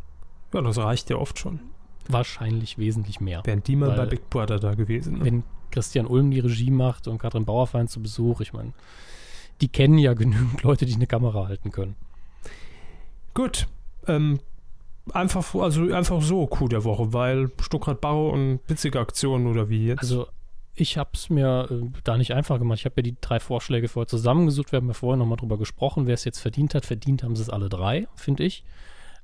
Ja, 0.54 0.62
das 0.62 0.78
reicht 0.78 1.10
ja 1.10 1.16
oft 1.16 1.39
schon. 1.39 1.62
Wahrscheinlich 2.10 2.78
wesentlich 2.78 3.22
mehr. 3.22 3.41
Wären 3.45 3.64
die 3.64 3.78
mal 3.78 3.95
bei 3.95 4.06
Big 4.06 4.30
Brother 4.30 4.60
da 4.60 4.74
gewesen. 4.74 5.20
Ne? 5.20 5.26
Wenn 5.26 5.43
Christian 5.72 6.08
Ulm 6.08 6.32
die 6.32 6.39
Regie 6.39 6.72
macht 6.72 7.08
und 7.08 7.18
Katrin 7.20 7.45
Bauerfein 7.45 7.88
zu 7.88 8.02
Besuch, 8.02 8.41
ich 8.41 8.52
meine, 8.52 8.74
die 9.62 9.70
kennen 9.70 9.97
ja 9.97 10.14
genügend 10.14 10.62
Leute, 10.64 10.86
die 10.86 10.95
eine 10.95 11.08
Kamera 11.08 11.47
halten 11.47 11.72
können. 11.72 11.95
Gut. 13.34 13.68
Ähm, 14.08 14.39
einfach, 15.14 15.56
also 15.56 15.93
einfach 15.93 16.22
so 16.22 16.47
Coup 16.47 16.70
der 16.70 16.84
Woche, 16.84 17.14
weil 17.14 17.50
Stuttgart 17.62 18.02
Barrow 18.02 18.34
und 18.34 18.60
witzige 18.68 19.00
Aktionen 19.00 19.47
oder 19.47 19.70
wie 19.70 19.88
jetzt? 19.88 20.00
Also 20.00 20.28
ich 20.76 20.98
habe 20.98 21.12
es 21.14 21.30
mir 21.30 21.68
äh, 21.70 22.00
da 22.04 22.18
nicht 22.18 22.34
einfach 22.34 22.60
gemacht. 22.60 22.80
Ich 22.80 22.86
habe 22.86 22.96
ja 22.98 23.04
die 23.04 23.18
drei 23.20 23.40
Vorschläge 23.40 23.88
vorher 23.88 24.08
zusammengesucht. 24.08 24.72
Wir 24.72 24.78
haben 24.78 24.88
ja 24.88 24.94
vorher 24.94 25.18
nochmal 25.18 25.38
drüber 25.38 25.58
gesprochen, 25.58 26.08
wer 26.08 26.14
es 26.14 26.24
jetzt 26.24 26.40
verdient 26.40 26.76
hat. 26.76 26.86
Verdient 26.86 27.24
haben 27.24 27.36
sie 27.36 27.42
es 27.42 27.50
alle 27.50 27.70
drei, 27.70 28.08
finde 28.16 28.44
ich. 28.44 28.64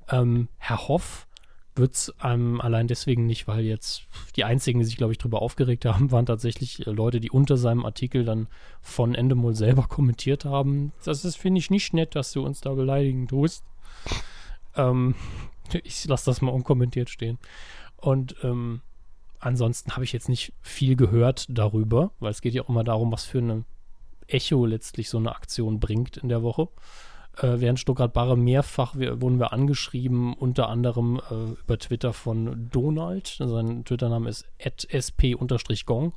Ähm, 0.10 0.50
Herr 0.58 0.88
Hoff 0.88 1.28
wird 1.76 1.94
es 1.94 2.14
ähm, 2.24 2.62
allein 2.62 2.88
deswegen 2.88 3.26
nicht, 3.26 3.48
weil 3.48 3.66
jetzt 3.66 4.04
die 4.36 4.46
einzigen, 4.46 4.80
die 4.80 4.86
sich, 4.86 4.96
glaube 4.96 5.12
ich, 5.12 5.18
darüber 5.18 5.42
aufgeregt 5.42 5.86
haben, 5.86 6.12
waren 6.12 6.26
tatsächlich 6.26 6.86
äh, 6.86 6.92
Leute, 6.92 7.20
die 7.20 7.32
unter 7.32 7.58
seinem 7.58 7.86
Artikel 7.86 8.24
dann 8.24 8.48
von 8.82 9.16
Endemol 9.16 9.56
selber 9.56 9.84
kommentiert 9.90 10.46
haben. 10.46 10.94
Das 11.04 11.26
ist, 11.26 11.38
finde 11.38 11.60
ich, 11.60 11.70
nicht 11.70 11.94
nett, 11.94 12.16
dass 12.16 12.32
du 12.32 12.44
uns 12.46 12.62
da 12.62 12.74
beleidigen 12.74 13.28
tust. 13.28 13.64
Ähm, 14.76 15.16
ich 15.84 16.06
lasse 16.06 16.26
das 16.26 16.42
mal 16.42 16.52
unkommentiert 16.52 17.10
stehen. 17.10 17.38
Und 17.98 18.36
ähm, 18.44 18.82
ansonsten 19.40 19.94
habe 19.94 20.04
ich 20.04 20.14
jetzt 20.14 20.30
nicht 20.30 20.54
viel 20.62 20.96
gehört 20.96 21.46
darüber, 21.50 22.12
weil 22.20 22.32
es 22.32 22.42
geht 22.42 22.54
ja 22.54 22.64
auch 22.64 22.70
immer 22.70 22.84
darum, 22.84 23.12
was 23.12 23.26
für 23.26 23.40
ein 23.40 23.66
Echo 24.28 24.66
letztlich 24.66 25.10
so 25.10 25.18
eine 25.18 25.36
Aktion 25.36 25.80
bringt 25.80 26.18
in 26.18 26.30
der 26.30 26.42
Woche. 26.44 26.68
Äh, 27.38 27.60
während 27.60 27.80
Stuttgart-Barre 27.80 28.38
mehrfach 28.38 28.96
wir, 28.96 29.22
wurden 29.22 29.40
wir 29.40 29.52
angeschrieben, 29.52 30.34
unter 30.34 30.70
anderem 30.70 31.22
äh, 31.30 31.60
über 31.62 31.78
Twitter 31.78 32.14
von 32.14 32.70
Donald. 32.72 33.38
Sein 33.40 33.84
Twitter-Name 33.84 34.30
ist 34.30 34.48
sp-gong. 34.60 36.14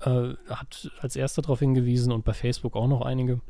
Äh, 0.00 0.34
hat 0.48 0.90
als 1.00 1.14
erster 1.14 1.42
darauf 1.42 1.60
hingewiesen 1.60 2.12
und 2.12 2.24
bei 2.24 2.32
Facebook 2.32 2.74
auch 2.74 2.88
noch 2.88 3.02
einige 3.02 3.40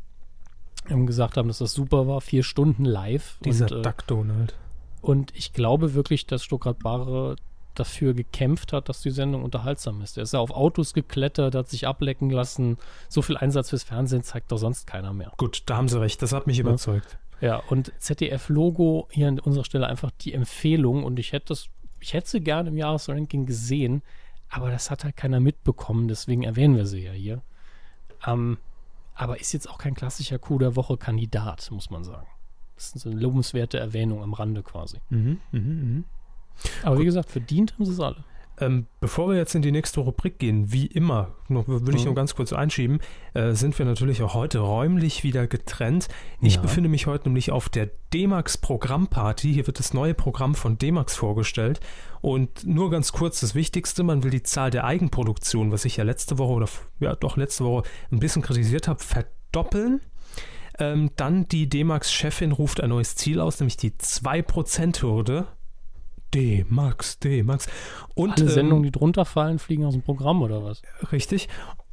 ähm, 0.91 1.07
gesagt 1.07 1.37
haben, 1.37 1.49
dass 1.49 1.59
das 1.59 1.73
super 1.73 2.07
war. 2.07 2.21
Vier 2.21 2.43
Stunden 2.43 2.85
live. 2.85 3.39
Dieser 3.45 3.71
und, 3.71 3.73
äh, 3.73 3.83
Duck 3.83 4.07
Donald. 4.07 4.55
Und 5.01 5.35
ich 5.35 5.53
glaube 5.53 5.95
wirklich, 5.95 6.27
dass 6.27 6.45
Stuttgart-Barre 6.45 7.37
dafür 7.75 8.15
gekämpft 8.15 8.73
hat, 8.73 8.89
dass 8.89 9.03
die 9.03 9.11
Sendung 9.11 9.43
unterhaltsam 9.43 10.01
ist. 10.03 10.17
Er 10.17 10.25
ist 10.25 10.33
ja 10.33 10.41
auf 10.41 10.51
Autos 10.51 10.95
geklettert, 10.95 11.55
hat 11.55 11.69
sich 11.69 11.87
ablecken 11.87 12.31
lassen. 12.31 12.79
So 13.09 13.23
viel 13.23 13.37
Einsatz 13.37 13.71
fürs 13.71 13.83
Fernsehen 13.83 14.23
zeigt 14.23 14.53
doch 14.53 14.59
sonst 14.59 14.87
keiner 14.87 15.13
mehr. 15.13 15.33
Gut, 15.37 15.63
da 15.67 15.77
haben 15.77 15.89
Sie 15.89 16.01
recht. 16.01 16.23
Das 16.23 16.33
hat 16.33 16.47
mich 16.47 16.59
überzeugt. 16.59 17.19
Ja, 17.41 17.57
und 17.57 17.93
ZDF-Logo 17.99 19.09
hier 19.11 19.29
an 19.29 19.41
unserer 19.41 19.65
Stelle 19.65 19.87
einfach 19.87 20.11
die 20.13 20.33
Empfehlung. 20.33 21.03
Und 21.03 21.19
ich 21.19 21.33
hätte 21.33 21.47
das, 21.49 21.69
ich 22.01 22.15
hätte 22.15 22.29
sie 22.29 22.41
gerne 22.41 22.69
im 22.71 22.77
Jahresranking 22.77 23.47
gesehen, 23.47 24.03
aber 24.49 24.71
das 24.71 24.91
hat 24.91 25.03
halt 25.05 25.17
keiner 25.17 25.41
mitbekommen. 25.41 26.07
Deswegen 26.07 26.45
erwähnen 26.45 26.77
wir 26.77 26.87
sie 26.87 27.03
ja 27.03 27.13
hier. 27.13 27.43
Ähm, 28.27 28.59
aber 29.15 29.41
ist 29.41 29.53
jetzt 29.53 29.69
auch 29.69 29.79
kein 29.79 29.95
klassischer 29.95 30.39
Coup 30.39 30.59
der 30.59 30.77
Woche-Kandidat, 30.77 31.71
muss 31.73 31.91
man 31.91 32.05
sagen. 32.05 32.29
Das 32.77 32.95
ist 32.95 33.07
eine 33.07 33.21
lobenswerte 33.21 33.79
Erwähnung 33.79 34.23
am 34.23 34.35
Rande 34.35 34.63
quasi. 34.63 34.99
Mhm, 35.11 35.41
mh, 35.53 35.61
mh. 35.61 36.05
Aber 36.83 36.99
wie 36.99 37.05
gesagt, 37.05 37.31
verdient 37.31 37.75
haben 37.75 37.85
sie 37.85 37.93
es 37.93 38.01
alle. 38.01 38.25
Ähm, 38.61 38.87
bevor 39.01 39.29
wir 39.29 39.37
jetzt 39.37 39.55
in 39.55 39.63
die 39.63 39.73
nächste 39.73 40.01
Rubrik 40.01 40.39
gehen, 40.39 40.73
wie 40.73 40.87
immer, 40.87 41.35
noch, 41.49 41.67
würde 41.67 41.97
ich 41.97 42.05
mhm. 42.05 42.11
noch 42.11 42.15
ganz 42.15 42.35
kurz 42.35 42.53
einschieben, 42.53 43.01
äh, 43.35 43.55
sind 43.55 43.79
wir 43.79 43.87
natürlich 43.87 44.23
auch 44.23 44.35
heute 44.35 44.59
räumlich 44.61 45.25
wieder 45.25 45.47
getrennt. 45.47 46.09
Ich 46.41 46.57
ja. 46.57 46.61
befinde 46.61 46.89
mich 46.89 47.07
heute 47.07 47.29
nämlich 47.29 47.51
auf 47.51 47.69
der 47.69 47.91
D-Max 48.13 48.59
Programmparty. 48.59 49.53
Hier 49.53 49.67
wird 49.67 49.79
das 49.79 49.95
neue 49.95 50.15
Programm 50.15 50.55
von 50.55 50.77
D-Max 50.77 51.17
vorgestellt. 51.17 51.81
Und 52.21 52.65
nur 52.65 52.91
ganz 52.91 53.11
kurz 53.13 53.41
das 53.41 53.55
Wichtigste, 53.55 54.03
man 54.03 54.23
will 54.23 54.31
die 54.31 54.43
Zahl 54.43 54.71
der 54.71 54.85
Eigenproduktion, 54.85 55.73
was 55.73 55.85
ich 55.85 55.97
ja 55.97 56.05
letzte 56.05 56.39
Woche 56.39 56.53
oder 56.53 56.69
ja 57.01 57.17
doch 57.17 57.37
letzte 57.37 57.65
Woche 57.65 57.89
ein 58.13 58.21
bisschen 58.21 58.43
kritisiert 58.43 58.87
habe, 58.87 59.01
verdoppeln. 59.01 60.03
Ähm, 60.79 61.11
dann 61.17 61.49
die 61.49 61.69
D-Max-Chefin 61.69 62.53
ruft 62.53 62.81
ein 62.81 62.91
neues 62.91 63.17
Ziel 63.17 63.41
aus, 63.41 63.59
nämlich 63.61 63.77
die 63.77 63.93
2%-Hürde 63.93 65.47
D-Max, 66.35 67.19
D-Max. 67.19 67.69
Und 68.15 68.41
Alle 68.41 68.51
Sendungen, 68.51 68.85
ähm, 68.85 68.93
die 68.93 68.99
drunter 68.99 69.25
fallen, 69.25 69.59
fliegen 69.59 69.85
aus 69.85 69.95
dem 69.95 70.03
Programm 70.03 70.43
oder 70.43 70.65
was? 70.65 70.83
Richtig. 71.13 71.49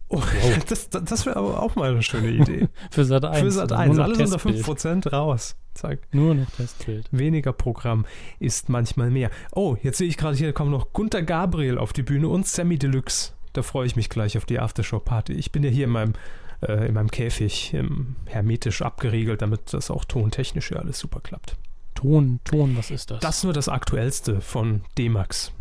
Oh, 0.10 0.18
wow. 0.18 0.60
Das, 0.68 0.90
das 0.90 1.26
wäre 1.26 1.38
aber 1.38 1.62
auch 1.62 1.76
mal 1.76 1.92
eine 1.92 2.02
schöne 2.02 2.30
Idee. 2.30 2.68
Für 2.92 3.06
Sat 3.06 3.26
1. 3.26 3.40
Für 3.40 3.52
Sat 3.52 3.72
1. 3.72 4.00
Alles 4.00 4.20
unter 4.20 4.38
5% 4.38 5.10
raus. 5.10 5.56
Zack. 5.76 6.00
Nur 6.12 6.34
noch 6.34 6.50
Testbild. 6.50 7.08
Weniger 7.12 7.54
Programm 7.54 8.06
ist 8.40 8.70
manchmal 8.70 9.12
mehr. 9.12 9.30
Oh, 9.54 9.78
jetzt 9.82 10.00
sehe 10.00 10.08
ich 10.08 10.18
gerade 10.18 10.36
hier, 10.36 10.52
kommen 10.52 10.72
noch 10.72 10.94
Gunter 10.94 11.22
Gabriel 11.22 11.78
auf 11.78 11.94
die 11.94 12.04
Bühne 12.04 12.28
und 12.28 12.48
Sammy 12.48 12.78
Deluxe. 12.78 13.34
Da 13.54 13.62
freue 13.62 13.86
ich 13.86 13.96
mich 13.96 14.10
gleich 14.10 14.38
auf 14.38 14.46
die 14.46 14.60
Aftershow-Party. 14.60 15.34
Ich 15.34 15.52
bin 15.52 15.64
ja 15.64 15.70
hier 15.70 15.86
in 15.86 15.92
meinem, 15.92 16.14
äh, 16.62 16.88
in 16.88 16.94
meinem 16.96 17.12
Käfig 17.12 17.74
ähm, 17.74 18.16
hermetisch 18.26 18.82
abgeriegelt, 18.82 19.42
damit 19.42 19.74
das 19.74 19.92
auch 19.92 20.06
tontechnisch 20.06 20.72
ja 20.72 20.78
alles 20.78 21.00
super 21.00 21.20
klappt. 21.20 21.56
Ton, 22.00 22.40
Ton, 22.46 22.78
was 22.78 22.92
ist 22.92 23.12
das? 23.12 23.20
Das 23.20 23.40
ist 23.40 23.44
nur 23.44 23.52
das 23.52 23.68
aktuellste 23.68 24.40
von 24.40 24.84
D-Max. 24.98 25.52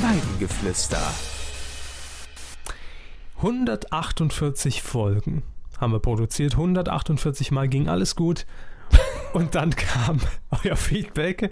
Weidengeflüster. 0.00 1.02
148 3.36 4.80
Folgen 4.80 5.42
haben 5.78 5.92
wir 5.92 5.98
produziert. 5.98 6.52
148 6.52 7.50
Mal 7.50 7.68
ging 7.68 7.90
alles 7.90 8.16
gut. 8.16 8.46
Und 9.34 9.54
dann 9.54 9.76
kam 9.76 10.18
euer 10.64 10.76
Feedback. 10.76 11.50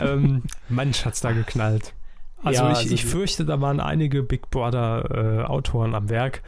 ähm, 0.00 0.42
Mensch, 0.68 1.04
hat's 1.04 1.20
da 1.20 1.30
geknallt. 1.30 1.94
Also, 2.42 2.64
ja, 2.64 2.72
ich, 2.72 2.78
also 2.78 2.94
ich 2.94 3.04
fürchte, 3.04 3.44
da 3.44 3.60
waren 3.60 3.78
einige 3.78 4.24
Big 4.24 4.50
Brother-Autoren 4.50 5.92
äh, 5.92 5.96
am 5.96 6.08
Werk, 6.08 6.42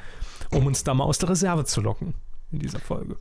um 0.50 0.66
uns 0.66 0.82
da 0.82 0.94
mal 0.94 1.04
aus 1.04 1.18
der 1.18 1.28
Reserve 1.28 1.64
zu 1.64 1.80
locken 1.80 2.14
in 2.50 2.58
dieser 2.58 2.80
Folge 2.80 3.14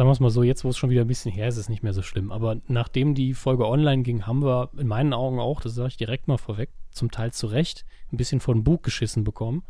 sagen 0.00 0.08
wir 0.08 0.12
es 0.12 0.20
mal 0.20 0.30
so, 0.30 0.42
jetzt 0.42 0.64
wo 0.64 0.70
es 0.70 0.78
schon 0.78 0.88
wieder 0.88 1.02
ein 1.02 1.08
bisschen 1.08 1.30
her 1.30 1.46
ist, 1.46 1.56
ist 1.56 1.64
es 1.64 1.68
nicht 1.68 1.82
mehr 1.82 1.92
so 1.92 2.00
schlimm. 2.00 2.32
Aber 2.32 2.56
nachdem 2.68 3.14
die 3.14 3.34
Folge 3.34 3.68
online 3.68 4.02
ging, 4.02 4.26
haben 4.26 4.42
wir 4.42 4.70
in 4.78 4.86
meinen 4.86 5.12
Augen 5.12 5.38
auch, 5.38 5.60
das 5.60 5.74
sage 5.74 5.88
ich 5.88 5.98
direkt 5.98 6.26
mal 6.26 6.38
vorweg, 6.38 6.70
zum 6.90 7.10
Teil 7.10 7.34
zu 7.34 7.48
Recht, 7.48 7.84
ein 8.10 8.16
bisschen 8.16 8.40
von 8.40 8.64
Bug 8.64 8.82
geschissen 8.82 9.24
bekommen. 9.24 9.62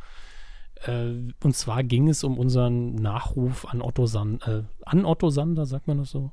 Äh, 0.87 1.33
und 1.43 1.57
zwar 1.57 1.83
ging 1.83 2.09
es 2.09 2.23
um 2.23 2.39
unseren 2.39 2.95
Nachruf 2.95 3.67
an 3.67 3.83
Otto 3.83 4.07
Sander, 4.07 4.59
äh, 4.59 4.63
an 4.87 5.05
Otto 5.05 5.31
Sander, 5.31 5.67
sagt 5.67 5.89
man 5.89 5.99
das 5.99 6.11
so? 6.11 6.31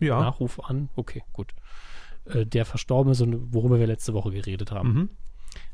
Ja. 0.00 0.18
Nachruf 0.18 0.58
an, 0.58 0.88
okay, 0.96 1.22
gut. 1.32 1.54
Äh, 2.24 2.44
der 2.44 2.64
verstorben 2.64 3.12
ist 3.12 3.20
und 3.20 3.54
worüber 3.54 3.78
wir 3.78 3.86
letzte 3.86 4.14
Woche 4.14 4.32
geredet 4.32 4.72
haben. 4.72 4.92
Mhm. 4.92 5.10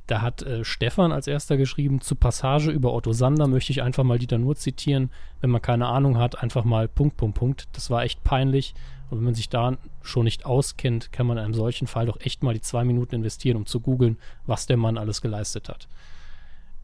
Da 0.06 0.20
hat 0.20 0.42
äh, 0.42 0.64
Stefan 0.64 1.12
als 1.12 1.26
erster 1.26 1.56
geschrieben, 1.56 2.00
zu 2.00 2.14
Passage 2.14 2.70
über 2.70 2.92
Otto 2.92 3.12
Sander 3.12 3.46
möchte 3.46 3.72
ich 3.72 3.82
einfach 3.82 4.04
mal 4.04 4.18
Dieter 4.18 4.38
nur 4.38 4.54
zitieren. 4.54 5.10
Wenn 5.40 5.50
man 5.50 5.62
keine 5.62 5.86
Ahnung 5.86 6.18
hat, 6.18 6.42
einfach 6.42 6.64
mal 6.64 6.88
Punkt, 6.88 7.16
Punkt, 7.16 7.38
Punkt. 7.38 7.68
Das 7.72 7.88
war 7.88 8.02
echt 8.02 8.22
peinlich. 8.22 8.74
Und 9.08 9.18
wenn 9.18 9.24
man 9.24 9.34
sich 9.34 9.48
da 9.48 9.78
schon 10.02 10.24
nicht 10.24 10.44
auskennt, 10.44 11.10
kann 11.12 11.26
man 11.26 11.38
in 11.38 11.44
einem 11.44 11.54
solchen 11.54 11.86
Fall 11.86 12.06
doch 12.06 12.20
echt 12.20 12.42
mal 12.42 12.52
die 12.52 12.60
zwei 12.60 12.84
Minuten 12.84 13.14
investieren, 13.14 13.56
um 13.56 13.66
zu 13.66 13.80
googeln, 13.80 14.18
was 14.46 14.66
der 14.66 14.76
Mann 14.76 14.98
alles 14.98 15.22
geleistet 15.22 15.68
hat. 15.68 15.88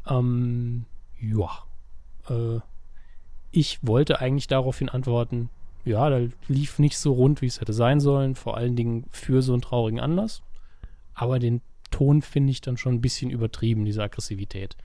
Ähm, 0.09 0.87
ja. 1.21 1.51
Äh, 2.29 2.61
ich 3.51 3.81
wollte 3.83 4.21
eigentlich 4.21 4.47
daraufhin 4.47 4.89
antworten, 4.89 5.51
ja, 5.85 6.09
da 6.09 6.21
lief 6.49 6.79
nicht 6.79 6.99
so 6.99 7.13
rund, 7.13 7.43
wie 7.43 7.47
es 7.47 7.61
hätte 7.61 7.73
sein 7.73 8.01
sollen, 8.01 8.35
vor 8.35 8.57
allen 8.57 8.77
Dingen 8.77 9.07
für 9.11 9.43
so 9.43 9.53
einen 9.53 9.63
traurigen 9.63 10.01
Anlass. 10.01 10.43
Aber 11.15 11.39
den 11.39 11.63
Ton 11.91 12.23
finde 12.23 12.51
ich 12.53 12.61
dann 12.61 12.77
schon 12.77 12.95
ein 12.95 13.01
bisschen 13.01 13.31
übertrieben, 13.31 13.85
diese 13.85 14.03
Aggressivität. 14.03 14.77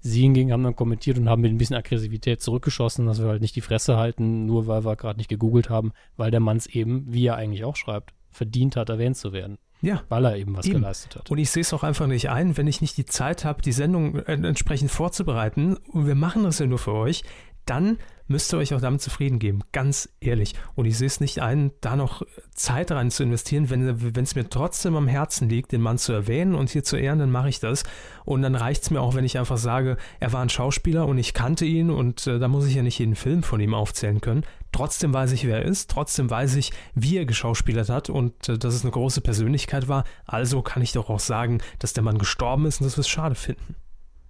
Sie 0.00 0.22
hingegen 0.22 0.52
haben 0.52 0.64
dann 0.64 0.74
kommentiert 0.74 1.16
und 1.16 1.28
haben 1.28 1.42
mit 1.42 1.52
ein 1.52 1.58
bisschen 1.58 1.76
Aggressivität 1.76 2.42
zurückgeschossen, 2.42 3.06
dass 3.06 3.20
wir 3.20 3.28
halt 3.28 3.40
nicht 3.40 3.54
die 3.54 3.60
Fresse 3.60 3.96
halten, 3.96 4.46
nur 4.46 4.66
weil 4.66 4.84
wir 4.84 4.96
gerade 4.96 5.18
nicht 5.18 5.28
gegoogelt 5.28 5.70
haben, 5.70 5.92
weil 6.16 6.32
der 6.32 6.40
Mann 6.40 6.56
es 6.56 6.66
eben, 6.66 7.04
wie 7.12 7.26
er 7.26 7.36
eigentlich 7.36 7.64
auch 7.64 7.76
schreibt, 7.76 8.12
verdient 8.30 8.74
hat, 8.74 8.88
erwähnt 8.88 9.16
zu 9.16 9.32
werden. 9.32 9.58
Ja. 9.80 10.02
Weil 10.08 10.24
er 10.24 10.36
eben 10.36 10.56
was 10.56 10.66
eben. 10.66 10.80
geleistet 10.80 11.16
hat. 11.16 11.30
Und 11.30 11.38
ich 11.38 11.50
sehe 11.50 11.60
es 11.60 11.72
auch 11.72 11.82
einfach 11.82 12.06
nicht 12.06 12.30
ein, 12.30 12.56
wenn 12.56 12.66
ich 12.66 12.80
nicht 12.80 12.96
die 12.96 13.04
Zeit 13.04 13.44
habe, 13.44 13.62
die 13.62 13.72
Sendung 13.72 14.16
entsprechend 14.16 14.90
vorzubereiten. 14.90 15.76
Und 15.76 16.06
wir 16.06 16.14
machen 16.14 16.44
das 16.44 16.60
ja 16.60 16.66
nur 16.66 16.78
für 16.78 16.92
euch. 16.92 17.22
Dann 17.66 17.98
müsst 18.32 18.52
ihr 18.52 18.58
euch 18.58 18.74
auch 18.74 18.80
damit 18.80 19.00
zufrieden 19.00 19.38
geben, 19.38 19.60
ganz 19.72 20.08
ehrlich. 20.20 20.54
Und 20.74 20.86
ich 20.86 20.98
sehe 20.98 21.06
es 21.06 21.20
nicht 21.20 21.40
ein, 21.40 21.70
da 21.80 21.96
noch 21.96 22.22
Zeit 22.50 22.90
rein 22.90 23.10
zu 23.10 23.22
investieren, 23.22 23.70
wenn 23.70 24.24
es 24.24 24.34
mir 24.34 24.48
trotzdem 24.48 24.96
am 24.96 25.06
Herzen 25.06 25.48
liegt, 25.48 25.70
den 25.70 25.80
Mann 25.80 25.98
zu 25.98 26.12
erwähnen 26.12 26.54
und 26.54 26.70
hier 26.70 26.82
zu 26.82 26.96
ehren, 26.96 27.18
dann 27.18 27.30
mache 27.30 27.48
ich 27.48 27.60
das. 27.60 27.84
Und 28.24 28.42
dann 28.42 28.54
reicht 28.54 28.82
es 28.82 28.90
mir 28.90 29.00
auch, 29.00 29.14
wenn 29.14 29.24
ich 29.24 29.38
einfach 29.38 29.58
sage, 29.58 29.96
er 30.18 30.32
war 30.32 30.42
ein 30.42 30.48
Schauspieler 30.48 31.06
und 31.06 31.18
ich 31.18 31.34
kannte 31.34 31.64
ihn 31.64 31.90
und 31.90 32.26
äh, 32.26 32.38
da 32.38 32.48
muss 32.48 32.66
ich 32.66 32.74
ja 32.74 32.82
nicht 32.82 32.98
jeden 32.98 33.16
Film 33.16 33.42
von 33.42 33.60
ihm 33.60 33.74
aufzählen 33.74 34.20
können. 34.20 34.44
Trotzdem 34.72 35.12
weiß 35.12 35.32
ich, 35.32 35.46
wer 35.46 35.58
er 35.58 35.64
ist, 35.66 35.90
trotzdem 35.90 36.30
weiß 36.30 36.56
ich, 36.56 36.72
wie 36.94 37.18
er 37.18 37.26
geschauspielert 37.26 37.90
hat 37.90 38.08
und 38.08 38.48
äh, 38.48 38.58
dass 38.58 38.74
es 38.74 38.82
eine 38.82 38.92
große 38.92 39.20
Persönlichkeit 39.20 39.88
war. 39.88 40.04
Also 40.24 40.62
kann 40.62 40.82
ich 40.82 40.92
doch 40.92 41.10
auch 41.10 41.20
sagen, 41.20 41.60
dass 41.78 41.92
der 41.92 42.02
Mann 42.02 42.18
gestorben 42.18 42.66
ist 42.66 42.80
und 42.80 42.86
dass 42.86 42.96
wir 42.96 43.02
es 43.02 43.08
schade 43.08 43.34
finden. 43.34 43.76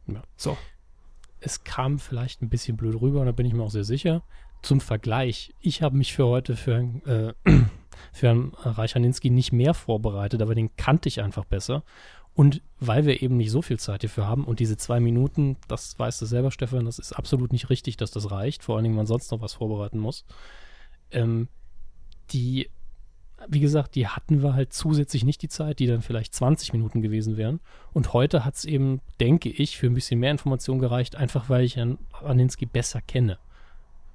Ja. 0.09 0.23
So 0.37 0.57
es 1.43 1.65
kam 1.65 1.99
vielleicht 1.99 2.43
ein 2.43 2.49
bisschen 2.49 2.77
blöd 2.77 3.01
rüber 3.01 3.21
und 3.21 3.27
da 3.27 3.33
bin 3.33 3.47
ich 3.47 3.53
mir 3.53 3.63
auch 3.63 3.71
sehr 3.71 3.85
sicher. 3.85 4.23
Zum 4.63 4.81
Vergleich, 4.81 5.53
ich 5.61 5.83
habe 5.83 5.97
mich 5.97 6.13
für 6.13 6.27
heute 6.27 6.57
für, 6.57 6.77
äh, 7.05 7.33
für 8.13 8.27
Herrn 8.27 8.53
Reichaninski 8.55 9.31
nicht 9.31 9.53
mehr 9.53 9.75
vorbereitet, 9.75 10.41
aber 10.41 10.55
den 10.55 10.75
kannte 10.77 11.09
ich 11.09 11.21
einfach 11.21 11.45
besser. 11.45 11.83
Und 12.35 12.63
weil 12.81 13.05
wir 13.05 13.21
eben 13.21 13.37
nicht 13.37 13.51
so 13.51 13.61
viel 13.61 13.79
Zeit 13.79 14.01
hierfür 14.01 14.27
haben 14.27 14.45
und 14.45 14.59
diese 14.61 14.79
zwei 14.79 15.01
Minuten, 15.01 15.59
das 15.69 15.99
weißt 15.99 16.23
du 16.23 16.27
selber, 16.27 16.51
Stefan, 16.51 16.87
das 16.87 16.99
ist 16.99 17.13
absolut 17.13 17.53
nicht 17.53 17.69
richtig, 17.69 17.99
dass 17.99 18.11
das 18.11 18.31
reicht, 18.31 18.63
vor 18.63 18.77
allen 18.77 18.85
Dingen, 18.85 18.95
wenn 18.95 19.01
man 19.01 19.07
sonst 19.07 19.31
noch 19.33 19.43
was 19.43 19.53
vorbereiten 19.53 19.99
muss. 19.99 20.25
Ähm, 21.11 21.49
die 22.31 22.71
wie 23.49 23.61
gesagt, 23.61 23.95
die 23.95 24.09
hatten 24.09 24.43
wir 24.43 24.55
halt 24.55 24.73
zusätzlich 24.73 25.25
nicht 25.25 25.43
die 25.43 25.49
Zeit, 25.49 25.79
die 25.79 25.87
dann 25.87 26.03
vielleicht 26.03 26.35
20 26.35 26.73
Minuten 26.73 27.03
gewesen 27.03 27.37
wären. 27.37 27.61
Und 27.93 28.13
heute 28.13 28.45
hat 28.45 28.55
es 28.55 28.65
eben, 28.65 29.01
denke 29.21 29.49
ich, 29.49 29.77
für 29.77 29.87
ein 29.87 29.95
bisschen 29.95 30.21
mehr 30.21 30.31
Information 30.31 30.79
gereicht, 30.79 31.17
einfach 31.17 31.49
weil 31.49 31.65
ich 31.65 31.77
Herrn 31.77 31.99
Aninski 32.25 32.67
besser 32.67 33.01
kenne 33.01 33.39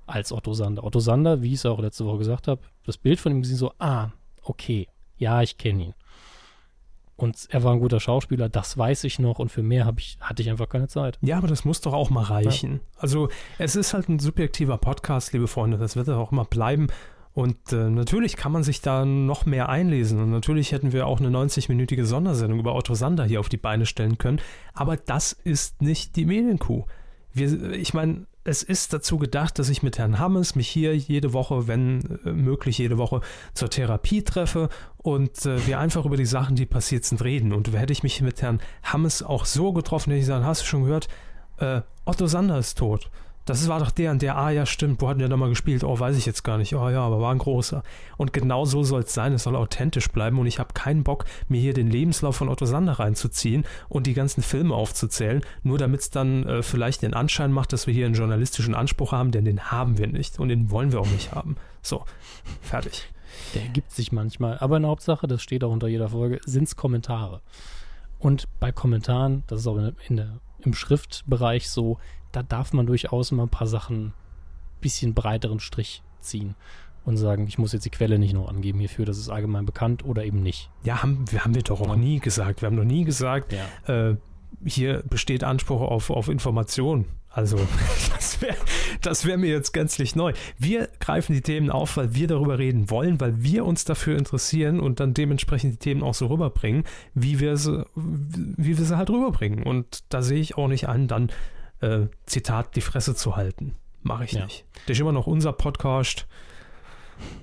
als 0.05 0.31
Otto 0.31 0.53
Sander. 0.53 0.83
Otto 0.83 0.99
Sander, 0.99 1.41
wie 1.41 1.49
ich 1.49 1.59
es 1.59 1.65
auch 1.65 1.79
letzte 1.79 2.05
Woche 2.05 2.19
gesagt 2.19 2.47
habe, 2.47 2.61
das 2.85 2.97
Bild 2.97 3.19
von 3.19 3.31
ihm 3.31 3.41
gesehen 3.41 3.57
so, 3.57 3.73
ah, 3.79 4.09
okay, 4.41 4.87
ja, 5.17 5.41
ich 5.41 5.57
kenne 5.57 5.83
ihn. 5.83 5.93
Und 7.17 7.47
er 7.49 7.63
war 7.63 7.73
ein 7.73 7.79
guter 7.79 7.99
Schauspieler, 7.99 8.47
das 8.47 8.77
weiß 8.77 9.03
ich 9.03 9.17
noch 9.17 9.39
und 9.39 9.51
für 9.51 9.63
mehr 9.63 9.91
ich, 9.97 10.17
hatte 10.21 10.43
ich 10.43 10.51
einfach 10.51 10.69
keine 10.69 10.87
Zeit. 10.87 11.17
Ja, 11.21 11.39
aber 11.39 11.47
das 11.47 11.65
muss 11.65 11.81
doch 11.81 11.93
auch 11.93 12.11
mal 12.11 12.23
reichen. 12.23 12.73
Ja. 12.73 12.79
Also 12.99 13.29
es 13.57 13.75
ist 13.75 13.95
halt 13.95 14.07
ein 14.07 14.19
subjektiver 14.19 14.77
Podcast, 14.77 15.33
liebe 15.33 15.47
Freunde, 15.47 15.79
das 15.79 15.95
wird 15.95 16.09
auch 16.09 16.31
immer 16.31 16.45
bleiben. 16.45 16.87
Und 17.37 17.71
äh, 17.71 17.91
natürlich 17.91 18.35
kann 18.35 18.51
man 18.51 18.63
sich 18.63 18.81
da 18.81 19.05
noch 19.05 19.45
mehr 19.45 19.69
einlesen. 19.69 20.19
Und 20.19 20.31
natürlich 20.31 20.71
hätten 20.71 20.91
wir 20.91 21.05
auch 21.05 21.19
eine 21.19 21.29
90-minütige 21.29 22.03
Sondersendung 22.03 22.57
über 22.57 22.73
Otto 22.73 22.95
Sander 22.95 23.25
hier 23.25 23.39
auf 23.39 23.47
die 23.47 23.57
Beine 23.57 23.85
stellen 23.85 24.17
können. 24.17 24.41
Aber 24.73 24.97
das 24.97 25.33
ist 25.33 25.79
nicht 25.79 26.15
die 26.15 26.25
Medienkuh. 26.25 26.85
Wir, 27.33 27.73
ich 27.73 27.93
meine, 27.93 28.25
es 28.43 28.63
ist 28.63 28.91
dazu 28.91 29.19
gedacht, 29.19 29.59
dass 29.59 29.69
ich 29.69 29.83
mit 29.83 29.99
Herrn 29.99 30.17
Hammes 30.17 30.55
mich 30.55 30.67
hier 30.67 30.97
jede 30.97 31.31
Woche, 31.31 31.67
wenn 31.67 32.19
äh, 32.25 32.31
möglich 32.31 32.79
jede 32.79 32.97
Woche, 32.97 33.21
zur 33.53 33.69
Therapie 33.69 34.23
treffe 34.23 34.69
und 34.97 35.45
äh, 35.45 35.67
wir 35.67 35.77
einfach 35.77 36.05
über 36.05 36.17
die 36.17 36.25
Sachen, 36.25 36.55
die 36.55 36.65
passiert 36.65 37.05
sind, 37.05 37.23
reden. 37.23 37.53
Und 37.53 37.71
hätte 37.71 37.93
ich 37.93 38.01
mich 38.01 38.19
mit 38.23 38.41
Herrn 38.41 38.61
Hammes 38.81 39.21
auch 39.21 39.45
so 39.45 39.73
getroffen, 39.73 40.09
hätte 40.09 40.21
ich 40.21 40.25
gesagt, 40.25 40.43
hast 40.43 40.63
du 40.63 40.65
schon 40.65 40.85
gehört, 40.85 41.07
äh, 41.59 41.81
Otto 42.03 42.25
Sander 42.25 42.57
ist 42.57 42.79
tot. 42.79 43.11
Das 43.47 43.65
war 43.69 43.79
doch 43.79 43.91
der 43.91 44.11
und 44.11 44.21
der, 44.21 44.37
ah 44.37 44.49
ja, 44.49 44.65
stimmt, 44.65 45.01
wo 45.01 45.07
hatten 45.07 45.19
der 45.19 45.29
da 45.29 45.37
mal 45.37 45.47
gespielt? 45.47 45.85
Oh, 45.85 45.97
weiß 45.97 46.17
ich 46.17 46.25
jetzt 46.25 46.43
gar 46.43 46.57
nicht. 46.57 46.75
Oh 46.75 46.89
ja, 46.89 46.99
aber 46.99 47.21
war 47.21 47.31
ein 47.31 47.37
großer. 47.37 47.81
Und 48.17 48.33
genau 48.33 48.65
so 48.65 48.83
soll 48.83 49.03
es 49.03 49.13
sein, 49.13 49.31
es 49.31 49.43
soll 49.43 49.55
authentisch 49.55 50.09
bleiben 50.09 50.37
und 50.37 50.47
ich 50.47 50.59
habe 50.59 50.73
keinen 50.73 51.05
Bock, 51.05 51.23
mir 51.47 51.61
hier 51.61 51.73
den 51.73 51.89
Lebenslauf 51.89 52.35
von 52.35 52.49
Otto 52.49 52.65
Sander 52.65 52.99
reinzuziehen 52.99 53.63
und 53.87 54.05
die 54.05 54.13
ganzen 54.13 54.43
Filme 54.43 54.75
aufzuzählen, 54.75 55.41
nur 55.63 55.77
damit 55.77 56.01
es 56.01 56.09
dann 56.09 56.45
äh, 56.45 56.61
vielleicht 56.61 57.03
den 57.03 57.13
Anschein 57.13 57.53
macht, 57.53 57.71
dass 57.71 57.87
wir 57.87 57.93
hier 57.93 58.05
einen 58.05 58.15
journalistischen 58.15 58.75
Anspruch 58.75 59.13
haben, 59.13 59.31
denn 59.31 59.45
den 59.45 59.71
haben 59.71 59.97
wir 59.97 60.07
nicht 60.07 60.39
und 60.39 60.49
den 60.49 60.69
wollen 60.69 60.91
wir 60.91 60.99
auch 60.99 61.09
nicht 61.09 61.33
haben. 61.33 61.55
So, 61.81 62.03
fertig. 62.61 63.07
Der 63.55 63.61
ergibt 63.61 63.93
sich 63.93 64.11
manchmal, 64.11 64.57
aber 64.59 64.75
in 64.75 64.83
der 64.83 64.91
Hauptsache, 64.91 65.25
das 65.25 65.41
steht 65.41 65.63
auch 65.63 65.71
unter 65.71 65.87
jeder 65.87 66.09
Folge, 66.09 66.41
sind 66.45 66.65
es 66.65 66.75
Kommentare. 66.75 67.39
Und 68.19 68.49
bei 68.59 68.73
Kommentaren, 68.73 69.43
das 69.47 69.61
ist 69.61 69.67
auch 69.67 69.79
in 70.09 70.17
der, 70.17 70.41
im 70.59 70.73
Schriftbereich 70.73 71.69
so, 71.69 71.97
da 72.31 72.43
darf 72.43 72.73
man 72.73 72.85
durchaus 72.85 73.31
mal 73.31 73.43
ein 73.43 73.49
paar 73.49 73.67
Sachen 73.67 74.07
ein 74.07 74.13
bisschen 74.81 75.13
breiteren 75.13 75.59
Strich 75.59 76.03
ziehen 76.19 76.55
und 77.05 77.17
sagen, 77.17 77.47
ich 77.47 77.57
muss 77.57 77.71
jetzt 77.71 77.85
die 77.85 77.89
Quelle 77.89 78.19
nicht 78.19 78.33
noch 78.33 78.49
angeben 78.49 78.79
hierfür, 78.79 79.05
das 79.05 79.17
ist 79.17 79.29
allgemein 79.29 79.65
bekannt 79.65 80.03
oder 80.05 80.25
eben 80.25 80.41
nicht. 80.41 80.69
Ja, 80.83 81.01
haben, 81.01 81.23
wir 81.31 81.43
haben 81.43 81.55
wir 81.55 81.63
doch 81.63 81.81
auch 81.81 81.95
nie 81.95 82.19
gesagt. 82.19 82.61
Wir 82.61 82.67
haben 82.67 82.75
noch 82.75 82.83
nie 82.83 83.05
gesagt, 83.05 83.53
ja. 83.53 84.09
äh, 84.09 84.17
hier 84.65 85.03
besteht 85.09 85.43
Anspruch 85.43 85.81
auf, 85.81 86.09
auf 86.09 86.27
Information. 86.27 87.05
Also, 87.29 87.57
das 88.15 88.41
wäre 88.41 88.57
das 89.01 89.25
wär 89.25 89.37
mir 89.37 89.49
jetzt 89.49 89.71
gänzlich 89.73 90.15
neu. 90.15 90.33
Wir 90.57 90.89
greifen 90.99 91.33
die 91.33 91.41
Themen 91.41 91.69
auf, 91.69 91.97
weil 91.97 92.13
wir 92.13 92.27
darüber 92.27 92.59
reden 92.59 92.89
wollen, 92.89 93.19
weil 93.19 93.43
wir 93.43 93.65
uns 93.65 93.85
dafür 93.85 94.17
interessieren 94.17 94.79
und 94.79 94.99
dann 94.99 95.13
dementsprechend 95.13 95.73
die 95.73 95.77
Themen 95.77 96.03
auch 96.03 96.13
so 96.13 96.27
rüberbringen, 96.27 96.83
wie 97.13 97.39
wir 97.39 97.57
sie, 97.57 97.85
wie 97.95 98.77
wir 98.77 98.85
sie 98.85 98.97
halt 98.97 99.09
rüberbringen. 99.09 99.63
Und 99.63 100.03
da 100.09 100.21
sehe 100.21 100.39
ich 100.39 100.57
auch 100.57 100.67
nicht 100.67 100.89
an, 100.89 101.07
dann 101.07 101.29
äh, 101.81 102.07
Zitat, 102.25 102.75
die 102.75 102.81
Fresse 102.81 103.15
zu 103.15 103.35
halten. 103.35 103.75
Mache 104.03 104.25
ich 104.25 104.33
ja. 104.33 104.45
nicht. 104.45 104.65
Das 104.85 104.97
ist 104.97 105.01
immer 105.01 105.11
noch 105.11 105.27
unser 105.27 105.53
Podcast. 105.53 106.27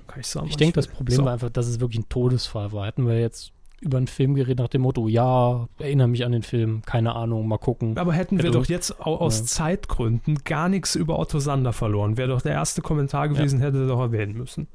Kann 0.07 0.19
ich 0.19 0.27
sagen. 0.27 0.47
Ich 0.47 0.57
denke, 0.57 0.73
das 0.73 0.87
Problem 0.87 1.17
so. 1.17 1.25
war 1.25 1.33
einfach, 1.33 1.49
dass 1.49 1.67
es 1.67 1.79
wirklich 1.79 1.99
ein 1.99 2.09
Todesfall 2.09 2.71
war. 2.71 2.87
Hätten 2.87 3.05
wir 3.05 3.19
jetzt 3.19 3.51
über 3.81 3.97
einen 3.97 4.07
Film 4.07 4.35
geredet 4.35 4.59
nach 4.59 4.69
dem 4.69 4.81
Motto, 4.81 5.07
ja, 5.07 5.67
erinnere 5.77 6.07
mich 6.07 6.25
an 6.25 6.31
den 6.31 6.43
Film, 6.43 6.81
keine 6.85 7.15
Ahnung, 7.15 7.47
mal 7.47 7.57
gucken. 7.57 7.97
Aber 7.97 8.13
hätten 8.13 8.41
wir 8.41 8.49
doch 8.49 8.65
jetzt 8.65 8.99
aus 8.99 9.39
ja. 9.39 9.45
Zeitgründen 9.45 10.39
gar 10.43 10.69
nichts 10.69 10.95
über 10.95 11.19
Otto 11.19 11.39
Sander 11.39 11.73
verloren. 11.73 12.17
Wäre 12.17 12.29
doch 12.29 12.41
der 12.41 12.53
erste 12.53 12.81
Kommentar 12.81 13.29
gewesen, 13.29 13.59
ja. 13.59 13.65
hätte 13.65 13.79
er 13.79 13.87
doch 13.87 13.99
erwähnen 13.99 14.33
müssen. 14.33 14.67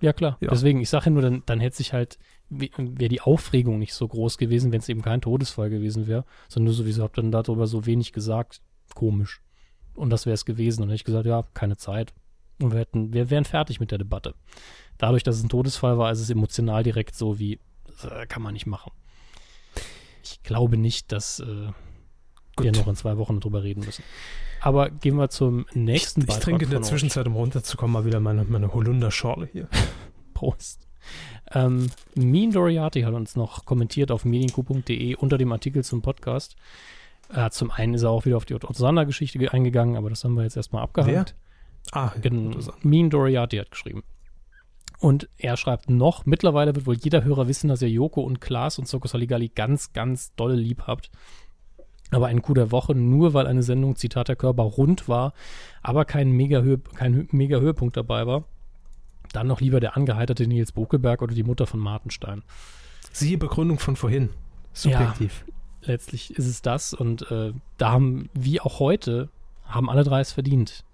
Ja, 0.00 0.12
klar. 0.12 0.36
Ja. 0.40 0.50
Deswegen, 0.50 0.80
ich 0.80 0.90
sage 0.90 1.06
ja 1.06 1.10
nur, 1.12 1.22
dann, 1.22 1.42
dann 1.46 1.60
hätte 1.60 1.76
sich 1.76 1.92
halt, 1.92 2.18
wäre 2.48 3.08
die 3.08 3.20
Aufregung 3.20 3.78
nicht 3.78 3.94
so 3.94 4.08
groß 4.08 4.36
gewesen, 4.36 4.72
wenn 4.72 4.80
es 4.80 4.88
eben 4.88 5.02
kein 5.02 5.20
Todesfall 5.20 5.70
gewesen 5.70 6.06
wäre, 6.06 6.24
sondern 6.48 6.66
nur 6.66 6.74
sowieso 6.74 7.02
habt 7.02 7.18
dann 7.18 7.30
darüber 7.30 7.66
so 7.66 7.86
wenig 7.86 8.12
gesagt 8.12 8.62
komisch. 8.96 9.40
Und 9.94 10.10
das 10.10 10.26
wäre 10.26 10.34
es 10.34 10.44
gewesen. 10.44 10.82
Und 10.82 10.88
dann 10.88 10.90
hätte 10.90 11.02
ich 11.02 11.04
gesagt, 11.04 11.26
ja, 11.26 11.44
keine 11.54 11.76
Zeit. 11.76 12.12
Und 12.60 12.72
wir 12.72 12.80
hätten, 12.80 13.12
wir 13.12 13.30
wären 13.30 13.44
fertig 13.44 13.78
mit 13.78 13.92
der 13.92 13.98
Debatte. 13.98 14.34
Dadurch, 14.98 15.22
dass 15.22 15.36
es 15.36 15.44
ein 15.44 15.48
Todesfall 15.48 15.98
war, 15.98 16.10
ist 16.10 16.20
es 16.20 16.30
emotional 16.30 16.82
direkt 16.82 17.14
so 17.14 17.38
wie, 17.38 17.60
äh, 18.02 18.26
kann 18.26 18.42
man 18.42 18.54
nicht 18.54 18.66
machen. 18.66 18.90
Ich 20.24 20.42
glaube 20.42 20.76
nicht, 20.76 21.12
dass 21.12 21.40
äh, 21.40 21.68
wir 22.58 22.72
noch 22.72 22.88
in 22.88 22.96
zwei 22.96 23.16
Wochen 23.18 23.38
darüber 23.38 23.62
reden 23.62 23.84
müssen. 23.84 24.02
Aber 24.60 24.90
gehen 24.90 25.16
wir 25.16 25.28
zum 25.28 25.66
nächsten 25.74 26.22
Ich, 26.22 26.28
ich 26.28 26.38
trinke 26.38 26.64
in 26.64 26.70
der 26.70 26.82
Zwischenzeit, 26.82 27.26
um 27.26 27.36
runterzukommen, 27.36 27.92
mal 27.92 28.04
wieder 28.04 28.20
meine, 28.20 28.44
meine 28.44 28.72
Holunderschorle 28.72 29.48
hier. 29.52 29.68
Prost. 30.34 30.88
Ähm, 31.52 31.90
Mean 32.14 32.50
Doriati 32.50 33.02
hat 33.02 33.14
uns 33.14 33.36
noch 33.36 33.64
kommentiert 33.64 34.10
auf 34.10 34.24
medienku.de 34.24 35.14
unter 35.16 35.38
dem 35.38 35.52
Artikel 35.52 35.84
zum 35.84 36.02
Podcast. 36.02 36.56
Äh, 37.32 37.50
zum 37.50 37.70
einen 37.70 37.94
ist 37.94 38.02
er 38.02 38.10
auch 38.10 38.24
wieder 38.24 38.36
auf 38.36 38.44
die 38.44 38.54
Otto 38.54 38.72
Sander-Geschichte 38.72 39.52
eingegangen, 39.52 39.96
aber 39.96 40.10
das 40.10 40.24
haben 40.24 40.34
wir 40.34 40.44
jetzt 40.44 40.56
erstmal 40.56 40.82
abgehakt. 40.82 41.34
Wer? 41.92 42.02
Ah, 42.02 42.12
genau. 42.20 42.58
Mean 42.82 43.10
Doriati 43.10 43.56
hat 43.56 43.70
geschrieben. 43.70 44.02
Und 44.98 45.28
er 45.36 45.56
schreibt 45.56 45.90
noch, 45.90 46.24
mittlerweile 46.24 46.74
wird 46.74 46.86
wohl 46.86 46.96
jeder 46.96 47.22
Hörer 47.22 47.48
wissen, 47.48 47.68
dass 47.68 47.82
ihr 47.82 47.90
Joko 47.90 48.22
und 48.22 48.40
Klaas 48.40 48.78
und 48.78 48.88
Soko 48.88 49.08
Saligali 49.08 49.48
ganz, 49.48 49.92
ganz 49.92 50.34
doll 50.36 50.54
lieb 50.54 50.84
habt. 50.86 51.10
Aber 52.10 52.28
ein 52.28 52.40
Coup 52.40 52.54
der 52.54 52.70
Woche, 52.70 52.94
nur 52.94 53.34
weil 53.34 53.46
eine 53.46 53.62
Sendung, 53.62 53.96
Zitat 53.96 54.28
der 54.28 54.36
Körper, 54.36 54.62
rund 54.62 55.08
war, 55.08 55.32
aber 55.82 56.04
kein 56.04 56.30
Mega-Höhepunkt 56.30 56.96
kein 56.96 57.28
Mega 57.32 57.60
dabei 57.92 58.26
war, 58.26 58.44
dann 59.32 59.48
noch 59.48 59.60
lieber 59.60 59.80
der 59.80 59.96
angeheiterte 59.96 60.46
Nils 60.46 60.72
Bokeberg 60.72 61.20
oder 61.20 61.34
die 61.34 61.42
Mutter 61.42 61.66
von 61.66 61.80
Martenstein. 61.80 62.42
Siehe 63.12 63.38
Begründung 63.38 63.78
von 63.78 63.96
vorhin. 63.96 64.30
Subjektiv. 64.72 65.44
Ja, 65.46 65.54
letztlich 65.86 66.30
ist 66.32 66.46
es 66.46 66.62
das. 66.62 66.94
Und 66.94 67.30
äh, 67.30 67.52
da 67.78 67.90
haben, 67.90 68.28
wie 68.34 68.60
auch 68.60 68.80
heute, 68.80 69.28
haben 69.64 69.90
alle 69.90 70.04
drei 70.04 70.20
es 70.20 70.32
verdient. 70.32 70.84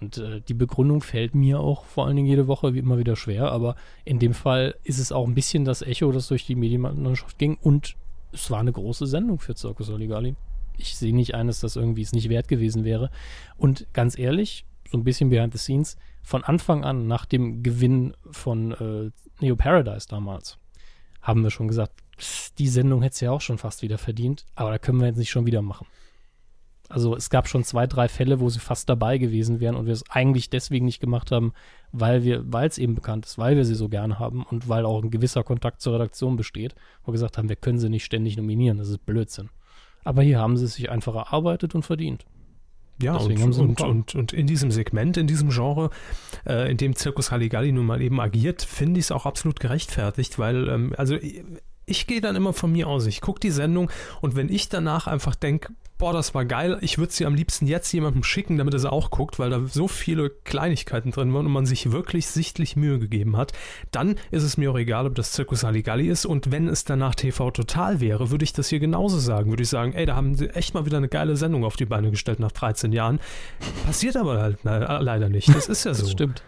Und 0.00 0.18
äh, 0.18 0.40
die 0.40 0.54
Begründung 0.54 1.02
fällt 1.02 1.34
mir 1.34 1.60
auch 1.60 1.84
vor 1.84 2.06
allen 2.06 2.16
Dingen 2.16 2.28
jede 2.28 2.46
Woche 2.46 2.74
wie 2.74 2.78
immer 2.78 2.98
wieder 2.98 3.16
schwer. 3.16 3.52
Aber 3.52 3.76
in 4.04 4.18
dem 4.18 4.34
Fall 4.34 4.74
ist 4.84 4.98
es 4.98 5.12
auch 5.12 5.26
ein 5.26 5.34
bisschen 5.34 5.64
das 5.64 5.82
Echo, 5.82 6.10
das 6.12 6.28
durch 6.28 6.46
die 6.46 6.54
Medienlandschaft 6.54 7.38
ging. 7.38 7.56
Und 7.60 7.96
es 8.32 8.50
war 8.50 8.60
eine 8.60 8.72
große 8.72 9.06
Sendung 9.06 9.38
für 9.38 9.56
Circus 9.56 9.90
Oligali. 9.90 10.34
Ich 10.78 10.96
sehe 10.96 11.14
nicht 11.14 11.34
ein, 11.34 11.46
dass 11.46 11.60
das 11.60 11.76
irgendwie 11.76 12.02
es 12.02 12.12
nicht 12.12 12.28
wert 12.28 12.48
gewesen 12.48 12.84
wäre. 12.84 13.10
Und 13.58 13.86
ganz 13.92 14.18
ehrlich, 14.18 14.64
so 14.90 14.98
ein 14.98 15.04
bisschen 15.04 15.30
behind 15.30 15.52
the 15.52 15.58
scenes, 15.58 15.96
von 16.22 16.44
Anfang 16.44 16.84
an, 16.84 17.06
nach 17.06 17.26
dem 17.26 17.62
Gewinn 17.62 18.14
von 18.30 18.72
äh, 18.72 19.10
Neo 19.40 19.56
Paradise 19.56 20.06
damals, 20.08 20.58
haben 21.20 21.42
wir 21.42 21.50
schon 21.50 21.68
gesagt, 21.68 22.01
die 22.58 22.68
Sendung 22.68 23.02
hätte 23.02 23.14
es 23.14 23.20
ja 23.20 23.30
auch 23.30 23.40
schon 23.40 23.58
fast 23.58 23.82
wieder 23.82 23.98
verdient, 23.98 24.46
aber 24.54 24.70
da 24.70 24.78
können 24.78 25.00
wir 25.00 25.06
jetzt 25.06 25.18
nicht 25.18 25.30
schon 25.30 25.46
wieder 25.46 25.62
machen. 25.62 25.86
Also 26.88 27.16
es 27.16 27.30
gab 27.30 27.48
schon 27.48 27.64
zwei, 27.64 27.86
drei 27.86 28.08
Fälle, 28.08 28.40
wo 28.40 28.50
sie 28.50 28.58
fast 28.58 28.88
dabei 28.88 29.16
gewesen 29.16 29.60
wären 29.60 29.76
und 29.76 29.86
wir 29.86 29.94
es 29.94 30.08
eigentlich 30.10 30.50
deswegen 30.50 30.84
nicht 30.84 31.00
gemacht 31.00 31.30
haben, 31.30 31.54
weil 31.90 32.22
wir, 32.22 32.52
weil 32.52 32.68
es 32.68 32.76
eben 32.76 32.94
bekannt 32.94 33.24
ist, 33.24 33.38
weil 33.38 33.56
wir 33.56 33.64
sie 33.64 33.74
so 33.74 33.88
gerne 33.88 34.18
haben 34.18 34.42
und 34.42 34.68
weil 34.68 34.84
auch 34.84 35.02
ein 35.02 35.10
gewisser 35.10 35.42
Kontakt 35.42 35.80
zur 35.80 35.94
Redaktion 35.94 36.36
besteht, 36.36 36.74
wo 37.02 37.08
wir 37.08 37.12
gesagt 37.12 37.38
haben, 37.38 37.48
wir 37.48 37.56
können 37.56 37.78
sie 37.78 37.88
nicht 37.88 38.04
ständig 38.04 38.36
nominieren, 38.36 38.76
das 38.76 38.88
ist 38.88 39.06
Blödsinn. 39.06 39.48
Aber 40.04 40.22
hier 40.22 40.38
haben 40.38 40.56
sie 40.56 40.66
es 40.66 40.74
sich 40.74 40.90
einfach 40.90 41.14
erarbeitet 41.14 41.74
und 41.74 41.84
verdient. 41.84 42.26
Ja, 43.00 43.16
und, 43.16 43.58
und, 43.58 43.80
und, 43.80 44.14
und, 44.14 44.32
in 44.32 44.46
diesem 44.46 44.70
Segment, 44.70 45.16
in 45.16 45.26
diesem 45.26 45.48
Genre, 45.48 45.90
äh, 46.46 46.70
in 46.70 46.76
dem 46.76 46.94
Zirkus 46.94 47.30
Halligalli 47.30 47.72
nun 47.72 47.86
mal 47.86 48.02
eben 48.02 48.20
agiert, 48.20 48.62
finde 48.62 49.00
ich 49.00 49.06
es 49.06 49.12
auch 49.12 49.26
absolut 49.26 49.60
gerechtfertigt, 49.60 50.38
weil, 50.38 50.68
ähm, 50.68 50.94
also 50.96 51.16
ich 51.86 52.06
gehe 52.06 52.20
dann 52.20 52.36
immer 52.36 52.52
von 52.52 52.72
mir 52.72 52.88
aus. 52.88 53.06
Ich 53.06 53.20
gucke 53.20 53.40
die 53.40 53.50
Sendung 53.50 53.90
und 54.20 54.36
wenn 54.36 54.48
ich 54.48 54.68
danach 54.68 55.06
einfach 55.06 55.34
denke, 55.34 55.72
boah, 56.02 56.12
das 56.12 56.34
war 56.34 56.44
geil, 56.44 56.78
ich 56.80 56.98
würde 56.98 57.12
sie 57.12 57.26
am 57.26 57.36
liebsten 57.36 57.68
jetzt 57.68 57.92
jemandem 57.92 58.24
schicken, 58.24 58.58
damit 58.58 58.74
er 58.74 58.80
sie 58.80 58.90
auch 58.90 59.10
guckt, 59.10 59.38
weil 59.38 59.50
da 59.50 59.64
so 59.66 59.86
viele 59.86 60.30
Kleinigkeiten 60.30 61.12
drin 61.12 61.32
waren 61.32 61.46
und 61.46 61.52
man 61.52 61.64
sich 61.64 61.92
wirklich 61.92 62.26
sichtlich 62.26 62.74
Mühe 62.74 62.98
gegeben 62.98 63.36
hat, 63.36 63.52
dann 63.92 64.16
ist 64.32 64.42
es 64.42 64.56
mir 64.56 64.72
auch 64.72 64.78
egal, 64.78 65.06
ob 65.06 65.14
das 65.14 65.30
Zirkus 65.30 65.62
Halligalli 65.62 66.08
ist 66.08 66.26
und 66.26 66.50
wenn 66.50 66.66
es 66.66 66.84
danach 66.84 67.14
TV 67.14 67.52
Total 67.52 68.00
wäre, 68.00 68.32
würde 68.32 68.42
ich 68.42 68.52
das 68.52 68.68
hier 68.68 68.80
genauso 68.80 69.20
sagen. 69.20 69.50
Würde 69.50 69.62
ich 69.62 69.68
sagen, 69.68 69.92
ey, 69.92 70.04
da 70.04 70.16
haben 70.16 70.34
sie 70.34 70.48
echt 70.50 70.74
mal 70.74 70.86
wieder 70.86 70.96
eine 70.96 71.08
geile 71.08 71.36
Sendung 71.36 71.64
auf 71.64 71.76
die 71.76 71.86
Beine 71.86 72.10
gestellt 72.10 72.40
nach 72.40 72.50
13 72.50 72.90
Jahren. 72.90 73.20
Passiert 73.86 74.16
aber 74.16 74.40
halt 74.40 74.58
na, 74.64 74.98
leider 74.98 75.28
nicht. 75.28 75.54
Das 75.54 75.68
ist 75.68 75.84
ja 75.84 75.94
so. 75.94 76.02
Das 76.02 76.10
stimmt. 76.10 76.42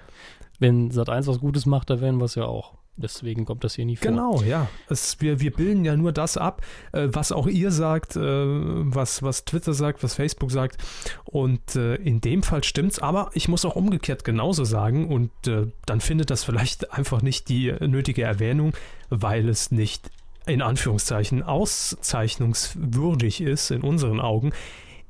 Wenn 0.59 0.90
Sat1 0.90 1.28
was 1.28 1.39
Gutes 1.39 1.65
macht, 1.65 1.90
da 1.90 2.01
werden 2.01 2.19
wir 2.19 2.24
es 2.24 2.35
ja 2.35 2.47
auch. 2.47 2.74
Deswegen 2.97 3.45
kommt 3.45 3.65
das 3.65 3.75
hier 3.75 3.85
nie 3.85 3.97
vor. 3.97 4.09
Genau, 4.09 4.41
ja. 4.43 4.69
Es, 4.89 5.21
wir, 5.21 5.41
wir 5.41 5.53
bilden 5.53 5.85
ja 5.85 5.97
nur 5.97 6.12
das 6.12 6.37
ab, 6.37 6.62
äh, 6.93 7.09
was 7.11 7.33
auch 7.33 7.49
ihr 7.49 7.73
sagt, 7.73 8.15
äh, 8.15 8.21
was, 8.21 9.23
was 9.23 9.45
Twitter 9.45 9.75
sagt, 9.75 10.05
was 10.05 10.15
Facebook 10.15 10.53
sagt. 10.53 10.79
Und 11.25 11.75
äh, 11.75 11.97
in 11.97 12.21
dem 12.21 12.45
Fall 12.45 12.62
stimmt's. 12.62 13.01
Aber 13.01 13.31
ich 13.35 13.49
muss 13.49 13.65
auch 13.65 13.75
umgekehrt 13.75 14.25
genauso 14.25 14.65
sagen. 14.65 15.09
Und 15.09 15.33
äh, 15.49 15.66
dann 15.87 16.01
findet 16.01 16.31
das 16.31 16.45
vielleicht 16.45 16.93
einfach 16.97 17.21
nicht 17.21 17.49
die 17.49 17.75
nötige 17.81 18.23
Erwähnung, 18.23 18.75
weil 19.11 19.49
es 19.49 19.73
nicht 19.73 20.11
in 20.47 20.62
Anführungszeichen 20.62 21.43
auszeichnungswürdig 21.43 23.41
ist 23.41 23.71
in 23.71 23.81
unseren 23.81 24.21
Augen. 24.21 24.53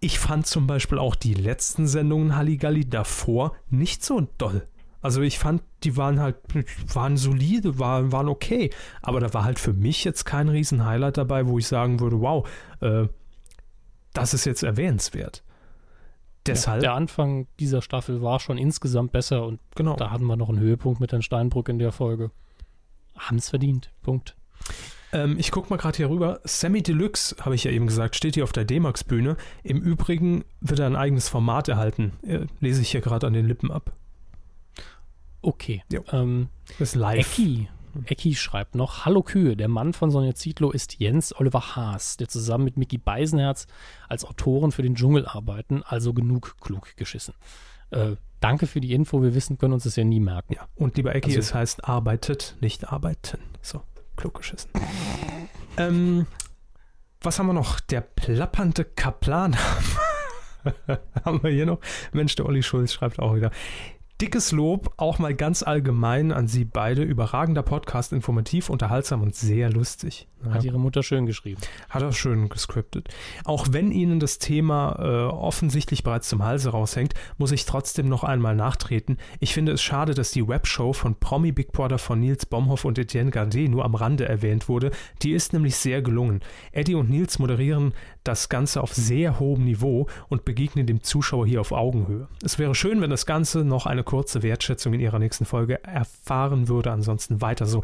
Ich 0.01 0.19
fand 0.19 0.47
zum 0.47 0.67
Beispiel 0.67 0.99
auch 0.99 1.15
die 1.17 1.35
letzten 1.35 1.87
Sendungen 1.87 2.37
Halligalli 2.37 2.89
davor 2.89 3.55
nicht 3.71 4.05
so 4.05 4.27
doll. 4.39 4.67
Also 5.05 5.21
ich 5.21 5.39
fand, 5.39 5.63
die 5.83 5.99
waren 5.99 6.19
halt, 6.19 6.37
waren 6.95 7.19
solide, 7.19 7.79
waren, 7.79 8.11
waren 8.11 8.27
okay. 8.27 8.71
Aber 9.03 9.21
da 9.21 9.35
war 9.35 9.45
halt 9.45 9.59
für 9.59 9.75
mich 9.75 10.03
jetzt 10.03 10.25
kein 10.25 10.49
Riesen-Highlight 10.49 11.19
dabei, 11.19 11.47
wo 11.47 11.59
ich 11.59 11.67
sagen 11.67 12.01
würde, 12.01 12.23
wow, 12.23 12.49
äh, 12.81 13.07
das 14.15 14.33
ist 14.33 14.47
jetzt 14.47 14.63
erwähnenswert. 14.63 15.45
Deshalb. 16.47 16.83
Ja, 16.83 16.89
der 16.89 16.95
Anfang 16.95 17.49
dieser 17.61 17.83
Staffel 17.83 18.23
war 18.23 18.41
schon 18.41 18.57
insgesamt 18.57 19.13
besser 19.13 19.45
und 19.45 19.61
genau. 19.75 19.95
da 19.97 20.11
hatten 20.11 20.25
wir 20.25 20.37
noch 20.37 20.49
einen 20.49 20.59
Höhepunkt 20.59 21.01
mit 21.01 21.13
Herrn 21.13 21.21
Steinbrück 21.21 21.69
in 21.69 21.79
der 21.79 21.93
Folge. 21.93 22.31
Haben 23.15 23.37
es 23.37 23.51
verdient. 23.51 23.91
Punkt. 24.01 24.37
Ähm, 25.13 25.37
ich 25.39 25.51
gucke 25.51 25.69
mal 25.69 25.77
gerade 25.77 25.99
hier 25.99 26.09
rüber. 26.09 26.41
Sammy 26.45 26.83
Deluxe, 26.83 27.37
habe 27.45 27.57
ich 27.57 27.65
ja 27.65 27.71
eben 27.71 27.87
gesagt, 27.87 28.17
steht 28.17 28.37
hier 28.37 28.45
auf 28.45 28.53
der 28.53 28.65
D-Max-Bühne. 28.65 29.37
Im 29.65 29.83
Übrigen 29.83 30.45
wird 30.63 30.81
er 30.81 30.87
ein 30.87 30.97
eigenes 30.97 31.29
Format 31.29 31.69
erhalten. 31.69 32.15
Äh, 32.23 32.47
lese 32.61 32.81
ich 32.81 32.91
hier 32.91 33.03
gerade 33.03 33.27
an 33.27 33.35
den 33.35 33.47
Lippen 33.47 33.71
ab. 33.71 33.93
Okay. 35.45 35.83
Ähm, 36.11 36.49
das 36.79 36.91
ist 36.91 36.95
live. 36.95 37.39
Ecki, 37.39 37.69
Ecki 38.07 38.35
schreibt 38.35 38.75
noch, 38.75 39.05
Hallo 39.05 39.23
Kühe, 39.23 39.57
der 39.57 39.69
Mann 39.69 39.93
von 39.93 40.11
Sonja 40.11 40.35
Zietlow 40.35 40.71
ist 40.71 40.99
Jens 40.99 41.39
Oliver 41.39 41.77
Haas, 41.77 42.17
der 42.17 42.29
zusammen 42.29 42.65
mit 42.65 42.79
Mickey 42.79 42.97
Beisenherz 42.97 43.67
als 44.09 44.25
Autoren 44.25 44.73
für 44.73 44.83
den 44.83 44.95
Dschungel 44.95 45.27
arbeiten, 45.27 45.83
also 45.83 46.15
genug 46.15 46.57
klug 46.61 46.97
geschissen. 46.97 47.35
Äh, 47.91 48.17
danke 48.41 48.67
für 48.67 48.81
die 48.81 48.95
Info, 48.95 49.23
wir 49.23 49.35
wissen, 49.35 49.59
können 49.59 49.75
uns 49.75 49.85
das 49.85 49.97
ja 49.97 50.05
nie 50.05 50.21
merken. 50.21 50.55
Ja, 50.55 50.67
und 50.77 50.97
lieber 50.97 51.15
Ecki, 51.15 51.31
also, 51.31 51.41
es 51.41 51.53
heißt 51.53 51.85
arbeitet, 51.85 52.57
nicht 52.61 52.91
arbeiten. 52.91 53.39
So, 53.61 53.83
klug 54.17 54.39
geschissen. 54.39 54.71
ähm, 55.77 56.27
was 57.21 57.39
haben 57.39 57.47
wir 57.47 57.53
noch? 57.53 57.81
Der 57.81 58.01
plappernde 58.01 58.85
Kaplan. 58.85 59.57
haben 61.25 61.43
wir 61.43 61.51
hier 61.51 61.67
noch? 61.67 61.81
Mensch, 62.13 62.35
der 62.35 62.47
Olli 62.47 62.63
Schulz 62.63 62.95
schreibt 62.95 63.19
auch 63.19 63.37
wieder. 63.37 63.51
Dickes 64.25 64.53
Lob 64.53 64.95
auch 64.97 65.19
mal 65.19 65.35
ganz 65.35 65.63
allgemein 65.63 66.33
an 66.33 66.49
Sie 66.49 66.65
beide. 66.65 67.03
Überragender 67.03 67.63
Podcast, 67.63 68.11
informativ, 68.15 68.71
unterhaltsam 68.71 69.21
und 69.21 69.35
sehr 69.35 69.69
lustig. 69.69 70.29
Hat 70.51 70.65
ihre 70.65 70.79
Mutter 70.79 71.03
schön 71.03 71.27
geschrieben. 71.27 71.61
Hat 71.89 72.03
er 72.03 72.13
schön 72.13 72.49
gescriptet. 72.49 73.09
Auch 73.45 73.69
wenn 73.71 73.91
Ihnen 73.91 74.21
das 74.21 74.39
Thema 74.39 74.97
äh, 74.99 75.27
offensichtlich 75.33 76.03
bereits 76.03 76.29
zum 76.29 76.43
Halse 76.43 76.71
raushängt, 76.71 77.15
muss 77.39 77.53
ich 77.53 77.65
trotzdem 77.65 78.09
noch 78.09 78.25
einmal 78.25 78.55
nachtreten. 78.55 79.19
Ich 79.41 79.55
finde 79.55 79.73
es 79.73 79.83
schade, 79.83 80.15
dass 80.15 80.33
die 80.33 80.47
Webshow 80.47 80.93
von 80.93 81.15
Promi 81.15 81.53
Big 81.53 81.73
Brother 81.73 81.99
von 81.99 82.21
Nils 82.21 82.47
Bomhoff 82.47 82.85
und 82.85 82.99
Etienne 82.99 83.31
Gardet 83.31 83.71
nur 83.71 83.85
am 83.85 83.95
Rande 83.95 84.29
erwähnt 84.29 84.69
wurde. 84.69 84.91
Die 85.23 85.33
ist 85.33 85.53
nämlich 85.53 85.77
sehr 85.77 86.03
gelungen. 86.03 86.41
Eddie 86.73 86.95
und 86.95 87.11
Nils 87.11 87.39
moderieren 87.39 87.95
das 88.23 88.49
Ganze 88.49 88.83
auf 88.83 88.93
sehr 88.95 89.39
hohem 89.39 89.65
Niveau 89.65 90.09
und 90.29 90.45
begegnen 90.45 90.87
dem 90.87 91.03
Zuschauer 91.03 91.47
hier 91.47 91.61
auf 91.61 91.73
Augenhöhe. 91.73 92.29
Es 92.43 92.59
wäre 92.59 92.75
schön, 92.75 93.01
wenn 93.01 93.11
das 93.11 93.27
Ganze 93.27 93.65
noch 93.65 93.87
eine 93.87 94.03
kurze 94.15 94.45
Wertschätzung 94.45 94.95
in 94.95 95.01
ihrer 95.01 95.19
nächsten 95.19 95.45
Folge 95.45 95.83
erfahren 95.83 96.69
würde. 96.69 96.93
Ansonsten 96.93 97.41
weiter 97.41 97.67
so. 97.67 97.83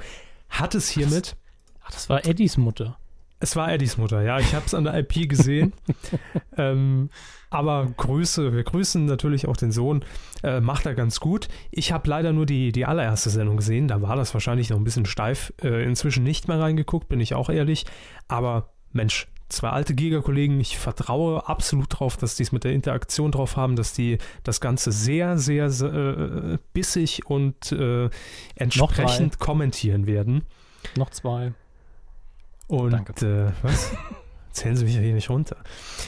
Hat 0.48 0.76
es 0.76 0.88
hiermit. 0.88 1.34
Ach, 1.82 1.90
das 1.90 2.08
war 2.08 2.24
Eddies 2.24 2.56
Mutter. 2.56 2.98
Es 3.40 3.56
war 3.56 3.72
Eddies 3.72 3.96
Mutter, 3.96 4.22
ja. 4.22 4.38
Ich 4.38 4.54
habe 4.54 4.64
es 4.64 4.72
an 4.72 4.84
der 4.84 4.96
IP 4.96 5.28
gesehen. 5.28 5.72
ähm, 6.56 7.10
aber 7.50 7.92
Grüße, 7.96 8.52
wir 8.52 8.62
grüßen 8.62 9.06
natürlich 9.06 9.48
auch 9.48 9.56
den 9.56 9.72
Sohn. 9.72 10.04
Äh, 10.44 10.60
macht 10.60 10.86
er 10.86 10.94
ganz 10.94 11.18
gut. 11.18 11.48
Ich 11.72 11.90
habe 11.90 12.08
leider 12.08 12.32
nur 12.32 12.46
die, 12.46 12.70
die 12.70 12.86
allererste 12.86 13.30
Sendung 13.30 13.56
gesehen. 13.56 13.88
Da 13.88 14.00
war 14.00 14.14
das 14.14 14.32
wahrscheinlich 14.32 14.70
noch 14.70 14.76
ein 14.76 14.84
bisschen 14.84 15.06
steif. 15.06 15.52
Äh, 15.60 15.82
inzwischen 15.82 16.22
nicht 16.22 16.46
mehr 16.46 16.60
reingeguckt, 16.60 17.08
bin 17.08 17.18
ich 17.18 17.34
auch 17.34 17.50
ehrlich. 17.50 17.86
Aber 18.28 18.68
Mensch, 18.92 19.28
zwei 19.48 19.70
alte 19.70 19.94
Giga-Kollegen. 19.94 20.60
Ich 20.60 20.78
vertraue 20.78 21.48
absolut 21.48 21.92
darauf, 21.92 22.16
dass 22.16 22.36
die 22.36 22.42
es 22.42 22.52
mit 22.52 22.64
der 22.64 22.72
Interaktion 22.72 23.32
drauf 23.32 23.56
haben, 23.56 23.76
dass 23.76 23.92
die 23.92 24.18
das 24.44 24.60
Ganze 24.60 24.92
sehr, 24.92 25.38
sehr, 25.38 25.70
sehr 25.70 25.92
äh, 25.92 26.58
bissig 26.72 27.26
und 27.26 27.72
äh, 27.72 28.08
entsprechend 28.54 29.38
kommentieren 29.38 30.06
werden. 30.06 30.44
Noch 30.96 31.10
zwei. 31.10 31.52
Und 32.68 32.92
Danke. 32.92 33.26
Äh, 33.26 33.52
was? 33.62 33.92
Zählen 34.52 34.76
Sie 34.76 34.84
mich 34.84 34.94
ja 34.94 35.00
hier 35.00 35.14
nicht 35.14 35.30
runter. 35.30 35.56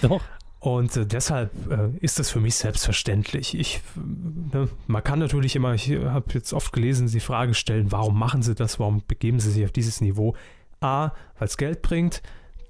Doch. 0.00 0.22
Und 0.60 0.96
äh, 0.96 1.06
deshalb 1.06 1.50
äh, 1.70 1.90
ist 2.00 2.20
das 2.20 2.30
für 2.30 2.38
mich 2.38 2.54
selbstverständlich. 2.54 3.59
Ich, 3.59 3.82
ne, 3.96 4.68
man 4.86 5.02
kann 5.02 5.18
natürlich 5.18 5.56
immer, 5.56 5.74
ich 5.74 5.90
habe 5.90 6.26
jetzt 6.34 6.52
oft 6.52 6.72
gelesen, 6.72 7.09
die 7.09 7.20
Frage 7.20 7.54
stellen, 7.54 7.90
warum 7.90 8.16
machen 8.16 8.42
Sie 8.42 8.54
das? 8.54 8.78
Warum 8.78 9.02
begeben 9.06 9.40
Sie 9.40 9.50
sich 9.50 9.64
auf 9.64 9.72
dieses 9.72 10.00
Niveau? 10.00 10.36
A, 10.80 11.10
weil 11.38 11.48
es 11.48 11.56
Geld 11.56 11.82
bringt. 11.82 12.22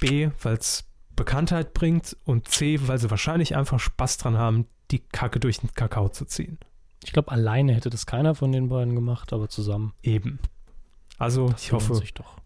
B, 0.03 0.31
weil 0.43 0.57
es 0.57 0.85
Bekanntheit 1.17 1.75
bringt. 1.75 2.17
Und 2.25 2.49
C, 2.49 2.79
weil 2.87 2.99
sie 2.99 3.11
wahrscheinlich 3.11 3.57
einfach 3.57 3.81
Spaß 3.81 4.19
dran 4.19 4.37
haben, 4.37 4.67
die 4.91 5.01
Kacke 5.01 5.41
durch 5.41 5.61
den 5.61 5.73
Kakao 5.75 6.09
zu 6.09 6.25
ziehen. 6.25 6.59
Ich 7.05 7.13
glaube, 7.13 7.31
alleine 7.33 7.75
hätte 7.75 7.91
das 7.91 8.07
keiner 8.07 8.35
von 8.35 8.53
den 8.53 8.69
beiden 8.69 8.95
gemacht, 8.95 9.33
aber 9.33 9.49
zusammen. 9.49 9.93
Eben. 10.03 10.39
Also 11.19 11.49
das 11.49 11.63
ich 11.65 11.73
hoffe, 11.73 12.01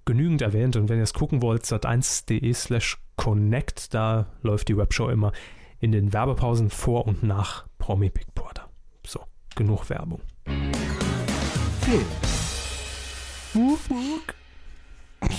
genügend 0.04 0.42
erwähnt. 0.42 0.76
Und 0.76 0.88
wenn 0.88 0.98
ihr 0.98 1.04
es 1.04 1.14
gucken 1.14 1.42
wollt, 1.42 1.64
sat1.de 1.64 2.52
slash 2.52 2.98
connect, 3.16 3.94
da 3.94 4.26
läuft 4.42 4.68
die 4.68 4.76
Webshow 4.76 5.08
immer 5.08 5.32
in 5.78 5.92
den 5.92 6.12
Werbepausen 6.12 6.70
vor 6.70 7.06
und 7.06 7.22
nach 7.22 7.66
Promi 7.78 8.10
Big 8.10 8.34
Brother. 8.34 8.68
So, 9.06 9.20
genug 9.54 9.88
Werbung. 9.90 10.20
Film. 11.80 12.06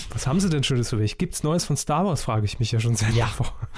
Was 0.09 0.25
haben 0.25 0.39
sie 0.39 0.49
denn 0.49 0.63
Schönes 0.63 0.89
für 0.89 0.95
mich? 0.97 1.17
Gibt 1.17 1.35
es 1.35 1.43
Neues 1.43 1.65
von 1.65 1.77
Star 1.77 2.05
Wars, 2.05 2.23
frage 2.23 2.45
ich 2.45 2.59
mich 2.59 2.71
ja 2.71 2.79
schon 2.79 2.95
seit 2.95 3.13
Ja, 3.13 3.29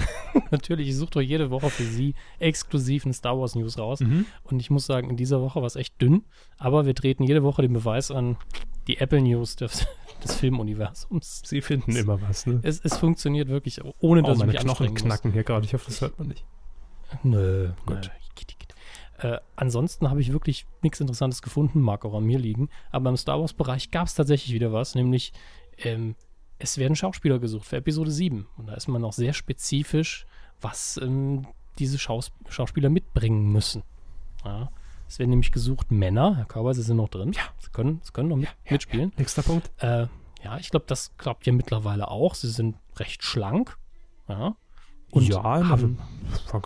natürlich. 0.50 0.88
Ich 0.88 0.96
suche 0.96 1.10
doch 1.10 1.20
jede 1.20 1.50
Woche 1.50 1.70
für 1.70 1.84
Sie 1.84 2.14
exklusiven 2.38 3.12
Star 3.12 3.38
Wars 3.38 3.54
News 3.54 3.78
raus. 3.78 4.00
Mhm. 4.00 4.26
Und 4.44 4.60
ich 4.60 4.70
muss 4.70 4.86
sagen, 4.86 5.10
in 5.10 5.16
dieser 5.16 5.40
Woche 5.40 5.60
war 5.60 5.66
es 5.66 5.76
echt 5.76 6.00
dünn. 6.00 6.22
Aber 6.58 6.86
wir 6.86 6.94
treten 6.94 7.24
jede 7.24 7.42
Woche 7.42 7.62
den 7.62 7.72
Beweis 7.72 8.10
an, 8.10 8.36
die 8.86 8.98
Apple 8.98 9.20
News 9.20 9.56
des, 9.56 9.86
des 10.24 10.34
Filmuniversums. 10.34 11.42
Sie 11.44 11.60
finden 11.60 11.94
immer 11.94 12.20
was, 12.22 12.46
ne? 12.46 12.60
Es, 12.62 12.80
es 12.84 12.96
funktioniert 12.96 13.48
wirklich, 13.48 13.80
ohne 14.00 14.22
Oh, 14.22 14.26
dass 14.26 14.38
meine 14.38 14.52
ich 14.52 14.58
mich 14.58 14.64
Knochen 14.64 14.94
knacken 14.94 15.32
hier 15.32 15.44
gerade. 15.44 15.66
Ich 15.66 15.74
hoffe, 15.74 15.86
das 15.86 16.00
hört 16.00 16.18
man 16.18 16.28
nicht. 16.28 16.44
Nö, 17.22 17.70
Gut. 17.86 18.10
Äh, 19.22 19.38
ansonsten 19.54 20.08
habe 20.08 20.20
ich 20.20 20.32
wirklich 20.32 20.66
nichts 20.82 21.00
Interessantes 21.00 21.42
gefunden, 21.42 21.80
mag 21.80 22.04
auch 22.04 22.14
an 22.14 22.24
mir 22.24 22.38
liegen. 22.38 22.70
Aber 22.90 23.10
im 23.10 23.16
Star 23.16 23.38
Wars-Bereich 23.38 23.90
gab 23.90 24.06
es 24.06 24.14
tatsächlich 24.14 24.54
wieder 24.54 24.72
was, 24.72 24.94
nämlich 24.94 25.32
ähm, 25.84 26.14
es 26.58 26.78
werden 26.78 26.94
Schauspieler 26.94 27.38
gesucht 27.38 27.66
für 27.66 27.76
Episode 27.76 28.10
7. 28.10 28.46
Und 28.56 28.66
da 28.66 28.74
ist 28.74 28.88
man 28.88 29.04
auch 29.04 29.12
sehr 29.12 29.32
spezifisch, 29.32 30.26
was 30.60 30.98
ähm, 31.02 31.46
diese 31.78 31.98
Schaus 31.98 32.32
Schauspieler 32.48 32.90
mitbringen 32.90 33.50
müssen. 33.50 33.82
Ja. 34.44 34.70
Es 35.08 35.18
werden 35.18 35.30
nämlich 35.30 35.50
gesucht 35.50 35.90
Männer, 35.90 36.36
Herr 36.36 36.44
Körber, 36.44 36.72
Sie 36.72 36.82
sind 36.82 36.98
noch 36.98 37.08
drin. 37.08 37.32
Ja. 37.32 37.42
Sie 37.58 37.70
können, 37.70 38.00
Sie 38.04 38.12
können 38.12 38.28
noch 38.28 38.36
mit, 38.36 38.48
mitspielen. 38.68 39.12
Nächster 39.16 39.42
Punkt. 39.42 39.70
Äh, 39.78 40.06
ja, 40.44 40.58
ich 40.58 40.70
glaube, 40.70 40.86
das 40.86 41.16
klappt 41.16 41.46
ja 41.46 41.52
mittlerweile 41.52 42.08
auch. 42.08 42.34
Sie 42.34 42.48
sind 42.48 42.76
recht 42.96 43.24
schlank. 43.24 43.76
Ja. 44.28 44.56
Und 45.10 45.28
ja, 45.28 45.42
haben, 45.42 45.98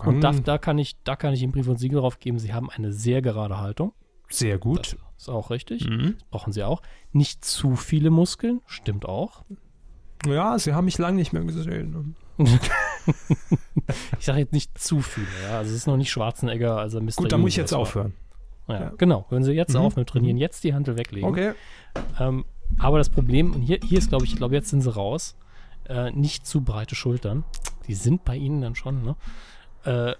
und 0.05 0.21
da, 0.21 0.31
da, 0.31 0.57
kann 0.59 0.77
ich, 0.77 1.01
da 1.03 1.15
kann 1.15 1.33
ich 1.33 1.41
Ihnen 1.41 1.51
Brief 1.51 1.67
und 1.67 1.77
Siegel 1.77 1.99
drauf 1.99 2.19
geben, 2.19 2.37
Sie 2.37 2.53
haben 2.53 2.69
eine 2.69 2.93
sehr 2.93 3.23
gerade 3.23 3.57
Haltung. 3.59 3.93
sehr 4.29 4.59
gut. 4.59 4.97
Ist 5.17 5.29
auch 5.29 5.49
richtig. 5.49 5.87
Mhm. 5.87 6.15
Brauchen 6.31 6.51
Sie 6.53 6.63
auch. 6.63 6.81
Nicht 7.13 7.43
zu 7.45 7.75
viele 7.75 8.09
Muskeln, 8.09 8.61
stimmt 8.67 9.05
auch. 9.05 9.43
Ja, 10.25 10.57
sie 10.59 10.73
haben 10.73 10.85
mich 10.85 10.97
lange 10.97 11.17
nicht 11.17 11.33
mehr 11.33 11.43
gesehen. 11.43 12.15
Ich 14.19 14.25
sage 14.25 14.39
jetzt 14.39 14.51
nicht 14.53 14.77
zu 14.77 14.99
viele, 15.01 15.27
ja. 15.43 15.59
Also 15.59 15.69
es 15.71 15.77
ist 15.77 15.87
noch 15.87 15.97
nicht 15.97 16.09
Schwarzenegger, 16.09 16.77
also 16.77 16.99
Mr. 16.99 17.11
Gut, 17.17 17.31
da 17.31 17.37
muss 17.37 17.49
ich 17.51 17.55
jetzt 17.57 17.73
aufhören. 17.73 18.13
Ja, 18.67 18.81
Ja. 18.81 18.91
Genau, 18.97 19.25
hören 19.29 19.43
Sie 19.43 19.51
jetzt 19.51 19.73
Mhm. 19.73 19.81
auf 19.81 19.95
mit 19.95 20.09
Trainieren, 20.09 20.37
jetzt 20.37 20.63
die 20.63 20.73
Handel 20.73 20.97
weglegen. 20.97 21.29
Okay. 21.29 21.53
Ähm, 22.19 22.45
aber 22.79 22.97
das 22.97 23.09
Problem, 23.09 23.53
und 23.53 23.61
hier, 23.61 23.79
hier 23.83 23.99
ist, 23.99 24.09
glaube 24.09 24.25
ich, 24.25 24.31
ich 24.31 24.37
glaube, 24.37 24.55
jetzt 24.55 24.69
sind 24.69 24.81
sie 24.81 24.91
raus, 24.93 25.35
äh, 25.87 26.09
nicht 26.11 26.47
zu 26.47 26.61
breite 26.61 26.95
Schultern. 26.95 27.43
Die 27.87 27.93
sind 27.93 28.25
bei 28.25 28.35
ihnen 28.35 28.61
dann 28.61 28.73
schon, 28.75 29.03
ne? 29.03 29.15
Äh, 29.83 30.15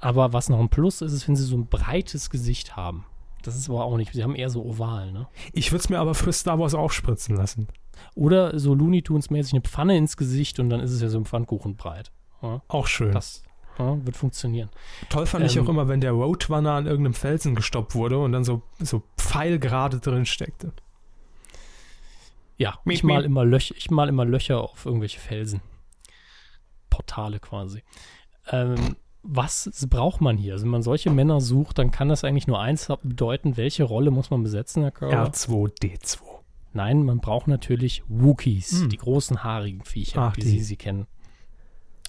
aber 0.00 0.32
was 0.32 0.48
noch 0.48 0.58
ein 0.58 0.68
Plus 0.70 1.02
ist, 1.02 1.12
ist, 1.12 1.28
wenn 1.28 1.36
sie 1.36 1.44
so 1.44 1.56
ein 1.56 1.66
breites 1.66 2.30
Gesicht 2.30 2.74
haben. 2.76 3.04
Das 3.44 3.56
ist 3.56 3.68
aber 3.68 3.84
auch 3.84 3.96
nicht, 3.96 4.12
sie 4.12 4.22
haben 4.22 4.34
eher 4.34 4.48
so 4.48 4.64
oval, 4.64 5.12
ne? 5.12 5.28
Ich 5.52 5.70
würde 5.70 5.82
es 5.82 5.88
mir 5.90 5.98
aber 5.98 6.14
für 6.14 6.32
Star 6.32 6.58
Wars 6.58 6.74
aufspritzen 6.74 7.36
lassen. 7.36 7.68
Oder 8.14 8.58
so 8.58 8.74
Looney 8.74 9.02
Tunes-mäßig 9.02 9.52
eine 9.52 9.60
Pfanne 9.62 9.96
ins 9.96 10.16
Gesicht 10.16 10.58
und 10.58 10.70
dann 10.70 10.80
ist 10.80 10.92
es 10.92 11.02
ja 11.02 11.08
so 11.08 11.18
ein 11.18 11.26
Pfannkuchen 11.26 11.76
breit. 11.76 12.10
Ja, 12.42 12.62
Auch 12.68 12.86
schön. 12.86 13.12
das 13.12 13.42
ja, 13.78 14.04
wird 14.04 14.16
funktionieren. 14.16 14.70
Toll 15.10 15.26
fand 15.26 15.44
ich 15.44 15.56
ähm, 15.56 15.64
auch 15.64 15.68
immer, 15.68 15.88
wenn 15.88 16.00
der 16.00 16.12
Roadrunner 16.12 16.72
an 16.72 16.86
irgendeinem 16.86 17.14
Felsen 17.14 17.54
gestoppt 17.54 17.94
wurde 17.94 18.18
und 18.18 18.32
dann 18.32 18.44
so, 18.44 18.62
so 18.80 19.02
pfeilgerade 19.18 20.00
drin 20.00 20.24
steckte. 20.26 20.72
Ja, 22.56 22.78
ich 22.86 23.02
mal, 23.02 23.24
immer 23.24 23.44
Löcher, 23.44 23.74
ich 23.76 23.90
mal 23.90 24.08
immer 24.08 24.24
Löcher 24.24 24.60
auf 24.60 24.86
irgendwelche 24.86 25.18
Felsen. 25.20 25.60
Portale 26.88 27.40
quasi. 27.40 27.82
Ähm, 28.50 28.96
was 29.26 29.70
braucht 29.88 30.20
man 30.20 30.36
hier? 30.36 30.52
Also 30.52 30.64
wenn 30.64 30.70
man 30.70 30.82
solche 30.82 31.10
Männer 31.10 31.40
sucht, 31.40 31.78
dann 31.78 31.90
kann 31.90 32.08
das 32.08 32.24
eigentlich 32.24 32.46
nur 32.46 32.60
eins 32.60 32.88
bedeuten, 33.02 33.56
welche 33.56 33.84
Rolle 33.84 34.10
muss 34.10 34.30
man 34.30 34.42
besetzen, 34.42 34.82
Herr 34.82 34.90
Körber? 34.92 35.24
R2D2. 35.30 36.18
Nein, 36.74 37.02
man 37.04 37.20
braucht 37.20 37.46
natürlich 37.48 38.02
Wookiees, 38.08 38.82
Hm. 38.82 38.88
die 38.90 38.96
großen 38.98 39.42
haarigen 39.42 39.84
Viecher, 39.84 40.20
Ach, 40.22 40.36
wie 40.36 40.42
die. 40.42 40.48
Sie 40.48 40.60
sie 40.60 40.76
kennen. 40.76 41.06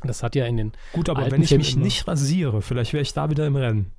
Das 0.04 0.24
hat 0.24 0.36
ja 0.36 0.46
in 0.46 0.58
den 0.58 0.72
Gut, 0.92 1.08
aber 1.10 1.32
wenn 1.32 1.42
ich 1.42 1.50
Film 1.50 1.60
mich 1.60 1.78
nicht 1.78 2.08
rasiere, 2.08 2.62
vielleicht 2.62 2.92
wäre 2.94 3.02
ich 3.02 3.14
da 3.14 3.30
wieder 3.30 3.48
im 3.48 3.56
Rennen. 3.56 3.92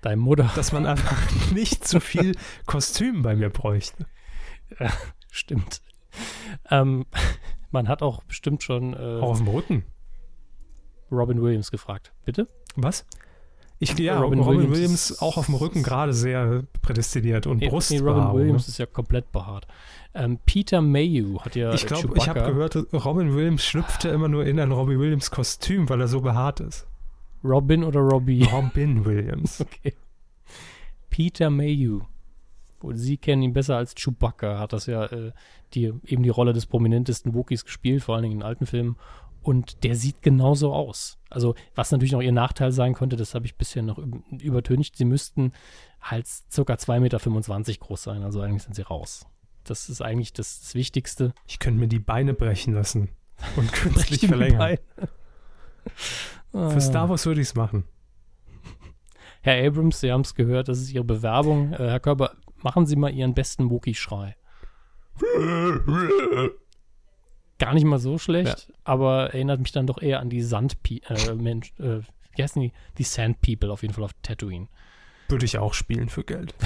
deinem 0.00 0.20
Mutter 0.20 0.50
Dass 0.56 0.72
man 0.72 0.86
einfach 0.86 1.16
nicht 1.52 1.86
zu 1.86 2.00
viel 2.00 2.34
Kostüm 2.64 3.22
bei 3.22 3.36
mir 3.36 3.50
bräuchte. 3.50 4.06
stimmt. 5.30 5.82
Ähm, 6.70 7.04
man 7.70 7.88
hat 7.88 8.02
auch 8.02 8.22
bestimmt 8.24 8.62
schon 8.62 8.94
äh, 8.94 9.20
Auch 9.20 9.30
auf 9.30 9.38
dem 9.38 9.48
Rücken. 9.48 9.84
Robin 11.10 11.40
Williams 11.42 11.70
gefragt. 11.70 12.12
Bitte? 12.24 12.46
Was? 12.76 13.06
Ich, 13.78 13.98
ja, 13.98 14.18
Robin 14.18 14.38
Robin, 14.38 14.54
Williams 14.60 14.74
Williams, 14.74 15.18
auch 15.20 15.36
auf 15.36 15.46
dem 15.46 15.54
Rücken 15.56 15.82
gerade 15.82 16.14
sehr 16.14 16.64
prädestiniert 16.80 17.46
und 17.46 17.58
Nee, 17.58 17.68
Brust. 17.68 17.90
nee, 17.90 17.98
Robin 17.98 18.32
Williams 18.32 18.68
ist 18.68 18.78
ja 18.78 18.86
komplett 18.86 19.30
behaart. 19.32 19.66
Ähm, 20.14 20.38
Peter 20.46 20.80
Mayhew 20.80 21.40
hat 21.40 21.56
ja 21.56 21.74
Ich 21.74 21.86
glaube, 21.86 22.14
ich 22.16 22.26
habe 22.26 22.40
gehört, 22.40 22.74
Robin 22.94 23.34
Williams 23.34 23.62
schlüpfte 23.64 24.08
immer 24.08 24.28
nur 24.28 24.46
in 24.46 24.58
ein 24.58 24.72
Robin 24.72 24.98
Williams 24.98 25.30
Kostüm, 25.30 25.90
weil 25.90 26.00
er 26.00 26.08
so 26.08 26.22
behaart 26.22 26.60
ist. 26.60 26.86
Robin 27.44 27.84
oder 27.84 28.00
Robbie? 28.00 28.44
Robin 28.50 29.04
Williams. 29.04 29.60
Okay. 29.60 29.92
Peter 31.10 31.50
Mayhew. 31.50 32.00
Und 32.80 32.96
Sie 32.96 33.18
kennen 33.18 33.42
ihn 33.42 33.52
besser 33.52 33.76
als 33.76 33.94
Chewbacca, 33.94 34.58
hat 34.58 34.72
das 34.72 34.86
ja 34.86 35.04
äh, 35.06 35.32
die, 35.74 35.92
eben 36.06 36.22
die 36.22 36.28
Rolle 36.30 36.52
des 36.54 36.66
prominentesten 36.66 37.34
Wookiees 37.34 37.64
gespielt, 37.64 38.02
vor 38.02 38.14
allen 38.14 38.22
Dingen 38.22 38.36
in 38.36 38.42
alten 38.42 38.66
Filmen. 38.66 38.96
Und 39.46 39.84
der 39.84 39.94
sieht 39.94 40.22
genauso 40.22 40.72
aus. 40.72 41.18
Also, 41.30 41.54
was 41.76 41.92
natürlich 41.92 42.10
noch 42.10 42.20
ihr 42.20 42.32
Nachteil 42.32 42.72
sein 42.72 42.94
könnte, 42.94 43.14
das 43.14 43.32
habe 43.36 43.46
ich 43.46 43.54
bisher 43.56 43.80
noch 43.84 43.96
üb- 43.96 44.42
übertönigt. 44.42 44.96
Sie 44.96 45.04
müssten 45.04 45.52
halt 46.00 46.26
circa 46.26 46.74
2,25 46.74 46.98
Meter 47.00 47.72
groß 47.78 48.02
sein. 48.02 48.24
Also, 48.24 48.40
eigentlich 48.40 48.64
sind 48.64 48.74
sie 48.74 48.82
raus. 48.82 49.24
Das 49.62 49.88
ist 49.88 50.02
eigentlich 50.02 50.32
das, 50.32 50.60
das 50.62 50.74
Wichtigste. 50.74 51.32
Ich 51.46 51.60
könnte 51.60 51.78
mir 51.78 51.86
die 51.86 52.00
Beine 52.00 52.34
brechen 52.34 52.74
lassen 52.74 53.10
und 53.56 53.72
künstlich 53.72 54.26
verlängern. 54.26 54.58
Beine. 54.58 54.80
Für 56.72 56.80
Star 56.80 57.08
Wars 57.08 57.24
würde 57.26 57.40
ich 57.40 57.46
es 57.48 57.54
machen. 57.54 57.84
Herr 59.42 59.64
Abrams, 59.64 60.00
Sie 60.00 60.10
haben 60.10 60.22
es 60.22 60.34
gehört, 60.34 60.66
das 60.66 60.80
ist 60.80 60.90
Ihre 60.90 61.04
Bewerbung. 61.04 61.72
Äh, 61.72 61.76
Herr 61.90 62.00
Körber, 62.00 62.32
machen 62.56 62.84
Sie 62.86 62.96
mal 62.96 63.12
Ihren 63.14 63.34
besten 63.34 63.70
Wookie-Schrei. 63.70 64.34
Gar 67.58 67.74
nicht 67.74 67.84
mal 67.84 67.98
so 67.98 68.18
schlecht, 68.18 68.72
aber 68.84 69.32
erinnert 69.34 69.60
mich 69.60 69.72
dann 69.72 69.86
doch 69.86 70.02
eher 70.02 70.20
an 70.20 70.28
die 70.28 70.42
Sand, 70.42 70.76
äh, 70.90 71.34
Mensch, 71.34 71.72
äh, 71.78 72.00
wie 72.36 72.42
heißen 72.42 72.60
die? 72.60 72.72
Die 72.98 73.04
Sand 73.04 73.40
People 73.40 73.70
auf 73.72 73.82
jeden 73.82 73.94
Fall 73.94 74.04
auf 74.04 74.12
Tatooine. 74.22 74.68
Würde 75.28 75.44
ich 75.44 75.58
auch 75.58 75.74
spielen 75.74 76.08
für 76.08 76.24
Geld. 76.24 76.54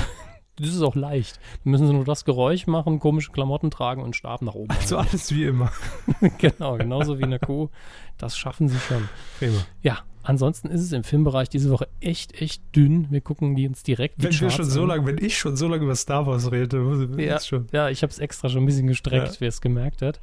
Das 0.61 0.75
ist 0.75 0.83
auch 0.83 0.95
leicht. 0.95 1.41
Da 1.65 1.71
müssen 1.71 1.87
Sie 1.87 1.93
nur 1.95 2.05
das 2.05 2.27
Geräusch 2.27 2.67
machen, 2.67 2.99
komische 3.01 3.33
Klamotten 3.33 3.71
tragen 3.71 4.03
und 4.03 4.15
Stab 4.15 4.43
nach 4.43 4.55
oben. 4.55 4.75
So 4.85 4.99
halten. 4.99 5.11
alles 5.13 5.35
wie 5.35 5.45
immer. 5.45 5.73
genau, 6.39 6.77
genauso 6.77 7.19
wie 7.19 7.25
eine 7.25 7.39
Kuh. 7.39 7.71
Das 8.19 8.37
schaffen 8.37 8.69
Sie 8.69 8.79
schon. 8.79 9.09
Prima. 9.39 9.59
Ja, 9.81 10.01
ansonsten 10.23 10.69
ist 10.69 10.83
es 10.83 10.93
im 10.93 11.03
Filmbereich 11.03 11.49
diese 11.49 11.71
Woche 11.71 11.89
echt, 12.01 12.43
echt 12.43 12.63
dünn. 12.77 13.07
Wir 13.11 13.23
gucken 13.23 13.55
die 13.55 13.67
uns 13.67 13.83
direkt 13.85 14.23
Wenn 14.23 14.39
wir 14.39 14.51
schon 14.51 14.67
so 14.67 14.83
an. 14.83 14.89
lange, 14.89 15.07
wenn 15.07 15.25
ich 15.25 15.39
schon 15.39 15.57
so 15.57 15.67
lange 15.67 15.85
über 15.85 15.97
Star 15.97 16.27
Wars 16.27 16.53
rede, 16.53 16.79
muss 16.81 17.09
ich 17.09 17.25
Ja, 17.25 17.39
ja 17.73 17.89
ich 17.89 18.03
habe 18.03 18.11
es 18.11 18.19
extra 18.19 18.51
schon 18.51 18.63
ein 18.63 18.67
bisschen 18.67 18.87
gestreckt, 18.87 19.35
Ja. 19.35 19.41
wer 19.41 19.49
es 19.49 19.63
gemerkt 19.63 20.03
hat. 20.03 20.21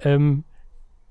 Ähm, 0.00 0.44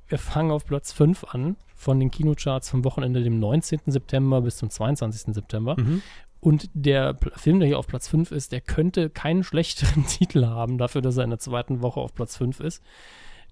wir 0.08 0.18
fangen 0.18 0.52
auf 0.52 0.66
Platz 0.66 0.94
5 0.94 1.26
an 1.26 1.58
von 1.76 2.00
den 2.00 2.12
Kinocharts 2.12 2.70
vom 2.70 2.84
Wochenende, 2.86 3.22
dem 3.24 3.40
19. 3.40 3.82
September 3.88 4.42
bis 4.42 4.58
zum 4.58 4.70
22. 4.70 5.34
September. 5.34 5.76
Mhm. 5.80 6.02
Und 6.40 6.70
der 6.74 7.18
Film, 7.36 7.60
der 7.60 7.68
hier 7.68 7.80
auf 7.80 7.88
Platz 7.88 8.08
5 8.08 8.32
ist, 8.32 8.52
der 8.52 8.62
könnte 8.62 9.10
keinen 9.10 9.44
schlechteren 9.44 10.06
Titel 10.08 10.46
haben, 10.46 10.78
dafür, 10.78 11.02
dass 11.02 11.18
er 11.18 11.24
in 11.24 11.32
der 11.32 11.40
zweiten 11.40 11.82
Woche 11.82 12.00
auf 12.00 12.14
Platz 12.14 12.38
5 12.38 12.60
ist. 12.60 12.84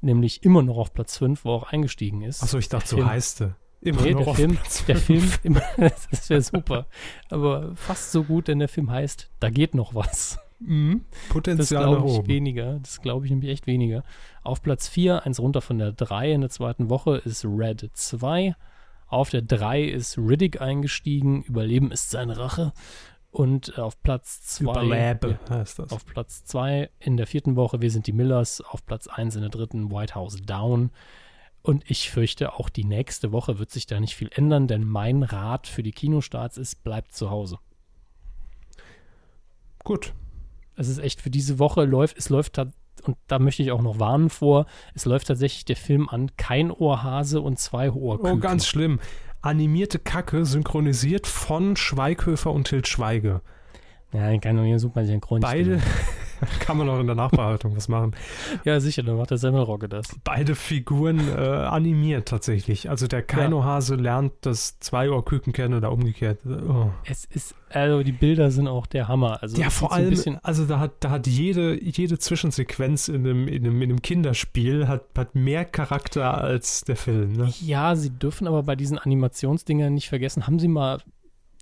Nämlich 0.01 0.43
immer 0.43 0.61
noch 0.61 0.77
auf 0.77 0.93
Platz 0.93 1.17
5, 1.17 1.45
wo 1.45 1.51
er 1.51 1.55
auch 1.55 1.71
eingestiegen 1.71 2.21
ist. 2.21 2.43
Achso, 2.43 2.57
ich 2.57 2.69
dachte, 2.69 2.89
so 2.89 3.05
heißt 3.05 3.41
er. 3.41 3.55
Immer 3.81 4.01
Nee, 4.01 4.13
noch 4.13 4.19
der 4.21 4.27
auf 4.29 4.35
Film, 4.37 4.55
Platz 4.55 4.85
der 4.85 4.95
fünf. 4.97 5.39
Film, 5.41 5.55
immer, 5.77 5.89
das 6.11 6.29
wäre 6.29 6.41
super. 6.41 6.87
Aber 7.29 7.75
fast 7.75 8.11
so 8.11 8.23
gut, 8.23 8.47
denn 8.47 8.59
der 8.59 8.67
Film 8.69 8.89
heißt, 8.89 9.29
da 9.39 9.49
geht 9.49 9.75
noch 9.75 9.93
was. 9.93 10.39
Mhm. 10.59 11.05
Das 11.09 11.29
Potenzial 11.29 11.83
nach 11.83 11.91
glaube 11.91 12.09
ich 12.09 12.17
oben. 12.19 12.27
weniger. 12.27 12.79
Das 12.79 13.01
glaube 13.01 13.25
ich 13.25 13.31
nämlich 13.31 13.51
echt 13.51 13.67
weniger. 13.67 14.03
Auf 14.43 14.61
Platz 14.61 14.87
4, 14.87 15.25
eins 15.25 15.39
runter 15.39 15.61
von 15.61 15.77
der 15.77 15.91
3 15.91 16.31
in 16.31 16.41
der 16.41 16.49
zweiten 16.49 16.89
Woche, 16.89 17.17
ist 17.17 17.45
Red 17.45 17.89
2. 17.93 18.55
Auf 19.07 19.29
der 19.29 19.41
3 19.41 19.83
ist 19.83 20.17
Riddick 20.17 20.61
eingestiegen. 20.61 21.43
Überleben 21.43 21.91
ist 21.91 22.09
seine 22.09 22.37
Rache. 22.37 22.73
Und 23.31 23.77
äh, 23.77 23.81
auf 23.81 24.01
Platz 24.01 24.41
2. 24.41 24.63
Überlebe 24.63 25.39
heißt 25.49 25.79
das. 25.79 25.91
Auf 25.91 26.05
Platz 26.05 26.45
2 26.45 26.89
in 26.99 27.17
der 27.17 27.27
vierten 27.27 27.55
Woche, 27.55 27.81
wir 27.81 27.91
sind 27.91 28.07
die 28.07 28.13
Millers. 28.13 28.61
Auf 28.61 28.85
Platz 28.85 29.07
1 29.07 29.35
in 29.35 29.41
der 29.41 29.49
dritten, 29.49 29.91
White 29.91 30.15
House 30.15 30.37
Down. 30.41 30.91
Und 31.61 31.83
ich 31.89 32.11
fürchte, 32.11 32.53
auch 32.53 32.69
die 32.69 32.85
nächste 32.85 33.31
Woche 33.31 33.59
wird 33.59 33.71
sich 33.71 33.87
da 33.87 33.99
nicht 33.99 34.15
viel 34.15 34.29
ändern, 34.31 34.67
denn 34.67 34.85
mein 34.85 35.23
Rat 35.23 35.67
für 35.67 35.81
die 35.81 35.91
Kinostarts 35.91 36.57
ist, 36.57 36.83
bleibt 36.83 37.13
zu 37.13 37.31
Hause. 37.31 37.57
Gut. 39.83 40.13
Es 40.75 40.87
ist 40.87 40.99
echt 40.99 41.21
für 41.21 41.29
diese 41.29 41.59
Woche 41.59 41.85
läuft, 41.85 42.17
es 42.17 42.29
läuft 42.29 42.57
und 43.03 43.17
da 43.27 43.39
möchte 43.39 43.61
ich 43.61 43.71
auch 43.71 43.81
noch 43.81 43.99
warnen 43.99 44.29
vor, 44.29 44.65
es 44.93 45.05
läuft 45.05 45.27
tatsächlich 45.27 45.65
der 45.65 45.75
Film 45.75 46.09
an 46.09 46.31
Kein 46.37 46.71
Ohrhase 46.71 47.41
und 47.41 47.59
zwei 47.59 47.91
Ohrküken. 47.91 48.37
Oh, 48.37 48.39
ganz 48.39 48.67
schlimm. 48.67 48.99
Animierte 49.41 49.99
Kacke 49.99 50.45
synchronisiert 50.45 51.27
von 51.27 51.75
Schweighöfer 51.75 52.51
und 52.51 52.67
Til 52.67 52.83
Schweige. 52.85 53.41
Ja, 54.11 54.29
den 54.29 54.41
kann 54.41 54.55
man 54.55 54.65
hier 54.65 54.79
super 54.79 55.05
synchron. 55.05 55.41
Beide, 55.41 55.81
Kann 56.59 56.77
man 56.77 56.89
auch 56.89 56.99
in 56.99 57.07
der 57.07 57.15
Nachbearbeitung 57.15 57.75
was 57.75 57.87
machen. 57.87 58.15
Ja, 58.63 58.79
sicher, 58.79 59.03
dann 59.03 59.17
macht 59.17 59.31
der 59.31 59.37
Semmelrogge 59.37 59.89
das. 59.89 60.07
Beide 60.23 60.55
Figuren 60.55 61.19
äh, 61.29 61.41
animiert 61.41 62.27
tatsächlich. 62.27 62.89
Also 62.89 63.07
der 63.07 63.21
Kaino-Hase 63.21 63.95
lernt 63.95 64.33
das 64.41 64.79
Zwei-Ohr-Küken 64.79 65.53
kennen 65.53 65.73
oder 65.73 65.91
umgekehrt. 65.91 66.39
Oh. 66.45 66.89
Es 67.05 67.25
ist, 67.25 67.55
also 67.69 68.03
die 68.03 68.11
Bilder 68.11 68.51
sind 68.51 68.67
auch 68.67 68.85
der 68.85 69.07
Hammer. 69.07 69.41
Also 69.41 69.61
Ja, 69.61 69.69
vor 69.69 69.93
allem, 69.93 70.39
also 70.43 70.65
da 70.65 70.79
hat, 70.79 70.91
da 70.99 71.09
hat 71.09 71.27
jede, 71.27 71.81
jede 71.81 72.19
Zwischensequenz 72.19 73.07
in 73.07 73.25
einem, 73.25 73.47
in, 73.47 73.65
einem, 73.65 73.81
in 73.81 73.89
einem 73.89 74.01
Kinderspiel 74.01 74.87
hat, 74.87 75.03
hat 75.17 75.35
mehr 75.35 75.65
Charakter 75.65 76.37
als 76.37 76.81
der 76.81 76.95
Film. 76.95 77.33
Ne? 77.33 77.53
Ja, 77.61 77.95
sie 77.95 78.09
dürfen 78.09 78.47
aber 78.47 78.63
bei 78.63 78.75
diesen 78.75 78.97
Animationsdingern 78.97 79.93
nicht 79.93 80.09
vergessen, 80.09 80.47
haben 80.47 80.59
sie 80.59 80.67
mal 80.67 80.99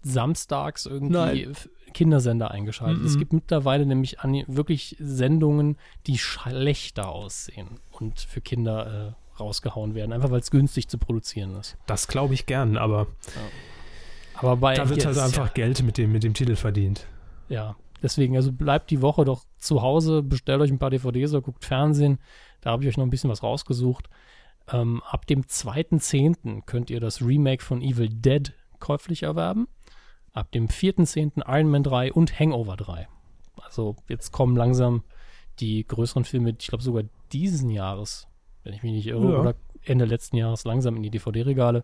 samstags 0.03 0.85
irgendwie 0.85 1.13
Nein. 1.13 1.53
Kindersender 1.93 2.51
eingeschaltet. 2.51 3.01
Mhm. 3.01 3.07
Es 3.07 3.17
gibt 3.17 3.33
mittlerweile 3.33 3.85
nämlich 3.85 4.17
wirklich 4.47 4.95
Sendungen, 4.99 5.77
die 6.07 6.17
schlechter 6.17 7.09
aussehen 7.09 7.67
und 7.91 8.19
für 8.19 8.41
Kinder 8.41 9.15
äh, 9.15 9.39
rausgehauen 9.39 9.95
werden, 9.95 10.13
einfach 10.13 10.31
weil 10.31 10.39
es 10.39 10.51
günstig 10.51 10.87
zu 10.89 10.97
produzieren 10.97 11.55
ist. 11.55 11.77
Das 11.85 12.07
glaube 12.07 12.33
ich 12.33 12.45
gern, 12.45 12.77
aber 12.77 13.07
Aber 14.35 14.57
bei 14.57 14.75
da 14.75 14.89
wird 14.89 15.05
halt 15.05 15.17
einfach 15.17 15.53
Geld 15.53 15.83
mit 15.83 15.97
dem, 15.97 16.11
mit 16.11 16.23
dem 16.23 16.33
Titel 16.33 16.55
verdient. 16.55 17.07
Ja, 17.49 17.75
deswegen, 18.01 18.35
also 18.35 18.51
bleibt 18.51 18.91
die 18.91 19.01
Woche 19.01 19.25
doch 19.25 19.43
zu 19.57 19.81
Hause, 19.81 20.23
bestellt 20.23 20.61
euch 20.61 20.71
ein 20.71 20.79
paar 20.79 20.89
DVDs 20.89 21.31
oder 21.31 21.41
guckt 21.41 21.65
Fernsehen. 21.65 22.19
Da 22.61 22.71
habe 22.71 22.83
ich 22.83 22.89
euch 22.89 22.97
noch 22.97 23.05
ein 23.05 23.09
bisschen 23.09 23.29
was 23.29 23.43
rausgesucht. 23.43 24.09
Ähm, 24.71 25.01
ab 25.03 25.27
dem 25.27 25.43
2.10. 25.43 26.61
könnt 26.65 26.89
ihr 26.89 26.99
das 26.99 27.21
Remake 27.21 27.63
von 27.63 27.81
Evil 27.81 28.09
Dead 28.09 28.53
käuflich 28.79 29.23
erwerben. 29.23 29.67
Ab 30.33 30.51
dem 30.51 30.67
4.10. 30.67 31.43
Iron 31.47 31.69
Man 31.69 31.83
3 31.83 32.11
und 32.13 32.39
Hangover 32.39 32.75
3. 32.75 33.07
Also 33.61 33.95
jetzt 34.09 34.31
kommen 34.31 34.55
langsam 34.55 35.03
die 35.59 35.85
größeren 35.87 36.25
Filme, 36.25 36.55
ich 36.59 36.67
glaube 36.67 36.83
sogar 36.83 37.03
diesen 37.31 37.69
Jahres, 37.69 38.27
wenn 38.63 38.73
ich 38.73 38.81
mich 38.83 38.91
nicht 38.93 39.07
irre, 39.07 39.31
Ja. 39.33 39.39
oder 39.39 39.55
Ende 39.83 40.05
letzten 40.05 40.37
Jahres 40.37 40.63
langsam 40.63 40.95
in 40.95 41.03
die 41.03 41.11
DVD-Regale. 41.11 41.83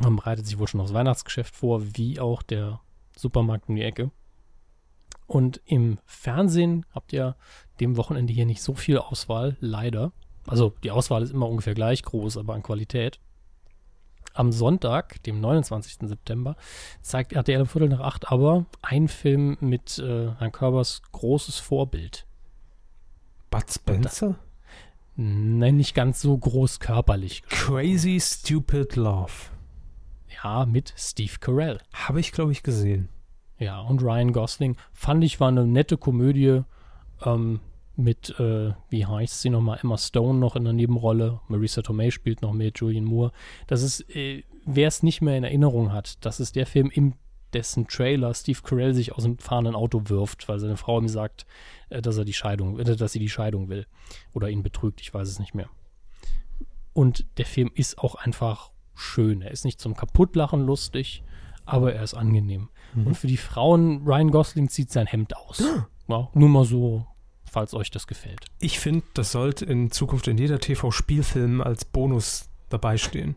Man 0.00 0.16
bereitet 0.16 0.46
sich 0.46 0.58
wohl 0.58 0.68
schon 0.68 0.80
aufs 0.80 0.92
Weihnachtsgeschäft 0.94 1.56
vor, 1.56 1.82
wie 1.96 2.20
auch 2.20 2.42
der 2.42 2.80
Supermarkt 3.16 3.68
um 3.68 3.74
die 3.74 3.82
Ecke. 3.82 4.10
Und 5.26 5.60
im 5.64 5.98
Fernsehen 6.06 6.86
habt 6.94 7.12
ihr 7.12 7.36
dem 7.80 7.96
Wochenende 7.96 8.32
hier 8.32 8.46
nicht 8.46 8.62
so 8.62 8.74
viel 8.74 8.98
Auswahl, 8.98 9.56
leider. 9.60 10.12
Also 10.46 10.72
die 10.84 10.90
Auswahl 10.92 11.22
ist 11.22 11.32
immer 11.32 11.48
ungefähr 11.48 11.74
gleich 11.74 12.02
groß, 12.02 12.36
aber 12.38 12.54
an 12.54 12.62
Qualität. 12.62 13.18
Am 14.34 14.52
Sonntag, 14.52 15.22
dem 15.24 15.40
29. 15.40 16.08
September, 16.08 16.56
zeigt 17.00 17.32
RTL 17.32 17.62
um 17.62 17.66
Viertel 17.66 17.88
nach 17.88 18.00
acht 18.00 18.30
aber 18.30 18.66
ein 18.82 19.08
Film 19.08 19.56
mit 19.60 19.98
äh, 19.98 20.32
Herrn 20.38 20.52
Körbers 20.52 21.02
großes 21.12 21.58
Vorbild. 21.58 22.26
Bud 23.50 23.64
Spencer? 23.70 24.36
Nein, 25.16 25.76
nicht 25.76 25.94
ganz 25.94 26.20
so 26.20 26.38
groß 26.38 26.78
körperlich. 26.78 27.42
Crazy 27.48 28.20
Stupid 28.20 28.94
Love. 28.94 29.32
Ja, 30.42 30.66
mit 30.66 30.94
Steve 30.96 31.32
Carell. 31.40 31.80
Habe 31.92 32.20
ich, 32.20 32.30
glaube 32.30 32.52
ich, 32.52 32.62
gesehen. 32.62 33.08
Ja, 33.58 33.80
und 33.80 34.02
Ryan 34.02 34.32
Gosling 34.32 34.76
fand 34.92 35.24
ich 35.24 35.40
war 35.40 35.48
eine 35.48 35.66
nette 35.66 35.96
Komödie 35.96 36.62
ähm, 37.24 37.60
mit, 37.98 38.38
äh, 38.38 38.72
wie 38.88 39.06
heißt 39.06 39.42
sie 39.42 39.50
nochmal, 39.50 39.80
Emma 39.82 39.98
Stone 39.98 40.38
noch 40.38 40.54
in 40.54 40.64
der 40.64 40.72
Nebenrolle, 40.72 41.40
Marisa 41.48 41.82
Tomei 41.82 42.10
spielt 42.10 42.42
noch 42.42 42.52
mit, 42.52 42.78
Julian 42.78 43.04
Moore. 43.04 43.32
Das 43.66 43.82
ist, 43.82 44.08
äh, 44.14 44.44
wer 44.64 44.86
es 44.86 45.02
nicht 45.02 45.20
mehr 45.20 45.36
in 45.36 45.44
Erinnerung 45.44 45.92
hat, 45.92 46.24
das 46.24 46.38
ist 46.38 46.54
der 46.54 46.66
Film, 46.66 46.90
in 46.90 47.14
dessen 47.52 47.88
Trailer 47.88 48.32
Steve 48.34 48.60
Carell 48.62 48.94
sich 48.94 49.12
aus 49.12 49.24
dem 49.24 49.38
fahrenden 49.38 49.74
Auto 49.74 50.02
wirft, 50.04 50.48
weil 50.48 50.60
seine 50.60 50.76
Frau 50.76 51.00
ihm 51.00 51.08
sagt, 51.08 51.44
äh, 51.90 52.00
dass 52.00 52.16
er 52.16 52.24
die 52.24 52.32
Scheidung, 52.32 52.78
äh, 52.78 52.84
dass 52.84 53.12
sie 53.12 53.18
die 53.18 53.28
Scheidung 53.28 53.68
will 53.68 53.86
oder 54.32 54.48
ihn 54.48 54.62
betrügt, 54.62 55.00
ich 55.00 55.12
weiß 55.12 55.28
es 55.28 55.40
nicht 55.40 55.54
mehr. 55.54 55.68
Und 56.92 57.26
der 57.38 57.46
Film 57.46 57.70
ist 57.74 57.98
auch 57.98 58.14
einfach 58.14 58.70
schön. 58.94 59.42
Er 59.42 59.50
ist 59.50 59.64
nicht 59.64 59.80
zum 59.80 59.96
Kaputtlachen 59.96 60.64
lustig, 60.64 61.22
aber 61.64 61.94
er 61.94 62.02
ist 62.02 62.14
angenehm. 62.14 62.70
Und 62.94 63.16
für 63.16 63.26
die 63.26 63.36
Frauen, 63.36 64.02
Ryan 64.04 64.30
Gosling 64.30 64.68
zieht 64.68 64.90
sein 64.90 65.06
Hemd 65.06 65.36
aus. 65.36 65.62
Ja, 66.10 66.30
nur 66.32 66.48
mal 66.48 66.64
so, 66.64 67.06
falls 67.48 67.74
euch 67.74 67.90
das 67.90 68.06
gefällt. 68.06 68.46
Ich 68.60 68.78
finde, 68.78 69.02
das 69.14 69.32
sollte 69.32 69.64
in 69.64 69.90
Zukunft 69.90 70.28
in 70.28 70.38
jeder 70.38 70.58
TV-Spielfilm 70.58 71.60
als 71.60 71.84
Bonus 71.84 72.48
dabei 72.68 72.96
stehen. 72.98 73.34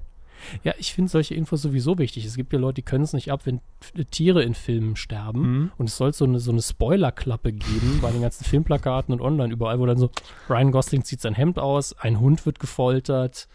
Ja, 0.64 0.74
ich 0.80 0.94
finde 0.94 1.12
solche 1.12 1.36
Infos 1.36 1.62
sowieso 1.62 1.98
wichtig. 2.00 2.26
Es 2.26 2.36
gibt 2.36 2.52
ja 2.52 2.60
Leute, 2.60 2.76
die 2.76 2.82
können 2.82 3.04
es 3.04 3.14
nicht 3.14 3.32
ab, 3.32 3.42
wenn 3.46 3.62
Tiere 4.10 4.44
in 4.44 4.56
Filmen 4.56 4.96
sterben. 4.96 5.42
Mhm. 5.42 5.72
Und 5.78 5.90
es 5.90 5.98
soll 5.98 6.14
so 6.14 6.26
eine, 6.26 6.40
so 6.40 6.52
eine 6.52 6.62
Spoilerklappe 6.62 7.54
geben 7.54 8.00
bei 8.02 8.12
den 8.12 8.22
ganzen 8.22 8.44
Filmplakaten 8.44 9.14
und 9.14 9.22
online 9.22 9.54
überall, 9.54 9.80
wo 9.80 9.86
dann 9.86 9.98
so 10.00 10.10
Ryan 10.50 10.72
Gosling 10.72 11.04
zieht 11.04 11.22
sein 11.22 11.36
Hemd 11.36 11.60
aus, 11.60 11.94
ein 11.94 12.20
Hund 12.20 12.46
wird 12.46 12.60
gefoltert, 12.60 13.48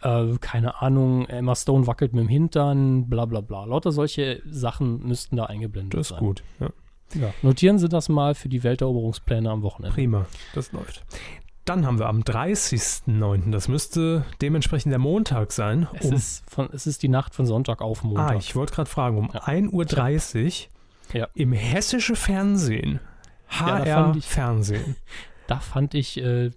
äh, 0.00 0.26
keine 0.40 0.80
Ahnung, 0.80 1.26
Emma 1.26 1.54
Stone 1.54 1.86
wackelt 1.86 2.14
mit 2.14 2.24
dem 2.24 2.28
Hintern, 2.28 3.08
bla 3.10 3.26
bla 3.26 3.40
bla. 3.42 3.64
Lauter 3.66 3.92
solche 3.92 4.42
Sachen 4.50 5.06
müssten 5.06 5.36
da 5.36 5.44
eingeblendet 5.44 5.94
Das 5.94 6.06
ist 6.06 6.08
sein. 6.10 6.18
gut. 6.20 6.42
Ja. 6.60 6.70
Ja. 7.14 7.32
Notieren 7.42 7.78
Sie 7.78 7.88
das 7.88 8.08
mal 8.08 8.34
für 8.34 8.48
die 8.48 8.62
Welteroberungspläne 8.62 9.50
am 9.50 9.62
Wochenende. 9.62 9.94
Prima, 9.94 10.26
das 10.54 10.72
läuft. 10.72 11.04
Dann 11.64 11.86
haben 11.86 11.98
wir 12.00 12.06
am 12.08 12.20
30.09., 12.22 13.50
das 13.52 13.68
müsste 13.68 14.24
dementsprechend 14.40 14.90
der 14.90 14.98
Montag 14.98 15.52
sein. 15.52 15.86
Es, 15.94 16.06
ist 16.10 16.50
von, 16.50 16.68
es 16.72 16.86
ist 16.86 17.02
die 17.02 17.08
Nacht 17.08 17.34
von 17.34 17.46
Sonntag 17.46 17.80
auf 17.82 18.02
Montag. 18.02 18.30
ah, 18.32 18.34
ich 18.36 18.56
wollte 18.56 18.74
gerade 18.74 18.90
fragen, 18.90 19.16
um 19.18 19.30
Ja. 19.32 19.44
1.30 19.44 20.68
Uhr 21.14 21.20
Ja. 21.20 21.28
im 21.34 21.52
hessische 21.52 22.16
Fernsehen, 22.16 22.98
Ja, 23.60 23.66
da 23.66 23.84
HR 23.84 24.04
fand 24.04 24.16
ich- 24.16 24.26
Fernsehen. 24.26 24.96
Da 25.48 25.58
fand 25.58 25.94
ich 25.94 26.18
äh, 26.18 26.50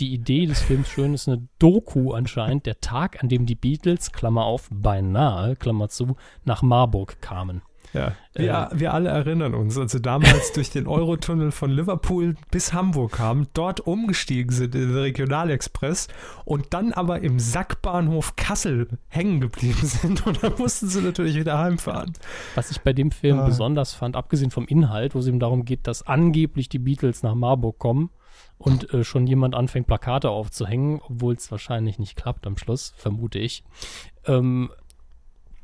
die 0.00 0.12
Idee 0.12 0.46
des 0.46 0.60
Films 0.60 0.88
schön. 0.88 1.14
Es 1.14 1.22
ist 1.22 1.28
eine 1.28 1.48
Doku 1.58 2.12
anscheinend, 2.12 2.66
der 2.66 2.80
Tag, 2.80 3.22
an 3.22 3.28
dem 3.28 3.46
die 3.46 3.54
Beatles, 3.54 4.12
Klammer 4.12 4.44
auf, 4.44 4.68
beinahe, 4.70 5.56
Klammer 5.56 5.88
zu, 5.88 6.16
nach 6.44 6.60
Marburg 6.60 7.22
kamen. 7.22 7.62
Ja, 7.94 8.12
wir, 8.34 8.68
Äh. 8.72 8.80
wir 8.80 8.94
alle 8.94 9.08
erinnern 9.08 9.54
uns, 9.54 9.78
als 9.78 9.92
sie 9.92 10.00
damals 10.00 10.52
durch 10.52 10.70
den 10.70 10.86
Eurotunnel 10.86 11.50
von 11.50 11.70
Liverpool 11.70 12.36
bis 12.50 12.72
Hamburg 12.72 13.12
kamen, 13.12 13.48
dort 13.54 13.80
umgestiegen 13.80 14.52
sind 14.52 14.74
in 14.74 14.88
den 14.88 14.96
Regionalexpress 14.96 16.08
und 16.44 16.74
dann 16.74 16.92
aber 16.92 17.20
im 17.20 17.38
Sackbahnhof 17.38 18.36
Kassel 18.36 18.88
hängen 19.08 19.40
geblieben 19.40 19.78
sind 19.86 20.26
und 20.26 20.42
dann 20.42 20.52
mussten 20.58 20.88
sie 20.88 21.00
natürlich 21.00 21.36
wieder 21.36 21.58
heimfahren. 21.58 22.12
Was 22.54 22.70
ich 22.70 22.80
bei 22.82 22.92
dem 22.92 23.10
Film 23.10 23.38
Ah. 23.38 23.46
besonders 23.46 23.92
fand, 23.94 24.16
abgesehen 24.16 24.50
vom 24.50 24.66
Inhalt, 24.66 25.14
wo 25.14 25.18
es 25.20 25.26
eben 25.26 25.40
darum 25.40 25.64
geht, 25.64 25.86
dass 25.86 26.06
angeblich 26.06 26.68
die 26.68 26.78
Beatles 26.78 27.22
nach 27.22 27.34
Marburg 27.34 27.78
kommen 27.78 28.10
und 28.58 28.92
äh, 28.92 29.04
schon 29.04 29.26
jemand 29.26 29.54
anfängt, 29.54 29.86
Plakate 29.86 30.30
aufzuhängen, 30.30 31.00
obwohl 31.08 31.34
es 31.34 31.50
wahrscheinlich 31.50 31.98
nicht 31.98 32.16
klappt 32.16 32.46
am 32.46 32.56
Schluss, 32.58 32.92
vermute 32.96 33.38
ich. 33.38 33.64
Ähm, 34.26 34.70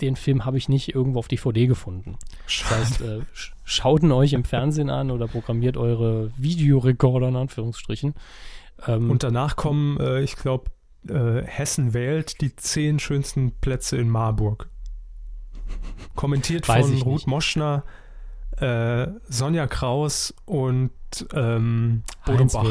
den 0.01 0.17
Film 0.17 0.45
habe 0.45 0.59
ich 0.59 0.69
nicht 0.69 0.95
irgendwo 0.95 1.19
auf 1.21 1.29
DVD 1.29 1.67
gefunden. 1.67 2.17
Das 2.47 2.71
heißt, 2.71 3.01
äh, 3.01 3.21
sch- 3.35 3.53
schaut 3.65 4.03
ihn 4.03 4.13
euch 4.13 4.33
im 4.33 4.45
Fernsehen 4.45 4.91
an 4.91 5.11
oder 5.11 5.27
programmiert 5.29 5.77
eure 5.77 6.31
Videorekorder 6.37 7.29
in 7.29 7.37
Anführungsstrichen. 7.37 8.15
Ähm, 8.87 9.11
Und 9.11 9.23
danach 9.23 9.57
kommen, 9.57 9.99
äh, 10.01 10.21
ich 10.23 10.37
glaube, 10.37 10.71
äh, 11.09 11.43
Hessen 11.45 11.95
wählt 11.95 12.41
die 12.41 12.57
zehn 12.57 12.99
schönsten 12.99 13.53
Plätze 13.61 13.97
in 13.97 14.09
Marburg. 14.09 14.69
Kommentiert 16.15 16.67
von 16.67 17.03
Ruth. 17.03 17.27
Moschner, 17.27 17.85
äh, 18.59 19.07
Sonja 19.29 19.67
Kraus 19.67 20.35
und 20.45 20.91
ähm, 21.33 22.03
Bodo 22.25 22.45
Bach. 22.47 22.65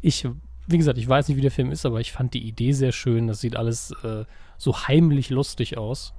Ich, 0.00 0.26
wie 0.66 0.78
gesagt, 0.78 0.98
ich 0.98 1.08
weiß 1.08 1.28
nicht, 1.28 1.36
wie 1.36 1.42
der 1.42 1.50
Film 1.50 1.70
ist, 1.70 1.86
aber 1.86 2.00
ich 2.00 2.12
fand 2.12 2.34
die 2.34 2.46
Idee 2.46 2.72
sehr 2.72 2.92
schön. 2.92 3.26
Das 3.26 3.40
sieht 3.40 3.56
alles 3.56 3.92
äh, 4.02 4.24
so 4.58 4.76
heimlich 4.88 5.30
lustig 5.30 5.78
aus, 5.78 6.14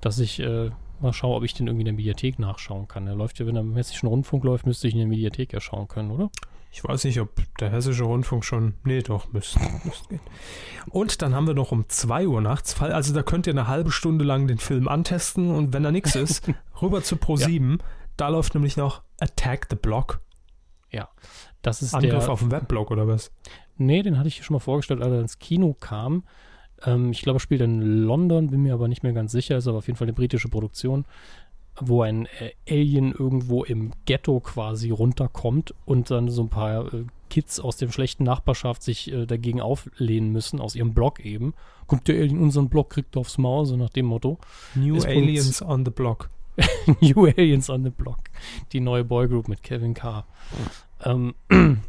dass 0.00 0.18
ich 0.18 0.40
äh, 0.40 0.70
mal 1.00 1.12
schaue, 1.12 1.36
ob 1.36 1.44
ich 1.44 1.54
den 1.54 1.66
irgendwie 1.66 1.82
in 1.82 1.86
der 1.86 1.94
Mediathek 1.94 2.38
nachschauen 2.38 2.88
kann. 2.88 3.06
Der 3.06 3.14
läuft 3.14 3.38
ja, 3.38 3.46
wenn 3.46 3.56
er 3.56 3.62
im 3.62 3.74
Hessischen 3.76 4.08
Rundfunk 4.08 4.44
läuft, 4.44 4.66
müsste 4.66 4.86
ich 4.88 4.94
in 4.94 5.00
der 5.00 5.08
Mediathek 5.08 5.52
ja 5.52 5.60
schauen 5.60 5.88
können, 5.88 6.10
oder? 6.10 6.30
Ich 6.70 6.82
weiß 6.82 7.04
nicht, 7.04 7.20
ob 7.20 7.30
der 7.60 7.70
Hessische 7.70 8.02
Rundfunk 8.04 8.44
schon. 8.44 8.74
Nee, 8.84 9.00
doch, 9.02 9.32
müsste, 9.32 9.60
gehen. 10.08 10.20
Und 10.90 11.22
dann 11.22 11.32
haben 11.34 11.46
wir 11.46 11.54
noch 11.54 11.70
um 11.70 11.88
2 11.88 12.26
Uhr 12.26 12.40
nachts, 12.40 12.74
Fall- 12.74 12.92
also 12.92 13.14
da 13.14 13.22
könnt 13.22 13.46
ihr 13.46 13.52
eine 13.52 13.68
halbe 13.68 13.92
Stunde 13.92 14.24
lang 14.24 14.48
den 14.48 14.58
Film 14.58 14.88
antesten 14.88 15.50
und 15.52 15.72
wenn 15.72 15.84
da 15.84 15.92
nichts 15.92 16.16
ist, 16.16 16.50
rüber 16.82 17.02
zu 17.02 17.16
Pro 17.16 17.36
7. 17.36 17.78
Da 18.16 18.28
läuft 18.28 18.54
nämlich 18.54 18.76
noch 18.76 19.02
Attack 19.20 19.66
the 19.70 19.76
Block. 19.76 20.20
Das 21.62 21.80
ist 21.80 21.94
Angriff 21.94 22.24
der. 22.24 22.32
auf 22.32 22.40
den 22.40 22.50
Webblock 22.50 22.90
oder 22.90 23.08
was? 23.08 23.32
Nee, 23.76 24.02
den 24.02 24.18
hatte 24.18 24.28
ich 24.28 24.36
hier 24.36 24.44
schon 24.44 24.54
mal 24.54 24.60
vorgestellt, 24.60 25.02
als 25.02 25.12
er 25.12 25.20
ins 25.20 25.38
Kino 25.38 25.74
kam. 25.78 26.24
Ähm, 26.84 27.10
ich 27.10 27.22
glaube, 27.22 27.36
er 27.36 27.40
spielt 27.40 27.60
in 27.60 27.80
London, 27.80 28.50
bin 28.50 28.62
mir 28.62 28.74
aber 28.74 28.88
nicht 28.88 29.02
mehr 29.02 29.12
ganz 29.12 29.32
sicher, 29.32 29.56
ist 29.56 29.68
aber 29.68 29.78
auf 29.78 29.86
jeden 29.86 29.96
Fall 29.96 30.06
eine 30.06 30.12
britische 30.12 30.48
Produktion, 30.48 31.04
wo 31.80 32.02
ein 32.02 32.26
äh, 32.26 32.52
Alien 32.68 33.12
irgendwo 33.12 33.64
im 33.64 33.92
Ghetto 34.06 34.40
quasi 34.40 34.90
runterkommt 34.90 35.74
und 35.84 36.10
dann 36.10 36.28
so 36.28 36.42
ein 36.42 36.50
paar 36.50 36.92
äh, 36.92 37.04
Kids 37.30 37.58
aus 37.58 37.76
der 37.76 37.90
schlechten 37.90 38.24
Nachbarschaft 38.24 38.82
sich 38.82 39.12
äh, 39.12 39.26
dagegen 39.26 39.60
auflehnen 39.60 40.30
müssen, 40.30 40.60
aus 40.60 40.76
ihrem 40.76 40.94
Block 40.94 41.24
eben. 41.24 41.54
Kommt 41.86 42.06
der 42.06 42.16
Alien 42.16 42.40
unseren 42.40 42.68
Block, 42.68 42.90
kriegt 42.90 43.16
er 43.16 43.20
aufs 43.20 43.38
Maul, 43.38 43.66
so 43.66 43.76
nach 43.76 43.90
dem 43.90 44.06
Motto. 44.06 44.38
New 44.74 44.96
Ist 44.96 45.06
Aliens 45.06 45.62
on 45.62 45.84
the 45.84 45.90
Block. 45.90 46.30
New 47.00 47.26
Aliens 47.26 47.68
on 47.68 47.82
the 47.82 47.90
Block. 47.90 48.18
Die 48.72 48.80
neue 48.80 49.04
Boygroup 49.04 49.48
mit 49.48 49.62
Kevin 49.62 49.94
Carr. 49.94 50.26
Ähm, 51.04 51.34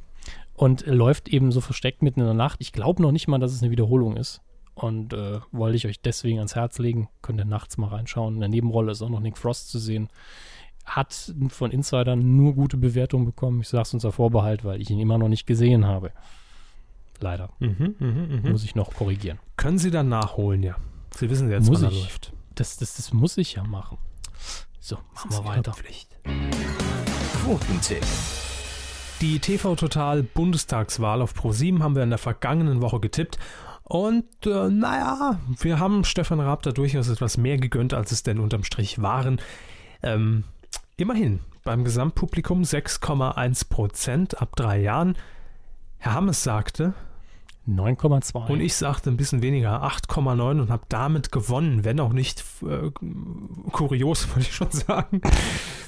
und 0.55 0.85
läuft 0.87 1.27
eben 1.29 1.51
so 1.51 1.61
versteckt 1.61 2.01
mitten 2.01 2.21
in 2.21 2.25
der 2.25 2.35
Nacht. 2.35 2.59
Ich 2.61 2.71
glaube 2.71 3.01
noch 3.01 3.11
nicht 3.11 3.27
mal, 3.27 3.39
dass 3.39 3.51
es 3.51 3.61
eine 3.61 3.71
Wiederholung 3.71 4.17
ist. 4.17 4.41
Und 4.73 5.13
äh, 5.13 5.39
wollte 5.51 5.77
ich 5.77 5.87
euch 5.87 6.01
deswegen 6.01 6.39
ans 6.39 6.55
Herz 6.55 6.79
legen. 6.79 7.07
Könnt 7.21 7.39
ihr 7.39 7.45
nachts 7.45 7.77
mal 7.77 7.87
reinschauen. 7.87 8.35
In 8.35 8.39
der 8.41 8.49
Nebenrolle 8.49 8.91
ist 8.91 9.01
auch 9.01 9.09
noch 9.09 9.21
Nick 9.21 9.37
Frost 9.37 9.69
zu 9.69 9.79
sehen. 9.79 10.09
Hat 10.85 11.33
von 11.47 11.71
Insidern 11.71 12.35
nur 12.35 12.53
gute 12.53 12.77
Bewertungen 12.77 13.25
bekommen. 13.25 13.61
Ich 13.61 13.69
sage 13.69 13.83
es 13.83 13.93
unter 13.93 14.11
Vorbehalt, 14.11 14.65
weil 14.65 14.81
ich 14.81 14.89
ihn 14.89 14.99
immer 14.99 15.17
noch 15.17 15.29
nicht 15.29 15.47
gesehen 15.47 15.85
habe. 15.85 16.11
Leider. 17.21 17.49
Mhm, 17.59 17.95
mhm, 17.99 18.41
mhm. 18.43 18.51
Muss 18.51 18.65
ich 18.65 18.75
noch 18.75 18.93
korrigieren. 18.93 19.39
Können 19.55 19.77
Sie 19.77 19.91
dann 19.91 20.09
nachholen, 20.09 20.61
ja. 20.61 20.75
Sie 21.11 21.29
wissen 21.29 21.49
jetzt, 21.49 21.69
Muss 21.69 21.81
wann 21.81 21.91
er 21.91 21.97
läuft. 21.97 22.33
Das, 22.55 22.75
das, 22.77 22.95
das 22.97 23.13
muss 23.13 23.37
ich 23.37 23.53
ja 23.53 23.63
machen. 23.63 23.97
So, 24.79 24.97
machen 25.13 25.31
wir 25.31 25.45
weiter. 25.45 25.73
Pflicht. 25.73 26.09
Quotentipp. 27.43 28.03
Die 29.21 29.39
TV 29.39 29.75
Total 29.75 30.23
Bundestagswahl 30.23 31.21
auf 31.21 31.33
Pro7 31.33 31.81
haben 31.81 31.95
wir 31.95 32.03
in 32.03 32.09
der 32.09 32.19
vergangenen 32.19 32.81
Woche 32.81 32.99
getippt. 32.99 33.39
Und 33.83 34.25
äh, 34.45 34.69
naja, 34.69 35.39
wir 35.59 35.79
haben 35.79 36.03
Stefan 36.03 36.39
Raab 36.39 36.63
da 36.63 36.71
durchaus 36.71 37.07
etwas 37.07 37.37
mehr 37.37 37.57
gegönnt, 37.57 37.93
als 37.93 38.11
es 38.11 38.23
denn 38.23 38.39
unterm 38.39 38.63
Strich 38.63 39.01
waren. 39.01 39.39
Ähm, 40.03 40.43
immerhin, 40.97 41.39
beim 41.63 41.83
Gesamtpublikum 41.83 42.63
6,1 42.63 43.69
Prozent 43.69 44.41
ab 44.41 44.55
drei 44.55 44.81
Jahren. 44.81 45.15
Herr 45.97 46.13
Hammes 46.13 46.43
sagte, 46.43 46.93
9,2. 47.67 48.51
und 48.51 48.59
ich 48.59 48.75
sagte 48.75 49.09
ein 49.09 49.17
bisschen 49.17 49.41
weniger, 49.41 49.83
8,9 49.83 50.61
und 50.61 50.69
habe 50.69 50.83
damit 50.89 51.31
gewonnen, 51.31 51.83
wenn 51.83 51.99
auch 51.99 52.13
nicht 52.13 52.43
äh, 52.63 52.91
kurios, 53.71 54.27
würde 54.35 54.41
ich 54.41 54.53
schon 54.53 54.71
sagen. 54.71 55.21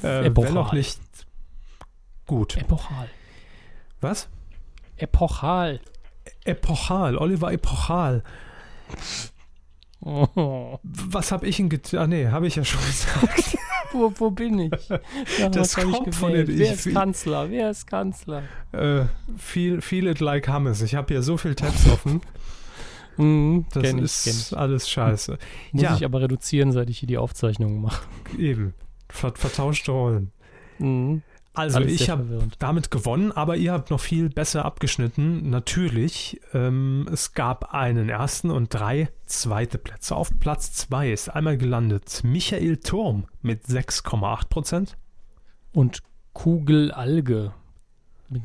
Äh, 0.02 0.32
wenn 0.34 0.58
auch 0.58 0.72
nicht 0.72 1.00
gut. 2.26 2.58
Epochal. 2.58 3.10
Was? 4.02 4.30
Epochal. 4.98 5.80
Epochal, 6.44 7.18
Oliver 7.18 7.52
Epochal. 7.52 8.24
Oh. 10.02 10.78
Was 10.84 11.32
habe 11.32 11.48
ich 11.48 11.58
denn 11.58 11.70
getan? 11.70 12.00
Ah, 12.00 12.08
nee, 12.08 12.28
habe 12.28 12.48
ich 12.48 12.56
ja 12.56 12.64
schon 12.64 12.82
gesagt. 12.86 13.58
Wo, 13.94 14.12
wo 14.18 14.32
bin 14.32 14.60
ich? 14.60 14.90
Ja, 15.40 15.50
Das 15.50 15.78
hab 15.78 15.86
ich 15.86 15.92
kommt 15.94 16.14
von 16.16 16.34
den- 16.34 16.48
Wer 16.48 16.74
ist 16.74 16.92
Kanzler? 16.94 17.50
Wer 17.50 17.72
ist 17.72 17.88
Kanzler? 17.88 18.44
äh, 18.74 19.06
feel, 19.38 19.82
feel 19.82 20.08
it 20.08 20.20
like 20.20 20.48
Hammes. 20.48 20.82
Ich 20.82 20.94
habe 20.96 21.08
hier 21.14 21.24
so 21.24 21.38
viel 21.38 21.56
Tabs 21.56 21.88
offen. 21.90 22.22
Mhm, 23.18 23.66
Das 23.74 23.84
ich, 23.84 24.28
ist 24.28 24.54
alles 24.54 24.88
scheiße. 24.90 25.40
Muss 25.72 25.82
ja. 25.82 25.96
ich 25.96 26.06
aber 26.06 26.22
reduzieren, 26.22 26.72
seit 26.72 26.90
ich 26.90 27.00
hier 27.00 27.08
die 27.08 27.18
Aufzeichnungen 27.18 27.82
mache. 27.82 28.06
Eben. 28.38 28.74
Ver 29.10 29.34
vertauschte 29.36 29.92
Rollen. 29.92 30.32
Mhm. 30.78 31.24
Also 31.58 31.78
Alles 31.78 32.00
ich 32.02 32.10
habe 32.12 32.48
damit 32.60 32.92
gewonnen, 32.92 33.32
aber 33.32 33.58
ihr 33.58 33.72
habt 33.72 33.90
noch 33.90 34.00
viel 34.00 34.30
besser 34.30 34.64
abgeschnitten. 34.64 35.50
Natürlich, 35.50 36.40
ähm, 36.54 37.08
es 37.12 37.34
gab 37.34 37.74
einen 37.74 38.10
ersten 38.10 38.52
und 38.52 38.72
drei 38.72 39.10
zweite 39.26 39.80
Plätze. 39.80 40.16
Auf 40.16 40.30
Platz 40.40 40.74
zwei 40.74 41.12
ist 41.12 41.30
einmal 41.30 41.58
gelandet 41.58 42.22
Michael 42.24 42.78
Turm 42.78 43.26
mit 43.42 43.66
6,8 43.66 44.50
Prozent. 44.50 44.98
Und 45.72 46.04
Kugelalge 46.34 47.54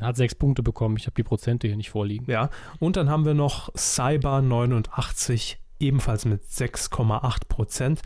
hat 0.01 0.15
sechs 0.15 0.33
Punkte 0.33 0.63
bekommen. 0.63 0.97
Ich 0.97 1.05
habe 1.05 1.15
die 1.15 1.23
Prozente 1.23 1.67
hier 1.67 1.77
nicht 1.77 1.91
vorliegen. 1.91 2.25
Ja, 2.31 2.49
und 2.79 2.95
dann 2.95 3.11
haben 3.11 3.25
wir 3.25 3.35
noch 3.35 3.69
Cyber 3.77 4.41
89 4.41 5.59
ebenfalls 5.79 6.25
mit 6.25 6.43
6,8 6.45 7.47
Prozent. 7.47 8.01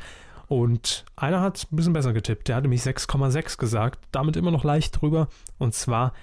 Und 0.47 1.05
einer 1.15 1.41
hat 1.41 1.67
ein 1.71 1.75
bisschen 1.75 1.93
besser 1.93 2.13
getippt. 2.13 2.47
Der 2.47 2.55
hatte 2.55 2.67
mich 2.67 2.81
6,6 2.81 3.57
gesagt. 3.57 3.99
Damit 4.11 4.37
immer 4.37 4.51
noch 4.51 4.63
leicht 4.63 5.01
drüber. 5.01 5.27
Und 5.57 5.73
zwar 5.73 6.13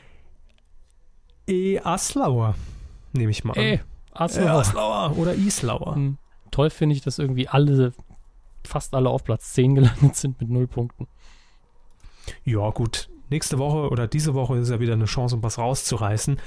E. 1.46 1.78
Aslauer, 1.80 2.54
nehme 3.12 3.30
ich 3.30 3.44
mal 3.44 3.52
an. 3.52 3.58
Ey, 3.62 3.74
Äh, 3.74 3.80
Arsenal. 4.12 4.60
Aslauer 4.60 5.18
oder 5.18 5.34
Islauer. 5.34 5.96
Mhm. 5.96 6.18
Toll 6.50 6.70
finde 6.70 6.94
ich, 6.96 7.02
dass 7.02 7.18
irgendwie 7.18 7.48
alle, 7.48 7.92
fast 8.64 8.94
alle 8.94 9.10
auf 9.10 9.24
Platz 9.24 9.52
10 9.52 9.74
gelandet 9.74 10.16
sind 10.16 10.40
mit 10.40 10.48
null 10.48 10.66
Punkten. 10.68 11.06
Ja, 12.44 12.70
gut. 12.70 13.10
Nächste 13.28 13.58
Woche 13.58 13.90
oder 13.90 14.06
diese 14.06 14.34
Woche 14.34 14.56
ist 14.58 14.70
ja 14.70 14.80
wieder 14.80 14.92
eine 14.92 15.06
Chance, 15.06 15.36
um 15.36 15.42
was 15.42 15.58
rauszureißen. 15.58 16.38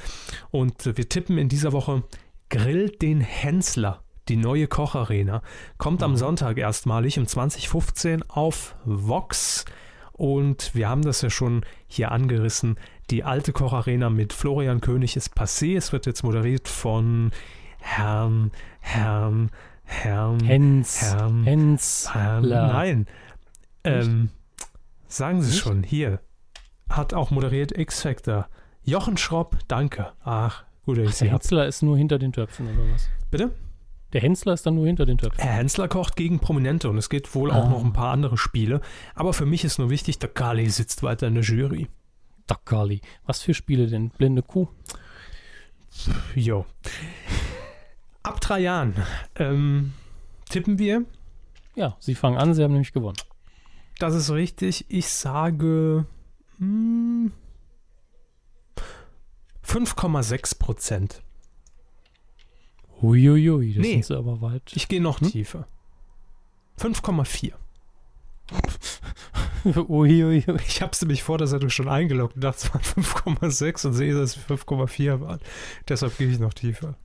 Und 0.52 0.86
wir 0.98 1.10
tippen 1.10 1.38
in 1.38 1.50
dieser 1.50 1.74
Woche 1.74 2.04
Grill 2.50 2.90
den 2.90 3.20
Hensler, 3.20 4.02
die 4.30 4.38
neue 4.38 4.68
Kocharena. 4.68 5.42
Kommt 5.78 6.04
am 6.04 6.16
Sonntag 6.18 6.58
erstmalig 6.58 7.18
um 7.20 7.28
2015 7.28 8.24
auf 8.30 8.76
Vox. 8.86 9.66
Und 10.14 10.74
wir 10.74 10.90
haben 10.90 11.04
das 11.04 11.22
ja 11.22 11.30
schon 11.30 11.64
hier 11.88 12.12
angerissen. 12.12 12.78
Die 13.10 13.24
alte 13.24 13.54
Kocharena 13.54 14.10
mit 14.10 14.34
Florian 14.34 14.82
König 14.82 15.16
ist 15.16 15.38
passé. 15.38 15.78
Es 15.78 15.92
wird 15.94 16.06
jetzt 16.06 16.24
moderiert 16.24 16.68
von 16.68 17.32
Herrn, 17.80 18.52
Herrn, 18.80 19.52
Herrn, 19.84 20.44
Hens. 20.44 21.02
Herrn, 21.02 21.44
Hens. 21.44 22.10
Herrn, 22.14 22.44
La. 22.44 22.68
nein. 22.68 23.08
Ähm, 23.84 24.30
sagen 25.08 25.42
Sie 25.42 25.52
Nicht? 25.52 25.62
schon, 25.62 25.84
hier. 25.84 26.20
Hat 26.90 27.14
auch 27.14 27.32
moderiert 27.32 27.78
X-Factor. 27.78 28.48
Jochen 28.84 29.18
Schropp, 29.18 29.58
danke. 29.68 30.12
Ach, 30.24 30.64
gut, 30.86 30.98
ich 30.98 31.04
Der 31.06 31.14
Sie 31.14 31.26
hab. 31.32 31.42
Hensler 31.42 31.68
ist 31.68 31.84
nur 31.84 31.98
hinter 31.98 32.18
den 32.20 32.32
Töpfen 32.34 32.68
oder 32.68 32.94
was? 32.94 33.10
Bitte? 33.30 33.52
Der 34.14 34.22
Hensler 34.22 34.54
ist 34.54 34.66
dann 34.66 34.76
nur 34.76 34.88
hinter 34.88 35.06
den 35.06 35.18
Töpfen. 35.18 35.42
Herr 35.44 35.54
Hensler 35.54 35.88
kocht 35.88 36.16
gegen 36.16 36.40
Prominente 36.40 36.90
und 36.90 36.98
es 36.98 37.10
geht 37.10 37.34
wohl 37.36 37.52
auch 37.52 37.66
Ah. 37.66 37.70
noch 37.70 37.84
ein 37.84 37.94
paar 37.94 38.12
andere 38.14 38.38
Spiele. 38.38 38.82
Aber 39.16 39.34
für 39.34 39.46
mich 39.46 39.64
ist 39.66 39.80
nur 39.80 39.90
wichtig, 39.90 40.18
der 40.20 40.30
Kali 40.30 40.70
sitzt 40.70 41.04
weiter 41.04 41.28
in 41.28 41.36
der 41.36 41.44
Jury. 41.44 41.90
Dakali. 42.48 43.02
Was 43.26 43.42
für 43.42 43.54
Spiele 43.54 43.88
denn? 43.88 44.10
Blinde 44.12 44.42
Kuh? 44.44 44.68
Jo. 46.36 46.66
Ab 48.24 48.40
drei 48.40 48.60
Jahren 48.60 48.94
ähm, 49.36 49.94
tippen 50.50 50.80
wir. 50.80 51.04
Ja, 51.76 51.98
sie 52.00 52.16
fangen 52.16 52.38
an, 52.38 52.54
sie 52.54 52.64
haben 52.64 52.72
nämlich 52.72 52.94
gewonnen. 52.94 53.18
Das 54.00 54.16
ist 54.16 54.32
richtig. 54.32 54.86
Ich 54.90 55.10
sage 55.10 56.06
hm, 56.60 57.32
5,6 59.66 60.60
Prozent. 60.60 61.22
Huiuiui, 63.02 63.74
das 63.74 63.82
Nee. 63.82 63.92
sind 63.94 64.06
sie 64.06 64.18
aber 64.18 64.42
weit. 64.42 64.72
Ich 64.76 64.88
gehe 64.88 65.02
noch 65.02 65.22
Hm? 65.22 65.30
tiefer. 65.32 65.68
5,4. 66.80 67.54
Uiuiui. 69.90 70.44
Ich 70.68 70.82
habe 70.82 70.92
es 70.94 71.02
nämlich 71.02 71.24
vor 71.24 71.38
der 71.38 71.48
Sendung 71.48 71.70
schon 71.70 71.90
eingeloggt 71.90 72.36
und 72.36 72.44
dachte, 72.44 72.58
es 72.68 72.74
waren 72.74 72.82
5,6 72.84 73.88
und 73.88 73.94
sehe, 73.94 74.14
dass 74.14 74.38
es 74.38 74.44
5,4 74.46 75.20
waren. 75.22 75.40
Deshalb 75.90 76.18
gehe 76.18 76.30
ich 76.30 76.40
noch 76.40 76.54
tiefer. 76.54 76.96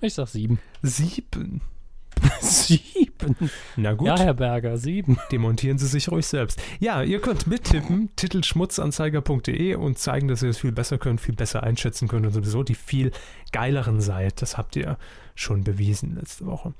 Ich 0.00 0.14
sag 0.14 0.28
sieben. 0.28 0.58
Sieben. 0.82 1.60
Sieben. 2.40 3.36
Na 3.76 3.92
gut, 3.94 4.06
Ja, 4.06 4.18
Herr 4.18 4.34
Berger, 4.34 4.76
sieben. 4.78 5.18
demontieren 5.32 5.78
Sie 5.78 5.86
sich 5.86 6.10
ruhig 6.10 6.26
selbst. 6.26 6.60
Ja, 6.80 7.02
ihr 7.02 7.20
könnt 7.20 7.46
mittippen, 7.46 8.10
titelschmutzanzeiger.de 8.16 9.74
und 9.74 9.98
zeigen, 9.98 10.28
dass 10.28 10.42
ihr 10.42 10.50
es 10.50 10.58
viel 10.58 10.72
besser 10.72 10.98
könnt, 10.98 11.20
viel 11.20 11.34
besser 11.34 11.62
einschätzen 11.62 12.08
könnt 12.08 12.26
und 12.26 12.32
sowieso 12.32 12.62
die 12.62 12.74
viel 12.74 13.12
geileren 13.52 14.00
seid. 14.00 14.42
Das 14.42 14.56
habt 14.56 14.76
ihr 14.76 14.98
schon 15.34 15.64
bewiesen 15.64 16.14
letzte 16.16 16.46
Woche. 16.46 16.74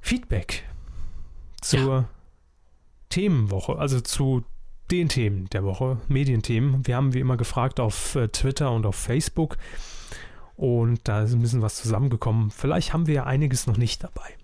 Feedback 0.00 0.64
zur 1.60 2.08
Themenwoche, 3.08 3.78
also 3.78 4.00
zu 4.00 4.44
den 4.90 5.08
Themen 5.08 5.48
der 5.50 5.64
Woche, 5.64 5.98
Medienthemen. 6.08 6.86
Wir 6.86 6.96
haben 6.96 7.14
wie 7.14 7.20
immer 7.20 7.36
gefragt 7.38 7.80
auf 7.80 8.16
äh, 8.16 8.28
Twitter 8.28 8.70
und 8.70 8.84
auf 8.84 8.96
Facebook 8.96 9.56
und 10.56 11.00
da 11.04 11.22
ist 11.22 11.32
ein 11.32 11.40
bisschen 11.40 11.62
was 11.62 11.76
zusammengekommen. 11.76 12.50
Vielleicht 12.50 12.92
haben 12.92 13.06
wir 13.06 13.14
ja 13.14 13.24
einiges 13.24 13.66
noch 13.66 13.76
nicht 13.76 14.04
dabei. 14.04 14.34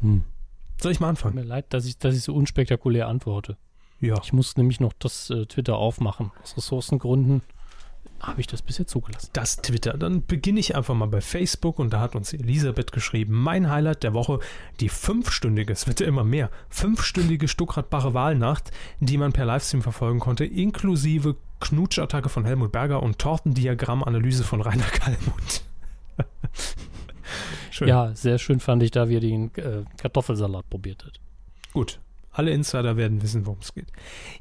Hm. 0.00 0.24
Soll 0.80 0.92
ich 0.92 1.00
mal 1.00 1.06
Tut 1.08 1.18
anfangen? 1.18 1.34
mir 1.36 1.44
leid, 1.44 1.66
dass 1.70 1.86
ich, 1.86 1.98
dass 1.98 2.14
ich 2.14 2.22
so 2.22 2.34
unspektakulär 2.34 3.08
antworte. 3.08 3.56
Ja. 4.00 4.20
Ich 4.22 4.32
muss 4.32 4.56
nämlich 4.56 4.80
noch 4.80 4.92
das 4.98 5.30
äh, 5.30 5.46
Twitter 5.46 5.76
aufmachen. 5.76 6.30
Aus 6.42 6.56
Ressourcengründen 6.56 7.42
habe 8.20 8.40
ich 8.40 8.46
das 8.46 8.62
bisher 8.62 8.86
zugelassen. 8.86 9.30
das 9.32 9.56
Twitter. 9.56 9.96
Dann 9.98 10.24
beginne 10.24 10.60
ich 10.60 10.76
einfach 10.76 10.94
mal 10.94 11.08
bei 11.08 11.20
Facebook 11.20 11.78
und 11.78 11.92
da 11.92 12.00
hat 12.00 12.14
uns 12.14 12.32
Elisabeth 12.32 12.92
geschrieben, 12.92 13.34
mein 13.34 13.70
Highlight 13.70 14.02
der 14.02 14.14
Woche, 14.14 14.40
die 14.80 14.88
fünfstündige, 14.88 15.72
es 15.72 15.86
wird 15.86 16.00
ja 16.00 16.06
immer 16.06 16.24
mehr, 16.24 16.50
fünfstündige 16.68 17.48
Stuckradbache 17.48 18.14
Wahlnacht, 18.14 18.70
die 19.00 19.18
man 19.18 19.32
per 19.32 19.44
Livestream 19.44 19.82
verfolgen 19.82 20.20
konnte, 20.20 20.44
inklusive 20.44 21.36
Knutschattacke 21.60 22.28
von 22.28 22.44
Helmut 22.44 22.72
Berger 22.72 23.02
und 23.02 23.18
Tortendiagrammanalyse 23.18 24.44
von 24.44 24.60
Rainer 24.60 24.84
Kallmund. 24.84 25.62
Schön. 27.70 27.88
Ja, 27.88 28.14
sehr 28.14 28.38
schön 28.38 28.60
fand 28.60 28.82
ich 28.84 28.92
da, 28.92 29.08
wie 29.08 29.16
er 29.16 29.20
den 29.20 29.52
äh, 29.56 29.82
Kartoffelsalat 29.96 30.70
probiert 30.70 31.04
hat. 31.04 31.18
Gut. 31.72 31.98
Alle 32.30 32.52
Insider 32.52 32.96
werden 32.96 33.22
wissen, 33.22 33.46
worum 33.46 33.58
es 33.60 33.74
geht. 33.74 33.88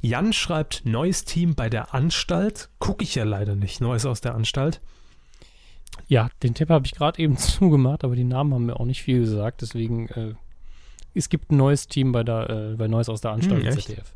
Jan 0.01 0.33
schreibt, 0.33 0.85
neues 0.85 1.25
Team 1.25 1.55
bei 1.55 1.69
der 1.69 1.93
Anstalt. 1.93 2.69
Gucke 2.79 3.03
ich 3.03 3.15
ja 3.15 3.23
leider 3.23 3.55
nicht. 3.55 3.81
Neues 3.81 4.05
aus 4.05 4.21
der 4.21 4.35
Anstalt. 4.35 4.81
Ja, 6.07 6.29
den 6.43 6.53
Tipp 6.53 6.69
habe 6.69 6.85
ich 6.85 6.93
gerade 6.93 7.19
eben 7.19 7.37
zugemacht, 7.39 8.03
aber 8.03 8.15
die 8.15 8.23
Namen 8.23 8.53
haben 8.53 8.65
mir 8.65 8.79
auch 8.79 8.85
nicht 8.85 9.01
viel 9.01 9.21
gesagt, 9.21 9.61
deswegen 9.61 10.09
äh, 10.09 10.33
es 11.15 11.29
gibt 11.29 11.51
ein 11.51 11.57
neues 11.57 11.87
Team 11.87 12.11
bei, 12.11 12.23
der, 12.23 12.49
äh, 12.49 12.75
bei 12.75 12.87
Neues 12.87 13.09
aus 13.09 13.21
der 13.21 13.31
Anstalt 13.31 13.63
Hm? 13.65 13.71
ZDF. 13.71 14.15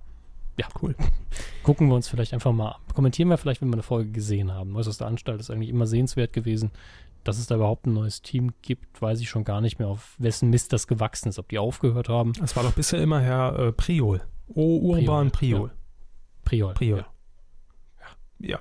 Ja, 0.58 0.68
cool. 0.82 0.96
Gucken 1.64 1.88
wir 1.88 1.96
uns 1.96 2.08
vielleicht 2.08 2.34
einfach 2.34 2.52
mal, 2.52 2.78
kommentieren 2.94 3.30
wir 3.30 3.38
vielleicht, 3.38 3.62
wenn 3.62 3.70
wir 3.70 3.76
eine 3.76 3.84
Folge 3.84 4.12
gesehen 4.12 4.52
haben. 4.52 4.72
Neues 4.72 4.88
aus 4.88 4.98
der 4.98 5.08
Anstalt 5.08 5.40
ist 5.40 5.52
eigentlich 5.52 5.70
immer 5.70 5.86
sehenswert 5.86 6.34
gewesen. 6.34 6.72
Dass 7.24 7.38
es 7.38 7.48
da 7.48 7.56
überhaupt 7.56 7.86
ein 7.86 7.94
neues 7.94 8.22
Team 8.22 8.54
gibt, 8.62 9.02
weiß 9.02 9.20
ich 9.20 9.30
schon 9.30 9.44
gar 9.44 9.60
nicht 9.60 9.80
mehr, 9.80 9.90
auf 9.90 10.16
wessen 10.18 10.50
Mist 10.50 10.72
das 10.72 10.88
gewachsen 10.88 11.30
ist. 11.30 11.40
Ob 11.40 11.50
die 11.50 11.60
aufgehört 11.60 12.10
haben. 12.10 12.34
Das 12.34 12.56
war 12.56 12.64
doch 12.64 12.72
bisher 12.72 13.02
immer 13.02 13.20
Herr 13.20 13.60
äh, 13.60 13.72
Priol. 13.74 14.22
O 14.48 14.78
Urban 14.78 15.30
Priol. 15.32 15.72
Priol. 16.46 16.74
Priol. 16.74 17.06
Ja. 18.40 18.60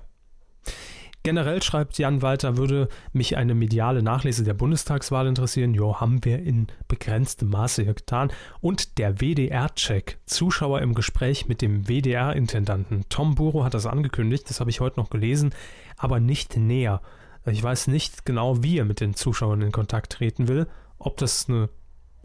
Generell 1.27 1.61
schreibt 1.61 1.98
Jan 1.98 2.23
Walter, 2.23 2.57
würde 2.57 2.89
mich 3.12 3.36
eine 3.36 3.57
mediale 3.57 4.01
Nachlese 4.01 4.44
der 4.44 4.55
Bundestagswahl 4.55 5.27
interessieren. 5.27 5.74
Jo, 5.74 5.98
haben 5.98 6.24
wir 6.24 6.39
in 6.39 6.69
begrenztem 6.86 7.51
Maße 7.51 7.82
hier 7.82 7.94
getan. 7.94 8.31
Und 8.61 8.98
der 8.98 9.20
WDR-Check. 9.20 10.19
Zuschauer 10.27 10.82
im 10.82 10.94
Gespräch 10.94 11.48
mit 11.48 11.62
dem 11.62 11.89
WDR-Intendanten. 11.89 13.07
Tom 13.09 13.35
Buro 13.35 13.65
hat 13.65 13.74
das 13.74 13.86
angekündigt, 13.86 14.48
das 14.48 14.61
habe 14.61 14.70
ich 14.70 14.78
heute 14.78 15.01
noch 15.01 15.11
gelesen, 15.11 15.53
aber 15.97 16.20
nicht 16.20 16.57
näher. 16.57 17.03
Ich 17.44 17.61
weiß 17.61 17.89
nicht 17.89 18.24
genau, 18.24 18.62
wie 18.62 18.78
er 18.78 18.85
mit 18.85 19.01
den 19.01 19.15
Zuschauern 19.15 19.62
in 19.62 19.73
Kontakt 19.73 20.12
treten 20.12 20.47
will. 20.47 20.69
Ob 21.01 21.16
das 21.16 21.48
eine 21.48 21.70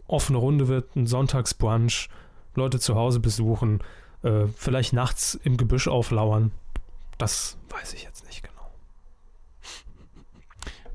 offene 0.06 0.38
Runde 0.38 0.68
wird, 0.68 0.94
ein 0.94 1.08
Sonntagsbrunch, 1.08 2.08
Leute 2.54 2.78
zu 2.78 2.94
Hause 2.94 3.18
besuchen, 3.18 3.80
äh, 4.22 4.46
vielleicht 4.54 4.92
nachts 4.92 5.34
im 5.42 5.56
Gebüsch 5.56 5.88
auflauern. 5.88 6.52
Das 7.18 7.56
weiß 7.68 7.94
ich 7.94 8.04
jetzt 8.04 8.24
nicht 8.26 8.44
genau. 8.44 8.51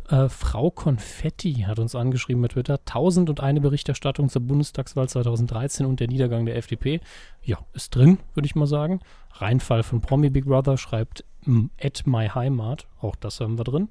Äh, 0.09 0.29
Frau 0.29 0.71
Konfetti 0.71 1.65
hat 1.67 1.79
uns 1.79 1.95
angeschrieben 1.95 2.41
bei 2.41 2.47
Twitter. 2.47 2.79
1001 2.79 3.61
Berichterstattung 3.61 4.29
zur 4.29 4.41
Bundestagswahl 4.41 5.09
2013 5.09 5.85
und 5.85 5.99
der 5.99 6.07
Niedergang 6.07 6.45
der 6.45 6.55
FDP. 6.55 7.01
Ja, 7.43 7.59
ist 7.73 7.95
drin, 7.95 8.19
würde 8.33 8.45
ich 8.45 8.55
mal 8.55 8.67
sagen. 8.67 9.01
Reinfall 9.33 9.83
von 9.83 10.01
Promi 10.01 10.29
Big 10.29 10.45
Brother 10.45 10.77
schreibt 10.77 11.25
m, 11.45 11.71
at 11.81 12.03
my 12.05 12.29
Heimat. 12.29 12.87
Auch 13.01 13.15
das 13.15 13.41
haben 13.41 13.57
wir 13.57 13.65
drin. 13.65 13.89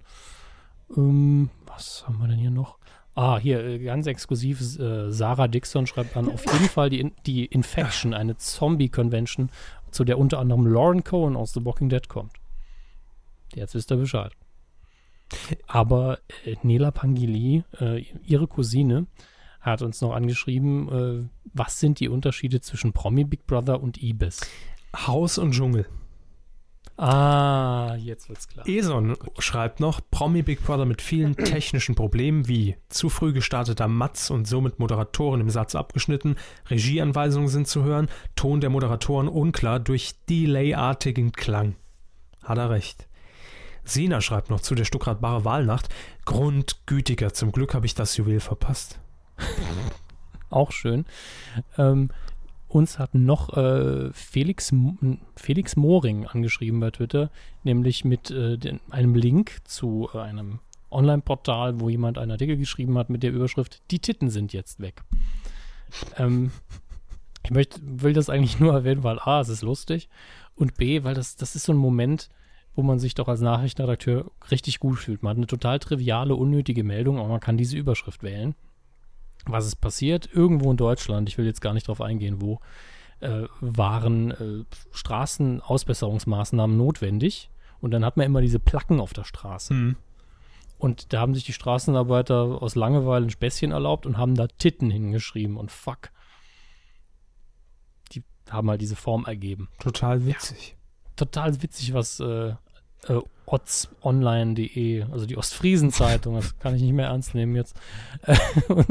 Ähm, 0.97 1.51
was 1.67 2.05
haben 2.07 2.19
wir 2.19 2.29
denn 2.29 2.39
hier 2.39 2.51
noch? 2.51 2.79
Ah, 3.15 3.39
hier 3.39 3.65
äh, 3.65 3.79
ganz 3.79 4.07
exklusiv. 4.07 4.79
Äh, 4.79 5.11
Sarah 5.11 5.49
Dixon 5.49 5.87
schreibt 5.87 6.17
an, 6.17 6.31
auf 6.31 6.45
jeden 6.47 6.69
Fall 6.69 6.89
die, 6.89 7.13
die 7.27 7.45
Infection, 7.45 8.15
eine 8.15 8.37
Zombie-Convention, 8.37 9.51
zu 9.91 10.05
der 10.05 10.19
unter 10.19 10.39
anderem 10.39 10.67
Lauren 10.67 11.05
Cohen 11.05 11.37
aus 11.37 11.53
The 11.53 11.65
Walking 11.65 11.89
Dead 11.91 12.09
kommt. 12.09 12.33
Jetzt 13.55 13.75
wisst 13.75 13.91
ihr 13.91 13.97
Bescheid. 13.97 14.33
Aber 15.67 16.19
äh, 16.45 16.57
Nela 16.63 16.91
Pangili, 16.91 17.65
äh, 17.81 18.05
ihre 18.25 18.47
Cousine, 18.47 19.07
hat 19.61 19.83
uns 19.83 20.01
noch 20.01 20.15
angeschrieben, 20.15 20.89
äh, 21.25 21.29
was 21.53 21.81
sind 21.81 22.01
die 22.01 22.09
Unterschiede 22.09 22.61
zwischen 22.61 22.93
Promi 22.93 23.25
Big 23.25 23.47
Brother 23.47 23.83
und 23.83 24.03
Ibis? 24.03 24.41
Haus 24.95 25.39
und 25.39 25.53
Dschungel. 25.53 25.87
Ah, 26.99 27.95
jetzt 27.97 28.31
wird's 28.31 28.49
klar. 28.49 28.67
Eson 28.67 29.17
schreibt 29.39 29.81
noch, 29.81 30.01
Promi 30.11 30.43
Big 30.43 30.63
Brother 30.63 30.87
mit 30.87 31.03
vielen 31.03 31.37
technischen 31.45 31.95
Problemen 31.95 32.49
wie 32.49 32.77
zu 32.89 33.11
früh 33.11 33.33
gestarteter 33.33 33.89
Matz 33.89 34.31
und 34.31 34.47
somit 34.47 34.79
Moderatoren 34.79 35.41
im 35.41 35.51
Satz 35.51 35.75
abgeschnitten, 35.75 36.37
Regieanweisungen 36.71 37.49
sind 37.49 37.69
zu 37.69 37.85
hören, 37.85 38.09
Ton 38.35 38.61
der 38.61 38.71
Moderatoren 38.71 39.29
unklar 39.29 39.79
durch 39.79 40.15
Delay-artigen 40.29 41.33
Klang. 41.33 41.77
Hat 42.43 42.57
er 42.57 42.71
recht. 42.71 43.09
Sina 43.89 44.21
schreibt 44.21 44.51
noch 44.51 44.61
zu 44.61 44.75
der 44.75 44.85
Stuttgart-Bare 44.85 45.45
Wahlnacht, 45.45 45.89
Grundgütiger, 46.25 47.33
zum 47.33 47.53
Glück 47.53 47.75
habe 47.75 47.87
ich 47.87 47.95
das 47.95 48.17
Juwel 48.17 48.41
verpasst. 48.41 49.01
Auch 50.51 50.73
schön. 50.73 51.05
Ähm, 51.77 52.11
uns 52.69 52.99
hat 52.99 53.15
noch 53.15 53.57
äh, 53.57 54.13
Felix, 54.13 54.73
Felix 55.37 55.77
Moring 55.77 56.27
angeschrieben 56.27 56.81
bei 56.81 56.91
Twitter, 56.91 57.31
nämlich 57.65 58.05
mit 58.05 58.31
äh, 58.31 58.59
den, 58.59 58.81
einem 58.91 59.15
Link 59.15 59.59
zu 59.65 60.09
äh, 60.13 60.19
einem 60.19 60.61
Online-Portal, 60.91 61.81
wo 61.81 61.89
jemand 61.89 62.19
einen 62.19 62.33
Artikel 62.33 62.57
geschrieben 62.57 62.97
hat 62.99 63.11
mit 63.11 63.23
der 63.23 63.33
Überschrift 63.33 63.83
Die 63.91 63.99
Titten 63.99 64.31
sind 64.31 64.53
jetzt 64.53 64.81
weg. 64.81 65.03
Ähm, 66.17 66.51
ich 67.45 67.51
möchte, 67.51 67.81
will 67.83 68.13
das 68.13 68.29
eigentlich 68.29 68.59
nur 68.59 68.73
erwähnen, 68.73 69.05
weil 69.05 69.21
A, 69.21 69.41
es 69.41 69.49
ist 69.49 69.63
lustig 69.63 70.09
und 70.57 70.77
B, 70.77 71.05
weil 71.05 71.15
das, 71.15 71.37
das 71.37 71.55
ist 71.55 71.65
so 71.65 71.73
ein 71.73 71.79
Moment, 71.79 72.29
wo 72.77 72.83
man 72.83 73.01
sich 73.01 73.15
doch 73.15 73.27
als 73.27 73.41
Nachrichtenredakteur 73.41 74.31
richtig 74.51 74.79
gut 74.79 74.99
fühlt. 74.99 75.25
Man 75.25 75.31
hat 75.31 75.37
eine 75.39 75.47
total 75.49 75.81
triviale, 75.81 76.37
unnötige 76.37 76.85
Meldung, 76.85 77.19
aber 77.19 77.29
man 77.29 77.41
kann 77.41 77.57
diese 77.57 77.77
Überschrift 77.77 78.23
wählen 78.23 78.55
was 79.47 79.67
ist 79.67 79.77
passiert? 79.77 80.29
Irgendwo 80.33 80.71
in 80.71 80.77
Deutschland, 80.77 81.29
ich 81.29 81.39
will 81.39 81.47
jetzt 81.47 81.61
gar 81.61 81.73
nicht 81.73 81.89
drauf 81.89 82.01
eingehen, 82.01 82.41
wo, 82.41 82.61
äh, 83.21 83.45
waren 83.61 84.31
äh, 84.33 84.65
Straßenausbesserungsmaßnahmen 84.93 86.77
notwendig. 86.77 87.51
Und 87.81 87.93
dann 87.93 88.05
hat 88.05 88.17
man 88.17 88.27
immer 88.27 88.41
diese 88.41 88.59
Placken 88.59 89.01
auf 89.01 89.13
der 89.13 89.25
Straße. 89.25 89.75
Hm. 89.75 89.97
Und 90.79 91.13
da 91.13 91.21
haben 91.21 91.35
sich 91.35 91.45
die 91.45 91.53
Straßenarbeiter 91.53 92.61
aus 92.61 92.75
Langeweile 92.75 93.27
ein 93.27 93.31
Späßchen 93.31 93.73
erlaubt 93.73 94.05
und 94.05 94.19
haben 94.19 94.35
da 94.35 94.47
Titten 94.47 94.91
hingeschrieben 94.91 95.57
und 95.57 95.71
fuck. 95.71 96.11
Die 98.13 98.23
haben 98.51 98.69
halt 98.69 98.83
diese 98.83 98.97
Form 98.97 99.25
ergeben. 99.25 99.71
Total 99.79 100.27
witzig. 100.27 100.77
Total 101.17 101.63
witzig, 101.63 101.95
was 101.95 102.21
äh, 102.21 102.55
äh, 103.09 103.21
otzonline.de, 103.47 105.05
also 105.13 105.27
die 105.27 105.37
Ostfriesen-Zeitung, 105.37 106.35
das 106.35 106.59
kann 106.59 106.75
ich 106.75 106.83
nicht 106.83 106.93
mehr 106.93 107.07
ernst 107.09 107.35
nehmen 107.35 107.55
jetzt, 107.57 107.77
äh, 108.23 108.37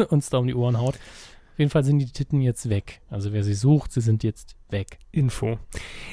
uns 0.10 0.30
da 0.30 0.38
um 0.38 0.48
die 0.48 0.56
Ohren 0.56 0.78
haut. 0.80 0.96
Auf 0.96 1.60
jeden 1.60 1.72
Fall 1.72 1.84
sind 1.86 2.00
die 2.00 2.06
Titten 2.12 2.42
jetzt 2.42 2.70
weg. 2.70 3.02
Also 3.10 3.32
wer 3.32 3.44
sie 3.44 3.54
sucht, 3.54 3.92
sie 3.94 4.02
sind 4.02 4.24
jetzt 4.24 4.56
weg. 4.70 4.98
Info. 5.12 5.58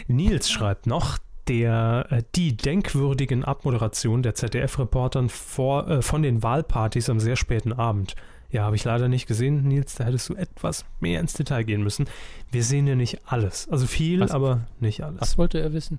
Nils 0.06 0.50
schreibt 0.50 0.86
noch, 0.86 1.18
der, 1.48 2.06
äh, 2.10 2.22
die 2.36 2.56
denkwürdigen 2.56 3.44
Abmoderationen 3.44 4.22
der 4.22 4.34
ZDF-Reportern 4.36 5.26
äh, 5.26 6.02
von 6.02 6.22
den 6.22 6.42
Wahlpartys 6.42 7.10
am 7.10 7.18
sehr 7.18 7.36
späten 7.36 7.72
Abend. 7.72 8.14
Ja, 8.50 8.64
habe 8.64 8.76
ich 8.76 8.84
leider 8.84 9.08
nicht 9.08 9.26
gesehen, 9.26 9.66
Nils, 9.66 9.94
da 9.94 10.04
hättest 10.04 10.28
du 10.28 10.34
etwas 10.34 10.84
mehr 11.00 11.20
ins 11.20 11.32
Detail 11.32 11.64
gehen 11.64 11.82
müssen. 11.82 12.06
Wir 12.50 12.62
sehen 12.62 12.86
ja 12.86 12.94
nicht 12.94 13.20
alles. 13.26 13.68
Also 13.68 13.86
viel, 13.86 14.20
Was- 14.20 14.30
aber 14.30 14.66
nicht 14.78 15.02
alles. 15.02 15.20
Was 15.20 15.38
wollte 15.38 15.58
er 15.58 15.72
wissen? 15.72 15.98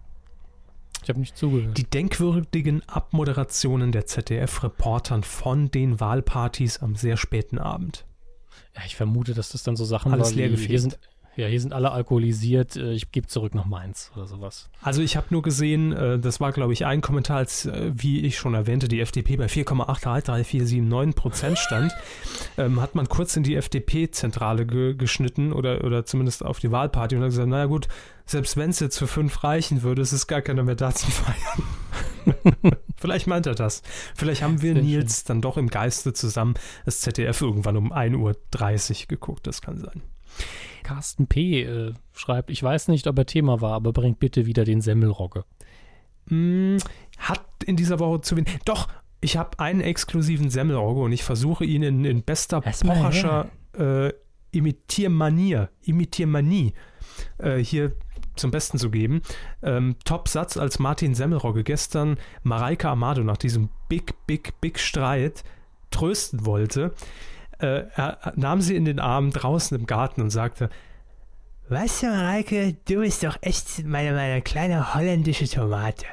Ich 1.03 1.09
habe 1.09 1.19
nicht 1.19 1.37
zugehört. 1.37 1.77
Die 1.77 1.83
denkwürdigen 1.83 2.81
Abmoderationen 2.87 3.91
der 3.91 4.05
ZDF-Reportern 4.05 5.23
von 5.23 5.69
den 5.69 5.99
Wahlpartys 5.99 6.79
am 6.79 6.95
sehr 6.95 7.17
späten 7.17 7.59
Abend. 7.59 8.05
ja, 8.75 8.81
ich 8.85 8.95
vermute, 8.95 9.33
dass 9.33 9.49
das 9.49 9.63
dann 9.63 9.75
so 9.75 9.85
Sachen 9.85 10.13
Alles 10.13 10.29
war 10.29 10.35
leer 10.35 10.51
wie, 10.51 10.57
hier 10.57 10.79
sind, 10.79 10.97
ja, 11.35 11.47
hier 11.47 11.59
sind 11.59 11.73
alle 11.73 11.91
alkoholisiert, 11.91 12.75
äh, 12.75 12.93
ich 12.93 13.11
gebe 13.11 13.27
zurück 13.27 13.55
nach 13.55 13.65
Mainz 13.65 14.11
oder 14.15 14.27
sowas. 14.27 14.69
Also 14.81 15.01
ich 15.01 15.17
habe 15.17 15.27
nur 15.31 15.41
gesehen, 15.41 15.91
äh, 15.91 16.19
das 16.19 16.39
war 16.39 16.51
glaube 16.51 16.73
ich 16.73 16.85
ein 16.85 17.01
Kommentar, 17.01 17.37
als, 17.37 17.65
äh, 17.65 17.91
wie 17.93 18.21
ich 18.21 18.37
schon 18.37 18.53
erwähnte, 18.53 18.87
die 18.87 18.99
FDP 18.99 19.37
bei 19.37 19.47
4,833479 19.47 21.15
Prozent 21.15 21.57
stand, 21.57 21.91
ähm, 22.57 22.81
hat 22.81 22.95
man 22.95 23.09
kurz 23.09 23.35
in 23.35 23.43
die 23.43 23.55
FDP-Zentrale 23.55 24.65
ge 24.65 24.93
geschnitten 24.93 25.53
oder, 25.53 25.83
oder 25.83 26.05
zumindest 26.05 26.45
auf 26.45 26.59
die 26.59 26.71
Wahlparty 26.71 27.15
und 27.15 27.23
hat 27.23 27.29
gesagt, 27.29 27.49
naja 27.49 27.65
gut, 27.65 27.87
selbst 28.25 28.55
wenn 28.55 28.69
es 28.69 28.79
jetzt 28.79 28.97
für 28.97 29.07
fünf 29.07 29.43
reichen 29.43 29.81
würde, 29.81 30.01
es 30.01 30.13
ist 30.13 30.27
gar 30.27 30.41
keiner 30.41 30.63
mehr 30.63 30.75
da 30.75 30.93
zum 30.93 31.11
Feiern. 31.11 32.73
Vielleicht 32.95 33.27
meint 33.27 33.47
er 33.47 33.55
das. 33.55 33.81
Vielleicht 34.15 34.43
haben 34.43 34.61
wir 34.61 34.73
Sehr 34.73 34.83
Nils 34.83 35.23
dann 35.23 35.41
doch 35.41 35.57
im 35.57 35.67
Geiste 35.67 36.13
zusammen 36.13 36.53
das 36.85 37.01
ZDF 37.01 37.41
irgendwann 37.41 37.75
um 37.75 37.91
1.30 37.91 38.17
Uhr 39.01 39.07
geguckt, 39.07 39.47
das 39.47 39.61
kann 39.61 39.77
sein. 39.77 40.01
Carsten 40.83 41.27
P. 41.27 41.63
Äh, 41.63 41.93
schreibt, 42.13 42.49
ich 42.49 42.61
weiß 42.61 42.89
nicht, 42.89 43.07
ob 43.07 43.17
er 43.17 43.25
Thema 43.25 43.61
war, 43.61 43.73
aber 43.73 43.93
bringt 43.93 44.19
bitte 44.19 44.45
wieder 44.45 44.65
den 44.65 44.81
Semmelrogge. 44.81 45.45
Mm, 46.27 46.77
hat 47.17 47.45
in 47.65 47.75
dieser 47.75 47.99
Woche 47.99 48.21
zu 48.21 48.37
wenig. 48.37 48.59
Doch, 48.65 48.87
ich 49.21 49.37
habe 49.37 49.59
einen 49.59 49.81
exklusiven 49.81 50.49
Semmelrogge 50.49 51.01
und 51.01 51.11
ich 51.11 51.23
versuche 51.23 51.65
ihn 51.65 51.83
in, 51.83 52.05
in 52.05 52.23
bester 52.23 52.61
Pocherscher 52.61 53.49
äh, 53.77 54.11
Imitiermanier, 54.51 55.69
Imitiermanie 55.81 56.73
äh, 57.39 57.57
hier 57.57 57.93
zum 58.35 58.51
Besten 58.51 58.77
zu 58.77 58.89
geben. 58.89 59.21
Ähm, 59.61 59.95
Top-Satz, 60.05 60.57
als 60.57 60.79
Martin 60.79 61.15
Semmelrogge 61.15 61.63
gestern 61.63 62.17
Mareike 62.43 62.89
Amado 62.89 63.23
nach 63.23 63.37
diesem 63.37 63.69
Big, 63.89 64.13
Big, 64.27 64.59
Big 64.59 64.79
Streit 64.79 65.43
trösten 65.91 66.45
wollte, 66.45 66.93
äh, 67.59 67.85
er 67.95 68.33
nahm 68.35 68.61
sie 68.61 68.75
in 68.75 68.85
den 68.85 68.99
Arm 68.99 69.31
draußen 69.31 69.77
im 69.77 69.85
Garten 69.85 70.21
und 70.21 70.29
sagte, 70.29 70.69
Weißt 71.69 72.03
du, 72.03 72.07
Mareike, 72.07 72.75
du 72.87 72.99
bist 72.99 73.23
doch 73.23 73.37
echt 73.41 73.85
meine, 73.85 74.13
meine 74.13 74.41
kleine 74.41 74.93
holländische 74.93 75.47
Tomate. 75.47 76.05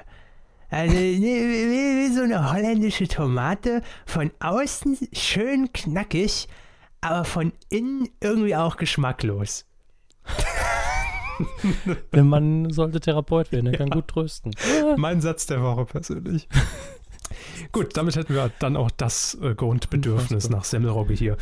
Also, 0.71 0.95
ne, 0.95 1.21
wie, 1.21 2.09
wie 2.09 2.15
so 2.15 2.23
eine 2.23 2.53
holländische 2.53 3.09
Tomate, 3.09 3.83
von 4.07 4.31
außen 4.39 4.97
schön 5.13 5.73
knackig, 5.73 6.49
aber 7.01 7.25
von 7.25 7.53
innen 7.69 8.09
irgendwie 8.21 8.55
auch 8.55 8.77
geschmacklos. 8.77 9.67
Der 12.13 12.25
Mann 12.25 12.71
sollte 12.71 13.01
Therapeut 13.01 13.51
werden, 13.51 13.67
er 13.67 13.79
kann 13.79 13.91
gut 13.91 14.09
trösten. 14.09 14.53
Mein 14.97 15.21
Satz 15.21 15.47
der 15.47 15.63
Woche 15.63 15.87
persönlich. 15.87 16.49
Gut, 17.73 17.97
damit 17.97 18.17
hätten 18.17 18.35
wir 18.35 18.51
dann 18.59 18.77
auch 18.77 18.91
das 18.91 19.39
äh, 19.43 19.55
Grundbedürfnis 19.55 20.51
nach 20.51 20.65
Semmelrogge 20.65 21.15
hier 21.15 21.37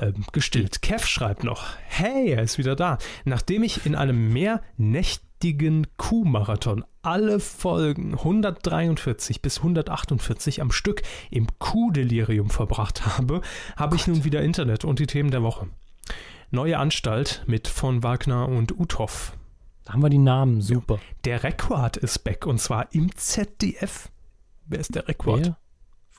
ähm, 0.00 0.24
gestillt. 0.32 0.82
Kev 0.82 1.06
schreibt 1.06 1.44
noch, 1.44 1.64
hey, 1.86 2.30
er 2.30 2.42
ist 2.42 2.58
wieder 2.58 2.76
da. 2.76 2.98
Nachdem 3.24 3.62
ich 3.62 3.86
in 3.86 3.94
einem 3.94 4.32
mehrnächtigen 4.32 5.86
Kuhmarathon 5.96 6.84
alle 7.02 7.40
Folgen 7.40 8.14
143 8.14 9.42
bis 9.42 9.58
148 9.58 10.60
am 10.60 10.70
Stück 10.70 11.02
im 11.30 11.46
Kuhdelirium 11.58 12.50
verbracht 12.50 13.06
habe, 13.18 13.40
habe 13.76 13.96
ich 13.96 14.06
nun 14.06 14.24
wieder 14.24 14.42
Internet 14.42 14.84
und 14.84 14.98
die 14.98 15.06
Themen 15.06 15.30
der 15.30 15.42
Woche. 15.42 15.68
Neue 16.50 16.78
Anstalt 16.78 17.42
mit 17.46 17.68
von 17.68 18.02
Wagner 18.02 18.48
und 18.48 18.78
Uthoff. 18.78 19.34
Da 19.84 19.94
haben 19.94 20.02
wir 20.02 20.10
die 20.10 20.18
Namen, 20.18 20.60
super. 20.60 20.98
Der 21.24 21.42
Rekord 21.42 21.96
ist 21.96 22.20
back 22.20 22.46
und 22.46 22.60
zwar 22.60 22.92
im 22.92 23.14
ZDF. 23.16 24.10
Wer 24.68 24.80
ist 24.80 24.94
der 24.94 25.08
Rekord? 25.08 25.46
Wer? 25.46 25.58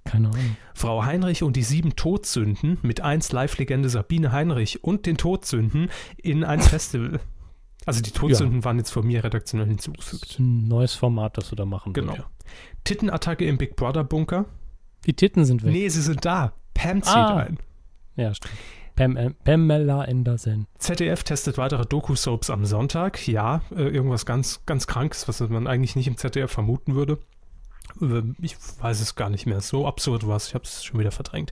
Keine 0.05 0.29
Ahnung. 0.29 0.55
Frau 0.73 1.03
Heinrich 1.05 1.43
und 1.43 1.55
die 1.55 1.63
sieben 1.63 1.95
Todsünden 1.95 2.77
mit 2.81 3.01
1 3.01 3.31
Live-Legende 3.31 3.89
Sabine 3.89 4.31
Heinrich 4.31 4.83
und 4.83 5.05
den 5.05 5.17
Todsünden 5.17 5.89
in 6.17 6.43
1 6.43 6.67
Festival. 6.69 7.19
Also 7.85 8.01
die 8.01 8.11
Todsünden 8.11 8.63
waren 8.63 8.77
jetzt 8.77 8.91
von 8.91 9.05
mir 9.05 9.23
redaktionell 9.23 9.67
Das 9.67 9.71
hinzugefügt. 9.85 10.23
ist 10.25 10.39
ein 10.39 10.67
neues 10.67 10.93
Format, 10.93 11.37
das 11.37 11.49
du 11.49 11.55
da 11.55 11.65
machen 11.65 11.93
Genau. 11.93 12.13
ja. 12.15 12.25
Tittenattacke 12.83 13.45
im 13.45 13.57
Big 13.57 13.75
Brother 13.75 14.03
Bunker. 14.03 14.45
Die 15.05 15.13
Titten 15.13 15.45
sind 15.45 15.63
weg. 15.63 15.71
Nee, 15.71 15.89
sie 15.89 16.01
sind 16.01 16.25
da. 16.25 16.53
Pam 16.73 17.01
zieht 17.01 17.15
Ah. 17.15 17.37
ein. 17.37 17.57
Ja, 18.15 18.33
stimmt. 18.33 18.53
Pam, 18.95 19.15
äh, 19.17 19.29
Pamela 19.45 20.01
Anderson. 20.01 20.65
ZDF 20.77 21.23
testet 21.23 21.57
weitere 21.57 21.85
Doku-Soaps 21.85 22.49
am 22.49 22.65
Sonntag. 22.65 23.25
Ja, 23.27 23.61
äh, 23.71 23.83
irgendwas 23.83 24.25
ganz, 24.25 24.65
ganz 24.65 24.87
Krankes, 24.87 25.27
was 25.27 25.39
man 25.41 25.67
eigentlich 25.67 25.95
nicht 25.95 26.07
im 26.07 26.17
ZDF 26.17 26.51
vermuten 26.51 26.95
würde. 26.95 27.17
Äh, 28.01 28.23
Ich 28.41 28.55
weiß 28.79 29.01
es 29.01 29.15
gar 29.15 29.29
nicht 29.29 29.45
mehr. 29.45 29.61
So 29.61 29.87
absurd 29.87 30.27
war 30.27 30.37
es. 30.37 30.47
Ich 30.47 30.53
habe 30.55 30.63
es 30.65 30.83
schon 30.83 30.99
wieder 30.99 31.11
verdrängt. 31.11 31.51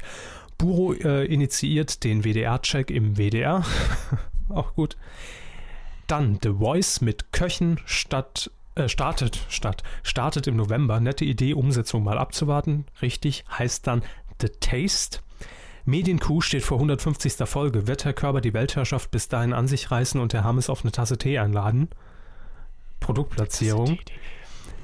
Buro 0.57 0.94
äh, 0.94 1.26
initiiert 1.26 2.03
den 2.03 2.24
WDR-Check 2.24 2.90
im 2.90 3.18
WDR. 3.18 3.64
Auch 4.49 4.74
gut. 4.74 4.98
Dann 6.07 6.40
The 6.41 6.53
Voice 6.53 7.02
mit 7.02 7.32
Köchen 7.32 7.80
statt 7.86 8.49
äh, 8.76 8.88
startet 8.88 9.40
statt 9.49 9.84
startet 10.03 10.48
im 10.48 10.56
November. 10.56 10.99
Nette 10.99 11.26
Idee, 11.26 11.53
Umsetzung 11.53 12.03
mal 12.03 12.18
abzuwarten. 12.18 12.86
Richtig, 13.02 13.44
heißt 13.57 13.86
dann 13.88 14.03
The 14.41 14.49
Taste. 14.60 15.19
Medienkuh 15.86 16.41
steht 16.41 16.64
vor 16.64 16.78
150. 16.78 17.34
Folge. 17.48 17.88
Wird 17.88 18.03
Herr 18.03 18.14
Körber 18.14 18.41
die 18.41 18.53
Weltherrschaft 18.53 19.10
bis 19.10 19.30
dahin 19.30 19.53
an 19.53 19.68
sich 19.68 19.90
reißen 19.90 20.19
und 20.19 20.34
Herr 20.34 20.44
Hammes 20.44 20.69
auf 20.69 20.84
eine 20.84 20.91
Tasse 20.91 21.18
Tee 21.18 21.40
einladen? 21.40 21.90
Produktplatzierung. 22.99 23.98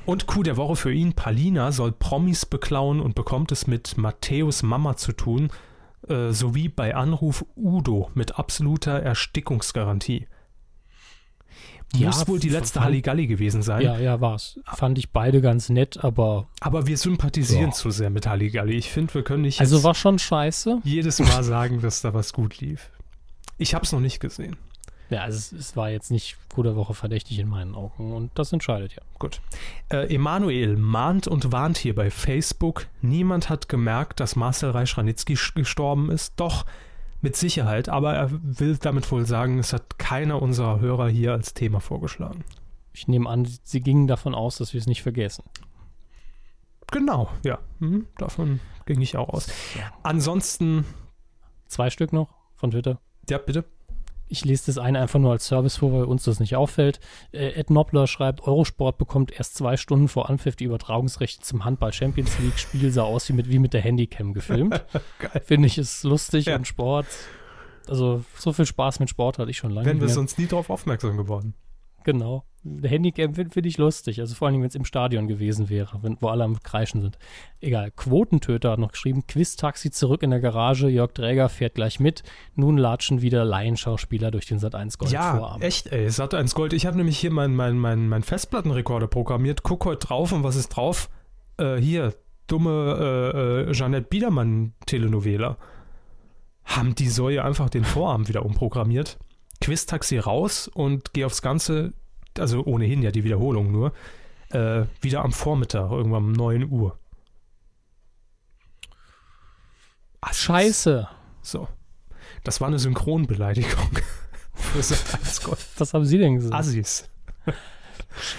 Und 0.06 0.28
Coup 0.28 0.44
der 0.44 0.58
Woche 0.58 0.76
für 0.76 0.92
ihn, 0.94 1.14
Palina 1.14 1.72
soll 1.72 1.92
Promis 1.94 2.46
beklauen 2.46 3.00
und 3.00 3.16
bekommt 3.16 3.52
es 3.52 3.68
mit 3.68 3.98
Matthäus 3.98 4.62
Mama 4.64 4.98
zu 4.98 5.14
tun, 5.14 5.50
äh, 6.10 6.32
sowie 6.32 6.68
bei 6.68 6.94
Anruf 6.96 7.46
Udo 7.56 8.12
mit 8.14 8.38
absoluter 8.38 9.00
Erstickungsgarantie. 9.02 10.28
Ja, 11.96 12.08
Muss 12.08 12.28
wohl 12.28 12.40
die 12.40 12.50
letzte 12.50 12.82
Halligalli 12.82 13.28
gewesen 13.28 13.62
sein, 13.62 13.82
Ja, 13.84 13.98
ja, 14.00 14.20
war's. 14.20 14.60
Fand 14.66 14.98
ich 14.98 15.12
beide 15.12 15.42
ganz 15.42 15.70
nett, 15.70 16.04
aber 16.04 16.48
aber 16.60 16.88
wir 16.88 16.98
sympathisieren 16.98 17.68
Ja. 17.68 17.72
zu 17.72 17.92
sehr 17.92 18.10
mit 18.10 18.26
Halligalli. 18.26 18.74
Ich 18.74 18.90
finde, 18.92 19.14
wir 19.14 19.24
können 19.24 19.44
nicht 19.44 19.60
also 19.62 19.84
war 19.84 19.94
schon 19.94 20.18
scheiße. 20.18 20.80
jedes 20.84 21.20
Mal 21.20 21.44
sagen, 21.44 21.82
dass 21.82 22.02
da 22.02 22.14
was 22.16 22.34
gut 22.34 22.60
lief. 22.60 22.90
Ich 23.60 23.76
habe 23.76 23.86
es 23.86 23.92
noch 23.92 24.00
nicht 24.00 24.20
gesehen. 24.20 24.58
Ja, 25.14 25.22
also 25.22 25.38
es, 25.38 25.52
es 25.52 25.76
war 25.76 25.90
jetzt 25.90 26.12
nicht 26.12 26.38
gute 26.54 26.76
Woche 26.76 26.94
verdächtig 26.94 27.38
in 27.40 27.48
meinen 27.48 27.76
Augen 27.76 28.14
und 28.14 28.32
das 28.34 28.52
entscheidet 28.52 28.94
ja. 28.94 29.02
Gut. 29.20 29.42
Äh, 29.90 30.14
Emanuel 30.14 30.76
mahnt 30.76 31.28
und 31.28 31.52
warnt 31.52 31.78
hier 31.78 31.94
bei 31.94 32.10
Facebook. 32.10 32.88
Niemand 33.02 33.50
hat 33.50 33.70
gemerkt, 33.70 34.20
dass 34.20 34.36
Marcel 34.36 34.72
Reich-Ranitzky 34.72 35.38
gestorben 35.56 36.10
ist. 36.10 36.34
Doch, 36.38 36.66
mit 37.22 37.36
Sicherheit. 37.36 37.90
Aber 37.90 38.14
er 38.14 38.30
will 38.32 38.78
damit 38.78 39.12
wohl 39.12 39.26
sagen, 39.26 39.60
es 39.60 39.72
hat 39.72 39.98
keiner 39.98 40.42
unserer 40.42 40.80
Hörer 40.80 41.10
hier 41.10 41.32
als 41.34 41.54
Thema 41.54 41.80
vorgeschlagen. 41.80 42.44
Ich 42.92 43.08
nehme 43.08 43.30
an, 43.30 43.48
sie 43.64 43.82
gingen 43.82 44.08
davon 44.08 44.36
aus, 44.36 44.58
dass 44.58 44.74
wir 44.74 44.80
es 44.80 44.88
nicht 44.88 45.02
vergessen. 45.02 45.44
Genau, 46.92 47.30
ja. 47.44 47.60
Hm, 47.80 48.08
davon 48.18 48.60
ging 48.86 49.02
ich 49.02 49.16
auch 49.18 49.30
aus. 49.30 49.48
Ansonsten, 50.04 50.86
Zwei 51.68 51.90
Stück 51.90 52.14
noch 52.14 52.30
von 52.56 52.70
Twitter. 52.72 53.00
ja, 53.30 53.40
bitte. 53.40 53.66
Ich 54.28 54.46
lese 54.46 54.68
das 54.68 54.78
eine 54.78 55.00
einfach 55.00 55.20
nur 55.20 55.32
als 55.32 55.46
Service 55.46 55.78
vor, 55.78 55.94
weil 55.94 56.04
uns 56.06 56.24
das 56.24 56.40
nicht 56.40 56.56
auffällt. 56.56 57.00
Äh, 57.32 57.50
Ed 57.60 57.70
Nobler 57.70 58.08
schreibt, 58.08 58.42
Eurosport 58.48 58.98
bekommt 58.98 59.32
erst 59.32 59.56
zwei 59.56 59.78
Stunden 59.78 60.08
vor 60.08 60.30
Anpfiff 60.30 60.56
die 60.56 60.64
Übertragungsrechte 60.66 61.42
zum 61.42 61.66
Handball 61.66 61.94
Champions 61.94 62.38
League 62.40 62.58
Spiel 62.58 62.92
sah 62.92 63.04
aus 63.04 63.30
wie 63.30 63.34
mit, 63.34 63.50
wie 63.50 63.60
mit 63.60 63.74
der 63.74 63.82
Handycam 63.82 64.34
gefilmt. 64.34 64.84
Geil. 65.20 65.42
Finde 65.46 65.68
ich 65.68 65.78
ist 65.78 66.04
lustig 66.04 66.46
Ja. 66.48 66.56
und 66.56 66.66
Sport. 66.68 67.06
Also 67.88 68.24
so 68.38 68.54
viel 68.54 68.66
Spaß 68.66 69.00
mit 69.02 69.10
Sport 69.10 69.38
hatte 69.40 69.52
ich 69.52 69.58
schon 69.58 69.72
lange 69.72 69.86
Wären 69.88 70.02
wir 70.02 70.10
sonst 70.10 70.40
nie 70.40 70.48
darauf 70.48 70.70
aufmerksam 70.70 71.18
geworden. 71.18 71.54
Genau. 72.04 72.44
Der 72.66 72.90
Handycam 72.90 73.34
finde 73.36 73.52
find 73.52 73.66
ich 73.66 73.78
lustig. 73.78 74.22
Also 74.22 74.36
vor 74.36 74.48
allem, 74.48 74.62
wenn 74.62 74.70
es 74.70 74.76
im 74.76 74.86
Stadion 74.86 75.28
gewesen 75.28 75.70
wäre, 75.70 76.00
wenn, 76.02 76.18
wo 76.22 76.30
alle 76.30 76.46
am 76.46 76.62
Kreischen 76.64 77.02
sind. 77.02 77.18
Egal. 77.60 77.92
Quotentöter 77.92 78.72
hat 78.72 78.80
noch 78.80 78.94
geschrieben, 78.94 79.28
Quiz-Taxi 79.28 79.92
zurück 79.92 80.24
in 80.24 80.30
der 80.30 80.40
Garage, 80.40 80.88
Jörg 80.88 81.12
Träger 81.14 81.50
fährt 81.50 81.76
gleich 81.76 82.00
mit. 82.00 82.24
Nun 82.56 82.78
latschen 82.78 83.22
wieder 83.22 83.44
Laienschauspieler 83.44 84.32
durch 84.32 84.46
den 84.46 84.60
Sat1 84.60 84.98
Gold 84.98 85.12
Ja, 85.12 85.36
Vorabend. 85.36 85.64
echt, 85.64 85.88
ey. 85.88 86.10
Sat 86.10 86.34
1 86.34 86.56
Gold. 86.56 86.72
Ich 86.72 86.86
habe 86.86 86.96
nämlich 86.96 87.18
hier 87.18 87.32
meinen 87.32 87.56
mein, 87.56 87.78
mein, 87.78 88.08
mein 88.08 88.24
Festplattenrekorder 88.24 89.08
programmiert. 89.08 89.64
Guck 89.64 89.84
heute 89.84 90.08
drauf 90.08 90.32
und 90.32 90.44
was 90.44 90.56
ist 90.56 90.70
drauf? 90.70 91.10
Äh, 91.58 91.76
hier, 91.78 92.14
dumme 92.48 93.66
äh, 93.68 93.70
äh, 93.70 93.72
Jeanette 93.74 94.08
Biedermann-Telenovela. 94.08 95.58
Haben 96.64 96.96
die 96.96 97.10
Säue 97.10 97.44
einfach 97.44 97.70
den 97.70 97.84
Vorabend 97.84 98.30
wieder 98.30 98.46
umprogrammiert. 98.46 99.18
Quiz-Taxi 99.64 100.20
raus 100.20 100.68
und 100.68 101.14
geh 101.14 101.24
aufs 101.24 101.42
Ganze, 101.42 101.94
also 102.38 102.64
ohnehin 102.66 103.02
ja 103.02 103.12
die 103.12 103.24
Wiederholung 103.24 103.72
nur, 103.72 103.94
äh, 104.50 104.86
wieder 105.02 105.24
am 105.24 105.32
Vormittag, 105.32 105.90
irgendwann 105.92 106.26
um 106.26 106.32
9 106.34 106.70
Uhr. 106.70 107.00
Assis. 110.22 110.44
Scheiße. 110.44 111.08
So. 111.42 111.68
Das 112.44 112.60
war 112.62 112.68
eine 112.68 112.80
Synchronbeleidigung. 112.80 114.00
Für 114.54 114.84
Sat 114.84 115.20
1 115.20 115.44
Gold. 115.44 115.66
Was 115.78 115.94
haben 115.94 116.06
Sie 116.06 116.18
denn 116.18 116.36
gesagt? 116.36 116.54
Assis. 116.54 117.10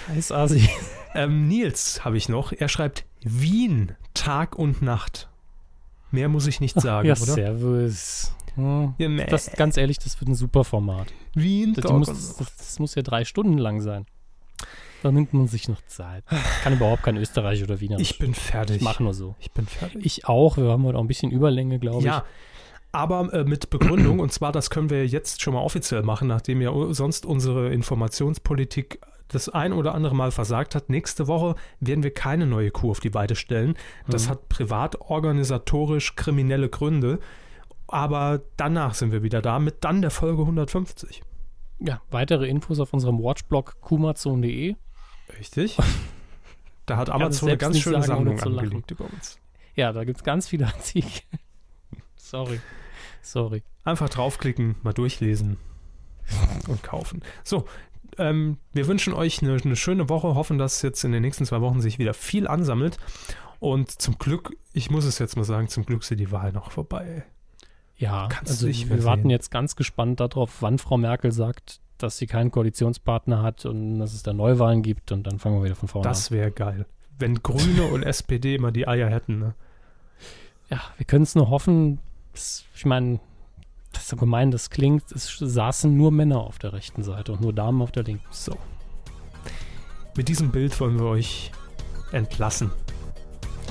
Scheiß 0.07 0.31
Asi. 0.31 0.69
Ähm, 1.15 1.47
Nils 1.47 2.03
habe 2.03 2.17
ich 2.17 2.29
noch. 2.29 2.51
Er 2.51 2.67
schreibt 2.67 3.05
Wien, 3.21 3.95
Tag 4.13 4.55
und 4.55 4.81
Nacht. 4.81 5.29
Mehr 6.11 6.29
muss 6.29 6.45
ich 6.45 6.59
nicht 6.59 6.79
sagen, 6.79 7.07
ja, 7.07 7.13
oder? 7.15 7.33
servus. 7.33 8.35
Hm. 8.55 8.93
Ja. 8.97 9.25
Das, 9.25 9.51
ganz 9.53 9.77
ehrlich, 9.77 9.99
das 9.99 10.19
wird 10.19 10.29
ein 10.29 10.35
super 10.35 10.63
Format. 10.63 11.07
Wien, 11.33 11.73
Das, 11.73 11.83
Tag 11.83 11.91
die 11.91 11.97
muss, 11.97 12.07
das, 12.37 12.55
das 12.57 12.79
muss 12.79 12.95
ja 12.95 13.01
drei 13.01 13.25
Stunden 13.25 13.57
lang 13.57 13.81
sein. 13.81 14.05
Da 15.03 15.11
nimmt 15.11 15.33
man 15.33 15.47
sich 15.47 15.67
noch 15.69 15.81
Zeit. 15.85 16.23
Kann 16.63 16.73
überhaupt 16.73 17.03
kein 17.03 17.17
Österreich 17.17 17.61
oder 17.63 17.79
Wiener. 17.79 17.99
Ich 17.99 18.17
bin 18.17 18.33
fertig. 18.33 18.77
ich 18.77 18.81
mache 18.81 19.03
nur 19.03 19.13
so. 19.13 19.35
Ich 19.39 19.51
bin 19.51 19.67
fertig. 19.67 20.03
Ich 20.05 20.25
auch. 20.27 20.57
Wir 20.57 20.65
haben 20.69 20.83
heute 20.83 20.97
auch 20.97 21.01
ein 21.03 21.07
bisschen 21.07 21.31
Überlänge, 21.31 21.77
glaube 21.79 21.99
ich. 21.99 22.05
ja, 22.05 22.25
aber 22.91 23.31
äh, 23.33 23.43
mit 23.43 23.69
Begründung, 23.69 24.19
und 24.19 24.31
zwar, 24.31 24.51
das 24.51 24.69
können 24.69 24.89
wir 24.89 25.05
jetzt 25.05 25.41
schon 25.41 25.53
mal 25.53 25.59
offiziell 25.61 26.01
machen, 26.01 26.27
nachdem 26.29 26.61
ja 26.61 26.71
sonst 26.93 27.25
unsere 27.25 27.71
Informationspolitik 27.73 28.99
das 29.27 29.49
ein 29.49 29.73
oder 29.73 29.93
andere 29.93 30.15
Mal 30.15 30.31
versagt 30.31 30.75
hat. 30.75 30.89
Nächste 30.89 31.27
Woche 31.27 31.55
werden 31.79 32.03
wir 32.03 32.13
keine 32.13 32.45
neue 32.45 32.71
Kuh 32.71 32.91
auf 32.91 32.99
die 32.99 33.09
Beine 33.09 33.35
stellen. 33.35 33.75
Das 34.07 34.25
Mhm. 34.25 34.29
hat 34.31 34.49
privat, 34.49 35.01
organisatorisch, 35.01 36.15
kriminelle 36.15 36.69
Gründe. 36.69 37.19
Aber 37.87 38.41
danach 38.57 38.93
sind 38.93 39.11
wir 39.11 39.23
wieder 39.23 39.41
da 39.41 39.59
mit 39.59 39.83
dann 39.83 40.01
der 40.01 40.11
Folge 40.11 40.41
150. 40.41 41.23
Ja, 41.79 42.01
weitere 42.09 42.47
Infos 42.47 42.79
auf 42.79 42.93
unserem 42.93 43.21
Watchblog 43.21 43.79
kumazon.de. 43.81 44.75
Richtig. 45.39 45.77
Da 46.87 46.97
hat 46.97 47.09
Amazon 47.09 47.49
eine 47.49 47.57
ganz 47.57 47.79
schöne 47.79 48.03
sagen, 48.03 48.35
Sammlung 48.35 48.39
angelegt 48.39 48.91
über 48.91 49.05
uns. 49.05 49.39
Ja, 49.75 49.91
da 49.91 50.03
gibt 50.03 50.17
es 50.17 50.23
ganz 50.23 50.47
viele 50.47 50.67
Artikel. 50.67 51.23
Sorry. 52.15 52.61
Sorry. 53.23 53.63
Einfach 53.83 54.07
draufklicken, 54.07 54.75
mal 54.83 54.93
durchlesen 54.93 55.57
und 56.67 56.83
kaufen. 56.83 57.23
So, 57.43 57.65
ähm, 58.17 58.57
wir 58.73 58.87
wünschen 58.87 59.13
euch 59.13 59.41
eine, 59.41 59.57
eine 59.63 59.75
schöne 59.75 60.09
Woche, 60.09 60.35
hoffen, 60.35 60.57
dass 60.57 60.81
jetzt 60.83 61.03
in 61.03 61.11
den 61.11 61.23
nächsten 61.23 61.45
zwei 61.45 61.61
Wochen 61.61 61.81
sich 61.81 61.97
wieder 61.97 62.13
viel 62.13 62.47
ansammelt. 62.47 62.97
Und 63.59 63.89
zum 63.89 64.17
Glück, 64.17 64.55
ich 64.73 64.91
muss 64.91 65.05
es 65.05 65.17
jetzt 65.17 65.37
mal 65.37 65.43
sagen, 65.43 65.67
zum 65.69 65.85
Glück 65.85 66.03
sind 66.03 66.19
die 66.19 66.31
Wahlen 66.31 66.53
noch 66.53 66.71
vorbei. 66.71 67.25
Ja, 67.97 68.27
Kannst 68.27 68.51
also 68.51 68.67
nicht 68.67 68.89
wir 68.89 69.03
warten 69.03 69.29
jetzt 69.29 69.51
ganz 69.51 69.75
gespannt 69.75 70.19
darauf, 70.19 70.61
wann 70.61 70.77
Frau 70.77 70.97
Merkel 70.97 71.31
sagt, 71.31 71.79
dass 71.97 72.17
sie 72.17 72.27
keinen 72.27 72.51
Koalitionspartner 72.51 73.41
hat 73.41 73.65
und 73.65 73.99
dass 73.99 74.13
es 74.13 74.23
da 74.23 74.33
Neuwahlen 74.33 74.81
gibt 74.81 75.11
und 75.11 75.25
dann 75.25 75.39
fangen 75.39 75.57
wir 75.57 75.63
wieder 75.63 75.75
von 75.75 75.87
vorne 75.87 76.07
Das 76.07 76.31
wäre 76.31 76.51
geil. 76.51 76.85
Wenn 77.17 77.41
Grüne 77.41 77.85
und 77.85 78.03
SPD 78.03 78.55
immer 78.55 78.71
die 78.71 78.87
Eier 78.87 79.09
hätten, 79.09 79.39
ne? 79.39 79.45
an. 79.45 79.53
Ja, 80.69 80.81
wir 80.97 81.05
können 81.05 81.23
es 81.23 81.35
nur 81.35 81.49
hoffen, 81.49 81.99
dass, 82.33 82.65
ich 82.75 82.85
meine, 82.85 83.19
das 83.93 84.03
ist 84.03 84.09
so 84.09 84.17
gemein, 84.17 84.51
das 84.51 84.69
klingt, 84.69 85.11
es 85.11 85.37
saßen 85.39 85.95
nur 85.95 86.11
Männer 86.11 86.41
auf 86.41 86.59
der 86.59 86.73
rechten 86.73 87.03
Seite 87.03 87.31
und 87.31 87.41
nur 87.41 87.53
Damen 87.53 87.81
auf 87.81 87.91
der 87.91 88.03
linken. 88.03 88.25
So. 88.31 88.57
Mit 90.17 90.27
diesem 90.27 90.51
Bild 90.51 90.77
wollen 90.79 90.99
wir 90.99 91.05
euch 91.05 91.51
entlassen. 92.11 92.71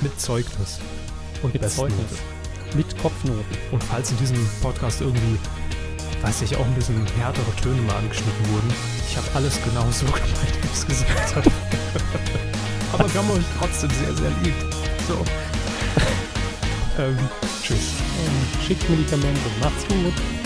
Mit 0.03 0.19
Zeugnis. 0.19 0.81
Und 1.43 1.55
Mit 1.55 1.69
Zeugnis. 1.69 2.23
Mit 2.75 2.99
Kopfnoten. 2.99 3.45
Und 3.71 3.83
falls 3.85 4.11
in 4.11 4.17
diesem 4.19 4.49
Podcast 4.61 5.01
irgendwie, 5.01 5.39
weiß 6.23 6.43
ich, 6.43 6.57
auch 6.57 6.65
ein 6.65 6.75
bisschen 6.75 7.07
härtere 7.19 7.55
Töne 7.63 7.81
mal 7.83 7.97
angeschnitten 7.97 8.53
wurden, 8.53 8.73
ich 9.09 9.17
habe 9.17 9.27
alles 9.35 9.61
genau 9.63 9.89
so 9.91 10.07
gemeint, 10.07 10.63
wie 10.63 10.67
ich 10.67 10.73
es 10.73 10.87
gesagt 10.87 11.37
habe. 11.37 11.51
Aber 12.93 13.13
wir 13.13 13.21
haben 13.21 13.31
euch 13.31 13.45
trotzdem 13.59 13.91
sehr, 13.91 14.15
sehr 14.15 14.31
lieb. 14.43 14.55
So. 15.09 15.25
ähm, 17.03 17.19
tschüss. 17.63 17.95
Ähm, 18.25 18.67
schickt 18.67 18.89
Medikamente. 18.91 19.41
Macht's 19.61 19.87
gut. 19.89 20.44